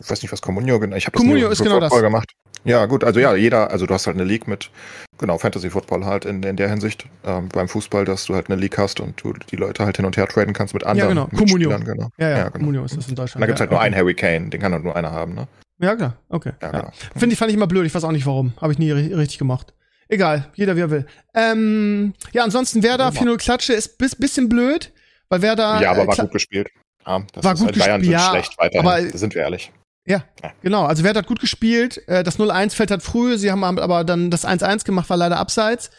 Ich 0.00 0.10
weiß 0.10 0.20
nicht, 0.22 0.32
was 0.32 0.42
Communio 0.42 0.80
genau. 0.80 0.96
Ich 0.96 1.06
habe 1.06 1.16
Communio 1.16 1.48
ist 1.48 1.62
genau 1.62 1.78
das. 1.78 1.92
gemacht. 1.92 2.32
Ja, 2.64 2.86
gut, 2.86 3.04
also 3.04 3.20
ja, 3.20 3.34
jeder, 3.34 3.70
also 3.70 3.86
du 3.86 3.94
hast 3.94 4.06
halt 4.06 4.16
eine 4.16 4.24
League 4.24 4.48
mit, 4.48 4.70
genau, 5.18 5.38
Fantasy 5.38 5.70
Football 5.70 6.04
halt 6.04 6.24
in, 6.24 6.42
in 6.42 6.56
der 6.56 6.68
Hinsicht, 6.68 7.06
ähm, 7.24 7.48
beim 7.48 7.68
Fußball, 7.68 8.04
dass 8.04 8.26
du 8.26 8.34
halt 8.34 8.50
eine 8.50 8.60
League 8.60 8.76
hast 8.76 8.98
und 9.00 9.22
du 9.22 9.32
die 9.32 9.56
Leute 9.56 9.84
halt 9.84 9.96
hin 9.96 10.04
und 10.04 10.16
her 10.16 10.26
traden 10.26 10.52
kannst 10.52 10.74
mit 10.74 10.84
anderen. 10.84 11.16
Ja, 11.16 11.24
genau, 11.24 11.36
Communio. 11.36 11.78
Genau. 11.78 12.10
Ja, 12.18 12.28
ja, 12.28 12.36
ja 12.36 12.44
genau. 12.44 12.58
Communio 12.58 12.84
ist 12.84 12.96
das 12.96 13.08
in 13.08 13.14
Deutschland. 13.14 13.36
Und 13.36 13.40
da 13.42 13.46
gibt's 13.46 13.60
ja, 13.60 13.64
halt 13.64 13.70
nur 13.70 13.80
einen 13.80 13.94
Harry 13.94 14.14
Kane, 14.14 14.50
den 14.50 14.60
kann 14.60 14.72
halt 14.72 14.82
nur 14.84 14.96
einer 14.96 15.12
haben, 15.12 15.34
ne? 15.34 15.46
Ja, 15.78 15.94
klar, 15.94 16.16
okay. 16.28 16.52
Ja, 16.62 16.70
genau. 16.70 16.90
Finde 17.16 17.32
ich, 17.34 17.38
fand 17.38 17.50
ich 17.50 17.56
immer 17.56 17.66
blöd, 17.66 17.86
ich 17.86 17.94
weiß 17.94 18.04
auch 18.04 18.12
nicht 18.12 18.26
warum. 18.26 18.54
Habe 18.60 18.72
ich 18.72 18.78
nie 18.78 18.90
richtig 18.90 19.38
gemacht. 19.38 19.74
Egal, 20.08 20.50
jeder 20.54 20.76
wie 20.76 20.80
er 20.80 20.90
will. 20.90 21.06
Ähm, 21.34 22.14
ja, 22.32 22.44
ansonsten 22.44 22.82
Werder 22.82 23.08
4-0 23.08 23.36
Klatsche 23.38 23.72
ist 23.72 23.98
bis, 23.98 24.14
bisschen 24.14 24.48
blöd, 24.48 24.92
weil 25.28 25.42
Werder. 25.42 25.80
Ja, 25.80 25.90
aber 25.90 26.04
äh, 26.04 26.06
war 26.06 26.16
gut 26.16 26.32
gespielt. 26.32 26.68
Ja, 27.06 27.22
das 27.32 27.44
war 27.44 27.54
gut 27.54 27.66
halt 27.66 27.78
Bayern 27.78 28.00
gespielt, 28.00 28.20
ja, 28.20 28.30
schlecht 28.30 28.58
weiterhin, 28.58 28.86
aber, 28.86 29.02
da 29.02 29.18
sind 29.18 29.34
wir 29.34 29.42
ehrlich. 29.42 29.72
Ja, 30.06 30.24
ja, 30.42 30.52
genau. 30.62 30.84
Also 30.84 31.02
Werder 31.02 31.18
hat 31.18 31.26
gut 31.26 31.40
gespielt. 31.40 32.06
Äh, 32.08 32.22
das 32.22 32.38
0-1 32.38 32.74
fällt 32.74 32.90
halt 32.90 33.02
früh. 33.02 33.36
Sie 33.38 33.50
haben 33.50 33.64
aber 33.64 34.04
dann 34.04 34.30
das 34.30 34.46
1-1 34.46 34.84
gemacht, 34.84 35.10
war 35.10 35.16
leider 35.16 35.38
abseits. 35.38 35.90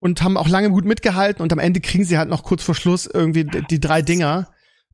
Und 0.00 0.22
haben 0.22 0.36
auch 0.36 0.48
lange 0.48 0.70
gut 0.70 0.84
mitgehalten. 0.84 1.42
Und 1.42 1.52
am 1.52 1.58
Ende 1.58 1.80
kriegen 1.80 2.04
sie 2.04 2.18
halt 2.18 2.28
noch 2.28 2.44
kurz 2.44 2.62
vor 2.62 2.76
Schluss 2.76 3.06
irgendwie 3.06 3.44
die 3.44 3.80
drei 3.80 4.00
Dinger. 4.00 4.48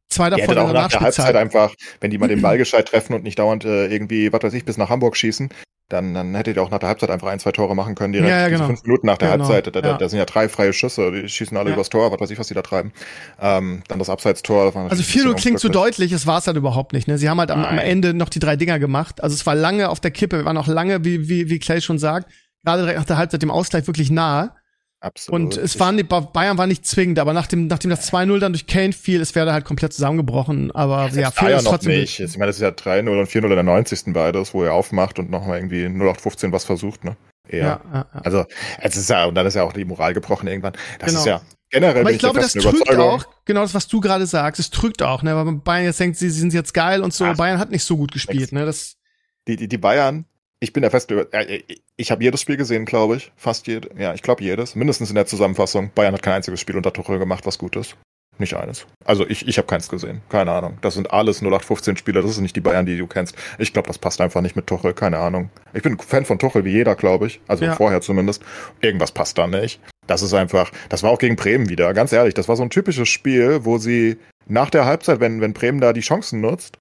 Zwei 0.09 0.31
davon 0.31 0.55
der 0.55 0.65
auch 0.65 0.73
nach 0.73 0.89
der 0.89 1.01
Halbzeit 1.01 1.37
einfach, 1.37 1.75
wenn 2.01 2.11
die 2.11 2.19
mal 2.19 2.29
den 2.29 2.41
Ball 2.41 2.57
gescheit 2.57 2.89
treffen 2.89 3.15
und 3.15 3.23
nicht 3.23 3.39
dauernd 3.39 3.65
äh, 3.65 3.87
irgendwie, 3.87 4.33
was 4.33 4.43
weiß 4.43 4.55
ich, 4.55 4.65
bis 4.65 4.77
nach 4.77 4.89
Hamburg 4.89 5.17
schießen, 5.17 5.51
dann, 5.91 6.15
dann 6.15 6.35
hättet 6.35 6.57
ihr 6.57 6.63
auch 6.63 6.71
nach 6.71 6.79
der 6.79 6.89
Halbzeit 6.89 7.11
einfach 7.11 7.29
ein, 7.29 7.39
zwei 7.39 7.53
Tore 7.53 7.75
machen 7.75 7.95
können, 7.95 8.15
direkt 8.15 8.31
ja, 8.31 8.41
ja, 8.41 8.49
genau. 8.49 8.67
fünf 8.67 8.83
Minuten 8.85 9.07
nach 9.07 9.19
der 9.19 9.33
genau. 9.33 9.49
Halbzeit. 9.49 9.75
Da, 9.75 9.81
ja. 9.81 9.99
da, 9.99 10.09
sind 10.09 10.19
ja 10.19 10.25
drei 10.25 10.49
freie 10.49 10.73
Schüsse, 10.73 11.13
die 11.13 11.29
schießen 11.29 11.57
alle 11.57 11.71
ja. 11.71 11.75
übers 11.75 11.91
Tor, 11.91 12.11
was 12.11 12.21
weiß 12.21 12.31
ich, 12.31 12.39
was 12.39 12.49
die 12.49 12.55
da 12.55 12.63
treiben. 12.63 12.93
Ähm, 13.39 13.83
dann 13.89 13.99
das 13.99 14.09
Abseitstor. 14.09 14.75
Also 14.75 15.03
4-0 15.03 15.35
klingt 15.35 15.61
zu 15.61 15.69
deutlich, 15.69 16.13
es 16.13 16.27
war 16.27 16.39
es 16.39 16.47
halt 16.47 16.57
überhaupt 16.57 16.95
nicht. 16.95 17.07
Ne? 17.07 17.19
Sie 17.19 17.29
haben 17.29 17.39
halt 17.39 17.51
am, 17.51 17.65
am, 17.65 17.79
Ende 17.79 18.15
noch 18.15 18.31
die 18.31 18.39
drei 18.39 18.57
Dinger 18.57 18.79
gemacht. 18.79 19.23
Also 19.23 19.35
es 19.35 19.45
war 19.45 19.55
lange 19.55 19.91
auf 19.91 20.01
der 20.01 20.11
Kippe, 20.11 20.39
wir 20.39 20.45
waren 20.47 20.57
auch 20.57 20.69
lange, 20.69 21.05
wie, 21.05 21.29
wie, 21.29 21.51
wie 21.51 21.59
Clay 21.59 21.83
schon 21.83 21.99
sagt, 21.99 22.31
gerade 22.65 22.83
direkt 22.83 22.99
nach 22.99 23.07
der 23.07 23.19
Halbzeit 23.19 23.43
dem 23.43 23.51
Ausgleich 23.51 23.87
wirklich 23.87 24.11
nahe. 24.11 24.53
Absolut. 25.05 25.39
Und 25.39 25.57
es 25.59 25.79
waren 25.79 25.99
die, 25.99 26.03
Bayern 26.03 26.57
war 26.57 26.67
nicht 26.67 26.87
zwingend, 26.87 27.19
aber 27.19 27.35
nachdem, 27.35 27.67
nachdem 27.67 27.91
das 27.91 28.11
2-0 28.11 28.39
dann 28.39 28.55
durch 28.55 28.67
Kane 28.67 28.95
fiel, 28.95 29.21
es 29.21 29.35
wäre 29.35 29.53
halt 29.53 29.67
komplett 29.67 29.93
zusammengebrochen. 29.93 30.71
Aber 30.71 31.11
ja, 31.11 31.31
Fehl 31.31 31.51
ist 31.51 31.65
trotzdem 31.65 32.01
nicht. 32.01 32.19
Jetzt, 32.19 32.31
ich 32.33 32.39
meine, 32.39 32.49
das 32.49 32.57
ist 32.57 32.63
ja 32.63 32.71
3-0 32.71 33.21
und 33.21 33.29
4-0 33.29 33.45
in 33.45 33.51
der 33.51 33.63
90. 33.63 34.15
beides, 34.15 34.55
wo 34.55 34.63
er 34.63 34.73
aufmacht 34.73 35.19
und 35.19 35.31
nochmal 35.31 35.59
irgendwie 35.59 35.85
0815 35.85 36.53
was 36.53 36.65
versucht, 36.65 37.05
ne? 37.05 37.19
Eher. 37.47 37.61
Ja, 37.61 37.81
ja, 37.93 38.07
ja. 38.15 38.21
Also, 38.23 38.47
es 38.81 38.97
ist 38.97 39.11
ja, 39.11 39.27
und 39.27 39.35
dann 39.35 39.47
ist 39.47 39.53
ja 39.53 39.65
auch 39.65 39.75
die 39.75 39.85
Moral 39.85 40.15
gebrochen 40.15 40.49
irgendwann. 40.49 40.73
Das 40.99 41.09
genau. 41.09 41.21
ist 41.21 41.27
ja 41.27 41.43
generell. 41.69 42.01
Aber 42.01 42.11
ich 42.11 42.19
glaube, 42.19 42.41
das 42.41 42.55
trügt 42.55 42.97
auch, 42.97 43.27
genau 43.45 43.61
das, 43.61 43.75
was 43.75 43.87
du 43.87 44.01
gerade 44.01 44.25
sagst, 44.25 44.59
es 44.59 44.71
trügt 44.71 45.03
auch, 45.03 45.23
ne? 45.23 45.37
Weil 45.37 45.53
Bayern 45.57 45.85
jetzt 45.85 46.01
denkt, 46.01 46.17
sie, 46.17 46.31
sie 46.31 46.41
sind 46.41 46.55
jetzt 46.55 46.73
geil 46.73 47.03
und 47.03 47.13
so. 47.13 47.27
Ach, 47.27 47.37
Bayern 47.37 47.59
hat 47.59 47.71
nicht 47.71 47.85
so 47.85 47.99
gut 47.99 48.13
gespielt, 48.13 48.53
ne? 48.53 48.65
Das 48.65 48.97
die, 49.47 49.57
die, 49.57 49.69
die 49.69 49.79
Bayern 49.79 50.25
ich 50.65 50.73
bin 50.73 50.81
der 50.81 50.91
feste, 50.91 51.29
äh, 51.33 51.63
ich 51.97 52.11
habe 52.11 52.25
jedes 52.25 52.41
Spiel 52.41 52.57
gesehen, 52.57 52.87
glaube 52.87 53.17
ich. 53.17 53.33
Fast 53.37 53.67
jedes. 53.67 53.91
Ja, 53.99 54.15
ich 54.15 54.23
glaube 54.23 54.43
jedes. 54.43 54.75
Mindestens 54.75 55.11
in 55.11 55.15
der 55.15 55.27
Zusammenfassung. 55.27 55.91
Bayern 55.95 56.15
hat 56.15 56.23
kein 56.23 56.35
einziges 56.35 56.59
Spiel 56.59 56.77
unter 56.77 56.93
Tuchel 56.93 57.19
gemacht, 57.19 57.47
was 57.47 57.59
gut 57.59 57.77
ist. 57.77 57.97
Nicht 58.39 58.55
eines. 58.55 58.87
Also 59.05 59.29
ich, 59.29 59.47
ich 59.47 59.59
habe 59.59 59.69
keins 59.69 59.89
gesehen. 59.89 60.23
Keine 60.29 60.51
Ahnung. 60.51 60.79
Das 60.81 60.95
sind 60.95 61.13
alles 61.13 61.41
0815 61.41 61.99
Spieler. 61.99 62.23
Das 62.23 62.33
ist 62.33 62.41
nicht 62.41 62.57
die 62.57 62.61
Bayern, 62.61 62.87
die 62.87 62.99
du 62.99 63.07
kennst. 63.07 63.37
Ich 63.59 63.73
glaube, 63.73 63.87
das 63.87 63.99
passt 63.99 64.21
einfach 64.21 64.41
nicht 64.41 64.57
mit 64.57 64.67
Tuchel. 64.67 64.93
Keine 64.95 65.19
Ahnung. 65.19 65.51
Ich 65.73 65.83
bin 65.83 65.99
Fan 65.99 66.25
von 66.25 66.39
Tuchel 66.39 66.65
wie 66.65 66.73
jeder, 66.73 66.97
glaube 66.97 67.29
ich. 67.29 67.41
Also 67.47 67.65
ja. 67.65 67.77
vorher 67.77 68.01
zumindest. 68.01 68.43
Irgendwas 68.81 69.13
passt 69.13 69.39
da 69.39 69.47
nicht. 69.47 69.81
Das 70.07 70.23
ist 70.23 70.35
einfach, 70.35 70.73
das 70.89 71.03
war 71.03 71.11
auch 71.11 71.19
gegen 71.19 71.37
Bremen 71.37 71.69
wieder. 71.69 71.95
Ganz 71.95 72.13
ehrlich, 72.13 72.35
das 72.35 72.49
war 72.49 72.57
so 72.57 72.63
ein 72.63 72.71
typisches 72.71 73.09
Spiel, 73.09 73.65
wo 73.65 73.79
sie 73.79 74.17
nach 74.47 74.71
der 74.71 74.85
Halbzeit, 74.85 75.21
wenn, 75.21 75.41
wenn 75.41 75.53
Bremen 75.53 75.81
da 75.81 75.93
die 75.93 76.01
Chancen 76.01 76.41
nutzt, 76.41 76.79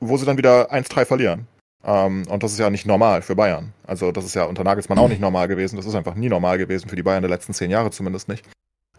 wo 0.00 0.16
sie 0.16 0.24
dann 0.24 0.38
wieder 0.38 0.72
1-3 0.72 1.04
verlieren. 1.04 1.46
Ähm, 1.84 2.24
und 2.28 2.42
das 2.42 2.52
ist 2.52 2.58
ja 2.58 2.70
nicht 2.70 2.86
normal 2.86 3.22
für 3.22 3.36
Bayern. 3.36 3.72
Also 3.86 4.12
das 4.12 4.24
ist 4.24 4.34
ja 4.34 4.44
unter 4.44 4.64
Nagelsmann 4.64 4.98
auch 4.98 5.08
nicht 5.08 5.20
normal 5.20 5.48
gewesen. 5.48 5.76
Das 5.76 5.86
ist 5.86 5.94
einfach 5.94 6.14
nie 6.14 6.28
normal 6.28 6.58
gewesen 6.58 6.88
für 6.88 6.96
die 6.96 7.02
Bayern 7.02 7.22
der 7.22 7.30
letzten 7.30 7.54
zehn 7.54 7.70
Jahre 7.70 7.90
zumindest 7.90 8.28
nicht. 8.28 8.44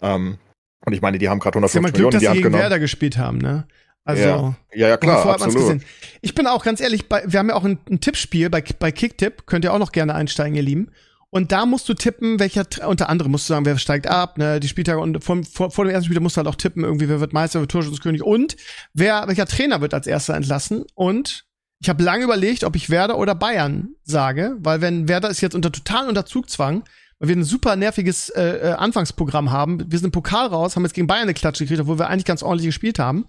Ähm, 0.01 0.38
und 0.86 0.93
ich 0.93 1.01
meine, 1.01 1.17
die 1.17 1.28
haben 1.28 1.39
gerade 1.39 1.57
150 1.57 1.82
Glück, 1.82 1.93
Millionen 1.93 2.11
dass 2.13 2.21
in 2.21 2.23
die 2.23 2.28
Hand 2.28 2.36
gegen 2.38 2.43
genommen. 2.45 2.61
Werder 2.61 2.80
gespielt 2.80 3.17
haben, 3.17 3.39
ne? 3.39 3.67
Also, 4.05 4.23
ja, 4.23 4.55
ja, 4.73 4.88
ja 4.88 4.97
klar, 4.97 5.25
absolut. 5.28 5.82
Ich 6.21 6.34
bin 6.34 6.47
auch 6.47 6.63
ganz 6.63 6.80
ehrlich, 6.80 7.09
bei, 7.09 7.23
wir 7.25 7.39
haben 7.39 7.49
ja 7.49 7.55
auch 7.55 7.65
ein, 7.65 7.78
ein 7.89 7.99
Tippspiel 7.99 8.49
bei, 8.49 8.63
bei 8.80 8.89
Kicktipp, 8.93 9.47
könnt 9.47 9.65
ihr 9.65 9.73
auch 9.73 9.80
noch 9.80 9.91
gerne 9.91 10.15
einsteigen, 10.15 10.55
ihr 10.55 10.61
Lieben. 10.61 10.91
Und 11.30 11.51
da 11.51 11.65
musst 11.65 11.89
du 11.89 11.93
tippen, 11.93 12.39
welcher, 12.39 12.65
unter 12.88 13.09
anderem 13.09 13.34
musst 13.34 13.49
du 13.49 13.53
sagen, 13.53 13.65
wer 13.65 13.78
steigt 13.78 14.07
ab, 14.07 14.38
ne, 14.38 14.61
die 14.61 14.69
Spieltage 14.69 15.01
und 15.01 15.21
vor, 15.21 15.43
vor, 15.43 15.71
vor 15.71 15.84
dem 15.84 15.93
ersten 15.93 16.05
Spiel 16.05 16.21
musst 16.21 16.38
du 16.38 16.39
halt 16.39 16.47
auch 16.47 16.55
tippen, 16.55 16.86
irgendwie, 16.86 17.09
wer 17.09 17.19
wird 17.19 17.34
Meister, 17.34 17.55
wer 17.55 17.63
wird 17.63 17.71
Torschützenkönig 17.71 18.23
und 18.23 18.55
wer, 18.93 19.28
welcher 19.28 19.45
Trainer 19.45 19.82
wird 19.82 19.93
als 19.93 20.07
erster 20.07 20.36
entlassen 20.36 20.86
und 20.93 21.47
ich 21.80 21.89
habe 21.89 22.03
lange 22.03 22.23
überlegt, 22.23 22.63
ob 22.63 22.75
ich 22.75 22.89
Werder 22.89 23.17
oder 23.17 23.36
Bayern 23.36 23.89
sage, 24.03 24.57
weil 24.59 24.82
wenn 24.82 25.07
Werder 25.07 25.30
ist 25.30 25.41
jetzt 25.41 25.55
unter 25.55 25.71
total 25.71 26.07
unter 26.07 26.25
Zugzwang, 26.25 26.84
weil 27.19 27.30
wir 27.30 27.36
ein 27.36 27.43
super 27.43 27.75
nerviges 27.75 28.30
äh, 28.30 28.43
äh, 28.43 28.71
Anfangsprogramm 28.73 29.51
haben. 29.51 29.80
Wir 29.91 29.97
sind 29.97 30.07
im 30.07 30.11
Pokal 30.11 30.47
raus, 30.47 30.75
haben 30.75 30.84
jetzt 30.84 30.93
gegen 30.93 31.07
Bayern 31.07 31.23
eine 31.23 31.34
Klatsche 31.34 31.63
gekriegt, 31.63 31.82
obwohl 31.82 31.99
wir 31.99 32.07
eigentlich 32.07 32.25
ganz 32.25 32.43
ordentlich 32.43 32.67
gespielt 32.67 32.99
haben. 32.99 33.25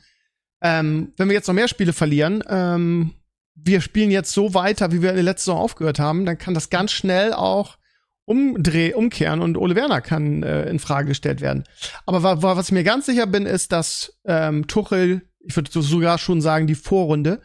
Ähm, 0.61 1.13
wenn 1.17 1.29
wir 1.29 1.35
jetzt 1.35 1.47
noch 1.47 1.55
mehr 1.55 1.69
Spiele 1.69 1.93
verlieren, 1.93 2.43
ähm, 2.49 3.15
wir 3.55 3.81
spielen 3.81 4.11
jetzt 4.11 4.33
so 4.33 4.55
weiter, 4.55 4.93
wie 4.93 5.03
wir 5.03 5.11
in 5.11 5.17
der 5.17 5.25
letzten 5.25 5.47
Saison 5.47 5.61
aufgehört 5.61 5.99
haben, 5.99 6.25
dann 6.27 6.39
kann 6.39 6.55
das 6.55 6.71
ganz 6.71 6.93
schnell 6.93 7.33
auch 7.33 7.77
umdreh, 8.25 8.93
umkehren 8.93 9.41
und 9.41 9.57
Ole 9.57 9.75
Werner 9.75 10.01
kann 10.01 10.43
äh, 10.43 10.69
in 10.69 10.79
Frage 10.79 11.09
gestellt 11.09 11.41
werden. 11.41 11.65
Aber 12.05 12.23
wa 12.23 12.57
was 12.57 12.67
ich 12.67 12.73
mir 12.73 12.85
ganz 12.85 13.07
sicher 13.07 13.27
bin, 13.27 13.47
ist, 13.47 13.73
dass 13.73 14.19
ähm, 14.27 14.67
Tuchel, 14.67 15.23
ich 15.41 15.57
würde 15.57 15.71
sogar 15.83 16.19
schon 16.19 16.41
sagen, 16.41 16.67
die 16.67 16.75
Vorrunde 16.75 17.41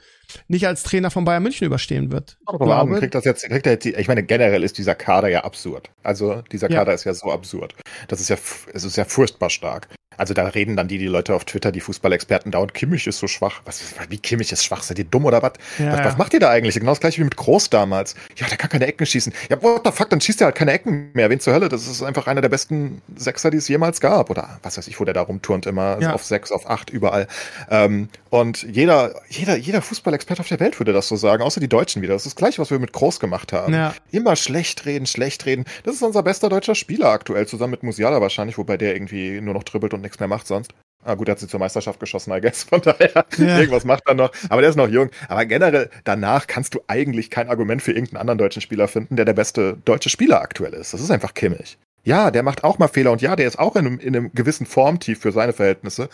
nicht 0.48 0.68
als 0.68 0.84
Trainer 0.84 1.12
von 1.12 1.26
Bayern 1.26 1.44
München 1.44 1.66
überstehen 1.66 2.12
wird. 2.12 2.38
Aber 2.46 2.68
warum 2.68 2.94
kriegt 2.96 3.16
das 3.16 3.26
jetzt, 3.26 3.44
kriegt 3.44 3.66
er 3.66 3.74
jetzt, 3.74 3.86
ich 3.86 4.08
meine, 4.08 4.24
generell 4.24 4.64
ist 4.64 4.78
dieser 4.78 4.96
Kader 4.96 5.28
ja 5.30 5.44
absurd. 5.44 5.90
Also, 6.04 6.42
dieser 6.52 6.68
Kader 6.68 6.92
ja. 6.92 6.96
ist 6.96 7.04
ja 7.04 7.14
so 7.14 7.32
absurd. 7.32 7.76
Das 8.08 8.20
ist 8.20 8.30
ja, 8.30 8.38
es 8.74 8.84
ist 8.84 8.98
ja 8.98 9.06
furchtbar 9.06 9.50
stark. 9.50 9.88
Also 10.18 10.34
da 10.34 10.47
reden 10.47 10.76
dann 10.76 10.88
die, 10.88 10.97
die 10.97 11.07
Leute 11.07 11.34
auf 11.34 11.45
Twitter, 11.45 11.72
die 11.72 11.80
Fußballexperten 11.80 12.51
da 12.51 12.59
und 12.59 12.74
Kimmich 12.74 13.07
ist 13.07 13.20
so 13.20 13.28
schwach. 13.28 13.61
Was, 13.66 13.82
wie 14.09 14.18
Kimmich 14.18 14.51
ist 14.51 14.64
schwach? 14.64 14.84
Seid 14.84 14.99
ihr 14.99 15.05
dumm 15.05 15.26
oder 15.26 15.41
was? 15.41 15.53
Ja, 15.80 15.93
was, 15.93 16.05
was 16.05 16.18
macht 16.18 16.34
ihr 16.34 16.39
da 16.39 16.49
eigentlich? 16.49 16.76
Genau 16.76 16.91
das 16.91 16.99
gleiche 16.99 17.20
wie 17.20 17.26
mit 17.26 17.36
Groß 17.36 17.70
damals. 17.70 18.16
Ja, 18.38 18.47
der 18.47 18.57
kann 18.57 18.70
keine 18.70 18.88
Ecken 18.88 19.05
schießen. 19.05 19.34
Ja, 19.49 19.61
what 19.61 19.82
the 19.86 19.91
fuck, 19.91 20.09
dann 20.09 20.22
schießt 20.22 20.41
er 20.41 20.45
halt 20.45 20.55
keine 20.55 20.72
Ecken 20.72 21.09
mehr. 21.14 21.30
Wen 21.30 21.39
zur 21.39 21.53
Hölle? 21.53 21.70
Das 21.70 21.88
ist 21.88 22.03
einfach 22.03 22.28
einer 22.28 22.41
der 22.41 22.49
besten 22.49 23.01
Sechser, 23.16 23.49
die 23.51 23.57
es 23.57 23.68
jemals 23.68 24.01
gab. 24.01 24.30
Oder 24.30 24.59
was 24.64 24.78
weiß 24.78 24.88
ich, 24.88 24.99
wo 24.99 25.05
der 25.05 25.14
da 25.14 25.22
rumturnt 25.22 25.66
immer. 25.66 25.97
Ja. 25.99 26.14
auf 26.14 26.24
sechs, 26.24 26.51
auf 26.51 26.70
acht, 26.70 26.89
überall. 26.89 27.28
Ähm, 27.70 28.09
und 28.30 28.64
jeder, 28.64 29.14
jeder, 29.30 29.55
jeder 29.55 29.82
Fußballexperte 29.82 30.41
auf 30.41 30.47
der 30.47 30.59
Welt 30.59 30.80
würde 30.80 30.93
das 30.93 31.07
so 31.07 31.16
sagen, 31.16 31.43
außer 31.43 31.59
die 31.59 31.70
Deutschen 31.70 32.01
wieder. 32.01 32.14
Das 32.14 32.26
ist 32.26 32.34
das 32.34 32.36
gleiche, 32.36 32.61
was 32.61 32.72
wir 32.72 32.80
mit 32.80 32.93
Groß 32.93 33.20
gemacht 33.20 33.53
haben. 33.53 33.74
Ja. 33.74 33.93
Immer 34.11 34.36
schlecht 34.36 34.86
reden, 34.86 35.05
schlecht 35.05 35.45
reden. 35.45 35.66
Das 35.84 35.95
ist 35.95 36.01
unser 36.01 36.24
bester 36.24 36.49
deutscher 36.49 36.76
Spieler 36.76 37.07
aktuell, 37.07 37.47
zusammen 37.47 37.72
mit 37.72 37.84
Musiala 37.84 38.22
wahrscheinlich, 38.22 38.57
wobei 38.57 38.78
der 38.78 38.95
irgendwie 38.95 39.41
nur 39.41 39.53
noch 39.53 39.64
dribbelt 39.64 39.93
und 39.93 40.03
nichts 40.04 40.20
mehr 40.20 40.28
macht 40.28 40.47
sonst. 40.47 40.74
Ah, 41.06 41.16
gut, 41.16 41.28
er 41.28 41.34
hat 41.34 41.39
sie 41.39 41.47
zur 41.47 41.60
Meisterschaft 41.60 41.99
geschossen, 41.99 42.32
I 42.34 42.39
guess. 42.39 42.64
Von 42.70 42.82
daher, 42.82 43.26
ja. 43.38 43.60
irgendwas 43.60 43.84
macht 43.84 44.04
er 44.08 44.14
noch. 44.14 44.32
Aber 44.49 44.62
der 44.62 44.70
ist 44.70 44.76
noch 44.76 44.88
jung. 44.88 45.10
Aber 45.28 45.45
generell, 45.45 45.89
danach 46.04 46.47
kannst 46.47 46.76
du 46.76 46.82
eigentlich 46.88 47.30
kein 47.30 47.49
Argument 47.49 47.82
für 47.82 47.91
irgendeinen 47.91 48.22
anderen 48.22 48.38
deutschen 48.38 48.62
Spieler 48.62 48.88
finden, 48.88 49.16
der 49.16 49.26
der 49.26 49.34
beste 49.34 49.78
deutsche 49.86 50.10
Spieler 50.10 50.41
aktuell 50.41 50.74
ist. 50.74 50.93
Das 50.93 51.01
ist 51.01 51.12
einfach 51.12 51.34
Kimmich. 51.34 51.78
Ja, 52.06 52.32
der 52.32 52.43
macht 52.43 52.64
auch 52.64 52.80
mal 52.80 52.88
Fehler 52.88 53.12
und 53.12 53.22
ja, 53.22 53.36
der 53.36 53.47
ist 53.47 53.60
auch 53.60 53.76
in 53.76 53.86
einem, 53.86 53.99
in 53.99 54.16
einem 54.16 54.34
gewissen 54.34 54.66
Formtief 54.66 55.20
für 55.20 55.32
seine 55.32 55.54
Verhältnisse. 55.54 56.10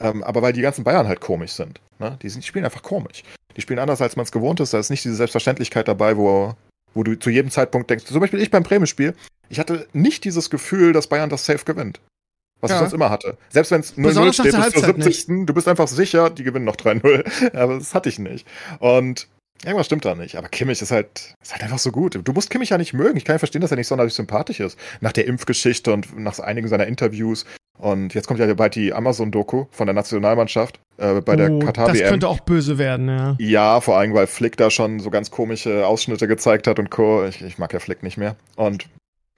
Ähm, 0.00 0.22
aber 0.22 0.42
weil 0.42 0.52
die 0.52 0.62
ganzen 0.62 0.84
Bayern 0.84 1.08
halt 1.08 1.20
komisch 1.20 1.52
sind. 1.52 1.80
Ne? 1.98 2.18
Die, 2.22 2.28
sind, 2.28 2.44
die 2.44 2.48
spielen 2.48 2.64
einfach 2.64 2.82
komisch. 2.82 3.24
Die 3.56 3.60
spielen 3.60 3.78
anders, 3.80 4.00
als 4.00 4.14
man 4.14 4.24
es 4.24 4.32
gewohnt 4.32 4.60
ist. 4.60 4.72
Da 4.72 4.78
ist 4.78 4.90
nicht 4.90 5.04
diese 5.04 5.16
Selbstverständlichkeit 5.16 5.88
dabei, 5.88 6.16
wo, 6.16 6.54
wo 6.94 7.02
du 7.02 7.18
zu 7.18 7.30
jedem 7.30 7.50
Zeitpunkt 7.50 7.90
denkst. 7.90 8.04
Zum 8.04 8.20
Beispiel 8.20 8.40
ich 8.40 8.50
beim 8.50 8.62
Bremen-Spiel. 8.62 9.14
Ich 9.48 9.58
hatte 9.58 9.88
nicht 9.92 10.24
dieses 10.24 10.50
Gefühl, 10.50 10.92
dass 10.92 11.08
Bayern 11.08 11.30
das 11.30 11.44
safe 11.44 11.64
gewinnt. 11.64 12.00
Was 12.60 12.70
ja. 12.70 12.76
ich 12.76 12.80
sonst 12.80 12.92
immer 12.92 13.10
hatte. 13.10 13.36
Selbst 13.50 13.70
wenn 13.70 13.80
es 13.80 13.96
0-0 13.96 14.32
steht 14.32 14.52
bis 14.56 14.72
zur 14.72 14.84
70. 14.84 15.28
Nicht. 15.28 15.48
Du 15.48 15.54
bist 15.54 15.68
einfach 15.68 15.88
sicher, 15.88 16.30
die 16.30 16.42
gewinnen 16.42 16.64
noch 16.64 16.76
3-0. 16.76 17.56
Aber 17.56 17.78
das 17.78 17.94
hatte 17.94 18.08
ich 18.08 18.18
nicht. 18.18 18.46
Und 18.80 19.28
irgendwas 19.64 19.86
stimmt 19.86 20.04
da 20.04 20.14
nicht. 20.14 20.36
Aber 20.36 20.48
Kimmich 20.48 20.82
ist 20.82 20.90
halt, 20.90 21.34
ist 21.40 21.52
halt 21.52 21.62
einfach 21.62 21.78
so 21.78 21.92
gut. 21.92 22.18
Du 22.22 22.32
musst 22.32 22.50
Kimmich 22.50 22.70
ja 22.70 22.78
nicht 22.78 22.94
mögen. 22.94 23.16
Ich 23.16 23.24
kann 23.24 23.34
ja 23.34 23.38
verstehen, 23.38 23.60
dass 23.60 23.70
er 23.70 23.76
nicht 23.76 23.86
sonderlich 23.86 24.14
sympathisch 24.14 24.60
ist. 24.60 24.78
Nach 25.00 25.12
der 25.12 25.26
Impfgeschichte 25.26 25.92
und 25.92 26.18
nach 26.18 26.38
einigen 26.40 26.68
seiner 26.68 26.86
Interviews. 26.86 27.44
Und 27.78 28.12
jetzt 28.14 28.26
kommt 28.26 28.40
ja 28.40 28.52
bald 28.54 28.74
die 28.74 28.92
Amazon-Doku 28.92 29.66
von 29.70 29.86
der 29.86 29.94
Nationalmannschaft 29.94 30.80
äh, 30.96 31.20
bei 31.20 31.36
der 31.36 31.52
Oh, 31.52 31.58
Katar 31.60 31.86
das 31.86 31.98
WM. 31.98 32.08
könnte 32.08 32.28
auch 32.28 32.40
böse 32.40 32.76
werden, 32.76 33.08
ja. 33.08 33.36
Ja, 33.38 33.80
vor 33.80 33.96
allem, 33.98 34.14
weil 34.14 34.26
Flick 34.26 34.56
da 34.56 34.68
schon 34.68 34.98
so 34.98 35.10
ganz 35.10 35.30
komische 35.30 35.86
Ausschnitte 35.86 36.26
gezeigt 36.26 36.66
hat 36.66 36.80
und 36.80 36.90
Co. 36.90 37.24
Ich, 37.24 37.40
ich 37.40 37.58
mag 37.58 37.72
ja 37.72 37.78
Flick 37.78 38.02
nicht 38.02 38.16
mehr. 38.16 38.34
Und, 38.56 38.86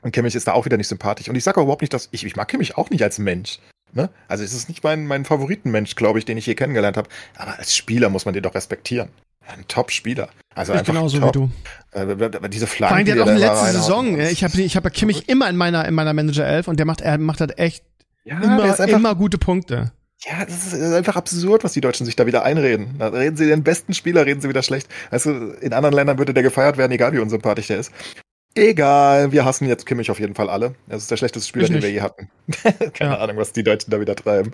und 0.02 0.12
Kimmich 0.12 0.34
ist 0.34 0.46
da 0.46 0.52
auch 0.52 0.64
wieder 0.64 0.76
nicht 0.76 0.88
sympathisch. 0.88 1.28
Und 1.28 1.36
ich 1.36 1.44
sage 1.44 1.58
auch 1.58 1.64
überhaupt 1.64 1.82
nicht, 1.82 1.92
dass 1.92 2.08
ich, 2.10 2.24
ich 2.24 2.36
mag 2.36 2.48
Kimmich 2.48 2.76
auch 2.76 2.90
nicht 2.90 3.02
als 3.02 3.18
Mensch. 3.18 3.58
Ne? 3.92 4.08
Also 4.28 4.44
es 4.44 4.52
ist 4.52 4.68
nicht 4.68 4.84
mein, 4.84 5.06
mein 5.06 5.24
Favoritenmensch, 5.24 5.96
glaube 5.96 6.18
ich, 6.18 6.24
den 6.24 6.38
ich 6.38 6.46
je 6.46 6.54
kennengelernt 6.54 6.96
habe. 6.96 7.08
Aber 7.36 7.58
als 7.58 7.76
Spieler 7.76 8.08
muss 8.08 8.24
man 8.24 8.34
den 8.34 8.42
doch 8.42 8.54
respektieren. 8.54 9.08
Ein 9.46 9.66
Top-Spieler. 9.66 10.28
Also 10.54 10.72
Ich 10.72 10.78
einfach 10.78 10.92
genauso 10.92 11.18
top. 11.18 11.34
wie 11.34 11.38
du. 11.38 11.50
Äh, 11.92 12.48
diese 12.50 12.66
Vor 12.66 12.76
Flanken, 12.76 12.96
allem, 12.96 13.06
der 13.06 13.14
die 13.14 13.20
hat 13.20 13.28
auch 13.28 13.32
in 13.32 13.38
letzter. 13.38 13.72
Saison, 13.72 14.20
ich 14.20 14.44
habe 14.44 14.60
ich 14.60 14.76
hab 14.76 14.84
ja 14.84 14.90
Kimmich 14.90 15.28
immer 15.28 15.48
in 15.48 15.56
meiner, 15.56 15.86
in 15.86 15.94
meiner 15.94 16.12
Manager 16.12 16.46
11 16.46 16.68
und 16.68 16.78
der 16.78 16.86
macht, 16.86 17.00
er 17.00 17.18
macht 17.18 17.40
halt 17.40 17.58
echt 17.58 17.84
ja, 18.24 18.38
immer, 18.40 18.62
einfach, 18.62 18.86
immer 18.86 19.14
gute 19.14 19.38
Punkte. 19.38 19.92
Ja, 20.22 20.44
das 20.44 20.74
ist 20.74 20.92
einfach 20.92 21.16
absurd, 21.16 21.64
was 21.64 21.72
die 21.72 21.80
Deutschen 21.80 22.04
sich 22.04 22.14
da 22.14 22.26
wieder 22.26 22.42
einreden. 22.42 22.96
Da 22.98 23.08
reden 23.08 23.36
sie 23.36 23.46
den 23.46 23.62
besten 23.62 23.94
Spieler, 23.94 24.26
reden 24.26 24.42
sie 24.42 24.50
wieder 24.50 24.62
schlecht. 24.62 24.86
Also 25.10 25.30
in 25.32 25.72
anderen 25.72 25.94
Ländern 25.94 26.18
würde 26.18 26.34
der 26.34 26.42
gefeiert 26.42 26.76
werden, 26.76 26.92
egal 26.92 27.14
wie 27.14 27.20
unsympathisch 27.20 27.68
der 27.68 27.78
ist. 27.78 27.90
Egal, 28.54 29.32
wir 29.32 29.44
hassen 29.44 29.68
jetzt 29.68 29.86
Kimmich 29.86 30.10
auf 30.10 30.18
jeden 30.18 30.34
Fall 30.34 30.50
alle. 30.50 30.74
Das 30.88 31.02
ist 31.02 31.10
der 31.10 31.16
schlechteste 31.16 31.48
Spieler, 31.48 31.64
Ich 31.66 31.70
den 31.70 31.82
wir 31.82 31.88
nicht. 31.88 31.94
je 31.96 32.00
hatten. 32.02 32.28
Keine 32.94 33.12
Ja. 33.12 33.18
Ahnung, 33.18 33.36
was 33.36 33.52
die 33.52 33.62
Deutschen 33.62 33.90
da 33.90 34.00
wieder 34.00 34.16
treiben. 34.16 34.52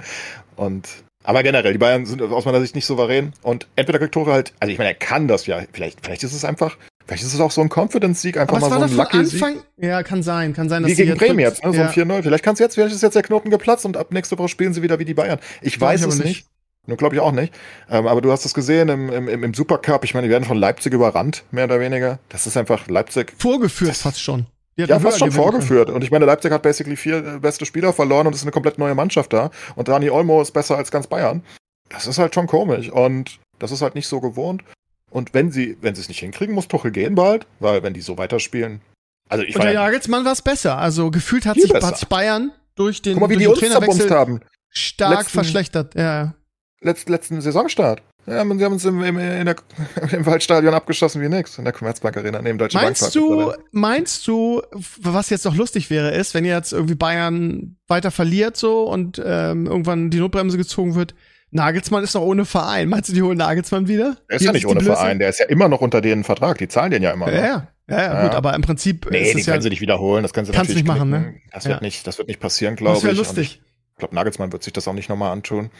Und 0.56 0.88
aber 1.24 1.42
generell, 1.42 1.72
die 1.72 1.78
Bayern 1.78 2.06
sind 2.06 2.22
aus 2.22 2.44
meiner 2.44 2.60
Sicht 2.60 2.74
nicht 2.76 2.86
souverän. 2.86 3.32
Und 3.42 3.66
entweder 3.74 3.98
kriegt 3.98 4.14
Tore 4.14 4.32
halt, 4.32 4.52
also 4.60 4.70
ich 4.70 4.78
meine, 4.78 4.90
er 4.90 4.94
kann 4.94 5.26
das 5.26 5.46
ja. 5.46 5.60
Vielleicht, 5.72 6.04
vielleicht 6.04 6.22
ist 6.22 6.32
es 6.34 6.44
einfach, 6.44 6.76
vielleicht 7.04 7.24
ist 7.24 7.34
es 7.34 7.40
auch 7.40 7.50
so 7.50 7.62
ein 7.62 7.68
Confidence-Sieg, 7.68 8.36
einfach 8.36 8.58
Aber 8.58 8.68
mal 8.68 8.70
war 8.70 8.78
so 8.78 8.84
ein 8.84 8.90
von 8.90 8.98
Lucky-Sieg. 8.98 9.42
Anfang, 9.42 9.62
ja, 9.78 10.02
kann 10.04 10.22
sein, 10.22 10.52
kann 10.52 10.68
sein, 10.68 10.82
dass 10.82 10.90
Wie 10.92 10.94
sie 10.94 11.04
gegen 11.06 11.16
Bremen 11.18 11.40
jetzt, 11.40 11.64
ne? 11.64 11.72
so 11.72 11.78
ja. 11.78 11.86
ein 11.88 11.92
4-0. 11.92 12.22
Vielleicht 12.22 12.44
kann's 12.44 12.60
jetzt, 12.60 12.74
vielleicht 12.74 12.94
ist 12.94 13.02
jetzt 13.02 13.14
der 13.14 13.24
Knoten 13.24 13.50
geplatzt 13.50 13.84
und 13.86 13.96
ab 13.96 14.12
nächste 14.12 14.38
Woche 14.38 14.48
spielen 14.48 14.72
sie 14.72 14.82
wieder 14.82 15.00
wie 15.00 15.04
die 15.04 15.14
Bayern. 15.14 15.40
Ich 15.62 15.80
weiß 15.80 16.04
aber 16.04 16.12
es 16.12 16.18
nicht. 16.18 16.26
nicht. 16.28 16.46
Nur 16.86 16.96
glaube 16.96 17.14
ich 17.16 17.20
auch 17.20 17.32
nicht. 17.32 17.52
Ähm, 17.90 18.06
aber 18.06 18.20
du 18.20 18.30
hast 18.30 18.44
es 18.44 18.54
gesehen 18.54 18.88
im, 18.88 19.10
im, 19.12 19.44
im 19.44 19.54
Supercup. 19.54 20.04
Ich 20.04 20.14
meine, 20.14 20.26
die 20.26 20.30
werden 20.32 20.44
von 20.44 20.56
Leipzig 20.56 20.92
überrannt, 20.92 21.44
mehr 21.50 21.64
oder 21.64 21.80
weniger. 21.80 22.18
Das 22.28 22.46
ist 22.46 22.56
einfach 22.56 22.86
Leipzig. 22.88 23.32
Vorgeführt 23.38 23.96
fast 23.96 24.20
schon. 24.22 24.46
Ja, 24.76 24.98
fast 25.00 25.18
schon 25.18 25.32
vorgeführt. 25.32 25.88
Und 25.88 26.04
ich 26.04 26.10
meine, 26.10 26.26
Leipzig 26.26 26.52
hat 26.52 26.62
basically 26.62 26.96
vier 26.96 27.16
äh, 27.24 27.38
beste 27.38 27.64
Spieler 27.64 27.92
verloren 27.92 28.26
und 28.26 28.34
es 28.34 28.40
ist 28.40 28.44
eine 28.44 28.52
komplett 28.52 28.78
neue 28.78 28.94
Mannschaft 28.94 29.32
da. 29.32 29.50
Und 29.74 29.88
Dani 29.88 30.10
Olmo 30.10 30.42
ist 30.42 30.52
besser 30.52 30.76
als 30.76 30.90
ganz 30.90 31.06
Bayern. 31.06 31.42
Das 31.88 32.06
ist 32.06 32.18
halt 32.18 32.34
schon 32.34 32.46
komisch. 32.46 32.90
Und 32.90 33.38
das 33.58 33.72
ist 33.72 33.80
halt 33.80 33.94
nicht 33.94 34.06
so 34.06 34.20
gewohnt. 34.20 34.62
Und 35.10 35.32
wenn 35.32 35.50
sie, 35.50 35.78
wenn 35.80 35.94
sie 35.94 36.02
es 36.02 36.08
nicht 36.08 36.18
hinkriegen, 36.20 36.54
muss 36.54 36.68
Tuchel 36.68 36.90
gehen 36.90 37.14
bald, 37.14 37.46
weil 37.58 37.82
wenn 37.82 37.94
die 37.94 38.02
so 38.02 38.18
weiterspielen. 38.18 38.82
Also 39.28 39.44
ich 39.44 39.56
Unter 39.56 39.72
Jagelsmann 39.72 40.24
war 40.24 40.32
es 40.32 40.42
besser. 40.42 40.76
Also 40.76 41.10
gefühlt 41.10 41.46
hat 41.46 41.56
sich, 41.56 41.72
besser. 41.72 41.96
Bayern 42.08 42.52
durch 42.74 43.00
den, 43.00 43.14
guck 43.14 43.22
mal, 43.22 43.30
wie 43.30 43.42
durch 43.42 43.58
die 43.58 43.64
den 43.66 43.74
uns 43.74 43.74
Trainerwechsel 43.78 44.10
haben. 44.10 44.40
stark 44.68 45.18
Letzten- 45.20 45.30
verschlechtert. 45.30 45.94
Ja. 45.94 46.34
Letzt, 46.80 47.08
letzten 47.08 47.40
Saisonstart. 47.40 48.02
Ja, 48.26 48.44
sie 48.44 48.64
haben 48.64 48.72
uns 48.72 48.84
im, 48.84 49.04
im, 49.04 49.16
der, 49.18 49.54
im 50.12 50.26
Waldstadion 50.26 50.74
abgeschossen 50.74 51.22
wie 51.22 51.28
nix. 51.28 51.58
In 51.58 51.64
der 51.64 51.72
Commerzbank 51.72 52.16
Arena, 52.16 52.42
neben 52.42 52.58
Deutsche 52.58 52.76
Meinst 52.76 53.02
Bank. 53.02 53.12
du, 53.12 53.52
meinst 53.70 54.26
du, 54.26 54.62
was 55.00 55.30
jetzt 55.30 55.44
noch 55.44 55.54
lustig 55.54 55.90
wäre, 55.90 56.12
ist, 56.12 56.34
wenn 56.34 56.44
jetzt 56.44 56.72
irgendwie 56.72 56.96
Bayern 56.96 57.76
weiter 57.86 58.10
verliert 58.10 58.56
so 58.56 58.82
und 58.90 59.22
ähm, 59.24 59.66
irgendwann 59.66 60.10
die 60.10 60.18
Notbremse 60.18 60.56
gezogen 60.56 60.96
wird? 60.96 61.14
Nagelsmann 61.52 62.02
ist 62.02 62.14
noch 62.14 62.22
ohne 62.22 62.44
Verein. 62.44 62.88
Meinst 62.88 63.08
du, 63.08 63.12
die 63.12 63.22
holen 63.22 63.38
Nagelsmann 63.38 63.86
wieder? 63.86 64.16
Der 64.28 64.36
ist 64.38 64.42
ja 64.44 64.50
nicht 64.50 64.66
ohne 64.66 64.80
Blöße- 64.80 64.86
Verein, 64.86 65.20
der 65.20 65.28
ist 65.28 65.38
ja 65.38 65.46
immer 65.46 65.68
noch 65.68 65.80
unter 65.80 66.00
denen 66.00 66.24
Vertrag. 66.24 66.58
Die 66.58 66.66
zahlen 66.66 66.90
den 66.90 67.04
ja 67.04 67.12
immer 67.12 67.30
Ja, 67.32 67.40
ja, 67.40 67.68
ja, 67.88 68.00
ja, 68.02 68.22
gut, 68.26 68.34
aber 68.34 68.54
im 68.54 68.62
Prinzip 68.62 69.06
Nee, 69.08 69.22
ist 69.22 69.34
die 69.36 69.40
es 69.42 69.46
ja, 69.46 69.52
können 69.52 69.62
sie 69.62 69.70
nicht 69.70 69.80
wiederholen. 69.80 70.24
Das 70.24 70.32
können 70.32 70.46
sie 70.46 70.52
Kannst 70.52 70.70
du 70.70 70.74
natürlich 70.74 70.82
nicht 70.82 70.98
machen, 70.98 71.12
knicken. 71.12 71.34
ne? 71.44 71.50
Das 71.52 71.64
wird 71.66 71.80
nicht, 71.80 72.04
das 72.08 72.18
wird 72.18 72.26
nicht 72.26 72.40
passieren, 72.40 72.74
glaube 72.74 72.94
das 72.94 72.98
ich. 72.98 73.04
wäre 73.04 73.12
Und 73.12 73.18
lustig. 73.18 73.62
Ich 73.92 73.98
glaube, 73.98 74.16
Nagelsmann 74.16 74.50
wird 74.52 74.64
sich 74.64 74.72
das 74.72 74.88
auch 74.88 74.92
nicht 74.92 75.08
nochmal 75.08 75.30
antun. 75.30 75.70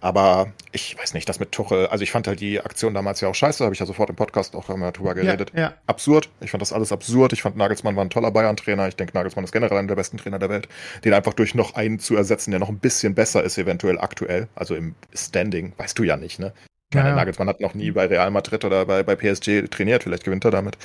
Aber 0.00 0.52
ich 0.72 0.96
weiß 0.98 1.12
nicht, 1.12 1.28
das 1.28 1.40
mit 1.40 1.52
Tuchel, 1.52 1.86
also 1.88 2.02
ich 2.02 2.10
fand 2.10 2.26
halt 2.26 2.40
die 2.40 2.60
Aktion 2.60 2.94
damals 2.94 3.20
ja 3.20 3.28
auch 3.28 3.34
scheiße, 3.34 3.62
habe 3.62 3.74
ich 3.74 3.80
ja 3.80 3.86
sofort 3.86 4.08
im 4.08 4.16
Podcast 4.16 4.56
auch 4.56 4.70
immer 4.70 4.92
drüber 4.92 5.14
geredet. 5.14 5.52
Ja, 5.54 5.60
ja. 5.60 5.74
Absurd. 5.86 6.30
Ich 6.40 6.50
fand 6.50 6.62
das 6.62 6.72
alles 6.72 6.90
absurd. 6.90 7.34
Ich 7.34 7.42
fand 7.42 7.56
Nagelsmann 7.56 7.96
war 7.96 8.04
ein 8.04 8.10
toller 8.10 8.30
Bayern-Trainer. 8.30 8.88
Ich 8.88 8.96
denke, 8.96 9.14
Nagelsmann 9.14 9.44
ist 9.44 9.52
generell 9.52 9.76
einer 9.76 9.88
der 9.88 9.96
besten 9.96 10.16
Trainer 10.16 10.38
der 10.38 10.48
Welt. 10.48 10.68
Den 11.04 11.12
einfach 11.12 11.34
durch 11.34 11.54
noch 11.54 11.74
einen 11.74 11.98
zu 11.98 12.16
ersetzen, 12.16 12.50
der 12.50 12.60
noch 12.60 12.70
ein 12.70 12.78
bisschen 12.78 13.14
besser 13.14 13.42
ist, 13.42 13.58
eventuell 13.58 13.98
aktuell. 13.98 14.48
Also 14.54 14.74
im 14.74 14.94
Standing, 15.14 15.74
weißt 15.76 15.98
du 15.98 16.02
ja 16.04 16.16
nicht, 16.16 16.38
ne? 16.38 16.54
Ja, 16.94 17.06
ja. 17.06 17.14
Nagelsmann 17.14 17.48
hat 17.48 17.60
noch 17.60 17.74
nie 17.74 17.90
bei 17.90 18.06
Real 18.06 18.30
Madrid 18.30 18.64
oder 18.64 18.86
bei, 18.86 19.02
bei 19.02 19.16
PSG 19.16 19.68
trainiert. 19.70 20.04
Vielleicht 20.04 20.24
gewinnt 20.24 20.44
er 20.46 20.50
damit. 20.50 20.78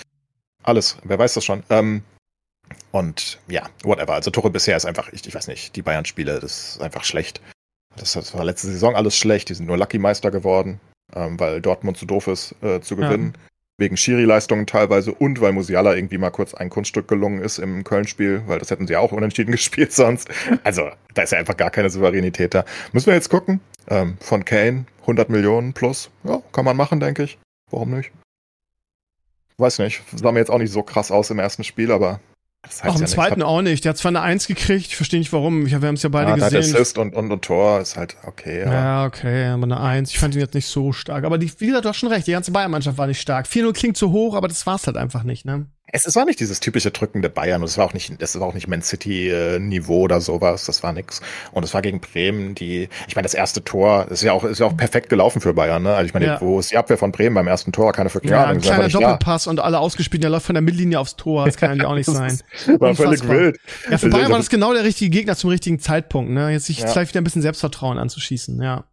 Alles. 0.63 0.97
Wer 1.03 1.17
weiß 1.17 1.35
das 1.35 1.45
schon. 1.45 1.63
Ähm, 1.69 2.03
und 2.91 3.39
ja, 3.47 3.69
whatever. 3.83 4.13
Also 4.13 4.29
Tuchel 4.29 4.51
bisher 4.51 4.75
ist 4.75 4.85
einfach, 4.85 5.11
ich, 5.13 5.25
ich 5.25 5.33
weiß 5.33 5.47
nicht, 5.47 5.75
die 5.75 5.81
Bayern-Spiele, 5.81 6.39
das 6.39 6.75
ist 6.75 6.81
einfach 6.81 7.03
schlecht. 7.05 7.41
Das, 7.97 8.33
war 8.33 8.43
letzte 8.43 8.67
Saison 8.67 8.95
alles 8.95 9.15
schlecht. 9.17 9.49
Die 9.49 9.53
sind 9.53 9.67
nur 9.67 9.77
Lucky-Meister 9.77 10.31
geworden, 10.31 10.79
ähm, 11.15 11.39
weil 11.39 11.61
Dortmund 11.61 11.97
zu 11.97 12.05
doof 12.05 12.27
ist, 12.27 12.55
äh, 12.61 12.81
zu 12.81 12.95
Ja. 12.95 13.07
gewinnen. 13.07 13.33
Wegen 13.77 13.97
Schiri-Leistungen 13.97 14.67
teilweise 14.67 15.13
und 15.13 15.41
weil 15.41 15.51
Musiala 15.51 15.95
irgendwie 15.95 16.17
mal 16.17 16.29
kurz 16.29 16.53
ein 16.53 16.69
Kunststück 16.69 17.09
gelungen 17.09 17.41
ist 17.41 17.57
im 17.59 17.83
Köln-Spiel, 17.83 18.43
weil 18.47 18.57
das 18.59 18.71
hätten 18.71 18.87
sie 18.87 18.95
auch 18.95 19.11
unentschieden 19.11 19.51
gespielt 19.51 19.91
sonst. 19.91 20.29
Also, 20.63 20.89
da 21.13 21.23
ist 21.23 21.31
ja 21.31 21.39
einfach 21.39 21.57
gar 21.57 21.71
keine 21.71 21.89
Souveränität 21.89 22.53
da. 22.53 22.63
Müssen 22.93 23.07
wir 23.07 23.15
jetzt 23.15 23.29
gucken. 23.29 23.59
Ähm, 23.89 24.17
von 24.21 24.45
Kane 24.45 24.85
100 25.01 25.29
Millionen 25.29 25.73
plus. 25.73 26.09
Ja, 26.23 26.41
kann 26.53 26.63
man 26.65 26.77
machen, 26.77 26.99
denke 27.01 27.23
ich. 27.23 27.37
Warum 27.69 27.91
nicht? 27.91 28.11
Weiß 29.57 29.79
nicht. 29.79 30.01
Sah 30.15 30.31
mir 30.31 30.39
jetzt 30.39 30.51
auch 30.51 30.57
nicht 30.57 30.71
so 30.71 30.83
krass 30.83 31.11
aus 31.11 31.29
im 31.29 31.39
ersten 31.39 31.63
Spiel, 31.63 31.91
aber 31.91 32.19
das 32.65 32.83
heißt 32.83 32.91
Auch 32.91 32.95
im 32.95 33.01
ja 33.01 33.07
zweiten 33.07 33.41
auch 33.43 33.61
nicht. 33.61 33.83
Der 33.85 33.91
hat 33.91 33.97
zwar 33.97 34.09
eine 34.09 34.21
Eins 34.21 34.47
gekriegt, 34.47 34.87
ich 34.87 34.95
verstehe 34.95 35.19
nicht 35.19 35.31
warum. 35.33 35.65
Ich, 35.65 35.71
wir 35.79 35.87
haben 35.87 35.95
es 35.95 36.03
ja 36.03 36.09
beide 36.09 36.31
ja, 36.31 36.35
gesehen. 36.49 36.59
Assist 36.75 36.97
und, 36.97 37.15
und, 37.15 37.31
und 37.31 37.41
Tor 37.43 37.79
ist 37.79 37.95
halt 37.97 38.17
okay. 38.25 38.63
aber- 38.63 38.73
Ja, 38.73 39.05
okay, 39.05 39.45
aber 39.47 39.63
eine 39.63 39.79
Eins. 39.79 40.11
Ich 40.11 40.19
fand 40.19 40.35
ihn 40.35 40.41
jetzt 40.41 40.53
nicht 40.53 40.67
so 40.67 40.91
stark. 40.91 41.23
Aber 41.23 41.37
die, 41.37 41.51
wie 41.59 41.67
gesagt, 41.67 41.85
du 41.85 41.89
hast 41.89 41.97
schon 41.97 42.09
recht, 42.09 42.27
die 42.27 42.31
ganze 42.31 42.51
Bayern-Mannschaft 42.51 42.97
war 42.97 43.07
nicht 43.07 43.21
stark. 43.21 43.47
4-0 43.47 43.73
klingt 43.73 43.97
zu 43.97 44.11
hoch, 44.11 44.35
aber 44.35 44.47
das 44.47 44.65
war's 44.65 44.87
halt 44.87 44.97
einfach 44.97 45.23
nicht, 45.23 45.45
ne? 45.45 45.67
Es, 45.91 46.05
es 46.07 46.15
war 46.15 46.25
nicht 46.25 46.39
dieses 46.39 46.59
typische 46.59 46.89
drückende 46.89 47.29
Bayern 47.29 47.61
und 47.61 47.67
es 47.69 47.77
war 47.77 47.85
auch 47.85 47.93
nicht, 47.93 48.19
das 48.21 48.37
war 48.39 48.47
auch 48.47 48.53
nicht 48.55 48.67
Man 48.67 48.81
City 48.81 49.29
äh, 49.29 49.59
Niveau 49.59 50.01
oder 50.01 50.19
sowas. 50.19 50.65
Das 50.65 50.81
war 50.81 50.91
nix. 50.93 51.21
Und 51.51 51.63
es 51.63 51.73
war 51.75 51.81
gegen 51.83 52.01
Bremen, 52.01 52.55
die, 52.55 52.89
ich 53.07 53.15
meine, 53.15 53.23
das 53.23 53.35
erste 53.35 53.63
Tor 53.63 54.07
ist 54.09 54.23
ja 54.23 54.33
auch, 54.33 54.43
ist 54.43 54.59
ja 54.59 54.65
auch 54.65 54.75
perfekt 54.75 55.09
gelaufen 55.09 55.41
für 55.41 55.53
Bayern, 55.53 55.83
ne? 55.83 55.93
Also 55.95 56.07
ich 56.07 56.13
meine, 56.13 56.25
Ja. 56.25 56.41
wo 56.41 56.59
ist 56.59 56.71
die 56.71 56.77
Abwehr 56.77 56.97
von 56.97 57.11
Bremen 57.11 57.35
beim 57.35 57.47
ersten 57.47 57.71
Tor? 57.71 57.93
Keine 57.93 58.09
fucking 58.09 58.31
Ja, 58.31 58.45
Ahnung. 58.45 58.55
ein 58.57 58.61
kleiner 58.61 58.83
nicht 58.85 58.95
da. 58.95 58.99
Doppelpass 58.99 59.45
und 59.45 59.59
alle 59.59 59.79
ausgespielt, 59.79 60.23
der 60.23 60.31
läuft 60.31 60.47
von 60.47 60.55
der 60.55 60.63
Mittellinie 60.63 60.99
aufs 60.99 61.15
Tor. 61.17 61.45
Das 61.45 61.55
kann 61.55 61.69
eigentlich 61.71 61.85
auch 61.85 61.93
nicht 61.95 62.05
sein. 62.11 62.39
War 62.79 62.95
völlig 62.95 63.27
wild. 63.27 63.57
Ja, 63.89 63.97
für 63.99 64.09
Bayern 64.09 64.31
war 64.31 64.39
das 64.39 64.49
genau 64.49 64.73
der 64.73 64.83
richtige 64.83 65.11
Gegner 65.11 65.35
zum 65.35 65.51
richtigen 65.51 65.79
Zeitpunkt, 65.79 66.31
ne? 66.31 66.49
Jetzt 66.49 66.65
sich 66.65 66.79
Ja. 66.79 66.87
vielleicht 66.87 67.11
wieder 67.11 67.21
ein 67.21 67.25
bisschen 67.25 67.43
Selbstvertrauen 67.43 67.99
anzuschießen, 67.99 68.59
ja. 68.61 68.85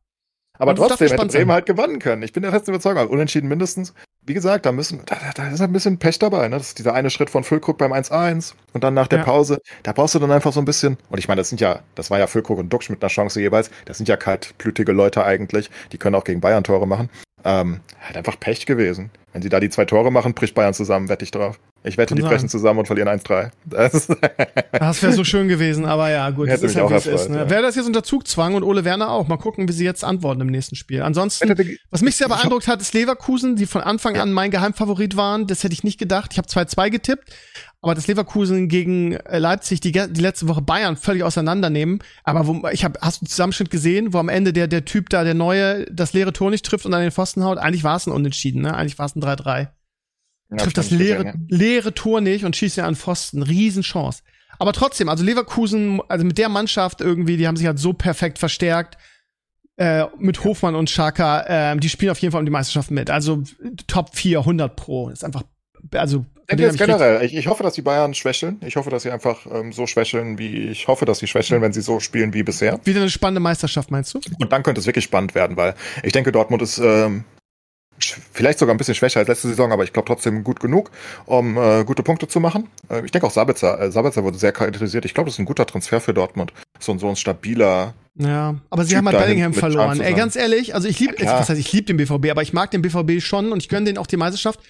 Aber 0.58 0.72
Und 0.72 0.76
trotzdem 0.76 1.08
hätte 1.08 1.16
Bremen 1.16 1.30
sein. 1.30 1.50
halt 1.52 1.66
gewinnen 1.66 1.98
können. 1.98 2.22
Ich 2.22 2.32
bin 2.34 2.42
der 2.42 2.52
festen 2.52 2.70
Überzeugung. 2.70 2.98
Also 3.00 3.12
unentschieden 3.12 3.48
mindestens. 3.48 3.94
Wie 4.24 4.34
gesagt, 4.34 4.66
da 4.66 4.72
müssen, 4.72 5.00
da, 5.06 5.16
da- 5.34 5.48
ist 5.48 5.58
halt 5.60 5.70
ein 5.70 5.72
bisschen 5.72 5.98
Pech 5.98 6.18
dabei. 6.18 6.46
Ne? 6.48 6.56
Das 6.56 6.68
ist 6.68 6.78
dieser 6.78 6.94
eine 6.94 7.10
Schritt 7.10 7.28
von 7.28 7.42
Füllkrug 7.42 7.76
beim 7.78 7.92
1-1 7.92 8.54
und 8.72 8.84
dann 8.84 8.94
nach 8.94 9.08
der 9.08 9.18
Ja. 9.20 9.24
Pause. 9.24 9.60
Da 9.82 9.92
brauchst 9.92 10.14
du 10.14 10.20
dann 10.20 10.30
einfach 10.30 10.52
so 10.52 10.60
ein 10.60 10.64
bisschen. 10.64 10.96
Und 11.10 11.18
ich 11.18 11.26
meine, 11.26 11.40
das 11.40 11.48
sind 11.48 11.60
ja, 11.60 11.80
das 11.96 12.10
war 12.10 12.18
ja 12.20 12.28
Füllkrug 12.28 12.58
und 12.58 12.72
Duxch 12.72 12.88
mit 12.88 13.02
einer 13.02 13.10
Chance 13.10 13.40
jeweils. 13.40 13.70
Das 13.84 13.96
sind 13.96 14.08
ja 14.08 14.16
kaltblütige 14.16 14.92
Leute 14.92 15.24
eigentlich. 15.24 15.70
Die 15.90 15.98
können 15.98 16.14
auch 16.14 16.24
gegen 16.24 16.40
Bayern 16.40 16.62
Tore 16.62 16.86
machen. 16.86 17.10
Ähm, 17.44 17.80
halt 18.00 18.16
einfach 18.16 18.38
Pech 18.38 18.66
gewesen. 18.66 19.10
Wenn 19.32 19.42
sie 19.42 19.48
da 19.48 19.58
die 19.58 19.70
zwei 19.70 19.86
Tore 19.86 20.12
machen, 20.12 20.34
bricht 20.34 20.54
Bayern 20.54 20.74
zusammen, 20.74 21.08
wette 21.08 21.24
ich 21.24 21.32
drauf. 21.32 21.58
Ich 21.84 21.96
wette, 21.98 22.10
Kann 22.10 22.16
die 22.16 22.22
sein. 22.22 22.30
brechen 22.30 22.48
zusammen 22.48 22.78
und 22.80 22.86
verlieren 22.86 23.08
1-3. 23.08 23.50
Das 23.64 24.06
Das 24.72 25.02
wäre 25.02 25.12
so 25.12 25.24
schön 25.24 25.48
gewesen, 25.48 25.84
aber 25.84 26.10
ja, 26.10 26.30
gut, 26.30 26.48
Hätte 26.48 26.62
das 26.62 26.70
ist 26.70 26.76
mich 26.76 26.82
halt, 26.82 26.90
wie 26.90 26.94
auch 26.94 27.14
es 27.14 27.22
ist. 27.22 27.28
Ne? 27.30 27.38
ja. 27.38 27.50
Wäre 27.50 27.62
das 27.62 27.74
jetzt 27.76 27.86
unter 27.86 28.02
Zugzwang 28.04 28.54
und 28.54 28.62
Ole 28.62 28.84
Werner 28.84 29.10
auch. 29.10 29.26
Mal 29.28 29.36
gucken, 29.36 29.68
wie 29.68 29.72
sie 29.72 29.84
jetzt 29.84 30.04
antworten 30.04 30.40
im 30.42 30.46
nächsten 30.46 30.76
Spiel. 30.76 31.02
Ansonsten, 31.02 31.48
Hätte- 31.48 31.66
was 31.90 32.02
mich 32.02 32.16
sehr 32.16 32.28
hab- 32.28 32.36
beeindruckt 32.38 32.68
hat, 32.68 32.80
ist 32.80 32.94
Leverkusen, 32.94 33.56
die 33.56 33.66
von 33.66 33.80
Anfang 33.82 34.16
an 34.16 34.32
mein 34.32 34.50
Geheimfavorit 34.50 35.16
waren. 35.16 35.46
Das 35.46 35.64
hätte 35.64 35.72
ich 35.74 35.82
nicht 35.84 35.98
gedacht. 35.98 36.30
Ich 36.32 36.38
habe 36.38 36.48
2-2 36.48 36.88
getippt. 36.90 37.30
Aber 37.84 37.96
das 37.96 38.06
Leverkusen 38.06 38.68
gegen 38.68 39.14
äh, 39.14 39.38
Leipzig, 39.40 39.80
die, 39.80 39.90
die 39.90 40.20
letzte 40.20 40.46
Woche 40.46 40.62
Bayern 40.62 40.96
völlig 40.96 41.24
auseinandernehmen. 41.24 41.98
Aber 42.22 42.46
wo, 42.46 42.68
ich 42.70 42.84
habe, 42.84 42.96
hast 43.02 43.20
du 43.20 43.24
einen 43.24 43.28
Zusammenschnitt 43.30 43.70
gesehen, 43.70 44.12
wo 44.12 44.18
am 44.18 44.28
Ende 44.28 44.52
der, 44.52 44.68
der 44.68 44.84
Typ 44.84 45.08
da, 45.10 45.24
der 45.24 45.34
Neue, 45.34 45.84
das 45.86 46.12
leere 46.12 46.32
Tor 46.32 46.50
nicht 46.50 46.64
trifft 46.64 46.86
und 46.86 46.94
an 46.94 47.00
den 47.02 47.10
Pfosten 47.10 47.42
haut? 47.42 47.58
Eigentlich 47.58 47.82
war 47.82 47.96
es 47.96 48.06
ein 48.06 48.12
Unentschieden, 48.12 48.62
ne? 48.62 48.74
Eigentlich 48.76 49.00
war 49.00 49.06
es 49.06 49.16
ein 49.16 49.20
3-3 49.22 49.58
Ja, 49.62 49.68
trifft 50.56 50.78
das 50.78 50.90
leere, 50.90 51.24
ja. 51.24 51.34
leere 51.48 51.94
Tor 51.94 52.20
nicht 52.20 52.44
und 52.44 52.56
schießt 52.56 52.76
ja 52.76 52.86
an 52.86 52.96
Pfosten. 52.96 53.42
Riesenchance. 53.42 54.22
Aber 54.58 54.72
trotzdem, 54.72 55.08
also 55.08 55.24
Leverkusen, 55.24 56.00
also 56.08 56.24
mit 56.24 56.38
der 56.38 56.48
Mannschaft 56.48 57.00
irgendwie, 57.00 57.36
die 57.36 57.48
haben 57.48 57.56
sich 57.56 57.66
halt 57.66 57.78
so 57.78 57.92
perfekt 57.92 58.38
verstärkt. 58.38 58.96
Äh, 59.76 60.04
mit 60.18 60.44
Hofmann 60.44 60.74
und 60.74 60.90
Schaka, 60.90 61.44
ähm, 61.48 61.80
die 61.80 61.88
spielen 61.88 62.12
auf 62.12 62.18
jeden 62.18 62.30
Fall 62.30 62.40
um 62.40 62.44
die 62.44 62.52
Meisterschaft 62.52 62.90
mit. 62.90 63.10
Also 63.10 63.42
Top 63.86 64.14
4, 64.14 64.40
100 64.40 64.76
pro. 64.76 65.08
Ist 65.08 65.24
einfach, 65.24 65.42
also 65.94 66.26
Ich 66.42 66.56
denke 66.56 66.64
jetzt 66.64 66.78
generell, 66.78 67.24
ich, 67.24 67.34
ich 67.34 67.46
hoffe, 67.46 67.62
dass 67.62 67.72
die 67.72 67.82
Bayern 67.82 68.12
schwächeln. 68.12 68.60
Ich 68.64 68.76
hoffe, 68.76 68.90
dass 68.90 69.02
sie 69.02 69.10
einfach 69.10 69.46
ähm, 69.50 69.72
so 69.72 69.86
schwächeln, 69.86 70.38
wie 70.38 70.68
ich 70.68 70.88
hoffe, 70.88 71.06
dass 71.06 71.20
sie 71.20 71.26
schwächeln, 71.26 71.62
wenn 71.62 71.72
sie 71.72 71.80
so 71.80 72.00
spielen 72.00 72.34
wie 72.34 72.42
bisher. 72.42 72.78
wieder 72.84 73.00
eine 73.00 73.10
spannende 73.10 73.40
Meisterschaft, 73.40 73.90
meinst 73.90 74.14
du? 74.14 74.20
Und 74.38 74.52
dann 74.52 74.62
könnte 74.62 74.80
es 74.80 74.86
wirklich 74.86 75.06
spannend 75.06 75.34
werden, 75.34 75.56
weil 75.56 75.74
ich 76.02 76.12
denke, 76.12 76.30
Dortmund 76.30 76.62
ist 76.62 76.78
ähm, 76.78 77.24
vielleicht 78.32 78.58
sogar 78.58 78.74
ein 78.74 78.78
bisschen 78.78 78.94
schwächer 78.94 79.20
als 79.20 79.28
letzte 79.28 79.48
Saison, 79.48 79.72
aber 79.72 79.84
ich 79.84 79.92
glaube 79.92 80.06
trotzdem 80.06 80.44
gut 80.44 80.60
genug, 80.60 80.90
um 81.26 81.56
äh, 81.56 81.84
gute 81.84 82.02
Punkte 82.02 82.28
zu 82.28 82.40
machen. 82.40 82.68
Äh, 82.88 83.04
ich 83.04 83.10
denke 83.10 83.26
auch 83.26 83.30
Sabitzer. 83.30 83.80
Äh, 83.80 83.90
Sabitzer 83.90 84.24
wurde 84.24 84.38
sehr 84.38 84.52
charakterisiert. 84.52 85.04
Ich 85.04 85.14
glaube, 85.14 85.28
das 85.28 85.34
ist 85.34 85.40
ein 85.40 85.44
guter 85.44 85.66
Transfer 85.66 86.00
für 86.00 86.14
Dortmund. 86.14 86.52
So, 86.78 86.96
so 86.98 87.08
ein 87.08 87.16
stabiler. 87.16 87.94
Ja, 88.14 88.56
aber 88.68 88.84
sie 88.84 88.90
typ 88.90 88.98
haben 88.98 89.08
halt 89.08 89.18
Bellingham 89.18 89.54
verloren. 89.54 90.00
Ey, 90.00 90.12
ganz 90.14 90.36
ehrlich, 90.36 90.74
also 90.74 90.86
ich 90.86 90.98
liebe, 90.98 91.14
ja, 91.18 91.38
was 91.38 91.48
heißt, 91.48 91.60
ich 91.60 91.72
liebe 91.72 91.86
den 91.86 91.96
BVB, 91.96 92.30
aber 92.30 92.42
ich 92.42 92.52
mag 92.52 92.70
den 92.70 92.82
BVB 92.82 93.22
schon 93.22 93.52
und 93.52 93.62
ich 93.62 93.68
gönne 93.68 93.86
denen 93.86 93.98
auch 93.98 94.06
die 94.06 94.18
Meisterschaft. 94.18 94.60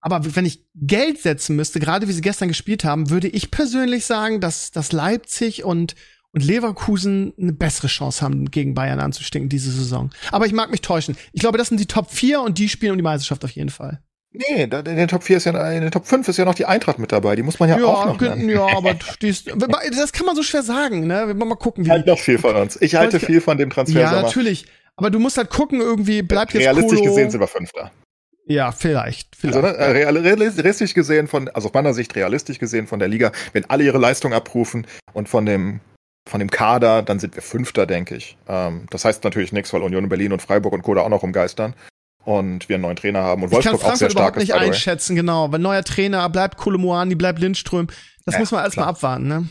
Aber 0.00 0.20
wenn 0.36 0.46
ich 0.46 0.64
Geld 0.74 1.18
setzen 1.18 1.56
müsste, 1.56 1.80
gerade 1.80 2.08
wie 2.08 2.12
sie 2.12 2.20
gestern 2.20 2.48
gespielt 2.48 2.84
haben, 2.84 3.10
würde 3.10 3.28
ich 3.28 3.50
persönlich 3.50 4.06
sagen, 4.06 4.40
dass, 4.40 4.70
dass 4.70 4.92
Leipzig 4.92 5.64
und 5.64 5.94
und 6.32 6.44
Leverkusen 6.44 7.32
eine 7.40 7.52
bessere 7.52 7.88
Chance 7.88 8.22
haben, 8.22 8.50
gegen 8.50 8.74
Bayern 8.74 9.00
anzustinken 9.00 9.48
diese 9.48 9.70
Saison. 9.70 10.10
Aber 10.30 10.46
ich 10.46 10.52
mag 10.52 10.70
mich 10.70 10.82
täuschen. 10.82 11.16
Ich 11.32 11.40
glaube, 11.40 11.58
das 11.58 11.68
sind 11.68 11.80
die 11.80 11.86
Top 11.86 12.10
4 12.10 12.40
und 12.42 12.58
die 12.58 12.68
spielen 12.68 12.92
um 12.92 12.98
die 12.98 13.02
Meisterschaft 13.02 13.44
auf 13.44 13.50
jeden 13.50 13.70
Fall. 13.70 14.00
Nee, 14.30 14.64
in 14.64 14.70
den 14.70 15.08
Top 15.08 15.22
4 15.22 15.38
ist 15.38 15.44
ja, 15.46 15.70
in 15.72 15.80
den 15.80 15.90
Top 15.90 16.06
5 16.06 16.28
ist 16.28 16.36
ja 16.36 16.44
noch 16.44 16.54
die 16.54 16.66
Eintracht 16.66 16.98
mit 16.98 17.12
dabei. 17.12 17.34
Die 17.34 17.42
muss 17.42 17.58
man 17.58 17.70
ja, 17.70 17.78
ja 17.78 17.84
auch 17.86 18.06
noch 18.06 18.20
nennen. 18.20 18.48
Ja, 18.48 18.66
aber 18.76 18.94
ist, 19.20 19.48
das 19.48 20.12
kann 20.12 20.26
man 20.26 20.36
so 20.36 20.42
schwer 20.42 20.62
sagen, 20.62 21.06
ne? 21.06 21.34
Mal 21.34 21.54
gucken, 21.54 21.84
wie. 21.84 21.88
Ich 21.88 21.92
halte 21.92 22.10
noch 22.10 22.18
viel 22.18 22.38
von 22.38 22.54
uns. 22.54 22.80
Ich 22.80 22.94
halte 22.94 23.20
viel 23.20 23.40
von 23.40 23.56
dem 23.56 23.70
Transfer. 23.70 24.00
Ja, 24.00 24.22
natürlich. 24.22 24.66
Aber 24.96 25.10
du 25.10 25.18
musst 25.18 25.38
halt 25.38 25.48
gucken, 25.48 25.80
irgendwie 25.80 26.22
bleibt 26.22 26.52
jetzt 26.52 26.62
Realistisch 26.62 26.98
Kolo 26.98 27.10
gesehen 27.10 27.30
sind 27.30 27.40
wir 27.40 27.46
Fünfter. 27.46 27.90
Ja, 28.46 28.72
vielleicht. 28.72 29.36
vielleicht. 29.36 29.56
Also, 29.56 29.80
ne, 29.90 30.24
realistisch 30.24 30.94
gesehen 30.94 31.26
von, 31.26 31.48
also 31.48 31.68
aus 31.68 31.74
meiner 31.74 31.94
Sicht 31.94 32.14
realistisch 32.16 32.58
gesehen 32.58 32.86
von 32.86 32.98
der 32.98 33.08
Liga, 33.08 33.32
wenn 33.52 33.68
alle 33.68 33.84
ihre 33.84 33.98
Leistung 33.98 34.32
abrufen 34.32 34.86
und 35.12 35.28
von 35.28 35.46
dem 35.46 35.80
von 36.28 36.40
dem 36.40 36.50
Kader, 36.50 37.02
dann 37.02 37.18
sind 37.18 37.34
wir 37.34 37.42
Fünfter, 37.42 37.86
denke 37.86 38.16
ich. 38.16 38.36
Ähm, 38.48 38.86
das 38.90 39.04
heißt 39.04 39.24
natürlich 39.24 39.52
nichts, 39.52 39.72
weil 39.72 39.82
Union 39.82 40.08
Berlin 40.08 40.32
und 40.32 40.42
Freiburg 40.42 40.72
und 40.72 40.82
Co. 40.82 40.94
da 40.94 41.02
auch 41.02 41.08
noch 41.08 41.22
umgeistern. 41.22 41.74
Und 42.24 42.68
wir 42.68 42.76
einen 42.76 42.82
neuen 42.82 42.96
Trainer 42.96 43.22
haben 43.22 43.42
und 43.42 43.50
Wolfsburg 43.50 43.84
auch 43.84 43.96
sehr 43.96 44.10
stark. 44.10 44.36
Ich 44.36 44.50
kann 44.50 44.60
nicht 44.60 44.68
einschätzen, 44.68 45.16
genau. 45.16 45.50
Wenn 45.50 45.62
neuer 45.62 45.82
Trainer 45.82 46.28
bleibt 46.28 46.58
Kolomoani, 46.58 47.14
bleibt 47.14 47.38
Lindström. 47.38 47.86
Das 48.26 48.34
ja, 48.34 48.40
muss 48.40 48.50
man 48.50 48.64
erstmal 48.64 48.88
abwarten, 48.88 49.26
ne? 49.26 49.48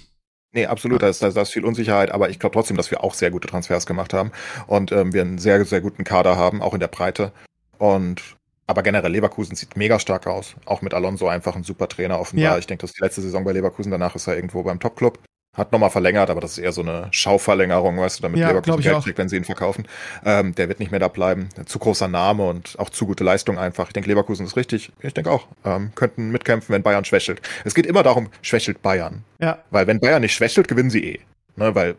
Nee, 0.53 0.67
absolut, 0.67 1.01
da 1.01 1.09
ist, 1.09 1.21
da 1.21 1.27
ist 1.27 1.51
viel 1.51 1.65
Unsicherheit, 1.65 2.11
aber 2.11 2.29
ich 2.29 2.39
glaube 2.39 2.53
trotzdem, 2.53 2.77
dass 2.77 2.89
wir 2.89 3.03
auch 3.03 3.13
sehr 3.13 3.31
gute 3.31 3.47
Transfers 3.47 3.85
gemacht 3.85 4.13
haben 4.13 4.31
und 4.65 4.91
ähm, 4.91 5.13
wir 5.13 5.21
einen 5.21 5.39
sehr, 5.39 5.63
sehr 5.65 5.81
guten 5.81 6.03
Kader 6.03 6.37
haben, 6.37 6.61
auch 6.61 6.73
in 6.73 6.79
der 6.79 6.87
Breite. 6.87 7.31
Und 7.77 8.21
aber 8.67 8.83
generell 8.83 9.11
Leverkusen 9.11 9.55
sieht 9.55 9.77
mega 9.77 9.97
stark 9.99 10.27
aus. 10.27 10.55
Auch 10.65 10.81
mit 10.81 10.93
Alonso 10.93 11.27
einfach 11.27 11.55
ein 11.55 11.63
super 11.63 11.87
Trainer 11.87 12.19
offenbar. 12.19 12.53
Ja. 12.53 12.57
Ich 12.57 12.67
denke, 12.67 12.81
das 12.81 12.91
ist 12.91 12.97
die 12.97 13.03
letzte 13.03 13.21
Saison 13.21 13.43
bei 13.45 13.53
Leverkusen, 13.53 13.91
danach 13.91 14.15
ist 14.15 14.27
er 14.27 14.35
irgendwo 14.35 14.61
beim 14.63 14.79
Top-Club. 14.79 15.19
Hat 15.57 15.71
nochmal 15.71 15.89
verlängert, 15.89 16.29
aber 16.29 16.39
das 16.39 16.51
ist 16.51 16.57
eher 16.59 16.71
so 16.71 16.81
eine 16.81 17.07
Schauverlängerung, 17.11 17.97
weißt 17.97 18.19
du, 18.19 18.21
damit 18.21 18.39
ja, 18.39 18.49
Leverkusen 18.49 18.81
Geld 18.81 19.03
kriegt, 19.03 19.17
wenn 19.17 19.27
sie 19.27 19.37
ihn 19.37 19.43
verkaufen. 19.43 19.87
Ähm, 20.23 20.53
der 20.53 20.69
wird 20.69 20.79
nicht 20.79 20.91
mehr 20.91 20.99
da 20.99 21.07
bleiben. 21.07 21.49
Zu 21.65 21.79
großer 21.79 22.07
Name 22.07 22.45
und 22.45 22.77
auch 22.77 22.91
zu 22.91 23.07
gute 23.07 23.23
Leistung 23.23 23.57
einfach. 23.57 23.87
Ich 23.87 23.93
denke, 23.93 24.07
Leverkusen 24.07 24.45
ist 24.45 24.55
richtig. 24.55 24.91
Ich 25.01 25.15
denke 25.15 25.31
auch. 25.31 25.47
Ähm, 25.65 25.91
könnten 25.95 26.29
mitkämpfen, 26.29 26.73
wenn 26.73 26.83
Bayern 26.83 27.05
schwächelt. 27.05 27.41
Es 27.65 27.73
geht 27.73 27.87
immer 27.87 28.03
darum, 28.03 28.29
schwächelt 28.43 28.83
Bayern. 28.83 29.23
Ja. 29.39 29.57
Weil 29.71 29.87
wenn 29.87 29.99
Bayern 29.99 30.21
nicht 30.21 30.35
schwächelt, 30.35 30.67
gewinnen 30.67 30.91
sie 30.91 31.03
eh. 31.03 31.19
Ne, 31.55 31.73
weil 31.73 31.95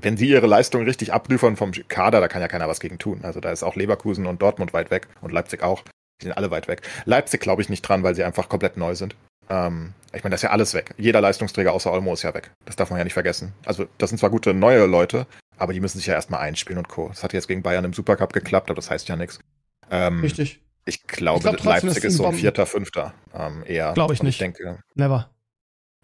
wenn 0.00 0.16
sie 0.16 0.28
ihre 0.28 0.46
Leistung 0.46 0.84
richtig 0.84 1.12
abliefern 1.12 1.56
vom 1.56 1.72
Kader, 1.88 2.20
da 2.20 2.28
kann 2.28 2.40
ja 2.40 2.48
keiner 2.48 2.68
was 2.68 2.80
gegen 2.80 2.98
tun. 2.98 3.20
Also 3.22 3.40
da 3.40 3.50
ist 3.50 3.62
auch 3.62 3.76
Leverkusen 3.76 4.26
und 4.26 4.40
Dortmund 4.40 4.72
weit 4.72 4.90
weg 4.90 5.08
und 5.20 5.30
Leipzig 5.30 5.62
auch. 5.62 5.82
Die 6.20 6.26
sind 6.26 6.36
alle 6.36 6.50
weit 6.50 6.68
weg. 6.68 6.82
Leipzig 7.04 7.40
glaube 7.40 7.60
ich 7.60 7.68
nicht 7.68 7.82
dran, 7.82 8.02
weil 8.02 8.14
sie 8.14 8.24
einfach 8.24 8.48
komplett 8.48 8.76
neu 8.76 8.94
sind. 8.94 9.14
Ähm, 9.48 9.92
ich 10.12 10.22
meine, 10.22 10.32
das 10.32 10.40
ist 10.40 10.44
ja 10.44 10.50
alles 10.50 10.74
weg. 10.74 10.94
Jeder 10.96 11.20
Leistungsträger 11.20 11.72
außer 11.72 11.92
Olmo 11.92 12.12
ist 12.12 12.22
ja 12.22 12.32
weg. 12.34 12.50
Das 12.64 12.76
darf 12.76 12.90
man 12.90 12.98
ja 12.98 13.04
nicht 13.04 13.14
vergessen. 13.14 13.52
Also, 13.64 13.86
das 13.98 14.10
sind 14.10 14.18
zwar 14.18 14.30
gute 14.30 14.54
neue 14.54 14.86
Leute, 14.86 15.26
aber 15.56 15.72
die 15.72 15.80
müssen 15.80 15.98
sich 15.98 16.06
ja 16.06 16.14
erstmal 16.14 16.40
einspielen 16.40 16.78
und 16.78 16.88
Co. 16.88 17.08
Das 17.08 17.22
hat 17.22 17.32
jetzt 17.32 17.48
gegen 17.48 17.62
Bayern 17.62 17.84
im 17.84 17.92
Supercup 17.92 18.32
geklappt, 18.32 18.70
aber 18.70 18.76
das 18.76 18.90
heißt 18.90 19.08
ja 19.08 19.16
nichts. 19.16 19.40
Ähm, 19.90 20.20
Richtig. 20.20 20.60
Ich 20.86 21.06
glaube, 21.06 21.38
ich 21.38 21.42
glaub 21.42 21.56
trotzdem, 21.56 21.88
Leipzig 21.88 22.04
ist 22.04 22.16
so 22.16 22.26
ein 22.26 22.34
vierter, 22.34 22.66
fünfter 22.66 23.14
ähm, 23.34 23.64
eher. 23.66 23.92
Glaube 23.94 24.14
ich 24.14 24.22
nicht. 24.22 24.34
Ich 24.34 24.38
denke, 24.38 24.78
Never. 24.94 25.30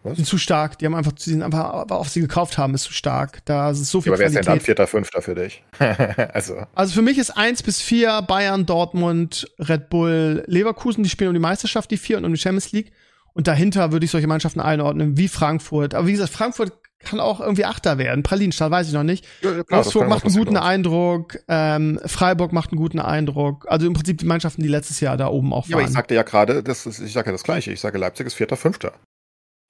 Was? 0.03 0.13
Die 0.13 0.17
sind 0.17 0.27
zu 0.27 0.39
stark. 0.39 0.79
Die 0.79 0.87
haben 0.87 0.95
einfach, 0.95 1.13
die 1.13 1.29
sind 1.29 1.43
einfach, 1.43 1.91
auf 1.91 2.09
sie 2.09 2.23
gekauft 2.23 2.57
haben, 2.57 2.75
ist 2.75 2.85
zu 2.85 2.93
stark. 2.93 3.45
Da 3.45 3.71
ist 3.71 3.85
so 3.85 4.01
viel 4.01 4.11
ja, 4.11 4.15
Aber 4.15 4.21
wer 4.21 4.29
ist 4.29 4.37
denn 4.37 4.45
dann 4.45 4.61
vierter, 4.61 4.87
fünfter 4.87 5.21
für 5.21 5.35
dich? 5.35 5.63
also. 6.33 6.65
also 6.75 6.95
für 6.95 7.03
mich 7.03 7.19
ist 7.19 7.31
eins 7.37 7.63
bis 7.63 7.83
vier 7.83 8.23
Bayern, 8.23 8.65
Dortmund, 8.65 9.53
Red 9.59 9.91
Bull, 9.91 10.43
Leverkusen. 10.47 11.05
Die 11.05 11.11
spielen 11.11 11.29
um 11.29 11.35
die 11.35 11.41
Meisterschaft, 11.41 11.91
die 11.91 11.99
vier 11.99 12.17
und 12.17 12.25
um 12.25 12.33
die 12.33 12.41
Champions 12.41 12.73
League. 12.73 12.93
Und 13.33 13.47
dahinter 13.47 13.93
würde 13.93 14.05
ich 14.05 14.11
solche 14.11 14.27
Mannschaften 14.27 14.61
einordnen, 14.61 15.17
wie 15.17 15.29
Frankfurt. 15.29 15.95
Aber 15.95 16.07
wie 16.07 16.13
gesagt, 16.13 16.33
Frankfurt 16.33 16.73
kann 17.01 17.19
auch 17.19 17.41
irgendwie 17.41 17.65
Achter 17.65 17.99
werden. 17.99 18.23
Pralinstadt 18.23 18.71
weiß 18.71 18.89
ich 18.89 18.93
noch 18.93 19.03
nicht. 19.03 19.27
Ja, 19.41 19.63
klar, 19.63 19.81
Augsburg 19.81 20.09
macht 20.09 20.25
einen 20.25 20.35
guten 20.35 20.57
Eindruck. 20.57 21.39
Ähm, 21.49 21.99
Freiburg 22.05 22.53
macht 22.53 22.71
einen 22.71 22.79
guten 22.79 22.99
Eindruck. 22.99 23.67
Also 23.69 23.87
im 23.87 23.95
Prinzip 23.95 24.19
die 24.19 24.27
Mannschaften, 24.27 24.63
die 24.63 24.69
letztes 24.69 25.01
Jahr 25.01 25.17
da 25.17 25.29
oben 25.29 25.53
auch 25.53 25.65
waren. 25.65 25.71
Ja, 25.71 25.77
aber 25.79 25.87
ich 25.87 25.93
sagte 25.93 26.15
ja 26.15 26.23
gerade, 26.23 26.63
das 26.63 26.87
ist, 26.87 27.01
ich 27.01 27.13
sage 27.13 27.29
ja 27.29 27.33
das 27.33 27.43
Gleiche. 27.43 27.73
Ich 27.73 27.81
sage, 27.81 27.97
Leipzig 27.99 28.27
ist 28.27 28.35
Vierter, 28.35 28.57
Fünfter. 28.57 28.93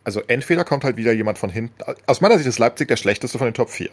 Also 0.03 0.23
entweder 0.27 0.65
kommt 0.65 0.83
halt 0.83 0.97
wieder 0.97 1.13
jemand 1.13 1.39
von 1.39 1.51
hinten. 1.51 1.75
Aus 2.07 2.21
meiner 2.21 2.37
Sicht 2.37 2.49
ist 2.49 2.59
Leipzig 2.59 2.89
der 2.89 2.97
schlechteste 2.97 3.39
von 3.39 3.47
den 3.47 3.55
Top 3.55 3.71
4. 3.71 3.91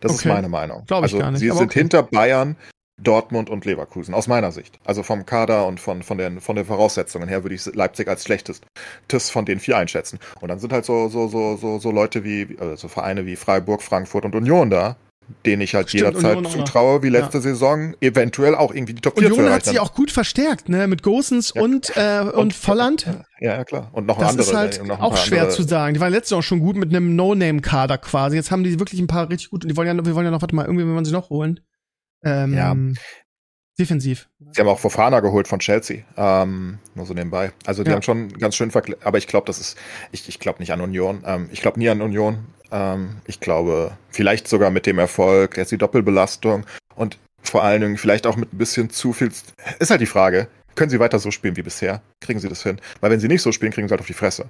Das 0.00 0.12
okay. 0.12 0.20
ist 0.20 0.24
meine 0.26 0.48
Meinung. 0.48 0.84
Glaube 0.86 1.06
ich 1.06 1.12
also, 1.12 1.18
gar 1.18 1.30
nicht. 1.30 1.40
Sie 1.40 1.50
sind 1.50 1.60
okay. 1.60 1.80
hinter 1.80 2.04
Bayern, 2.04 2.56
Dortmund 2.98 3.48
und 3.48 3.64
Leverkusen, 3.64 4.14
aus 4.14 4.26
meiner 4.26 4.52
Sicht. 4.52 4.78
Also 4.84 5.02
vom 5.02 5.24
Kader 5.24 5.66
und 5.66 5.80
von, 5.80 6.02
von, 6.02 6.18
den, 6.18 6.40
von 6.40 6.56
den 6.56 6.64
Voraussetzungen 6.64 7.28
her 7.28 7.44
würde 7.44 7.54
ich 7.54 7.64
Leipzig 7.66 8.08
als 8.08 8.24
schlechtestes 8.24 9.30
von 9.30 9.44
den 9.44 9.60
vier 9.60 9.76
einschätzen. 9.76 10.18
Und 10.40 10.48
dann 10.48 10.58
sind 10.58 10.72
halt 10.72 10.84
so, 10.84 11.08
so, 11.08 11.28
so, 11.28 11.56
so, 11.56 11.78
so 11.78 11.90
Leute 11.90 12.24
wie, 12.24 12.56
also 12.58 12.76
so 12.76 12.88
Vereine 12.88 13.26
wie 13.26 13.36
Freiburg, 13.36 13.82
Frankfurt 13.82 14.24
und 14.24 14.34
Union 14.34 14.70
da, 14.70 14.96
denen 15.44 15.62
ich 15.62 15.74
halt 15.74 15.88
Stimmt, 15.88 16.04
jederzeit 16.04 16.46
zutraue, 16.48 17.02
wie 17.02 17.08
letzte 17.10 17.38
ja. 17.38 17.42
Saison, 17.42 17.94
eventuell 18.00 18.54
auch 18.54 18.72
irgendwie 18.72 18.94
die 18.94 19.00
Top 19.00 19.18
4 19.18 19.28
Union 19.28 19.46
zu 19.46 19.52
hat 19.52 19.64
sich 19.64 19.78
auch 19.78 19.94
gut 19.94 20.10
verstärkt, 20.10 20.68
ne, 20.68 20.86
mit 20.86 21.02
Gosens 21.02 21.52
ja. 21.54 21.62
und, 21.62 21.92
äh, 21.96 22.20
und, 22.20 22.30
und 22.34 22.54
Volland. 22.54 23.06
Ja, 23.40 23.56
ja, 23.56 23.64
klar. 23.64 23.90
Und 23.92 24.06
noch 24.06 24.18
das 24.18 24.30
andere. 24.30 24.50
Das 24.50 24.76
ist 24.76 24.80
halt 24.80 24.90
auch 24.90 25.16
schwer 25.16 25.42
andere. 25.42 25.56
zu 25.56 25.62
sagen. 25.62 25.94
Die 25.94 26.00
waren 26.00 26.12
letztes 26.12 26.30
Jahr 26.30 26.40
auch 26.40 26.44
schon 26.44 26.60
gut 26.60 26.76
mit 26.76 26.90
einem 26.90 27.14
No-Name-Kader 27.14 27.98
quasi. 27.98 28.36
Jetzt 28.36 28.50
haben 28.50 28.64
die 28.64 28.78
wirklich 28.78 29.00
ein 29.00 29.06
paar 29.06 29.28
richtig 29.28 29.50
gut 29.50 29.64
und 29.64 29.68
die 29.68 29.76
wollen 29.76 29.86
ja, 29.88 30.04
wir 30.04 30.14
wollen 30.14 30.24
ja 30.24 30.30
noch, 30.30 30.40
warte 30.40 30.54
mal, 30.54 30.64
irgendwie, 30.64 30.84
wenn 30.84 30.94
man 30.94 31.04
sie 31.04 31.12
noch 31.12 31.30
holen. 31.30 31.60
Ähm, 32.24 32.54
ja. 32.54 32.76
Defensiv. 33.78 34.28
Sie 34.52 34.60
haben 34.60 34.68
auch 34.68 34.80
Fofana 34.80 35.20
geholt 35.20 35.46
von 35.46 35.60
Chelsea. 35.60 36.02
Ähm, 36.16 36.78
nur 36.94 37.06
so 37.06 37.14
nebenbei. 37.14 37.52
Also 37.64 37.84
die 37.84 37.90
ja. 37.90 37.94
haben 37.94 38.02
schon 38.02 38.28
ganz 38.30 38.56
schön 38.56 38.72
verkleidet. 38.72 39.06
Aber 39.06 39.18
ich 39.18 39.28
glaube, 39.28 39.46
das 39.46 39.60
ist, 39.60 39.78
ich, 40.10 40.28
ich 40.28 40.40
glaube 40.40 40.58
nicht 40.58 40.72
an 40.72 40.80
Union. 40.80 41.22
Ähm, 41.24 41.48
ich 41.52 41.62
glaube 41.62 41.78
nie 41.78 41.88
an 41.88 42.02
Union. 42.02 42.46
Ähm, 42.72 43.18
ich 43.26 43.38
glaube, 43.38 43.96
vielleicht 44.10 44.48
sogar 44.48 44.70
mit 44.70 44.86
dem 44.86 44.98
Erfolg, 44.98 45.56
jetzt 45.56 45.70
die 45.70 45.78
Doppelbelastung 45.78 46.66
und 46.96 47.18
vor 47.40 47.62
allen 47.62 47.80
Dingen 47.80 47.96
vielleicht 47.98 48.26
auch 48.26 48.36
mit 48.36 48.52
ein 48.52 48.58
bisschen 48.58 48.90
zu 48.90 49.12
viel. 49.12 49.30
Ist 49.78 49.90
halt 49.90 50.00
die 50.00 50.06
Frage, 50.06 50.48
können 50.74 50.90
sie 50.90 50.98
weiter 50.98 51.20
so 51.20 51.30
spielen 51.30 51.56
wie 51.56 51.62
bisher? 51.62 52.02
Kriegen 52.20 52.40
sie 52.40 52.48
das 52.48 52.64
hin? 52.64 52.80
Weil 53.00 53.12
wenn 53.12 53.20
sie 53.20 53.28
nicht 53.28 53.42
so 53.42 53.52
spielen, 53.52 53.72
kriegen 53.72 53.86
sie 53.86 53.92
halt 53.92 54.00
auf 54.00 54.06
die 54.06 54.12
Fresse. 54.12 54.48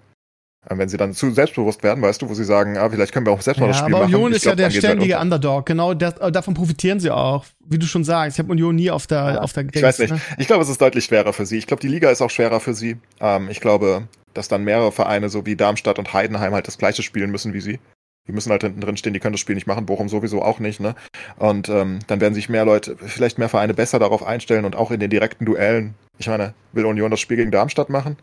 Wenn 0.71 0.89
sie 0.89 0.97
dann 0.97 1.15
zu 1.15 1.31
selbstbewusst 1.31 1.83
werden, 1.83 2.03
weißt 2.03 2.21
du, 2.21 2.29
wo 2.29 2.35
sie 2.35 2.45
sagen, 2.45 2.77
ah, 2.77 2.91
vielleicht 2.91 3.13
können 3.13 3.27
wir 3.27 3.33
auch 3.33 3.41
selbst 3.41 3.59
mal 3.59 3.67
ja, 3.67 3.73
das 3.73 3.79
Spiel 3.79 3.95
aber 3.95 4.05
machen. 4.05 4.15
Union 4.15 4.33
ist 4.33 4.43
glaub, 4.43 4.59
ja 4.59 4.69
der 4.69 4.71
ständige 4.71 5.15
halt 5.15 5.25
Underdog, 5.25 5.67
genau, 5.67 5.95
der, 5.95 6.21
äh, 6.21 6.31
davon 6.31 6.55
profitieren 6.55 7.01
sie 7.01 7.11
auch. 7.11 7.47
Wie 7.65 7.79
du 7.79 7.87
schon 7.87 8.05
sagst, 8.05 8.37
ich 8.37 8.39
habe 8.39 8.53
Union 8.53 8.75
nie 8.75 8.91
auf 8.91 9.07
der, 9.07 9.19
ja, 9.19 9.41
auf 9.41 9.53
der 9.53 9.67
Ich 9.73 9.83
weiß 9.83 9.99
nicht. 10.01 10.11
Ne? 10.11 10.21
Ich 10.37 10.47
glaube, 10.47 10.63
es 10.63 10.69
ist 10.69 10.81
deutlich 10.81 11.05
schwerer 11.05 11.33
für 11.33 11.47
sie. 11.47 11.59
Ich 11.59 11.67
glaube, 11.67 11.81
die 11.81 11.89
Liga 11.89 12.11
ist 12.11 12.21
auch 12.21 12.31
schwerer 12.31 12.61
für 12.61 12.75
sie. 12.75 12.97
Ähm, 13.21 13.49
ich 13.51 13.61
glaube, 13.61 14.09
dass 14.35 14.49
dann 14.49 14.63
mehrere 14.63 14.93
Vereine, 14.93 15.31
so 15.31 15.47
wie 15.47 15.57
Darmstadt 15.57 15.99
und 15.99 16.13
Heidenheim, 16.13 16.53
halt 16.53 16.67
das 16.67 16.79
gleiche 16.79 17.03
spielen 17.03 17.31
müssen 17.31 17.55
wie 17.55 17.61
sie. 17.61 17.79
Die 18.27 18.33
müssen 18.33 18.51
halt 18.51 18.63
hinten 18.63 18.83
drin 18.83 18.99
stehen, 18.99 19.15
die 19.15 19.21
können 19.21 19.33
das 19.33 19.41
Spiel 19.41 19.55
nicht 19.55 19.67
machen, 19.67 19.87
Bochum 19.87 20.11
sowieso 20.11 20.43
auch 20.43 20.61
nicht, 20.61 20.81
ne? 20.81 20.95
Und 21.39 21.71
ähm, 21.71 22.01
dann 22.09 22.21
werden 22.21 22.35
sich 22.35 22.51
mehr 22.51 22.67
Leute, 22.67 22.97
vielleicht 22.99 23.39
mehr 23.39 23.49
Vereine 23.49 23.73
besser 23.73 23.99
darauf 23.99 24.23
einstellen 24.23 24.67
und 24.67 24.77
auch 24.77 24.91
in 24.91 25.01
den 25.01 25.09
direkten 25.09 25.47
Duellen. 25.47 25.95
Ich 26.19 26.29
meine, 26.29 26.53
will 26.73 26.85
Union 26.85 27.11
das 27.11 27.21
Spiel 27.21 27.39
gegen 27.39 27.51
Darmstadt 27.51 27.89
machen? 27.89 28.19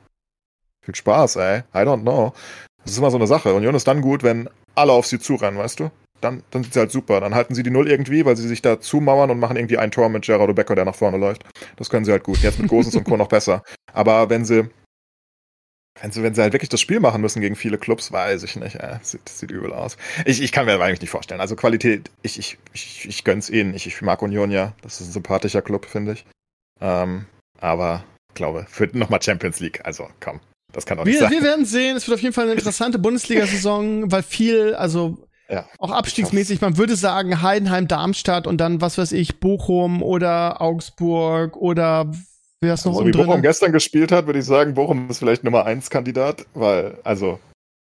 Viel 0.86 0.96
Spaß, 0.96 1.38
ey. 1.38 1.60
I 1.74 1.80
don't 1.80 2.02
know. 2.02 2.34
Das 2.84 2.92
ist 2.92 3.00
immer 3.00 3.10
so 3.10 3.18
eine 3.18 3.28
Sache. 3.28 3.54
Union 3.54 3.74
ist 3.74 3.88
dann 3.88 4.02
gut, 4.02 4.22
wenn 4.22 4.48
alle 4.76 4.92
auf 4.92 5.08
sie 5.08 5.20
zurennen, 5.20 5.60
weißt 5.60 5.80
du? 5.80 5.90
Dann, 6.22 6.44
dann 6.52 6.64
sind 6.64 6.74
sie 6.74 6.80
halt 6.80 6.92
super. 6.92 7.20
Dann 7.20 7.34
halten 7.34 7.56
sie 7.56 7.64
die 7.64 7.72
Null 7.72 7.90
irgendwie, 7.90 8.24
weil 8.24 8.38
sie 8.38 8.48
sich 8.48 8.62
da 8.62 8.80
zumauern 8.80 9.32
und 9.32 9.40
machen 9.40 9.58
irgendwie 9.58 9.80
ein 9.80 9.92
Tor 9.92 10.10
mit 10.10 10.26
Gerardo 10.26 10.54
Becker, 10.54 10.76
der 10.76 10.86
nach 10.86 10.96
vorne 10.96 11.18
läuft. 11.18 11.44
Das 11.76 11.90
können 11.90 12.06
sie 12.06 12.12
halt 12.12 12.24
gut. 12.24 12.38
Jetzt 12.40 12.60
mit 12.60 12.70
Gosens 12.70 12.96
und 12.96 13.04
Co. 13.04 13.18
noch 13.18 13.28
besser. 13.28 13.64
Aber 13.94 14.30
wenn 14.30 14.46
sie, 14.46 14.70
wenn 16.00 16.12
sie, 16.12 16.22
wenn 16.22 16.36
sie 16.36 16.42
halt 16.42 16.54
wirklich 16.54 16.70
das 16.70 16.82
Spiel 16.82 17.00
machen 17.00 17.22
müssen 17.22 17.42
gegen 17.42 17.56
viele 17.56 17.80
Clubs, 17.80 18.12
weiß 18.12 18.44
ich 18.44 18.56
nicht. 18.56 18.76
Äh, 18.76 19.00
sieht, 19.02 19.28
sieht 19.28 19.50
übel 19.50 19.74
aus. 19.74 19.98
Ich, 20.26 20.42
ich 20.42 20.52
kann 20.52 20.68
mir 20.68 20.80
eigentlich 20.80 21.02
nicht 21.02 21.10
vorstellen. 21.10 21.42
Also 21.42 21.56
Qualität, 21.56 22.12
ich, 22.22 22.38
ich, 22.38 22.60
ich, 22.74 23.10
ich 23.10 23.24
gönn's 23.24 23.50
ihnen. 23.50 23.74
Ich, 23.74 23.88
ich 23.88 24.02
mag 24.04 24.22
Union 24.22 24.52
ja. 24.52 24.74
Das 24.84 25.02
ist 25.02 25.08
ein 25.08 25.14
sympathischer 25.14 25.64
Club, 25.64 25.86
finde 25.86 26.14
ich. 26.14 26.26
Ähm, 26.80 27.26
aber 27.60 28.04
glaube, 28.36 28.66
für 28.70 28.88
nochmal 28.94 29.22
Champions 29.22 29.60
League. 29.60 29.84
Also 29.84 30.08
komm, 30.20 30.40
das 30.76 30.86
kann 30.86 31.00
auch 31.00 31.06
nicht 31.06 31.16
wir, 31.16 31.22
sein. 31.22 31.32
Wir 31.32 31.42
werden 31.42 31.66
sehen. 31.66 31.96
Es 31.96 32.08
wird 32.08 32.16
auf 32.16 32.22
jeden 32.22 32.34
Fall 32.34 32.46
eine 32.46 32.54
interessante 32.54 33.00
Bundesliga-Saison, 33.00 34.12
weil 34.12 34.24
viel, 34.24 34.76
also 34.76 35.18
ja, 35.50 35.66
auch 35.78 35.92
abstiegsmäßig, 35.92 36.60
man 36.62 36.78
würde 36.78 36.96
sagen 36.96 37.42
Heidenheim, 37.42 37.88
Darmstadt 37.88 38.48
und 38.48 38.58
dann, 38.58 38.82
was 38.82 38.98
weiß 38.98 39.12
ich, 39.12 39.40
Bochum 39.40 40.02
oder 40.02 40.62
Augsburg 40.62 41.56
oder 41.56 42.12
wer 42.62 42.74
ist 42.74 42.86
noch 42.86 42.94
also, 42.94 43.04
So 43.04 43.08
wie 43.08 43.12
Bochum 43.12 43.42
gestern 43.42 43.72
gespielt 43.72 44.12
hat, 44.12 44.26
würde 44.26 44.40
ich 44.40 44.46
sagen, 44.46 44.74
Bochum 44.74 45.10
ist 45.10 45.20
vielleicht 45.20 45.44
Nummer 45.44 45.66
1 45.66 45.90
Kandidat, 45.90 46.46
weil, 46.56 46.98
also, 47.04 47.40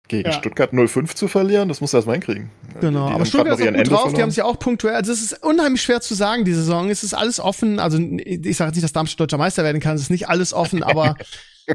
gegen 0.09 0.28
ja. 0.28 0.32
Stuttgart 0.32 0.72
0-5 0.72 1.14
zu 1.14 1.28
verlieren, 1.28 1.68
das 1.68 1.80
musst 1.80 1.93
du 1.93 1.99
erstmal 1.99 2.16
hinkriegen. 2.16 2.51
Genau, 2.80 3.09
die 3.09 3.14
aber 3.14 3.26
Stuttgart 3.26 3.61
ist 3.61 3.68
auch 3.68 3.72
gut 3.72 3.91
drauf, 3.91 4.12
die 4.14 4.22
haben 4.22 4.30
sich 4.30 4.43
auch 4.43 4.59
punktuell, 4.59 4.95
also 4.95 5.12
es 5.12 5.20
ist 5.22 5.45
unheimlich 5.45 5.82
schwer 5.82 6.01
zu 6.01 6.14
sagen, 6.14 6.45
die 6.45 6.55
Saison, 6.55 6.91
es 6.91 7.05
ist 7.05 7.14
alles 7.14 7.38
offen, 7.38 7.78
also 7.78 7.99
ich 7.99 8.57
sage 8.57 8.70
jetzt 8.70 8.76
nicht, 8.76 8.84
dass 8.84 8.93
Darmstadt 8.93 9.20
deutscher 9.20 9.38
Meister 9.38 9.62
werden 9.62 9.80
kann, 9.80 9.97
es 9.97 10.03
ist 10.03 10.11
nicht 10.11 10.28
alles 10.28 10.53
offen, 10.55 10.82
aber 10.82 11.14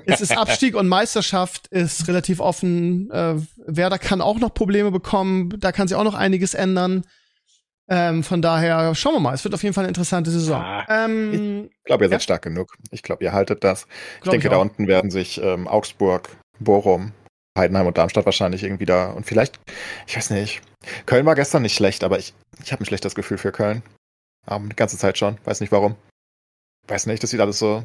es 0.05 0.21
ist 0.21 0.37
Abstieg 0.37 0.75
und 0.75 0.87
Meisterschaft 0.87 1.67
ist 1.67 2.07
relativ 2.07 2.39
offen, 2.39 3.09
äh, 3.11 3.35
Werder 3.65 3.97
kann 3.97 4.21
auch 4.21 4.39
noch 4.39 4.53
Probleme 4.53 4.91
bekommen, 4.91 5.53
da 5.59 5.71
kann 5.71 5.87
sich 5.87 5.95
auch 5.95 6.03
noch 6.03 6.15
einiges 6.15 6.53
ändern. 6.53 7.03
Ähm, 7.87 8.23
von 8.23 8.41
daher 8.41 8.95
schauen 8.95 9.13
wir 9.13 9.19
mal. 9.19 9.35
Es 9.35 9.43
wird 9.43 9.53
auf 9.53 9.61
jeden 9.61 9.75
Fall 9.75 9.83
eine 9.83 9.89
interessante 9.89 10.31
Saison. 10.31 10.59
Ah, 10.59 10.85
ähm, 10.89 11.69
ich 11.77 11.83
glaube, 11.83 12.05
ihr 12.05 12.09
seid 12.09 12.21
ja? 12.21 12.23
stark 12.23 12.41
genug. 12.41 12.75
Ich 12.89 13.03
glaube, 13.03 13.23
ihr 13.23 13.31
haltet 13.31 13.63
das. 13.63 13.85
Ich 14.23 14.29
denke, 14.29 14.47
ich 14.47 14.51
da 14.51 14.57
unten 14.57 14.87
werden 14.87 15.11
sich 15.11 15.39
ähm, 15.39 15.67
Augsburg, 15.67 16.29
Bochum, 16.59 17.11
Heidenheim 17.57 17.85
und 17.85 17.97
Darmstadt 17.97 18.25
wahrscheinlich 18.25 18.63
irgendwie 18.63 18.85
da. 18.85 19.11
Und 19.11 19.27
vielleicht, 19.27 19.59
ich 20.07 20.17
weiß 20.17 20.31
nicht. 20.31 20.61
Köln 21.05 21.25
war 21.27 21.35
gestern 21.35 21.61
nicht 21.61 21.75
schlecht, 21.75 22.03
aber 22.03 22.17
ich, 22.17 22.33
ich 22.63 22.71
habe 22.71 22.83
ein 22.83 22.85
schlechtes 22.85 23.13
Gefühl 23.13 23.37
für 23.37 23.51
Köln. 23.51 23.83
Um, 24.47 24.69
die 24.69 24.75
ganze 24.75 24.97
Zeit 24.97 25.17
schon. 25.17 25.37
Weiß 25.43 25.59
nicht 25.59 25.71
warum. 25.71 25.95
Weiß 26.87 27.05
nicht, 27.05 27.21
das 27.21 27.29
sieht 27.31 27.39
alles 27.39 27.59
so 27.59 27.83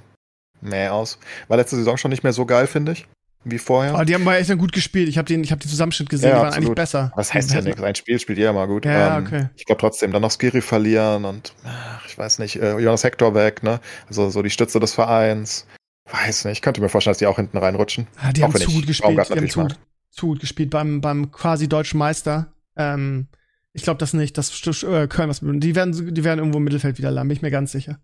mäh 0.60 0.88
aus. 0.88 1.18
War 1.48 1.56
letzte 1.56 1.76
Saison 1.76 1.96
schon 1.96 2.10
nicht 2.10 2.22
mehr 2.22 2.32
so 2.32 2.46
geil, 2.46 2.66
finde 2.66 2.92
ich. 2.92 3.06
Wie 3.42 3.58
vorher. 3.58 3.94
Aber 3.94 4.04
die 4.04 4.14
haben 4.14 4.22
mal 4.22 4.36
echt 4.36 4.56
gut 4.58 4.72
gespielt. 4.72 5.08
Ich 5.08 5.16
habe 5.16 5.26
den, 5.26 5.42
ich 5.42 5.50
habe 5.50 5.60
den 5.60 5.68
Zusammenschnitt 5.68 6.10
gesehen, 6.10 6.28
ja, 6.28 6.34
die 6.34 6.38
waren 6.40 6.48
absolut. 6.48 6.68
eigentlich 6.68 6.74
besser. 6.74 7.12
Was 7.16 7.32
heißt 7.32 7.54
ja 7.54 7.62
nichts? 7.62 7.82
Ein 7.82 7.94
Spiel 7.94 8.18
spielt 8.18 8.36
jeder 8.36 8.52
mal 8.52 8.66
gut. 8.66 8.84
Ja, 8.84 9.16
ähm, 9.16 9.24
okay. 9.24 9.48
Ich 9.56 9.64
glaube 9.64 9.80
trotzdem, 9.80 10.12
dann 10.12 10.20
noch 10.20 10.30
Skiri 10.30 10.60
verlieren 10.60 11.24
und 11.24 11.54
ach, 11.64 12.04
ich 12.06 12.18
weiß 12.18 12.38
nicht, 12.38 12.56
äh, 12.56 12.78
Jonas 12.78 13.02
Hector 13.02 13.34
weg, 13.34 13.62
ne? 13.62 13.80
Also 14.08 14.28
so 14.28 14.42
die 14.42 14.50
Stütze 14.50 14.78
des 14.78 14.92
Vereins. 14.92 15.66
Weiß 16.10 16.44
nicht, 16.44 16.58
ich 16.58 16.62
könnte 16.62 16.82
mir 16.82 16.90
vorstellen, 16.90 17.12
dass 17.12 17.18
die 17.18 17.26
auch 17.26 17.36
hinten 17.36 17.56
reinrutschen. 17.56 18.08
Ja, 18.22 18.32
die 18.32 18.42
auch 18.42 18.48
haben 18.48 18.60
zu 18.60 18.72
gut 18.72 18.86
gespielt. 18.86 19.26
Die 19.30 19.36
haben 19.36 19.48
zu, 19.48 19.68
zu 20.10 20.26
gut 20.26 20.40
gespielt 20.40 20.68
beim, 20.68 21.00
beim 21.00 21.30
quasi 21.30 21.66
deutschen 21.66 21.98
Meister. 21.98 22.52
Ähm, 22.76 23.28
ich 23.72 23.84
glaube 23.84 23.98
das 23.98 24.12
nicht, 24.12 24.36
das 24.36 24.50
äh, 24.82 25.06
Köln 25.06 25.30
was 25.30 25.40
die 25.40 25.74
werden 25.74 26.14
die 26.14 26.24
werden 26.24 26.40
irgendwo 26.40 26.58
im 26.58 26.64
Mittelfeld 26.64 26.98
wieder 26.98 27.10
landen, 27.10 27.28
bin 27.28 27.36
ich 27.36 27.42
mir 27.42 27.50
ganz 27.50 27.72
sicher. 27.72 28.00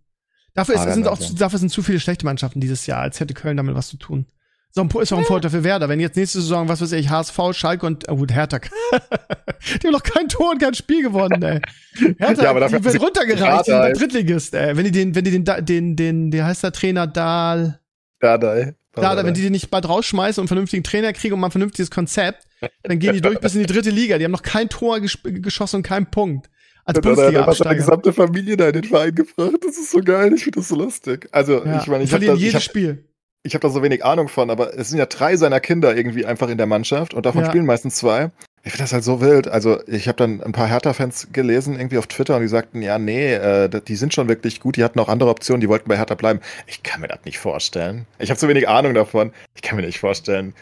Dafür, 0.57 0.75
ist, 0.75 0.95
sind 0.95 1.07
auch, 1.07 1.21
ja. 1.21 1.29
dafür 1.39 1.59
sind 1.59 1.69
zu 1.69 1.83
viele 1.83 2.01
schlechte 2.01 2.25
Mannschaften 2.25 2.61
dieses 2.61 2.87
Jahr, 2.87 3.03
als 3.03 3.21
hätte 3.21 3.35
Köln 3.35 3.59
damit 3.59 3.75
was 3.75 3.89
zu 3.89 3.99
tun. 3.99 4.27
So 4.71 4.83
ein, 4.83 4.91
ist 5.01 5.13
auch 5.13 5.19
ein 5.19 5.25
Vorteil 5.25 5.51
für 5.51 5.65
Werder. 5.65 5.89
Wenn 5.89 6.01
jetzt 6.01 6.17
nächste 6.17 6.41
Saison, 6.41 6.69
was 6.69 6.81
weiß 6.81 6.93
ich, 6.93 7.09
HSV, 7.09 7.39
Schalke 7.53 7.87
und, 7.87 8.09
oh 8.09 8.17
gut, 8.17 8.33
Hertha. 8.33 8.59
die 8.59 9.87
haben 9.87 9.93
noch 9.93 10.03
kein 10.03 10.29
Tor 10.29 10.51
und 10.51 10.59
kein 10.61 10.75
Spiel 10.75 11.03
gewonnen, 11.03 11.43
ey. 11.43 11.61
Hertha, 12.19 12.43
ja, 12.43 12.51
aber 12.51 12.61
dafür 12.61 12.81
die 12.81 12.85
wird 12.85 13.01
runtergereicht, 13.01 13.69
der 13.69 13.93
Drittligist, 13.93 14.55
ey. 14.55 14.77
Wenn 14.77 14.85
die 14.85 14.91
den, 14.91 15.15
wenn 15.15 15.25
die 15.25 15.31
den, 15.31 15.45
den, 15.65 15.97
den, 15.97 16.31
der 16.31 16.47
heißt 16.47 16.63
der 16.63 16.73
Trainer 16.73 17.07
Dahl. 17.07 17.81
Dardai. 18.21 18.75
Ja, 18.97 19.25
wenn 19.25 19.35
die 19.35 19.43
den 19.43 19.53
nicht 19.53 19.71
bald 19.71 19.89
rausschmeißen 19.89 20.41
und 20.41 20.45
einen 20.45 20.49
vernünftigen 20.49 20.85
Trainer 20.85 21.13
kriegen 21.13 21.35
und 21.35 21.41
mal 21.41 21.49
ein 21.49 21.53
vernünftiges 21.53 21.91
Konzept, 21.91 22.47
dann 22.83 22.99
gehen 22.99 23.13
die 23.13 23.21
durch 23.21 23.39
bis 23.41 23.55
in 23.55 23.61
die 23.61 23.67
dritte 23.67 23.91
Liga. 23.91 24.17
Die 24.17 24.25
haben 24.25 24.33
noch 24.33 24.43
kein 24.43 24.71
Tor 24.71 25.01
geschossen 25.01 25.77
und 25.77 25.83
keinen 25.83 26.11
Punkt. 26.11 26.49
Als 26.87 27.01
Bundesliga 27.01 27.47
hat 27.47 27.57
seine 27.57 27.76
gesamte 27.76 28.12
Familie 28.12 28.57
da 28.57 28.68
in 28.68 28.74
den 28.74 28.84
Verein 28.84 29.14
gebracht. 29.14 29.57
Das 29.61 29.76
ist 29.76 29.91
so 29.91 30.01
geil. 30.01 30.32
Ich 30.34 30.45
finde 30.45 30.61
das 30.61 30.68
so 30.68 30.76
lustig. 30.76 31.28
Also, 31.32 31.64
ja, 31.64 31.80
ich 31.80 31.89
meine, 31.89 32.05
ich 32.05 32.11
verlieren 32.11 32.37
jedes 32.37 32.55
hab, 32.55 32.62
Spiel. 32.62 33.05
Ich 33.43 33.55
habe 33.55 33.62
da 33.62 33.68
so 33.68 33.82
wenig 33.82 34.05
Ahnung 34.05 34.28
von, 34.28 34.51
aber 34.51 34.76
es 34.78 34.91
sind 34.91 34.99
ja 34.99 35.07
drei 35.07 35.37
seiner 35.37 35.61
Kinder 35.61 35.97
irgendwie 35.97 36.26
einfach 36.26 36.49
in 36.49 36.59
der 36.59 36.66
Mannschaft 36.66 37.12
und 37.14 37.26
davon 37.26 37.43
ja. 37.43 37.49
spielen 37.49 37.66
meistens 37.66 37.97
zwei. 37.97 38.30
Ich 38.64 38.72
finde 38.72 38.82
das 38.82 38.93
halt 38.93 39.05
so 39.05 39.20
wild. 39.20 39.47
Also 39.47 39.80
ich 39.87 40.09
habe 40.09 40.16
dann 40.16 40.43
ein 40.43 40.51
paar 40.51 40.66
Hertha-Fans 40.66 41.28
gelesen, 41.32 41.76
irgendwie 41.76 41.99
auf 41.99 42.09
Twitter, 42.09 42.34
und 42.34 42.43
die 42.43 42.49
sagten, 42.49 42.82
ja, 42.82 42.99
nee, 42.99 43.34
äh, 43.34 43.68
die 43.68 43.95
sind 43.95 44.14
schon 44.14 44.28
wirklich 44.28 44.59
gut, 44.59 44.76
die 44.76 44.82
hatten 44.82 44.99
auch 44.99 45.09
andere 45.09 45.30
Optionen, 45.30 45.61
die 45.61 45.68
wollten 45.68 45.89
bei 45.89 45.97
Hertha 45.97 46.16
bleiben. 46.16 46.41
Ich 46.66 46.82
kann 46.82 47.01
mir 47.01 47.07
das 47.07 47.20
nicht 47.24 47.39
vorstellen. 47.39 48.07
Ich 48.18 48.30
habe 48.30 48.41
so 48.41 48.49
wenig 48.49 48.68
Ahnung 48.68 48.95
davon. 48.95 49.32
Ich 49.55 49.62
kann 49.62 49.76
mir 49.76 49.87
nicht 49.87 50.01
vorstellen, 50.01 50.53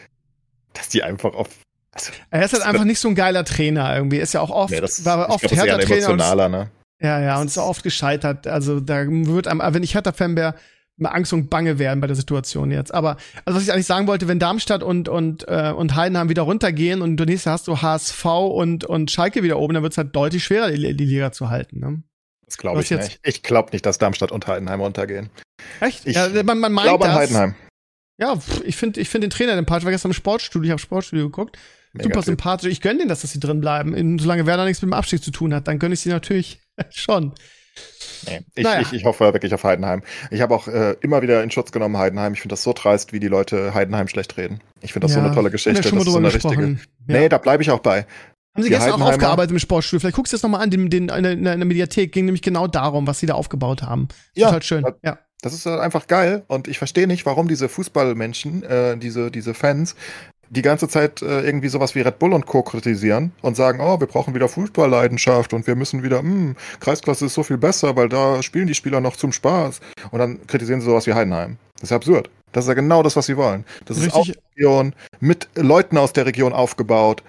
dass 0.73 0.89
die 0.89 1.01
einfach 1.01 1.33
auf. 1.33 1.49
Also, 1.95 2.11
er 2.29 2.43
ist 2.43 2.53
halt 2.53 2.63
einfach 2.63 2.83
nicht 2.83 2.99
so 2.99 3.07
ein 3.07 3.15
geiler 3.15 3.45
Trainer 3.45 3.95
irgendwie. 3.95 4.17
Ist 4.17 4.33
ja 4.33 4.41
auch 4.41 4.49
oft, 4.49 4.71
nee, 4.71 4.81
das, 4.81 5.05
war 5.05 5.29
oft 5.29 5.49
Hertha-Trainer. 5.49 6.49
Ne? 6.49 6.69
Ja, 7.01 7.21
ja, 7.21 7.39
und 7.39 7.47
ist 7.47 7.57
auch 7.57 7.69
oft 7.69 7.83
gescheitert. 7.83 8.47
Also 8.47 8.81
da 8.81 9.05
wird 9.07 9.47
einem, 9.47 9.61
wenn 9.63 9.81
ich 9.81 9.95
Hertha-Fan 9.95 10.35
wäre, 10.35 10.55
mal 10.97 11.09
Angst 11.09 11.31
und 11.31 11.49
Bange 11.49 11.79
werden 11.79 12.01
bei 12.01 12.07
der 12.07 12.15
Situation 12.15 12.69
jetzt. 12.69 12.93
Aber 12.93 13.17
also 13.45 13.57
was 13.57 13.63
ich 13.63 13.71
eigentlich 13.71 13.85
sagen 13.85 14.07
wollte, 14.07 14.27
wenn 14.27 14.39
Darmstadt 14.39 14.83
und 14.83 15.07
und 15.07 15.47
äh, 15.47 15.71
und 15.71 15.95
Heidenheim 15.95 16.29
wieder 16.29 16.43
runtergehen 16.43 17.01
und 17.01 17.17
du 17.17 17.25
nächstes 17.25 17.51
hast 17.51 17.67
du 17.67 17.81
HSV 17.81 18.25
und 18.25 18.83
und 18.83 19.09
Schalke 19.09 19.43
wieder 19.43 19.57
oben, 19.57 19.73
dann 19.73 19.83
wird 19.83 19.93
es 19.93 19.97
halt 19.97 20.15
deutlich 20.15 20.43
schwerer, 20.43 20.71
die, 20.71 20.95
die 20.95 21.05
Liga 21.05 21.31
zu 21.31 21.49
halten. 21.49 21.79
Ne? 21.79 22.03
Das 22.45 22.57
glaube 22.57 22.81
ich 22.81 22.89
jetzt? 22.89 23.09
nicht. 23.09 23.19
Ich 23.23 23.43
glaube 23.43 23.71
nicht, 23.71 23.85
dass 23.85 23.97
Darmstadt 23.97 24.31
und 24.31 24.47
Heidenheim 24.47 24.81
runtergehen. 24.81 25.29
Echt? 25.79 26.05
Ich 26.05 26.15
ja, 26.15 26.29
man, 26.43 26.59
man 26.59 26.71
meint 26.71 26.87
glaube 26.87 27.05
an 27.05 27.13
Heidenheim. 27.13 27.55
Ja, 28.17 28.39
ich 28.63 28.77
finde 28.77 29.01
ich 29.01 29.09
finde 29.09 29.27
den 29.27 29.31
Trainer 29.31 29.55
den 29.55 29.65
Part. 29.65 29.81
Ich 29.81 29.85
war 29.85 29.91
gestern 29.91 30.11
im 30.11 30.15
Sportstudio, 30.15 30.67
ich 30.67 30.71
habe 30.71 30.81
Sportstudio 30.81 31.25
geguckt. 31.25 31.57
Super 32.01 32.21
sympathisch. 32.21 32.71
Ich 32.71 32.81
gönne 32.81 32.99
denen, 32.99 33.09
dass, 33.09 33.21
sie 33.21 33.39
drin 33.39 33.61
bleiben. 33.61 34.19
Solange 34.19 34.45
Werder 34.45 34.65
nichts 34.65 34.81
mit 34.81 34.89
dem 34.89 34.93
Abstieg 34.93 35.23
zu 35.23 35.31
tun 35.31 35.53
hat, 35.53 35.67
dann 35.67 35.79
gönne 35.79 35.93
ich 35.93 36.01
sie 36.01 36.09
natürlich 36.09 36.59
schon. 36.89 37.33
Nee, 38.27 38.41
ich, 38.55 38.63
naja. 38.63 38.81
ich, 38.81 38.93
ich 38.93 39.05
hoffe 39.05 39.33
wirklich 39.33 39.53
auf 39.53 39.63
Heidenheim. 39.63 40.01
Ich 40.31 40.41
habe 40.41 40.55
auch 40.55 40.67
äh, 40.67 40.95
immer 41.01 41.21
wieder 41.21 41.43
in 41.43 41.51
Schutz 41.51 41.71
genommen 41.71 41.97
Heidenheim. 41.97 42.33
Ich 42.33 42.41
finde 42.41 42.53
das 42.53 42.63
so 42.63 42.73
dreist, 42.73 43.13
wie 43.13 43.19
die 43.19 43.27
Leute 43.27 43.73
Heidenheim 43.73 44.07
schlecht 44.07 44.37
reden. 44.37 44.61
Ich 44.81 44.93
finde 44.93 45.07
das 45.07 45.15
ja, 45.15 45.21
so 45.21 45.25
eine 45.25 45.35
tolle 45.35 45.51
Geschichte. 45.51 45.83
Schon 45.83 45.99
das 45.99 46.07
ist 46.07 46.13
so 46.13 46.17
eine 46.17 46.33
richtige. 46.33 46.61
Ja. 46.61 46.77
Nee, 47.07 47.29
da 47.29 47.37
bleibe 47.37 47.61
ich 47.61 47.71
auch 47.71 47.79
bei. 47.79 48.05
Haben 48.55 48.63
Sie 48.63 48.69
die 48.69 48.75
gestern 48.75 49.01
auch 49.01 49.09
aufgearbeitet 49.09 49.51
im 49.51 49.59
Sportstudio? 49.59 49.99
Vielleicht 49.99 50.15
guckst 50.15 50.31
du 50.31 50.37
das 50.37 50.43
nochmal 50.43 50.61
an, 50.61 50.69
den, 50.69 50.89
den, 50.89 51.09
in, 51.09 51.23
der, 51.23 51.33
in 51.33 51.43
der 51.43 51.65
Mediathek 51.65 52.13
ging 52.13 52.25
nämlich 52.25 52.41
genau 52.41 52.67
darum, 52.67 53.05
was 53.05 53.19
sie 53.19 53.25
da 53.25 53.33
aufgebaut 53.33 53.83
haben. 53.83 54.07
Ja, 54.33 54.47
total 54.47 54.63
schön. 54.63 54.85
Ja. 55.03 55.19
Das 55.41 55.53
ist 55.53 55.67
einfach 55.67 56.07
geil 56.07 56.43
und 56.47 56.67
ich 56.67 56.79
verstehe 56.79 57.05
nicht, 57.05 57.25
warum 57.25 57.47
diese 57.47 57.69
Fußballmenschen, 57.69 58.63
äh, 58.63 58.97
diese, 58.97 59.29
diese 59.29 59.53
Fans, 59.53 59.95
die 60.49 60.61
ganze 60.61 60.87
Zeit 60.87 61.21
äh, 61.21 61.41
irgendwie 61.41 61.69
sowas 61.69 61.95
wie 61.95 62.01
Red 62.01 62.19
Bull 62.19 62.33
und 62.33 62.45
Co. 62.45 62.63
kritisieren 62.63 63.31
und 63.41 63.55
sagen, 63.55 63.79
oh, 63.81 63.99
wir 63.99 64.07
brauchen 64.07 64.33
wieder 64.33 64.47
Fußballleidenschaft 64.47 65.53
und 65.53 65.67
wir 65.67 65.75
müssen 65.75 66.03
wieder, 66.03 66.19
hm, 66.19 66.55
Kreisklasse 66.79 67.25
ist 67.25 67.33
so 67.33 67.43
viel 67.43 67.57
besser, 67.57 67.95
weil 67.95 68.09
da 68.09 68.41
spielen 68.43 68.67
die 68.67 68.75
Spieler 68.75 69.01
noch 69.01 69.15
zum 69.15 69.31
Spaß. 69.31 69.81
Und 70.11 70.19
dann 70.19 70.45
kritisieren 70.47 70.81
sie 70.81 70.85
sowas 70.85 71.07
wie 71.07 71.13
Heidenheim. 71.13 71.57
Das 71.75 71.91
ist 71.91 71.95
absurd. 71.95 72.29
Das 72.51 72.65
ist 72.65 72.69
ja 72.69 72.73
genau 72.73 73.03
das, 73.03 73.15
was 73.15 73.25
sie 73.25 73.35
wollen. 73.35 73.65
Das 73.85 73.97
Richtig. 73.97 74.13
ist 74.13 74.15
auch 74.15 74.27
Region, 74.55 74.93
mit 75.19 75.49
Leuten 75.55 75.97
aus 75.97 76.13
der 76.13 76.25
Region 76.25 76.53
aufgebaut 76.53 77.21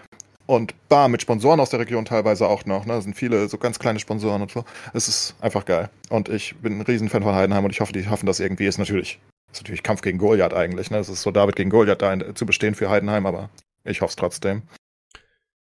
und 0.47 0.75
bar 0.89 1.09
mit 1.09 1.23
Sponsoren 1.23 1.59
aus 1.59 1.71
der 1.71 1.81
Region 1.81 2.05
teilweise 2.05 2.47
auch 2.47 2.65
noch. 2.65 2.87
Ne? 2.87 2.95
Das 2.95 3.05
sind 3.05 3.17
viele 3.17 3.49
so 3.49 3.59
ganz 3.59 3.79
kleine 3.79 3.99
Sponsoren 3.99 4.43
und 4.43 4.53
so. 4.53 4.65
Es 4.95 5.09
ist 5.09 5.35
einfach 5.41 5.65
geil. 5.65 5.91
Und 6.09 6.29
ich 6.29 6.55
bin 6.57 6.79
ein 6.79 6.83
Riesenfan 6.83 7.23
von 7.23 7.35
Heidenheim 7.35 7.65
und 7.65 7.71
ich 7.71 7.81
hoffe, 7.81 7.93
die 7.93 8.05
schaffen 8.05 8.27
das 8.27 8.39
irgendwie. 8.39 8.67
Ist 8.67 8.79
natürlich 8.79 9.19
ist 9.53 9.63
natürlich 9.63 9.83
Kampf 9.83 10.03
gegen 10.03 10.19
Goliath 10.19 10.55
eigentlich. 10.55 10.91
Ne? 10.91 10.99
Es 10.99 11.09
ist 11.09 11.23
so 11.23 11.31
David 11.31 11.57
gegen 11.57 11.71
Goliath 11.71 12.03
da 12.03 12.13
in, 12.13 12.35
zu 12.35 12.47
bestehen 12.47 12.75
für 12.75 12.91
Heidenheim, 12.91 13.27
aber 13.27 13.51
ich 13.85 14.01
hoffe 14.01 14.11
es 14.11 14.17
trotzdem. 14.17 14.63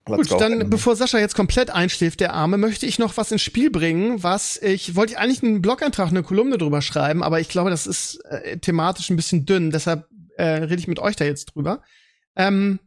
Let's 0.06 0.30
Gut, 0.30 0.42
dann 0.42 0.70
bevor 0.70 0.98
Sascha 0.98 1.18
jetzt 1.18 1.36
komplett 1.36 1.70
einschläft, 1.70 2.20
der 2.20 2.34
Arme, 2.34 2.58
möchte 2.58 2.86
ich 2.86 3.00
noch 3.00 3.16
was 3.16 3.32
ins 3.32 3.42
Spiel 3.42 3.72
bringen, 3.72 4.22
was 4.22 4.62
ich 4.62 4.96
wollte 4.96 5.18
eigentlich 5.18 5.42
einen 5.44 5.62
Blog-Eintrag, 5.62 6.10
eine 6.10 6.24
Kolumne 6.24 6.58
drüber 6.58 6.82
schreiben, 6.82 7.24
aber 7.24 7.40
ich 7.40 7.48
glaube, 7.48 7.70
das 7.70 7.88
ist 7.88 8.18
äh, 8.26 8.58
thematisch 8.58 9.10
ein 9.10 9.16
bisschen 9.16 9.46
dünn, 9.46 9.72
deshalb 9.72 10.10
äh, 10.36 10.44
rede 10.44 10.76
ich 10.76 10.90
mit 10.90 11.00
euch 11.00 11.16
da 11.16 11.24
jetzt 11.24 11.56
drüber. 11.56 11.82
Ähm, 12.36 12.80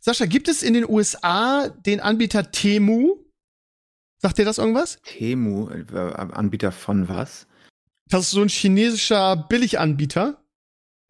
Sascha, 0.00 0.26
gibt 0.26 0.46
es 0.46 0.62
in 0.62 0.74
den 0.74 0.88
USA 0.88 1.68
den 1.68 1.98
Anbieter 1.98 2.52
Temu? 2.52 3.16
Sagt 4.18 4.38
dir 4.38 4.44
das 4.44 4.58
irgendwas? 4.58 4.98
Temu, 5.02 5.70
äh, 5.70 5.96
Anbieter 5.96 6.70
von 6.70 7.08
was? 7.08 7.48
Das 8.10 8.22
ist 8.22 8.30
so 8.32 8.42
ein 8.42 8.48
chinesischer 8.48 9.36
Billiganbieter 9.36 10.38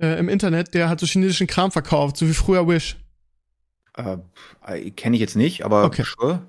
äh, 0.00 0.18
im 0.18 0.28
Internet, 0.28 0.74
der 0.74 0.88
hat 0.88 1.00
so 1.00 1.06
chinesischen 1.06 1.46
Kram 1.46 1.72
verkauft, 1.72 2.16
so 2.16 2.28
wie 2.28 2.34
früher 2.34 2.66
Wish. 2.68 2.96
Äh, 3.96 4.90
Kenne 4.92 5.16
ich 5.16 5.20
jetzt 5.20 5.36
nicht, 5.36 5.64
aber 5.64 5.84
okay. 5.84 6.04
sure. 6.04 6.42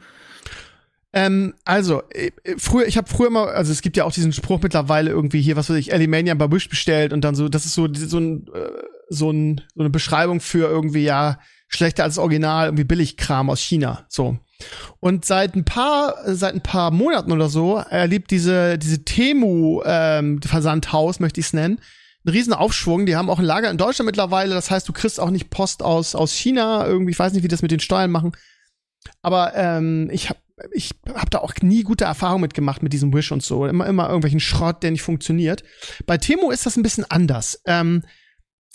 Ähm, 1.14 1.56
also, 1.66 2.04
äh, 2.12 2.32
früher, 2.58 2.88
ich 2.88 2.98
habe 2.98 3.10
früher 3.10 3.30
mal, 3.30 3.50
also 3.50 3.72
es 3.72 3.82
gibt 3.82 3.98
ja 3.98 4.06
auch 4.06 4.14
diesen 4.14 4.32
Spruch 4.32 4.62
mittlerweile 4.62 5.12
irgendwie 5.12 5.42
hier, 5.42 5.58
was 5.58 5.70
weiß 5.70 5.76
ich, 5.78 5.94
Alimania 5.94 6.34
bei 6.36 6.50
Wish 6.52 6.70
bestellt 6.70 7.12
und 7.12 7.22
dann 7.22 7.36
so, 7.36 7.50
das 7.50 7.66
ist 7.66 7.74
so, 7.74 7.88
so, 7.94 8.18
ein, 8.18 8.48
äh, 8.54 8.70
so, 9.10 9.32
ein, 9.32 9.62
so 9.76 9.82
eine 9.82 9.90
Beschreibung 9.90 10.40
für 10.40 10.70
irgendwie, 10.70 11.04
ja, 11.04 11.40
schlechter 11.68 12.04
als 12.04 12.18
Original, 12.18 12.68
irgendwie 12.68 12.86
Billigkram 12.86 13.50
aus 13.50 13.60
China. 13.60 14.06
So. 14.10 14.38
Und 15.00 15.26
seit 15.26 15.56
ein 15.56 15.66
paar, 15.66 16.16
seit 16.26 16.54
ein 16.54 16.62
paar 16.62 16.92
Monaten 16.92 17.32
oder 17.32 17.50
so 17.50 17.78
erlebt 17.78 18.32
diese, 18.32 18.78
diese 18.78 19.04
Temu 19.04 19.82
ähm, 19.86 20.40
möchte 20.44 21.40
ich 21.40 21.46
es 21.46 21.54
nennen, 21.54 21.80
einen 22.26 22.36
riesen 22.36 22.54
Aufschwung. 22.54 23.06
Die 23.06 23.16
haben 23.16 23.30
auch 23.30 23.40
ein 23.40 23.46
Lager 23.46 23.70
in 23.70 23.78
Deutschland 23.78 24.06
mittlerweile. 24.06 24.54
Das 24.54 24.72
heißt, 24.72 24.88
du 24.88 24.94
kriegst 24.94 25.20
auch 25.20 25.30
nicht 25.30 25.50
Post 25.50 25.84
aus, 25.84 26.16
aus 26.16 26.34
China. 26.34 26.86
Irgendwie, 26.86 27.12
ich 27.12 27.20
weiß 27.20 27.34
nicht, 27.34 27.44
wie 27.44 27.48
das 27.48 27.62
mit 27.62 27.72
den 27.72 27.80
Steuern 27.80 28.12
machen. 28.12 28.34
Aber 29.22 29.56
ähm, 29.56 30.10
ich 30.12 30.30
habe 30.30 30.40
ich 30.72 30.92
hab 31.16 31.32
da 31.32 31.40
auch 31.40 31.54
nie 31.62 31.82
gute 31.84 32.06
Erfahrungen 32.06 32.42
mitgemacht 32.42 32.84
mit 32.84 32.94
diesem 32.94 33.14
Wish 33.14 33.32
und 33.32 33.42
so. 33.42 33.66
Immer, 33.66 33.88
immer 33.88 34.08
irgendwelchen 34.08 34.40
Schrott, 34.40 34.84
der 34.84 34.92
nicht 34.92 35.02
funktioniert. 35.02 35.64
Bei 36.06 36.18
Temu 36.18 36.52
ist 36.52 36.66
das 36.66 36.78
ein 36.78 36.84
bisschen 36.84 37.10
anders. 37.10 37.62
Ähm, 37.66 38.04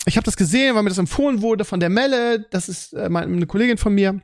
ich 0.05 0.17
habe 0.17 0.25
das 0.25 0.37
gesehen, 0.37 0.75
weil 0.75 0.83
mir 0.83 0.89
das 0.89 0.97
empfohlen 0.97 1.41
wurde 1.41 1.65
von 1.65 1.79
der 1.79 1.89
Melle. 1.89 2.45
Das 2.51 2.69
ist 2.69 2.93
äh, 2.93 3.09
meine, 3.09 3.31
eine 3.31 3.47
Kollegin 3.47 3.77
von 3.77 3.93
mir. 3.93 4.21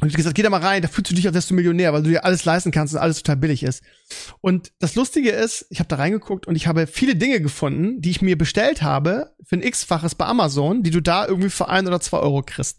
Und 0.00 0.08
ich 0.08 0.14
gesagt, 0.14 0.36
geh 0.36 0.42
da 0.42 0.50
mal 0.50 0.60
rein, 0.60 0.80
da 0.80 0.88
fühlst 0.88 1.10
du 1.10 1.14
dich, 1.14 1.26
als 1.26 1.34
wärst 1.34 1.50
du 1.50 1.54
Millionär, 1.54 1.92
weil 1.92 2.04
du 2.04 2.10
dir 2.10 2.24
alles 2.24 2.44
leisten 2.44 2.70
kannst 2.70 2.94
und 2.94 3.00
alles 3.00 3.18
total 3.18 3.36
billig 3.36 3.64
ist. 3.64 3.82
Und 4.40 4.70
das 4.78 4.94
Lustige 4.94 5.30
ist, 5.30 5.66
ich 5.70 5.80
habe 5.80 5.88
da 5.88 5.96
reingeguckt 5.96 6.46
und 6.46 6.54
ich 6.54 6.68
habe 6.68 6.86
viele 6.86 7.16
Dinge 7.16 7.40
gefunden, 7.40 8.00
die 8.00 8.10
ich 8.10 8.22
mir 8.22 8.38
bestellt 8.38 8.82
habe 8.82 9.32
für 9.42 9.56
ein 9.56 9.62
X-faches 9.62 10.14
bei 10.14 10.26
Amazon, 10.26 10.84
die 10.84 10.90
du 10.90 11.02
da 11.02 11.26
irgendwie 11.26 11.50
für 11.50 11.68
ein 11.68 11.86
oder 11.88 12.00
zwei 12.00 12.18
Euro 12.18 12.42
kriegst. 12.42 12.78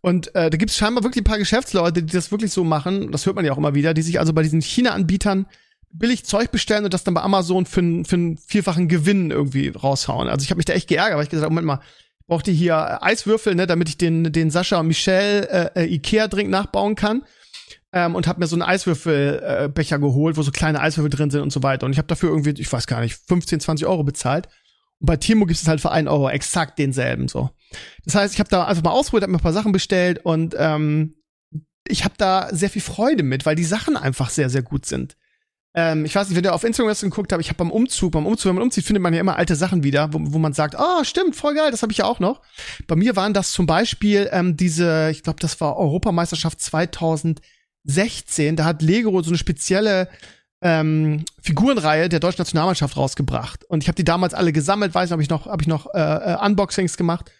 Und 0.00 0.34
äh, 0.34 0.50
da 0.50 0.56
gibt 0.56 0.72
es 0.72 0.76
scheinbar 0.76 1.04
wirklich 1.04 1.22
ein 1.22 1.28
paar 1.28 1.38
Geschäftsleute, 1.38 2.02
die 2.02 2.12
das 2.12 2.32
wirklich 2.32 2.52
so 2.52 2.64
machen, 2.64 3.12
das 3.12 3.26
hört 3.26 3.36
man 3.36 3.44
ja 3.44 3.52
auch 3.52 3.58
immer 3.58 3.74
wieder, 3.74 3.94
die 3.94 4.02
sich 4.02 4.18
also 4.18 4.32
bei 4.32 4.42
diesen 4.42 4.60
China-Anbietern 4.60 5.46
billig 5.92 6.24
Zeug 6.24 6.50
bestellen 6.50 6.84
und 6.84 6.94
das 6.94 7.04
dann 7.04 7.14
bei 7.14 7.20
Amazon 7.20 7.66
für, 7.66 8.04
für 8.04 8.16
einen 8.16 8.38
vierfachen 8.38 8.88
Gewinn 8.88 9.30
irgendwie 9.30 9.68
raushauen. 9.68 10.28
Also 10.28 10.42
ich 10.42 10.50
habe 10.50 10.56
mich 10.56 10.64
da 10.64 10.72
echt 10.72 10.88
geärgert, 10.88 11.16
weil 11.16 11.24
ich 11.24 11.30
gesagt 11.30 11.50
Moment 11.50 11.66
mal, 11.66 11.80
brauchte 12.26 12.50
hier 12.50 13.02
Eiswürfel, 13.02 13.54
ne, 13.54 13.66
damit 13.66 13.88
ich 13.88 13.98
den, 13.98 14.32
den 14.32 14.50
Sascha 14.50 14.80
und 14.80 14.88
Michelle 14.88 15.48
äh, 15.74 15.82
äh 15.82 15.94
Ikea-Drink 15.94 16.50
nachbauen 16.50 16.94
kann. 16.94 17.22
Ähm, 17.94 18.14
und 18.14 18.26
habe 18.26 18.40
mir 18.40 18.46
so 18.46 18.56
einen 18.56 18.62
Eiswürfelbecher 18.62 19.96
äh, 19.96 20.00
geholt, 20.00 20.36
wo 20.38 20.42
so 20.42 20.50
kleine 20.50 20.80
Eiswürfel 20.80 21.10
drin 21.10 21.30
sind 21.30 21.42
und 21.42 21.52
so 21.52 21.62
weiter. 21.62 21.84
Und 21.84 21.92
ich 21.92 21.98
habe 21.98 22.08
dafür 22.08 22.30
irgendwie, 22.30 22.54
ich 22.58 22.72
weiß 22.72 22.86
gar 22.86 23.00
nicht, 23.00 23.18
15, 23.28 23.60
20 23.60 23.86
Euro 23.86 24.02
bezahlt. 24.02 24.48
Und 24.98 25.06
bei 25.06 25.16
Timo 25.16 25.44
gibt 25.44 25.60
es 25.60 25.68
halt 25.68 25.80
für 25.80 25.90
einen 25.90 26.08
Euro 26.08 26.30
exakt 26.30 26.78
denselben 26.78 27.28
so. 27.28 27.50
Das 28.04 28.14
heißt, 28.14 28.32
ich 28.32 28.40
habe 28.40 28.48
da 28.48 28.64
einfach 28.64 28.82
mal 28.82 28.92
ausprobiert, 28.92 29.24
habe 29.24 29.32
mir 29.32 29.38
ein 29.38 29.42
paar 29.42 29.52
Sachen 29.52 29.72
bestellt 29.72 30.24
und 30.24 30.54
ähm, 30.58 31.16
ich 31.86 32.04
habe 32.04 32.14
da 32.16 32.48
sehr 32.52 32.70
viel 32.70 32.82
Freude 32.82 33.22
mit, 33.22 33.44
weil 33.44 33.56
die 33.56 33.64
Sachen 33.64 33.96
einfach 33.96 34.30
sehr, 34.30 34.48
sehr 34.48 34.62
gut 34.62 34.86
sind. 34.86 35.16
Ähm, 35.74 36.04
ich 36.04 36.14
weiß 36.14 36.28
nicht, 36.28 36.36
wenn 36.36 36.44
ihr 36.44 36.54
auf 36.54 36.64
Instagram 36.64 36.90
das 36.90 37.00
geguckt 37.00 37.32
habt, 37.32 37.40
ich 37.40 37.48
habe 37.48 37.56
beim 37.56 37.70
Umzug, 37.70 38.12
beim 38.12 38.26
Umzug, 38.26 38.50
wenn 38.50 38.56
man 38.56 38.64
umzieht, 38.64 38.84
findet 38.84 39.02
man 39.02 39.14
ja 39.14 39.20
immer 39.20 39.36
alte 39.36 39.56
Sachen 39.56 39.82
wieder, 39.82 40.12
wo, 40.12 40.18
wo 40.20 40.38
man 40.38 40.52
sagt, 40.52 40.76
ah, 40.76 40.98
oh, 41.00 41.04
stimmt, 41.04 41.34
voll 41.34 41.54
geil, 41.54 41.70
das 41.70 41.82
habe 41.82 41.92
ich 41.92 41.98
ja 41.98 42.04
auch 42.04 42.20
noch. 42.20 42.42
Bei 42.86 42.94
mir 42.94 43.16
waren 43.16 43.32
das 43.32 43.52
zum 43.52 43.66
Beispiel 43.66 44.28
ähm, 44.32 44.56
diese, 44.56 45.08
ich 45.10 45.22
glaube, 45.22 45.40
das 45.40 45.60
war 45.62 45.78
Europameisterschaft 45.78 46.60
2016, 46.60 48.56
da 48.56 48.64
hat 48.64 48.82
Lego 48.82 49.22
so 49.22 49.30
eine 49.30 49.38
spezielle 49.38 50.08
ähm, 50.60 51.24
Figurenreihe 51.40 52.10
der 52.10 52.20
deutschen 52.20 52.42
Nationalmannschaft 52.42 52.96
rausgebracht. 52.96 53.64
Und 53.64 53.82
ich 53.82 53.88
habe 53.88 53.96
die 53.96 54.04
damals 54.04 54.34
alle 54.34 54.52
gesammelt, 54.52 54.94
weiß 54.94 55.08
nicht, 55.08 55.12
habe 55.12 55.22
ich 55.22 55.30
noch, 55.30 55.46
hab 55.46 55.62
ich 55.62 55.68
noch 55.68 55.86
äh, 55.94 56.34
äh, 56.34 56.36
Unboxings 56.44 56.98
gemacht. 56.98 57.32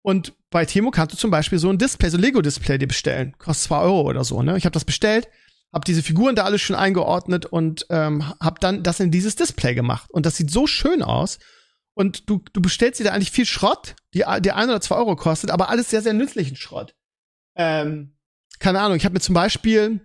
Und 0.00 0.32
bei 0.50 0.64
Temo 0.64 0.92
kannst 0.92 1.14
du 1.14 1.18
zum 1.18 1.32
Beispiel 1.32 1.58
so 1.58 1.70
ein 1.70 1.78
Display, 1.78 2.08
so 2.10 2.18
ein 2.18 2.20
Lego-Display 2.20 2.78
dir 2.78 2.86
bestellen. 2.86 3.34
Kostet 3.38 3.68
zwei 3.68 3.80
Euro 3.80 4.02
oder 4.02 4.22
so, 4.22 4.42
ne? 4.42 4.56
Ich 4.56 4.64
habe 4.64 4.74
das 4.74 4.84
bestellt 4.84 5.28
habe 5.74 5.84
diese 5.84 6.04
Figuren 6.04 6.36
da 6.36 6.44
alles 6.44 6.62
schon 6.62 6.76
eingeordnet 6.76 7.46
und 7.46 7.86
ähm, 7.90 8.22
habe 8.40 8.60
dann 8.60 8.84
das 8.84 9.00
in 9.00 9.10
dieses 9.10 9.34
Display 9.34 9.74
gemacht. 9.74 10.08
Und 10.12 10.24
das 10.24 10.36
sieht 10.36 10.50
so 10.50 10.68
schön 10.68 11.02
aus. 11.02 11.40
Und 11.94 12.30
du, 12.30 12.42
du 12.52 12.62
bestellst 12.62 13.00
dir 13.00 13.04
da 13.04 13.10
eigentlich 13.10 13.32
viel 13.32 13.44
Schrott, 13.44 13.96
die, 14.14 14.24
die 14.40 14.52
ein 14.52 14.68
oder 14.68 14.80
zwei 14.80 14.96
Euro 14.96 15.16
kostet, 15.16 15.50
aber 15.50 15.70
alles 15.70 15.90
sehr, 15.90 16.00
sehr 16.00 16.12
nützlichen 16.12 16.56
Schrott. 16.56 16.94
Ähm, 17.56 18.16
keine 18.60 18.80
Ahnung, 18.80 18.96
ich 18.96 19.04
habe 19.04 19.14
mir 19.14 19.20
zum 19.20 19.34
Beispiel 19.34 20.00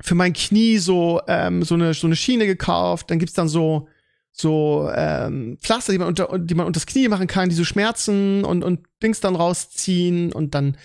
für 0.00 0.14
mein 0.14 0.32
Knie 0.32 0.78
so, 0.78 1.20
ähm, 1.26 1.64
so, 1.64 1.74
eine, 1.74 1.92
so 1.92 2.06
eine 2.06 2.16
Schiene 2.16 2.46
gekauft. 2.46 3.10
Dann 3.10 3.18
gibt's 3.18 3.34
dann 3.34 3.48
so, 3.48 3.88
so 4.30 4.88
ähm, 4.94 5.58
Pflaster, 5.60 5.92
die 5.92 5.98
man, 5.98 6.08
unter, 6.08 6.38
die 6.38 6.54
man 6.54 6.66
unter 6.66 6.78
das 6.78 6.86
Knie 6.86 7.08
machen 7.08 7.26
kann, 7.26 7.48
die 7.48 7.56
so 7.56 7.64
Schmerzen 7.64 8.44
und, 8.44 8.62
und 8.62 8.86
Dings 9.02 9.18
dann 9.18 9.34
rausziehen 9.34 10.32
und 10.32 10.54
dann 10.54 10.76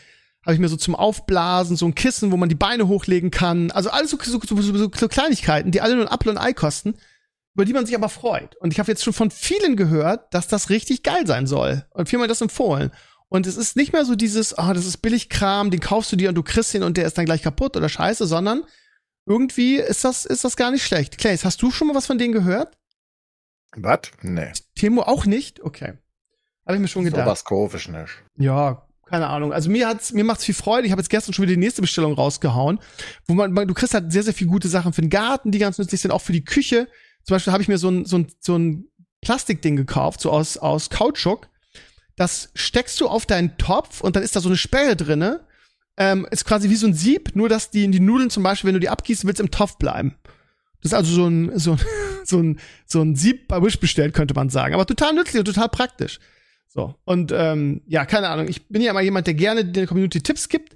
habe 0.45 0.53
ich 0.53 0.59
mir 0.59 0.69
so 0.69 0.77
zum 0.77 0.95
Aufblasen 0.95 1.75
so 1.75 1.87
ein 1.87 1.95
Kissen, 1.95 2.31
wo 2.31 2.37
man 2.37 2.49
die 2.49 2.55
Beine 2.55 2.87
hochlegen 2.87 3.31
kann. 3.31 3.71
Also 3.71 3.89
alles 3.89 4.11
so, 4.11 4.17
so, 4.21 4.39
so, 4.39 4.61
so, 4.61 4.91
so 4.93 5.07
Kleinigkeiten, 5.07 5.71
die 5.71 5.81
alle 5.81 5.95
nur 5.95 6.05
ein 6.05 6.11
Apfel 6.11 6.29
und 6.29 6.37
ein 6.37 6.45
Ei 6.45 6.53
kosten, 6.53 6.95
über 7.55 7.65
die 7.65 7.73
man 7.73 7.87
sich 7.87 7.95
aber 7.95 8.09
freut. 8.09 8.55
Und 8.57 8.71
ich 8.71 8.79
habe 8.79 8.91
jetzt 8.91 9.03
schon 9.03 9.13
von 9.13 9.31
vielen 9.31 9.75
gehört, 9.75 10.33
dass 10.33 10.47
das 10.47 10.69
richtig 10.69 11.01
geil 11.01 11.25
sein 11.25 11.47
soll. 11.47 11.85
Und 11.89 12.09
vielmal 12.09 12.27
das 12.27 12.41
empfohlen. 12.41 12.91
Und 13.27 13.47
es 13.47 13.57
ist 13.57 13.75
nicht 13.75 13.91
mehr 13.91 14.05
so 14.05 14.15
dieses, 14.15 14.53
ah, 14.53 14.69
oh, 14.69 14.73
das 14.73 14.85
ist 14.85 14.97
Billigkram, 14.97 15.71
den 15.71 15.79
kaufst 15.79 16.11
du 16.11 16.15
dir 16.15 16.29
und 16.29 16.35
du 16.35 16.43
kriegst 16.43 16.75
ihn 16.75 16.83
und 16.83 16.95
der 16.95 17.07
ist 17.07 17.17
dann 17.17 17.25
gleich 17.25 17.41
kaputt 17.41 17.75
oder 17.75 17.89
scheiße, 17.89 18.27
sondern 18.27 18.63
irgendwie 19.25 19.77
ist 19.77 20.05
das, 20.05 20.25
ist 20.25 20.43
das 20.43 20.55
gar 20.55 20.69
nicht 20.69 20.85
schlecht. 20.85 21.17
Clays, 21.17 21.43
hast 21.43 21.59
du 21.61 21.71
schon 21.71 21.87
mal 21.87 21.95
was 21.95 22.05
von 22.05 22.19
denen 22.19 22.33
gehört? 22.33 22.77
Was? 23.75 24.11
Nee. 24.21 24.51
Timo 24.75 25.01
auch 25.01 25.25
nicht? 25.25 25.59
Okay. 25.61 25.97
Habe 26.65 26.75
ich 26.75 26.81
mir 26.81 26.87
schon 26.87 27.03
gedacht. 27.03 27.25
So 27.25 27.31
was 27.31 27.43
komisch 27.43 27.89
nicht. 27.89 28.23
Ja, 28.37 28.84
keine 29.05 29.27
Ahnung. 29.27 29.53
Also 29.53 29.69
mir 29.69 29.87
hat's, 29.87 30.13
mir 30.13 30.23
macht's 30.23 30.45
viel 30.45 30.55
Freude. 30.55 30.87
Ich 30.87 30.91
habe 30.91 31.01
jetzt 31.01 31.09
gestern 31.09 31.33
schon 31.33 31.43
wieder 31.43 31.53
die 31.53 31.59
nächste 31.59 31.81
Bestellung 31.81 32.13
rausgehauen, 32.13 32.79
wo 33.27 33.33
man, 33.33 33.51
man, 33.51 33.67
du 33.67 33.73
kriegst 33.73 33.93
halt 33.93 34.11
sehr, 34.11 34.23
sehr 34.23 34.33
viel 34.33 34.47
gute 34.47 34.67
Sachen 34.67 34.93
für 34.93 35.01
den 35.01 35.09
Garten, 35.09 35.51
die 35.51 35.59
ganz 35.59 35.77
nützlich 35.77 36.01
sind, 36.01 36.11
auch 36.11 36.21
für 36.21 36.33
die 36.33 36.43
Küche. 36.43 36.87
Zum 37.23 37.35
Beispiel 37.35 37.53
habe 37.53 37.61
ich 37.61 37.69
mir 37.69 37.77
so 37.77 37.89
ein, 37.89 38.05
so 38.05 38.17
ein, 38.17 38.27
so 38.39 38.57
ein 38.57 38.87
Plastikding 39.21 39.75
gekauft, 39.75 40.21
so 40.21 40.31
aus, 40.31 40.57
aus 40.57 40.89
Kautschuk. 40.89 41.49
Das 42.15 42.49
steckst 42.55 42.99
du 43.01 43.07
auf 43.07 43.25
deinen 43.25 43.57
Topf 43.57 44.01
und 44.01 44.15
dann 44.15 44.23
ist 44.23 44.35
da 44.35 44.39
so 44.39 44.49
eine 44.49 44.57
Sperre 44.57 44.95
drinne. 44.95 45.47
Ähm, 45.97 46.27
ist 46.29 46.45
quasi 46.45 46.69
wie 46.69 46.75
so 46.75 46.87
ein 46.87 46.93
Sieb, 46.93 47.35
nur 47.35 47.47
dass 47.47 47.69
die, 47.69 47.89
die 47.89 47.99
Nudeln 47.99 48.29
zum 48.29 48.43
Beispiel, 48.43 48.67
wenn 48.67 48.73
du 48.73 48.79
die 48.81 48.89
abgießen 48.89 49.27
willst, 49.27 49.39
im 49.39 49.51
Topf 49.51 49.77
bleiben. 49.77 50.15
Das 50.81 50.91
ist 50.91 50.93
also 50.93 51.13
so 51.13 51.27
ein, 51.27 51.57
so 51.57 51.71
ein, 51.73 51.79
so 52.25 52.39
ein, 52.39 52.59
so 52.85 53.01
ein 53.01 53.15
Sieb 53.15 53.47
bei 53.47 53.61
Wish 53.61 53.79
bestellt, 53.79 54.13
könnte 54.13 54.33
man 54.33 54.49
sagen. 54.49 54.73
Aber 54.73 54.85
total 54.85 55.13
nützlich 55.13 55.39
und 55.39 55.45
total 55.45 55.69
praktisch. 55.69 56.19
So, 56.75 56.93
und 57.05 57.31
ähm, 57.33 57.81
ja, 57.87 58.05
keine 58.05 58.27
Ahnung. 58.27 58.49
Ich 58.49 58.67
bin 58.67 58.81
ja 58.81 58.91
immer 58.91 59.01
jemand, 59.01 59.27
der 59.27 59.33
gerne 59.33 59.63
der 59.63 59.87
Community 59.87 60.21
Tipps 60.21 60.49
gibt. 60.49 60.75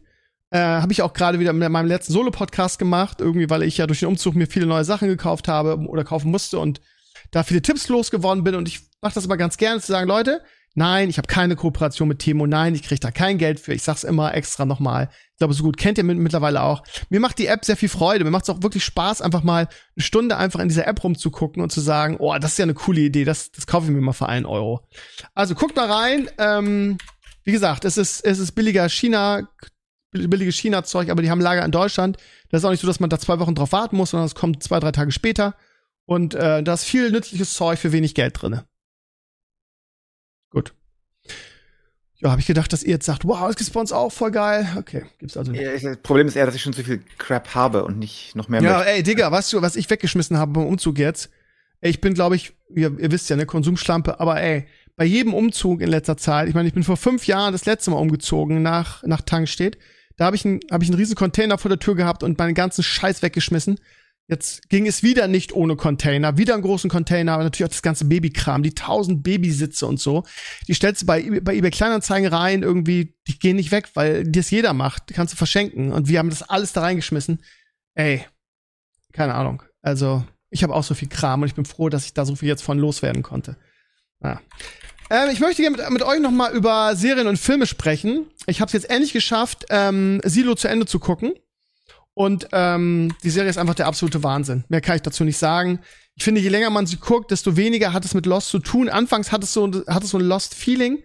Äh, 0.50 0.58
Habe 0.60 0.94
ich 0.94 1.02
auch 1.02 1.12
gerade 1.12 1.40
wieder 1.40 1.52
mit 1.52 1.70
meinem 1.70 1.88
letzten 1.88 2.14
Solo-Podcast 2.14 2.80
gemacht, 2.80 3.20
irgendwie, 3.20 3.50
weil 3.50 3.64
ich 3.64 3.78
ja 3.78 3.86
durch 3.86 4.00
den 4.00 4.08
Umzug 4.08 4.34
mir 4.34 4.48
viele 4.48 4.66
neue 4.66 4.86
Sachen 4.86 5.10
gekauft 5.10 5.50
habe 5.50 5.78
oder 5.88 6.06
kaufen 6.06 6.32
musste 6.32 6.58
und 6.58 6.80
da 7.32 7.44
viele 7.44 7.62
Tipps 7.62 7.90
losgeworden 7.90 8.46
bin. 8.46 8.56
Und 8.56 8.70
ich 8.70 8.80
mache 9.02 9.14
das 9.14 9.26
immer 9.26 9.36
ganz 9.36 9.58
gerne 9.58 9.82
zu 9.82 9.92
sagen, 9.92 10.08
Leute, 10.08 10.42
Nein, 10.76 11.10
ich 11.10 11.18
habe 11.18 11.28
keine 11.28 11.56
Kooperation 11.56 12.08
mit 12.08 12.20
Timo. 12.20 12.46
Nein, 12.46 12.76
ich 12.76 12.84
kriege 12.84 13.00
da 13.00 13.12
kein 13.12 13.38
Geld 13.38 13.60
für. 13.60 13.74
Ich 13.74 13.84
sag's 13.84 14.04
immer 14.04 14.34
extra 14.34 14.66
nochmal. 14.66 15.10
Ich 15.32 15.38
glaube, 15.40 15.54
so 15.54 15.64
gut 15.64 15.78
kennt 15.78 15.98
ihr 15.98 16.04
mittlerweile 16.04 16.62
auch. 16.62 16.84
Mir 17.10 17.20
macht 17.20 17.40
die 17.40 17.48
App 17.48 17.66
sehr 17.66 17.78
viel 17.78 17.90
Freude. 17.90 18.24
Mir 18.24 18.32
macht 18.32 18.44
es 18.44 18.50
auch 18.50 18.62
wirklich 18.62 18.84
Spaß, 18.86 19.22
einfach 19.22 19.44
mal 19.44 19.68
eine 19.96 20.04
Stunde 20.04 20.38
einfach 20.38 20.60
in 20.60 20.68
dieser 20.68 20.88
App 20.88 21.04
rumzugucken 21.04 21.62
und 21.62 21.72
zu 21.72 21.82
sagen, 21.82 22.18
oh, 22.20 22.38
das 22.38 22.52
ist 22.52 22.58
ja 22.60 22.64
eine 22.64 22.76
coole 22.76 23.02
Idee. 23.02 23.26
Das, 23.26 23.52
das 23.52 23.68
kaufe 23.68 23.88
ich 23.88 23.91
mir 23.91 24.02
mal 24.02 24.14
für 24.14 24.30
einen 24.30 24.46
Euro. 24.46 24.88
Also 25.34 25.56
guckt 25.56 25.76
mal 25.76 25.91
rein. 25.91 26.30
Ähm, 26.38 26.98
wie 27.44 27.52
gesagt, 27.52 27.84
es 27.86 27.98
ist, 27.98 28.22
es 28.22 28.38
ist 28.38 28.52
billiger 28.52 28.88
China, 28.90 29.50
billiges 30.12 30.56
China-Zeug, 30.58 31.10
aber 31.10 31.22
die 31.22 31.32
haben 31.32 31.41
Lager 31.41 31.66
in 31.66 31.72
Deutschland. 31.72 32.18
Das 32.50 32.62
ist 32.62 32.66
auch 32.66 32.72
nicht 32.72 32.82
so, 32.82 32.88
dass 32.88 33.00
man 33.00 33.10
da 33.10 33.18
zwei 33.18 33.40
Wochen 33.40 33.56
drauf 33.56 33.72
warten 33.72 33.98
muss, 33.98 34.12
sondern 34.12 34.28
es 34.28 34.36
kommt 34.36 34.62
zwei, 34.62 34.80
drei 34.80 34.91
Tage 34.91 35.12
später. 35.12 35.56
Und 36.06 36.34
äh, 36.34 36.64
da 36.64 36.74
ist 36.74 36.84
viel 36.84 37.12
nützliches 37.12 37.54
Zeug 37.54 37.80
für 37.80 37.91
wenig 37.91 38.16
Geld 38.16 38.41
drinne. 38.41 38.66
Gut. 40.50 40.74
Ja, 42.22 42.32
habe 42.32 42.41
ich 42.41 42.48
gedacht, 42.48 42.74
dass 42.74 42.84
ihr 42.84 42.91
jetzt 42.91 43.06
sagt, 43.06 43.26
wow, 43.26 43.56
bei 43.56 43.80
uns 43.80 43.91
auch 43.94 44.12
voll 44.12 44.32
geil. 44.32 44.68
Okay, 44.78 45.06
gibt's 45.20 45.38
also 45.38 45.52
nicht. 45.52 45.64
Das 45.64 45.98
Problem 45.98 46.28
ist 46.28 46.36
eher, 46.36 46.46
dass 46.46 46.56
ich 46.56 46.62
schon 46.62 46.74
zu 46.74 46.84
viel 46.84 47.02
Crap 47.18 47.56
habe 47.56 47.86
und 47.86 47.98
nicht 47.98 48.36
noch 48.36 48.50
mehr. 48.50 48.62
Ja, 48.62 48.78
möchte. 48.78 48.91
ey, 48.91 49.04
Digga, 49.04 49.32
weißt 49.32 49.54
du, 49.54 49.62
was 49.62 49.78
ich 49.78 49.90
weggeschmissen 49.90 50.38
habe 50.38 50.52
beim 50.52 50.68
Umzug 50.68 51.00
jetzt? 51.00 51.30
Ich 51.80 52.02
bin, 52.02 52.14
glaube 52.14 52.36
ich, 52.36 52.54
ihr, 52.76 52.98
ihr 53.00 53.12
wisst 53.12 53.30
ja, 53.30 53.38
ne, 53.38 53.46
Konsumschlampe, 53.46 54.20
aber 54.20 54.41
ey, 54.41 54.68
bei 54.98 55.06
jedem 55.06 55.34
Umzug 55.34 55.80
in 55.80 55.88
letzter 55.88 56.18
Zeit, 56.18 56.50
ich 56.50 56.56
meine, 56.56 56.68
ich 56.68 56.74
bin 56.74 56.84
vor 56.84 56.98
fünf 56.98 57.26
Jahren 57.26 57.54
das 57.54 57.66
letzte 57.66 57.91
Mal 57.91 57.98
umgezogen 57.98 58.62
nach, 58.62 59.02
nach 59.04 59.22
Tankstedt. 59.22 59.78
Da 60.18 60.26
habe 60.26 60.36
ich, 60.36 60.44
ein, 60.44 60.60
hab 60.70 60.84
ich 60.84 60.90
einen 60.90 60.98
riesen 60.98 61.16
Container 61.16 61.58
vor 61.58 61.70
der 61.70 61.80
Tür 61.80 61.96
gehabt 61.96 62.24
und 62.24 62.38
meinen 62.38 62.54
ganzen 62.54 62.84
Scheiß 62.84 63.22
weggeschmissen. 63.22 63.80
Jetzt 64.30 64.70
ging 64.70 64.86
es 64.86 65.02
wieder 65.02 65.28
nicht 65.28 65.54
ohne 65.54 65.76
Container, 65.76 66.38
wieder 66.38 66.54
einen 66.54 66.62
großen 66.62 66.88
Container, 66.88 67.34
aber 67.34 67.44
natürlich 67.44 67.68
auch 67.68 67.74
das 67.74 67.82
ganze 67.82 68.06
Babykram, 68.06 68.62
die 68.62 68.76
tausend 68.76 69.24
Babysitze 69.24 69.88
und 69.88 70.00
so. 70.00 70.24
Die 70.68 70.76
stellst 70.76 71.02
du 71.02 71.08
bei, 71.08 71.40
bei 71.42 71.56
eBay 71.56 71.72
Kleinanzeigen 71.72 72.32
rein, 72.32 72.62
irgendwie, 72.62 73.16
die 73.28 73.40
gehen 73.40 73.56
nicht 73.56 73.72
weg, 73.72 73.90
weil 73.96 74.24
das 74.26 74.52
jeder 74.52 74.74
macht, 74.74 75.10
die 75.10 75.16
kannst 75.16 75.34
du 75.34 75.38
verschenken. 75.38 75.92
Und 75.92 76.10
wir 76.10 76.20
haben 76.20 76.30
das 76.30 76.44
alles 76.44 76.74
da 76.74 76.82
reingeschmissen. 76.82 77.42
Ey, 77.96 78.24
keine 79.14 79.34
Ahnung. 79.34 79.64
Also, 79.82 80.24
ich 80.52 80.62
habe 80.62 80.76
auch 80.76 80.84
so 80.84 80.94
viel 80.94 81.10
Kram 81.10 81.42
und 81.42 81.48
ich 81.48 81.56
bin 81.56 81.66
froh, 81.66 81.90
dass 81.90 82.06
ich 82.06 82.14
da 82.14 82.24
so 82.24 82.36
viel 82.36 82.50
jetzt 82.50 82.62
von 82.62 82.78
loswerden 82.78 83.24
konnte. 83.24 83.58
Ja. 84.24 84.42
Ähm, 85.10 85.30
ich 85.32 85.40
möchte 85.40 85.64
gerne 85.64 85.76
mit, 85.76 85.90
mit 85.90 86.04
euch 86.04 86.20
noch 86.20 86.30
mal 86.30 86.54
über 86.54 86.96
Serien 86.96 87.26
und 87.26 87.38
Filme 87.38 87.66
sprechen. 87.66 88.28
Ich 88.46 88.62
habe 88.62 88.68
es 88.68 88.74
jetzt 88.74 88.92
endlich 88.92 89.12
geschafft, 89.12 89.66
ähm, 89.72 90.22
Silo 90.24 90.54
zu 90.54 90.68
Ende 90.68 90.86
zu 90.86 91.00
gucken. 91.00 91.34
Und 92.20 92.50
ähm, 92.52 93.16
die 93.24 93.30
Serie 93.30 93.50
ist 93.50 93.58
einfach 93.58 93.76
der 93.76 93.88
absolute 93.88 94.22
Wahnsinn. 94.24 94.66
Mehr 94.68 94.82
kann 94.82 94.98
ich 94.98 95.04
dazu 95.04 95.24
nicht 95.24 95.38
sagen. 95.38 95.80
Ich 96.16 96.26
finde, 96.26 96.41
je 96.41 96.50
länger 96.50 96.70
man 96.70 96.86
sie 96.86 96.98
guckt, 96.98 97.32
desto 97.32 97.56
weniger 97.56 97.94
hat 97.94 98.04
es 98.04 98.14
mit 98.14 98.26
Lost 98.26 98.50
zu 98.50 98.60
tun. 98.60 98.90
Anfangs 98.90 99.32
hat 99.32 99.41
es 99.41 99.54
so, 99.54 99.72
hat 99.88 100.04
es 100.04 100.10
so 100.10 100.18
ein 100.18 100.26
Lost-Feeling, 100.26 101.02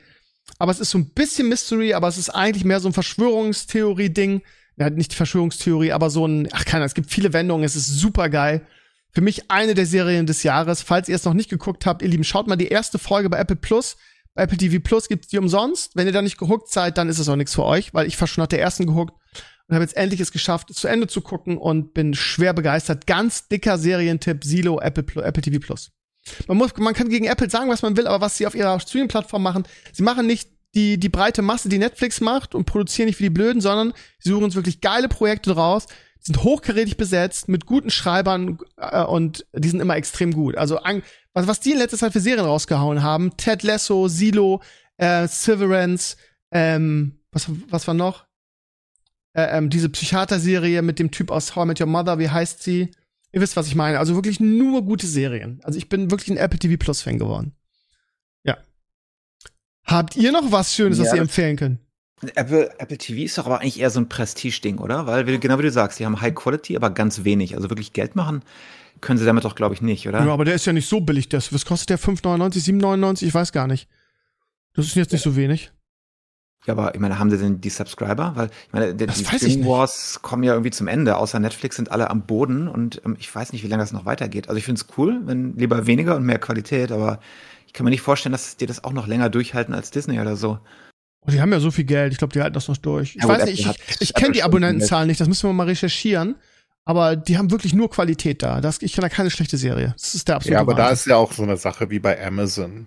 aber 0.59 0.73
es 0.73 0.81
ist 0.81 0.91
so 0.91 0.99
ein 0.99 1.11
bisschen 1.11 1.49
Mystery, 1.49 1.95
aber 1.95 2.09
es 2.09 2.19
ist 2.19 2.31
eigentlich 2.31 2.65
mehr 2.65 2.81
so 2.81 2.89
ein 2.89 2.95
Verschwörungstheorie-Ding. 2.95 4.43
Ja, 4.77 4.91
nicht 4.91 5.15
Verschwörungstheorie, 5.15 5.93
aber 5.93 6.11
so 6.11 6.27
ein, 6.27 6.49
ach 6.51 6.65
keine, 6.65 6.85
es 6.85 6.95
gibt 6.95 7.13
viele 7.13 7.33
Wendungen, 7.33 7.65
es 7.65 7.77
ist 7.77 7.87
super 7.87 8.29
geil. 8.29 8.67
Für 9.13 9.21
mich 9.21 9.53
eine 9.53 9.75
der 9.75 9.87
Serien 9.87 10.27
des 10.27 10.43
Jahres. 10.43 10.83
Falls 10.83 11.09
ihr 11.09 11.15
es 11.15 11.25
noch 11.25 11.35
nicht 11.35 11.49
geguckt 11.49 11.87
habt, 11.87 12.03
ihr 12.03 12.09
Lieben, 12.09 12.25
schaut 12.25 12.49
mal 12.49 12.57
die 12.57 12.67
erste 12.67 12.99
Folge 12.99 13.31
bei 13.31 13.39
Apple 13.39 13.55
Plus. 13.55 13.97
Bei 14.35 14.43
Apple 14.43 14.59
TV 14.59 14.83
Plus 14.83 15.07
gibt's 15.07 15.29
die 15.29 15.39
umsonst. 15.39 15.95
Wenn 15.95 16.09
ihr 16.09 16.13
da 16.13 16.23
nicht 16.23 16.39
gehuckt 16.39 16.73
seid, 16.73 16.99
dann 16.99 17.09
ist 17.09 17.21
es 17.21 17.29
auch 17.29 17.37
nichts 17.37 17.55
für 17.55 17.63
euch, 17.63 17.95
weil 17.95 18.09
ich 18.09 18.21
war 18.21 18.27
schon 18.27 18.43
nach 18.43 18.49
der 18.49 18.61
ersten 18.61 18.87
gehuckt 18.87 19.15
und 19.69 19.75
habe 19.75 19.85
jetzt 19.85 19.97
endlich 19.97 20.21
es 20.21 20.33
geschafft, 20.33 20.71
es 20.71 20.77
zu 20.77 20.89
Ende 20.89 21.07
zu 21.07 21.21
gucken 21.21 21.57
und 21.57 21.95
bin 21.95 22.15
schwer 22.15 22.53
begeistert. 22.53 23.07
Ganz 23.07 23.49
dicker 23.49 23.79
Serientipp, 23.79 24.45
Silo, 24.45 24.81
Apple, 24.81 25.23
Apple 25.23 25.43
TV 25.43 25.59
Plus. 25.59 25.91
Man, 26.49 26.57
muss, 26.57 26.77
man 26.77 26.95
kann 26.95 27.09
gegen 27.09 27.27
Apple 27.27 27.51
sagen, 27.51 27.71
was 27.71 27.83
man 27.83 27.97
will, 27.97 28.07
aber 28.07 28.25
was 28.25 28.37
sie 28.37 28.47
auf 28.47 28.55
ihrer 28.55 28.79
Streaming-Plattform 28.81 29.43
machen, 29.43 29.65
sie 29.93 30.03
machen 30.03 30.27
nicht 30.27 30.51
die, 30.75 30.99
die 30.99 31.09
breite 31.09 31.43
Masse, 31.43 31.69
die 31.69 31.79
Netflix 31.79 32.21
macht 32.21 32.55
und 32.55 32.65
produzieren 32.65 33.07
nicht 33.07 33.19
wie 33.21 33.25
die 33.25 33.31
Blöden, 33.31 33.61
sondern 33.61 33.93
sie 34.19 34.31
suchen 34.31 34.45
uns 34.45 34.55
wirklich 34.55 34.81
geile 34.81 35.09
Projekte 35.09 35.53
raus, 35.53 35.87
sind 36.19 36.43
hochkarätig 36.43 36.97
besetzt, 36.97 37.49
mit 37.49 37.67
guten 37.67 37.91
Schreibern 37.91 38.59
äh, 38.77 39.05
und 39.05 39.47
die 39.53 39.69
sind 39.69 39.81
immer 39.81 39.97
extrem 39.97 40.33
gut. 40.33 40.57
Also 40.57 40.81
was, 41.33 41.47
was 41.47 41.61
die 41.61 41.73
in 41.73 41.79
letzter 41.79 41.99
Zeit 41.99 42.13
für 42.13 42.21
Serien 42.21 42.45
rausgehauen 42.45 43.03
haben, 43.03 43.37
Ted 43.37 43.63
Lasso, 43.63 44.09
Silo, 44.09 44.63
äh, 44.97 45.29
Severance, 45.29 46.17
ähm, 46.51 47.21
was, 47.31 47.49
was 47.69 47.87
war 47.87 47.95
noch? 47.95 48.27
Äh, 49.35 49.59
ähm, 49.59 49.71
diese 49.71 49.89
Psychiater-Serie 49.89 50.83
mit 50.83 50.99
dem 50.99 51.11
Typ 51.11 51.31
aus 51.31 51.55
How 51.55 51.65
I 51.65 51.69
Met 51.69 51.81
Your 51.81 51.87
Mother, 51.87 52.19
wie 52.19 52.29
heißt 52.29 52.63
sie? 52.63 52.91
Ihr 53.33 53.41
wisst, 53.41 53.57
was 53.57 53.67
ich 53.67 53.75
meine. 53.75 53.99
Also 53.99 54.15
wirklich 54.15 54.41
nur 54.41 54.83
gute 54.83 55.07
Serien. 55.07 55.61
Also 55.65 55.77
ich 55.77 55.89
bin 55.89 56.11
wirklich 56.11 56.31
ein 56.31 56.37
Apple 56.37 56.59
TV 56.59 56.77
Plus 56.79 57.03
Fan 57.03 57.19
geworden. 57.19 57.53
Ja. 58.45 58.57
Habt 59.85 60.17
ihr 60.17 60.33
noch 60.33 60.53
was 60.53 60.75
Schönes, 60.75 60.99
ja, 60.99 61.05
was 61.05 61.15
ihr 61.15 61.21
empfehlen 61.21 61.57
könnt? 61.57 61.81
Apple, 62.37 62.73
Apple 62.79 62.97
TV 62.97 63.23
ist 63.23 63.37
doch 63.37 63.47
aber 63.47 63.61
eigentlich 63.61 63.81
eher 63.81 63.91
so 63.91 64.01
ein 64.01 64.09
Prestige-Ding, 64.09 64.79
oder? 64.79 65.07
Weil, 65.07 65.25
genau 65.39 65.59
wie 65.59 65.63
du 65.63 65.71
sagst, 65.71 65.99
die 65.99 66.07
haben 66.07 66.21
High 66.21 66.35
Quality, 66.35 66.77
aber 66.77 66.91
ganz 66.91 67.25
wenig. 67.25 67.57
Also 67.57 67.69
wirklich 67.69 67.93
Geld 67.93 68.17
machen 68.17 68.43
können 69.05 69.19
sie 69.19 69.25
damit 69.25 69.45
doch, 69.45 69.55
glaube 69.55 69.75
ich, 69.75 69.83
nicht, 69.83 70.09
oder? 70.09 70.25
Ja, 70.25 70.33
aber 70.33 70.45
der 70.45 70.55
ist 70.55 70.65
ja 70.65 70.73
nicht 70.73 70.89
so 70.89 71.01
billig. 71.01 71.29
Das, 71.29 71.53
was 71.53 71.65
kostet 71.65 71.91
der? 71.91 71.99
5,99, 71.99 72.81
7,99? 72.81 73.27
Ich 73.27 73.35
weiß 73.35 73.53
gar 73.53 73.67
nicht. 73.67 73.89
Das 74.75 74.87
ist 74.87 74.97
jetzt 74.97 75.13
nicht 75.13 75.23
so 75.23 75.37
wenig. 75.37 75.71
Ja, 76.67 76.73
aber 76.73 76.95
ich 76.95 77.01
meine, 77.01 77.19
haben 77.19 77.31
sie 77.31 77.37
denn 77.37 77.61
die 77.61 77.71
Subscriber? 77.71 78.33
Weil 78.37 78.47
ich 78.47 78.73
meine, 78.73 78.95
die, 78.95 79.07
die 79.07 79.25
Streaming 79.25 79.67
Wars 79.67 80.21
kommen 80.23 80.43
ja 80.43 80.53
irgendwie 80.53 80.71
zum 80.71 80.89
Ende. 80.89 81.17
Außer 81.17 81.39
Netflix 81.39 81.77
sind 81.77 81.91
alle 81.91 82.11
am 82.11 82.23
Boden 82.23 82.69
und 82.69 83.03
ähm, 83.05 83.17
ich 83.19 83.35
weiß 83.35 83.53
nicht, 83.53 83.63
wie 83.65 83.69
lange 83.69 83.83
das 83.83 83.93
noch 83.93 84.07
weitergeht. 84.07 84.49
Also 84.49 84.59
ich 84.59 84.65
finde 84.65 84.81
es 84.81 84.97
cool, 84.97 85.21
wenn 85.25 85.57
lieber 85.57 85.87
weniger 85.87 86.17
und 86.17 86.25
mehr 86.25 86.39
Qualität, 86.39 86.91
aber 86.91 87.21
ich 87.67 87.75
kann 87.75 87.85
mir 87.85 87.91
nicht 87.91 88.03
vorstellen, 88.03 88.33
dass 88.33 88.57
die 88.57 88.67
das 88.67 88.83
auch 88.83 88.93
noch 88.93 89.07
länger 89.07 89.29
durchhalten 89.29 89.75
als 89.75 89.91
Disney 89.91 90.21
oder 90.21 90.37
so. 90.37 90.59
Oh, 91.27 91.31
die 91.31 91.41
haben 91.41 91.53
ja 91.53 91.61
so 91.61 91.71
viel 91.71 91.85
Geld, 91.85 92.13
ich 92.13 92.19
glaube, 92.19 92.33
die 92.33 92.41
halten 92.41 92.55
das 92.55 92.69
noch 92.69 92.77
durch. 92.77 93.17
Ich 93.17 93.23
ja, 93.23 93.29
weiß 93.29 93.47
nicht, 93.47 93.67
ich, 93.67 94.01
ich 94.01 94.15
kenne 94.15 94.33
die 94.33 94.43
Abonnentenzahlen 94.43 95.07
nicht, 95.07 95.21
das 95.21 95.29
müssen 95.29 95.49
wir 95.49 95.53
mal 95.53 95.67
recherchieren. 95.67 96.37
Aber 96.87 97.17
die 97.17 97.39
haben 97.39 97.51
wirklich 97.51 97.75
nur 97.75 97.91
Qualität 97.91 98.43
da. 98.43 98.61
Das, 98.61 98.83
ich 98.83 98.93
kenne 98.93 99.09
da 99.09 99.15
keine 99.15 99.31
schlechte 99.31 99.57
Serie. 99.57 99.95
Das 99.97 100.15
ist 100.15 100.29
der 100.29 100.37
absolute 100.37 100.55
Ja, 100.55 100.61
aber 100.61 100.73
Wahnsinn. 100.73 100.85
da 100.85 100.93
ist 100.93 101.07
ja 101.07 101.17
auch 101.17 101.33
so 101.33 101.43
eine 101.43 101.57
Sache 101.57 101.89
wie 101.91 101.99
bei 101.99 102.23
Amazon. 102.23 102.87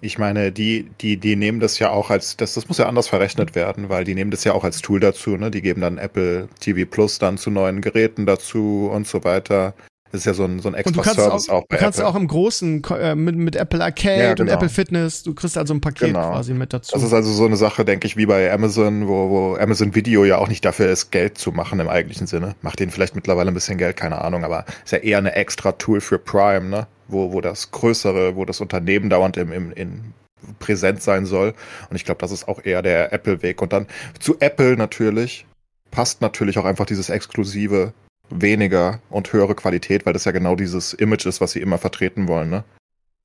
Ich 0.00 0.18
meine, 0.18 0.52
die, 0.52 0.88
die, 1.00 1.16
die 1.16 1.34
nehmen 1.34 1.58
das 1.58 1.78
ja 1.80 1.90
auch 1.90 2.10
als, 2.10 2.36
das, 2.36 2.54
das 2.54 2.68
muss 2.68 2.78
ja 2.78 2.86
anders 2.86 3.08
verrechnet 3.08 3.54
werden, 3.56 3.88
weil 3.88 4.04
die 4.04 4.14
nehmen 4.14 4.30
das 4.30 4.44
ja 4.44 4.52
auch 4.52 4.62
als 4.62 4.80
Tool 4.80 5.00
dazu, 5.00 5.36
ne? 5.36 5.50
Die 5.50 5.62
geben 5.62 5.80
dann 5.80 5.98
Apple 5.98 6.48
TV 6.60 6.88
Plus 6.88 7.18
dann 7.18 7.36
zu 7.36 7.50
neuen 7.50 7.80
Geräten 7.80 8.24
dazu 8.24 8.88
und 8.92 9.08
so 9.08 9.24
weiter. 9.24 9.74
Das 10.10 10.20
ist 10.20 10.24
ja 10.24 10.34
so 10.34 10.44
ein, 10.44 10.60
so 10.60 10.68
ein 10.68 10.74
extra 10.74 11.02
Service 11.04 11.48
auch, 11.50 11.56
auch 11.56 11.66
bei 11.68 11.76
Du 11.76 11.82
kannst 11.82 11.98
Apple. 11.98 12.10
auch 12.10 12.14
im 12.14 12.28
Großen 12.28 12.82
äh, 12.98 13.14
mit, 13.14 13.36
mit 13.36 13.56
Apple 13.56 13.82
Arcade 13.82 14.22
ja, 14.22 14.34
genau. 14.34 14.50
und 14.50 14.54
Apple 14.54 14.68
Fitness, 14.70 15.22
du 15.22 15.34
kriegst 15.34 15.58
also 15.58 15.74
ein 15.74 15.80
Paket 15.80 16.08
genau. 16.08 16.30
quasi 16.30 16.54
mit 16.54 16.72
dazu. 16.72 16.92
Das 16.92 17.02
ist 17.02 17.12
also 17.12 17.30
so 17.30 17.44
eine 17.44 17.56
Sache, 17.56 17.84
denke 17.84 18.06
ich, 18.06 18.16
wie 18.16 18.24
bei 18.24 18.50
Amazon, 18.50 19.06
wo, 19.06 19.28
wo 19.28 19.56
Amazon 19.56 19.94
Video 19.94 20.24
ja 20.24 20.38
auch 20.38 20.48
nicht 20.48 20.64
dafür 20.64 20.88
ist, 20.88 21.10
Geld 21.10 21.36
zu 21.36 21.52
machen 21.52 21.78
im 21.80 21.88
eigentlichen 21.88 22.26
Sinne. 22.26 22.54
Macht 22.62 22.80
denen 22.80 22.90
vielleicht 22.90 23.16
mittlerweile 23.16 23.50
ein 23.50 23.54
bisschen 23.54 23.76
Geld, 23.76 23.96
keine 23.96 24.22
Ahnung, 24.22 24.44
aber 24.44 24.64
ist 24.84 24.92
ja 24.92 24.98
eher 24.98 25.18
eine 25.18 25.34
extra 25.34 25.72
Tool 25.72 26.00
für 26.00 26.18
Prime, 26.18 26.68
ne? 26.68 26.86
Wo, 27.08 27.32
wo 27.32 27.40
das 27.40 27.70
größere, 27.70 28.36
wo 28.36 28.44
das 28.44 28.60
Unternehmen 28.60 29.10
dauernd 29.10 29.36
im, 29.38 29.50
im, 29.52 29.72
in 29.72 30.12
präsent 30.58 31.02
sein 31.02 31.26
soll. 31.26 31.54
Und 31.90 31.96
ich 31.96 32.04
glaube, 32.04 32.20
das 32.20 32.30
ist 32.30 32.48
auch 32.48 32.64
eher 32.64 32.82
der 32.82 33.12
Apple-Weg. 33.12 33.62
Und 33.62 33.72
dann 33.72 33.86
zu 34.20 34.38
Apple 34.40 34.76
natürlich 34.76 35.46
passt 35.90 36.20
natürlich 36.20 36.58
auch 36.58 36.64
einfach 36.64 36.86
dieses 36.86 37.10
exklusive 37.10 37.92
weniger 38.30 39.00
und 39.10 39.32
höhere 39.32 39.54
Qualität, 39.54 40.04
weil 40.04 40.12
das 40.12 40.24
ja 40.24 40.32
genau 40.32 40.54
dieses 40.54 40.92
Image 40.92 41.26
ist, 41.26 41.40
was 41.40 41.52
sie 41.52 41.60
immer 41.60 41.78
vertreten 41.78 42.28
wollen, 42.28 42.50
ne? 42.50 42.64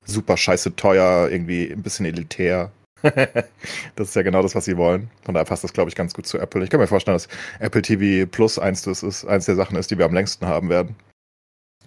Super 0.06 0.36
scheiße 0.36 0.76
teuer, 0.76 1.28
irgendwie 1.30 1.70
ein 1.70 1.82
bisschen 1.82 2.06
elitär. 2.06 2.72
das 3.02 4.08
ist 4.08 4.16
ja 4.16 4.22
genau 4.22 4.42
das, 4.42 4.54
was 4.54 4.64
sie 4.64 4.76
wollen. 4.76 5.10
Und 5.26 5.34
da 5.34 5.44
passt 5.44 5.64
das, 5.64 5.72
glaube 5.72 5.88
ich, 5.88 5.94
ganz 5.94 6.14
gut 6.14 6.26
zu 6.26 6.38
Apple. 6.38 6.62
Ich 6.64 6.70
kann 6.70 6.80
mir 6.80 6.86
vorstellen, 6.86 7.16
dass 7.16 7.28
Apple 7.58 7.82
TV 7.82 8.26
Plus 8.30 8.58
eins, 8.58 8.82
das 8.82 9.02
ist, 9.02 9.24
eins 9.24 9.46
der 9.46 9.56
Sachen 9.56 9.76
ist, 9.76 9.90
die 9.90 9.98
wir 9.98 10.04
am 10.04 10.14
längsten 10.14 10.46
haben 10.46 10.68
werden. 10.68 10.96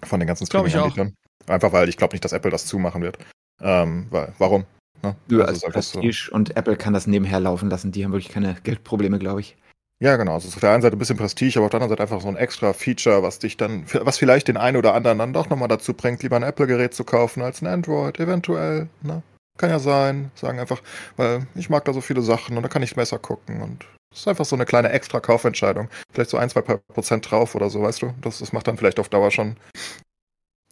Von 0.04 0.20
den 0.20 0.26
ganzen 0.26 0.46
Streaming-Anbietern. 0.46 1.14
Einfach 1.48 1.72
weil 1.72 1.88
ich 1.88 1.96
glaube 1.96 2.14
nicht, 2.14 2.24
dass 2.24 2.32
Apple 2.32 2.50
das 2.50 2.66
zumachen 2.66 3.02
wird. 3.02 3.18
Ähm, 3.60 4.06
weil, 4.10 4.32
warum? 4.38 4.64
Ne? 5.02 5.16
Ja, 5.30 5.44
also 5.44 5.66
als 5.66 5.74
Prestige 5.74 6.28
so. 6.28 6.34
und 6.34 6.56
Apple 6.56 6.76
kann 6.76 6.92
das 6.92 7.06
nebenher 7.06 7.40
laufen 7.40 7.70
lassen. 7.70 7.92
Die 7.92 8.04
haben 8.04 8.12
wirklich 8.12 8.32
keine 8.32 8.56
Geldprobleme, 8.62 9.18
glaube 9.18 9.40
ich. 9.40 9.56
Ja, 10.00 10.16
genau. 10.16 10.34
Also 10.34 10.48
auf 10.48 10.60
der 10.60 10.72
einen 10.72 10.82
Seite 10.82 10.96
ein 10.96 10.98
bisschen 10.98 11.16
Prestige, 11.16 11.58
aber 11.58 11.66
auf 11.66 11.70
der 11.70 11.80
anderen 11.80 11.90
Seite 11.90 12.02
einfach 12.02 12.20
so 12.20 12.28
ein 12.28 12.36
extra 12.36 12.72
Feature, 12.72 13.22
was 13.22 13.40
dich 13.40 13.56
dann, 13.56 13.84
was 13.92 14.18
vielleicht 14.18 14.46
den 14.46 14.56
einen 14.56 14.76
oder 14.76 14.94
anderen 14.94 15.18
dann 15.18 15.32
doch 15.32 15.48
nochmal 15.48 15.68
dazu 15.68 15.92
bringt, 15.92 16.22
lieber 16.22 16.36
ein 16.36 16.44
Apple-Gerät 16.44 16.94
zu 16.94 17.02
kaufen 17.02 17.42
als 17.42 17.62
ein 17.62 17.66
Android, 17.66 18.20
eventuell. 18.20 18.88
Ne? 19.02 19.22
Kann 19.58 19.70
ja 19.70 19.80
sein. 19.80 20.30
Sagen 20.36 20.60
einfach, 20.60 20.80
weil 21.16 21.46
ich 21.56 21.68
mag 21.68 21.84
da 21.84 21.92
so 21.92 22.00
viele 22.00 22.22
Sachen 22.22 22.56
und 22.56 22.62
da 22.62 22.68
kann 22.68 22.82
ich 22.84 22.94
besser 22.94 23.18
gucken 23.18 23.60
und 23.60 23.86
das 24.10 24.20
ist 24.20 24.28
einfach 24.28 24.44
so 24.44 24.56
eine 24.56 24.64
kleine 24.64 24.90
extra 24.90 25.20
Kaufentscheidung. 25.20 25.88
Vielleicht 26.12 26.30
so 26.30 26.38
ein, 26.38 26.48
zwei 26.48 26.62
Prozent 26.62 27.30
drauf 27.30 27.54
oder 27.54 27.68
so, 27.68 27.82
weißt 27.82 28.02
du? 28.02 28.14
Das, 28.22 28.38
das 28.38 28.52
macht 28.52 28.66
dann 28.66 28.78
vielleicht 28.78 29.00
auf 29.00 29.08
Dauer 29.08 29.30
schon 29.30 29.56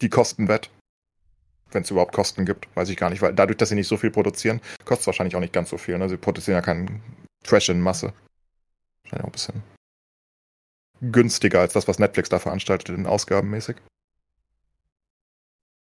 die 0.01 0.09
Kosten 0.09 0.47
wett. 0.47 0.69
Wenn 1.71 1.83
es 1.83 1.91
überhaupt 1.91 2.13
Kosten 2.13 2.45
gibt, 2.45 2.67
weiß 2.75 2.89
ich 2.89 2.97
gar 2.97 3.09
nicht, 3.09 3.21
weil 3.21 3.33
dadurch, 3.33 3.57
dass 3.57 3.69
sie 3.69 3.75
nicht 3.75 3.89
so 3.89 3.97
viel 3.97 4.11
produzieren, 4.11 4.61
kostet 4.85 5.01
es 5.01 5.07
wahrscheinlich 5.07 5.35
auch 5.35 5.41
nicht 5.41 5.51
ganz 5.51 5.69
so 5.69 5.77
viel. 5.77 5.97
Ne? 5.97 6.07
Sie 6.07 6.15
produzieren 6.15 6.55
ja 6.55 6.61
keinen 6.61 7.01
Trash 7.43 7.69
in 7.69 7.81
Masse. 7.81 8.13
Wahrscheinlich 9.03 9.23
auch 9.23 9.29
ein 9.29 9.31
bisschen 9.31 9.63
günstiger 11.01 11.59
als 11.59 11.73
das, 11.73 11.87
was 11.87 11.99
Netflix 11.99 12.29
da 12.29 12.39
veranstaltet, 12.39 12.95
in 12.95 13.05
ausgabenmäßig. 13.05 13.77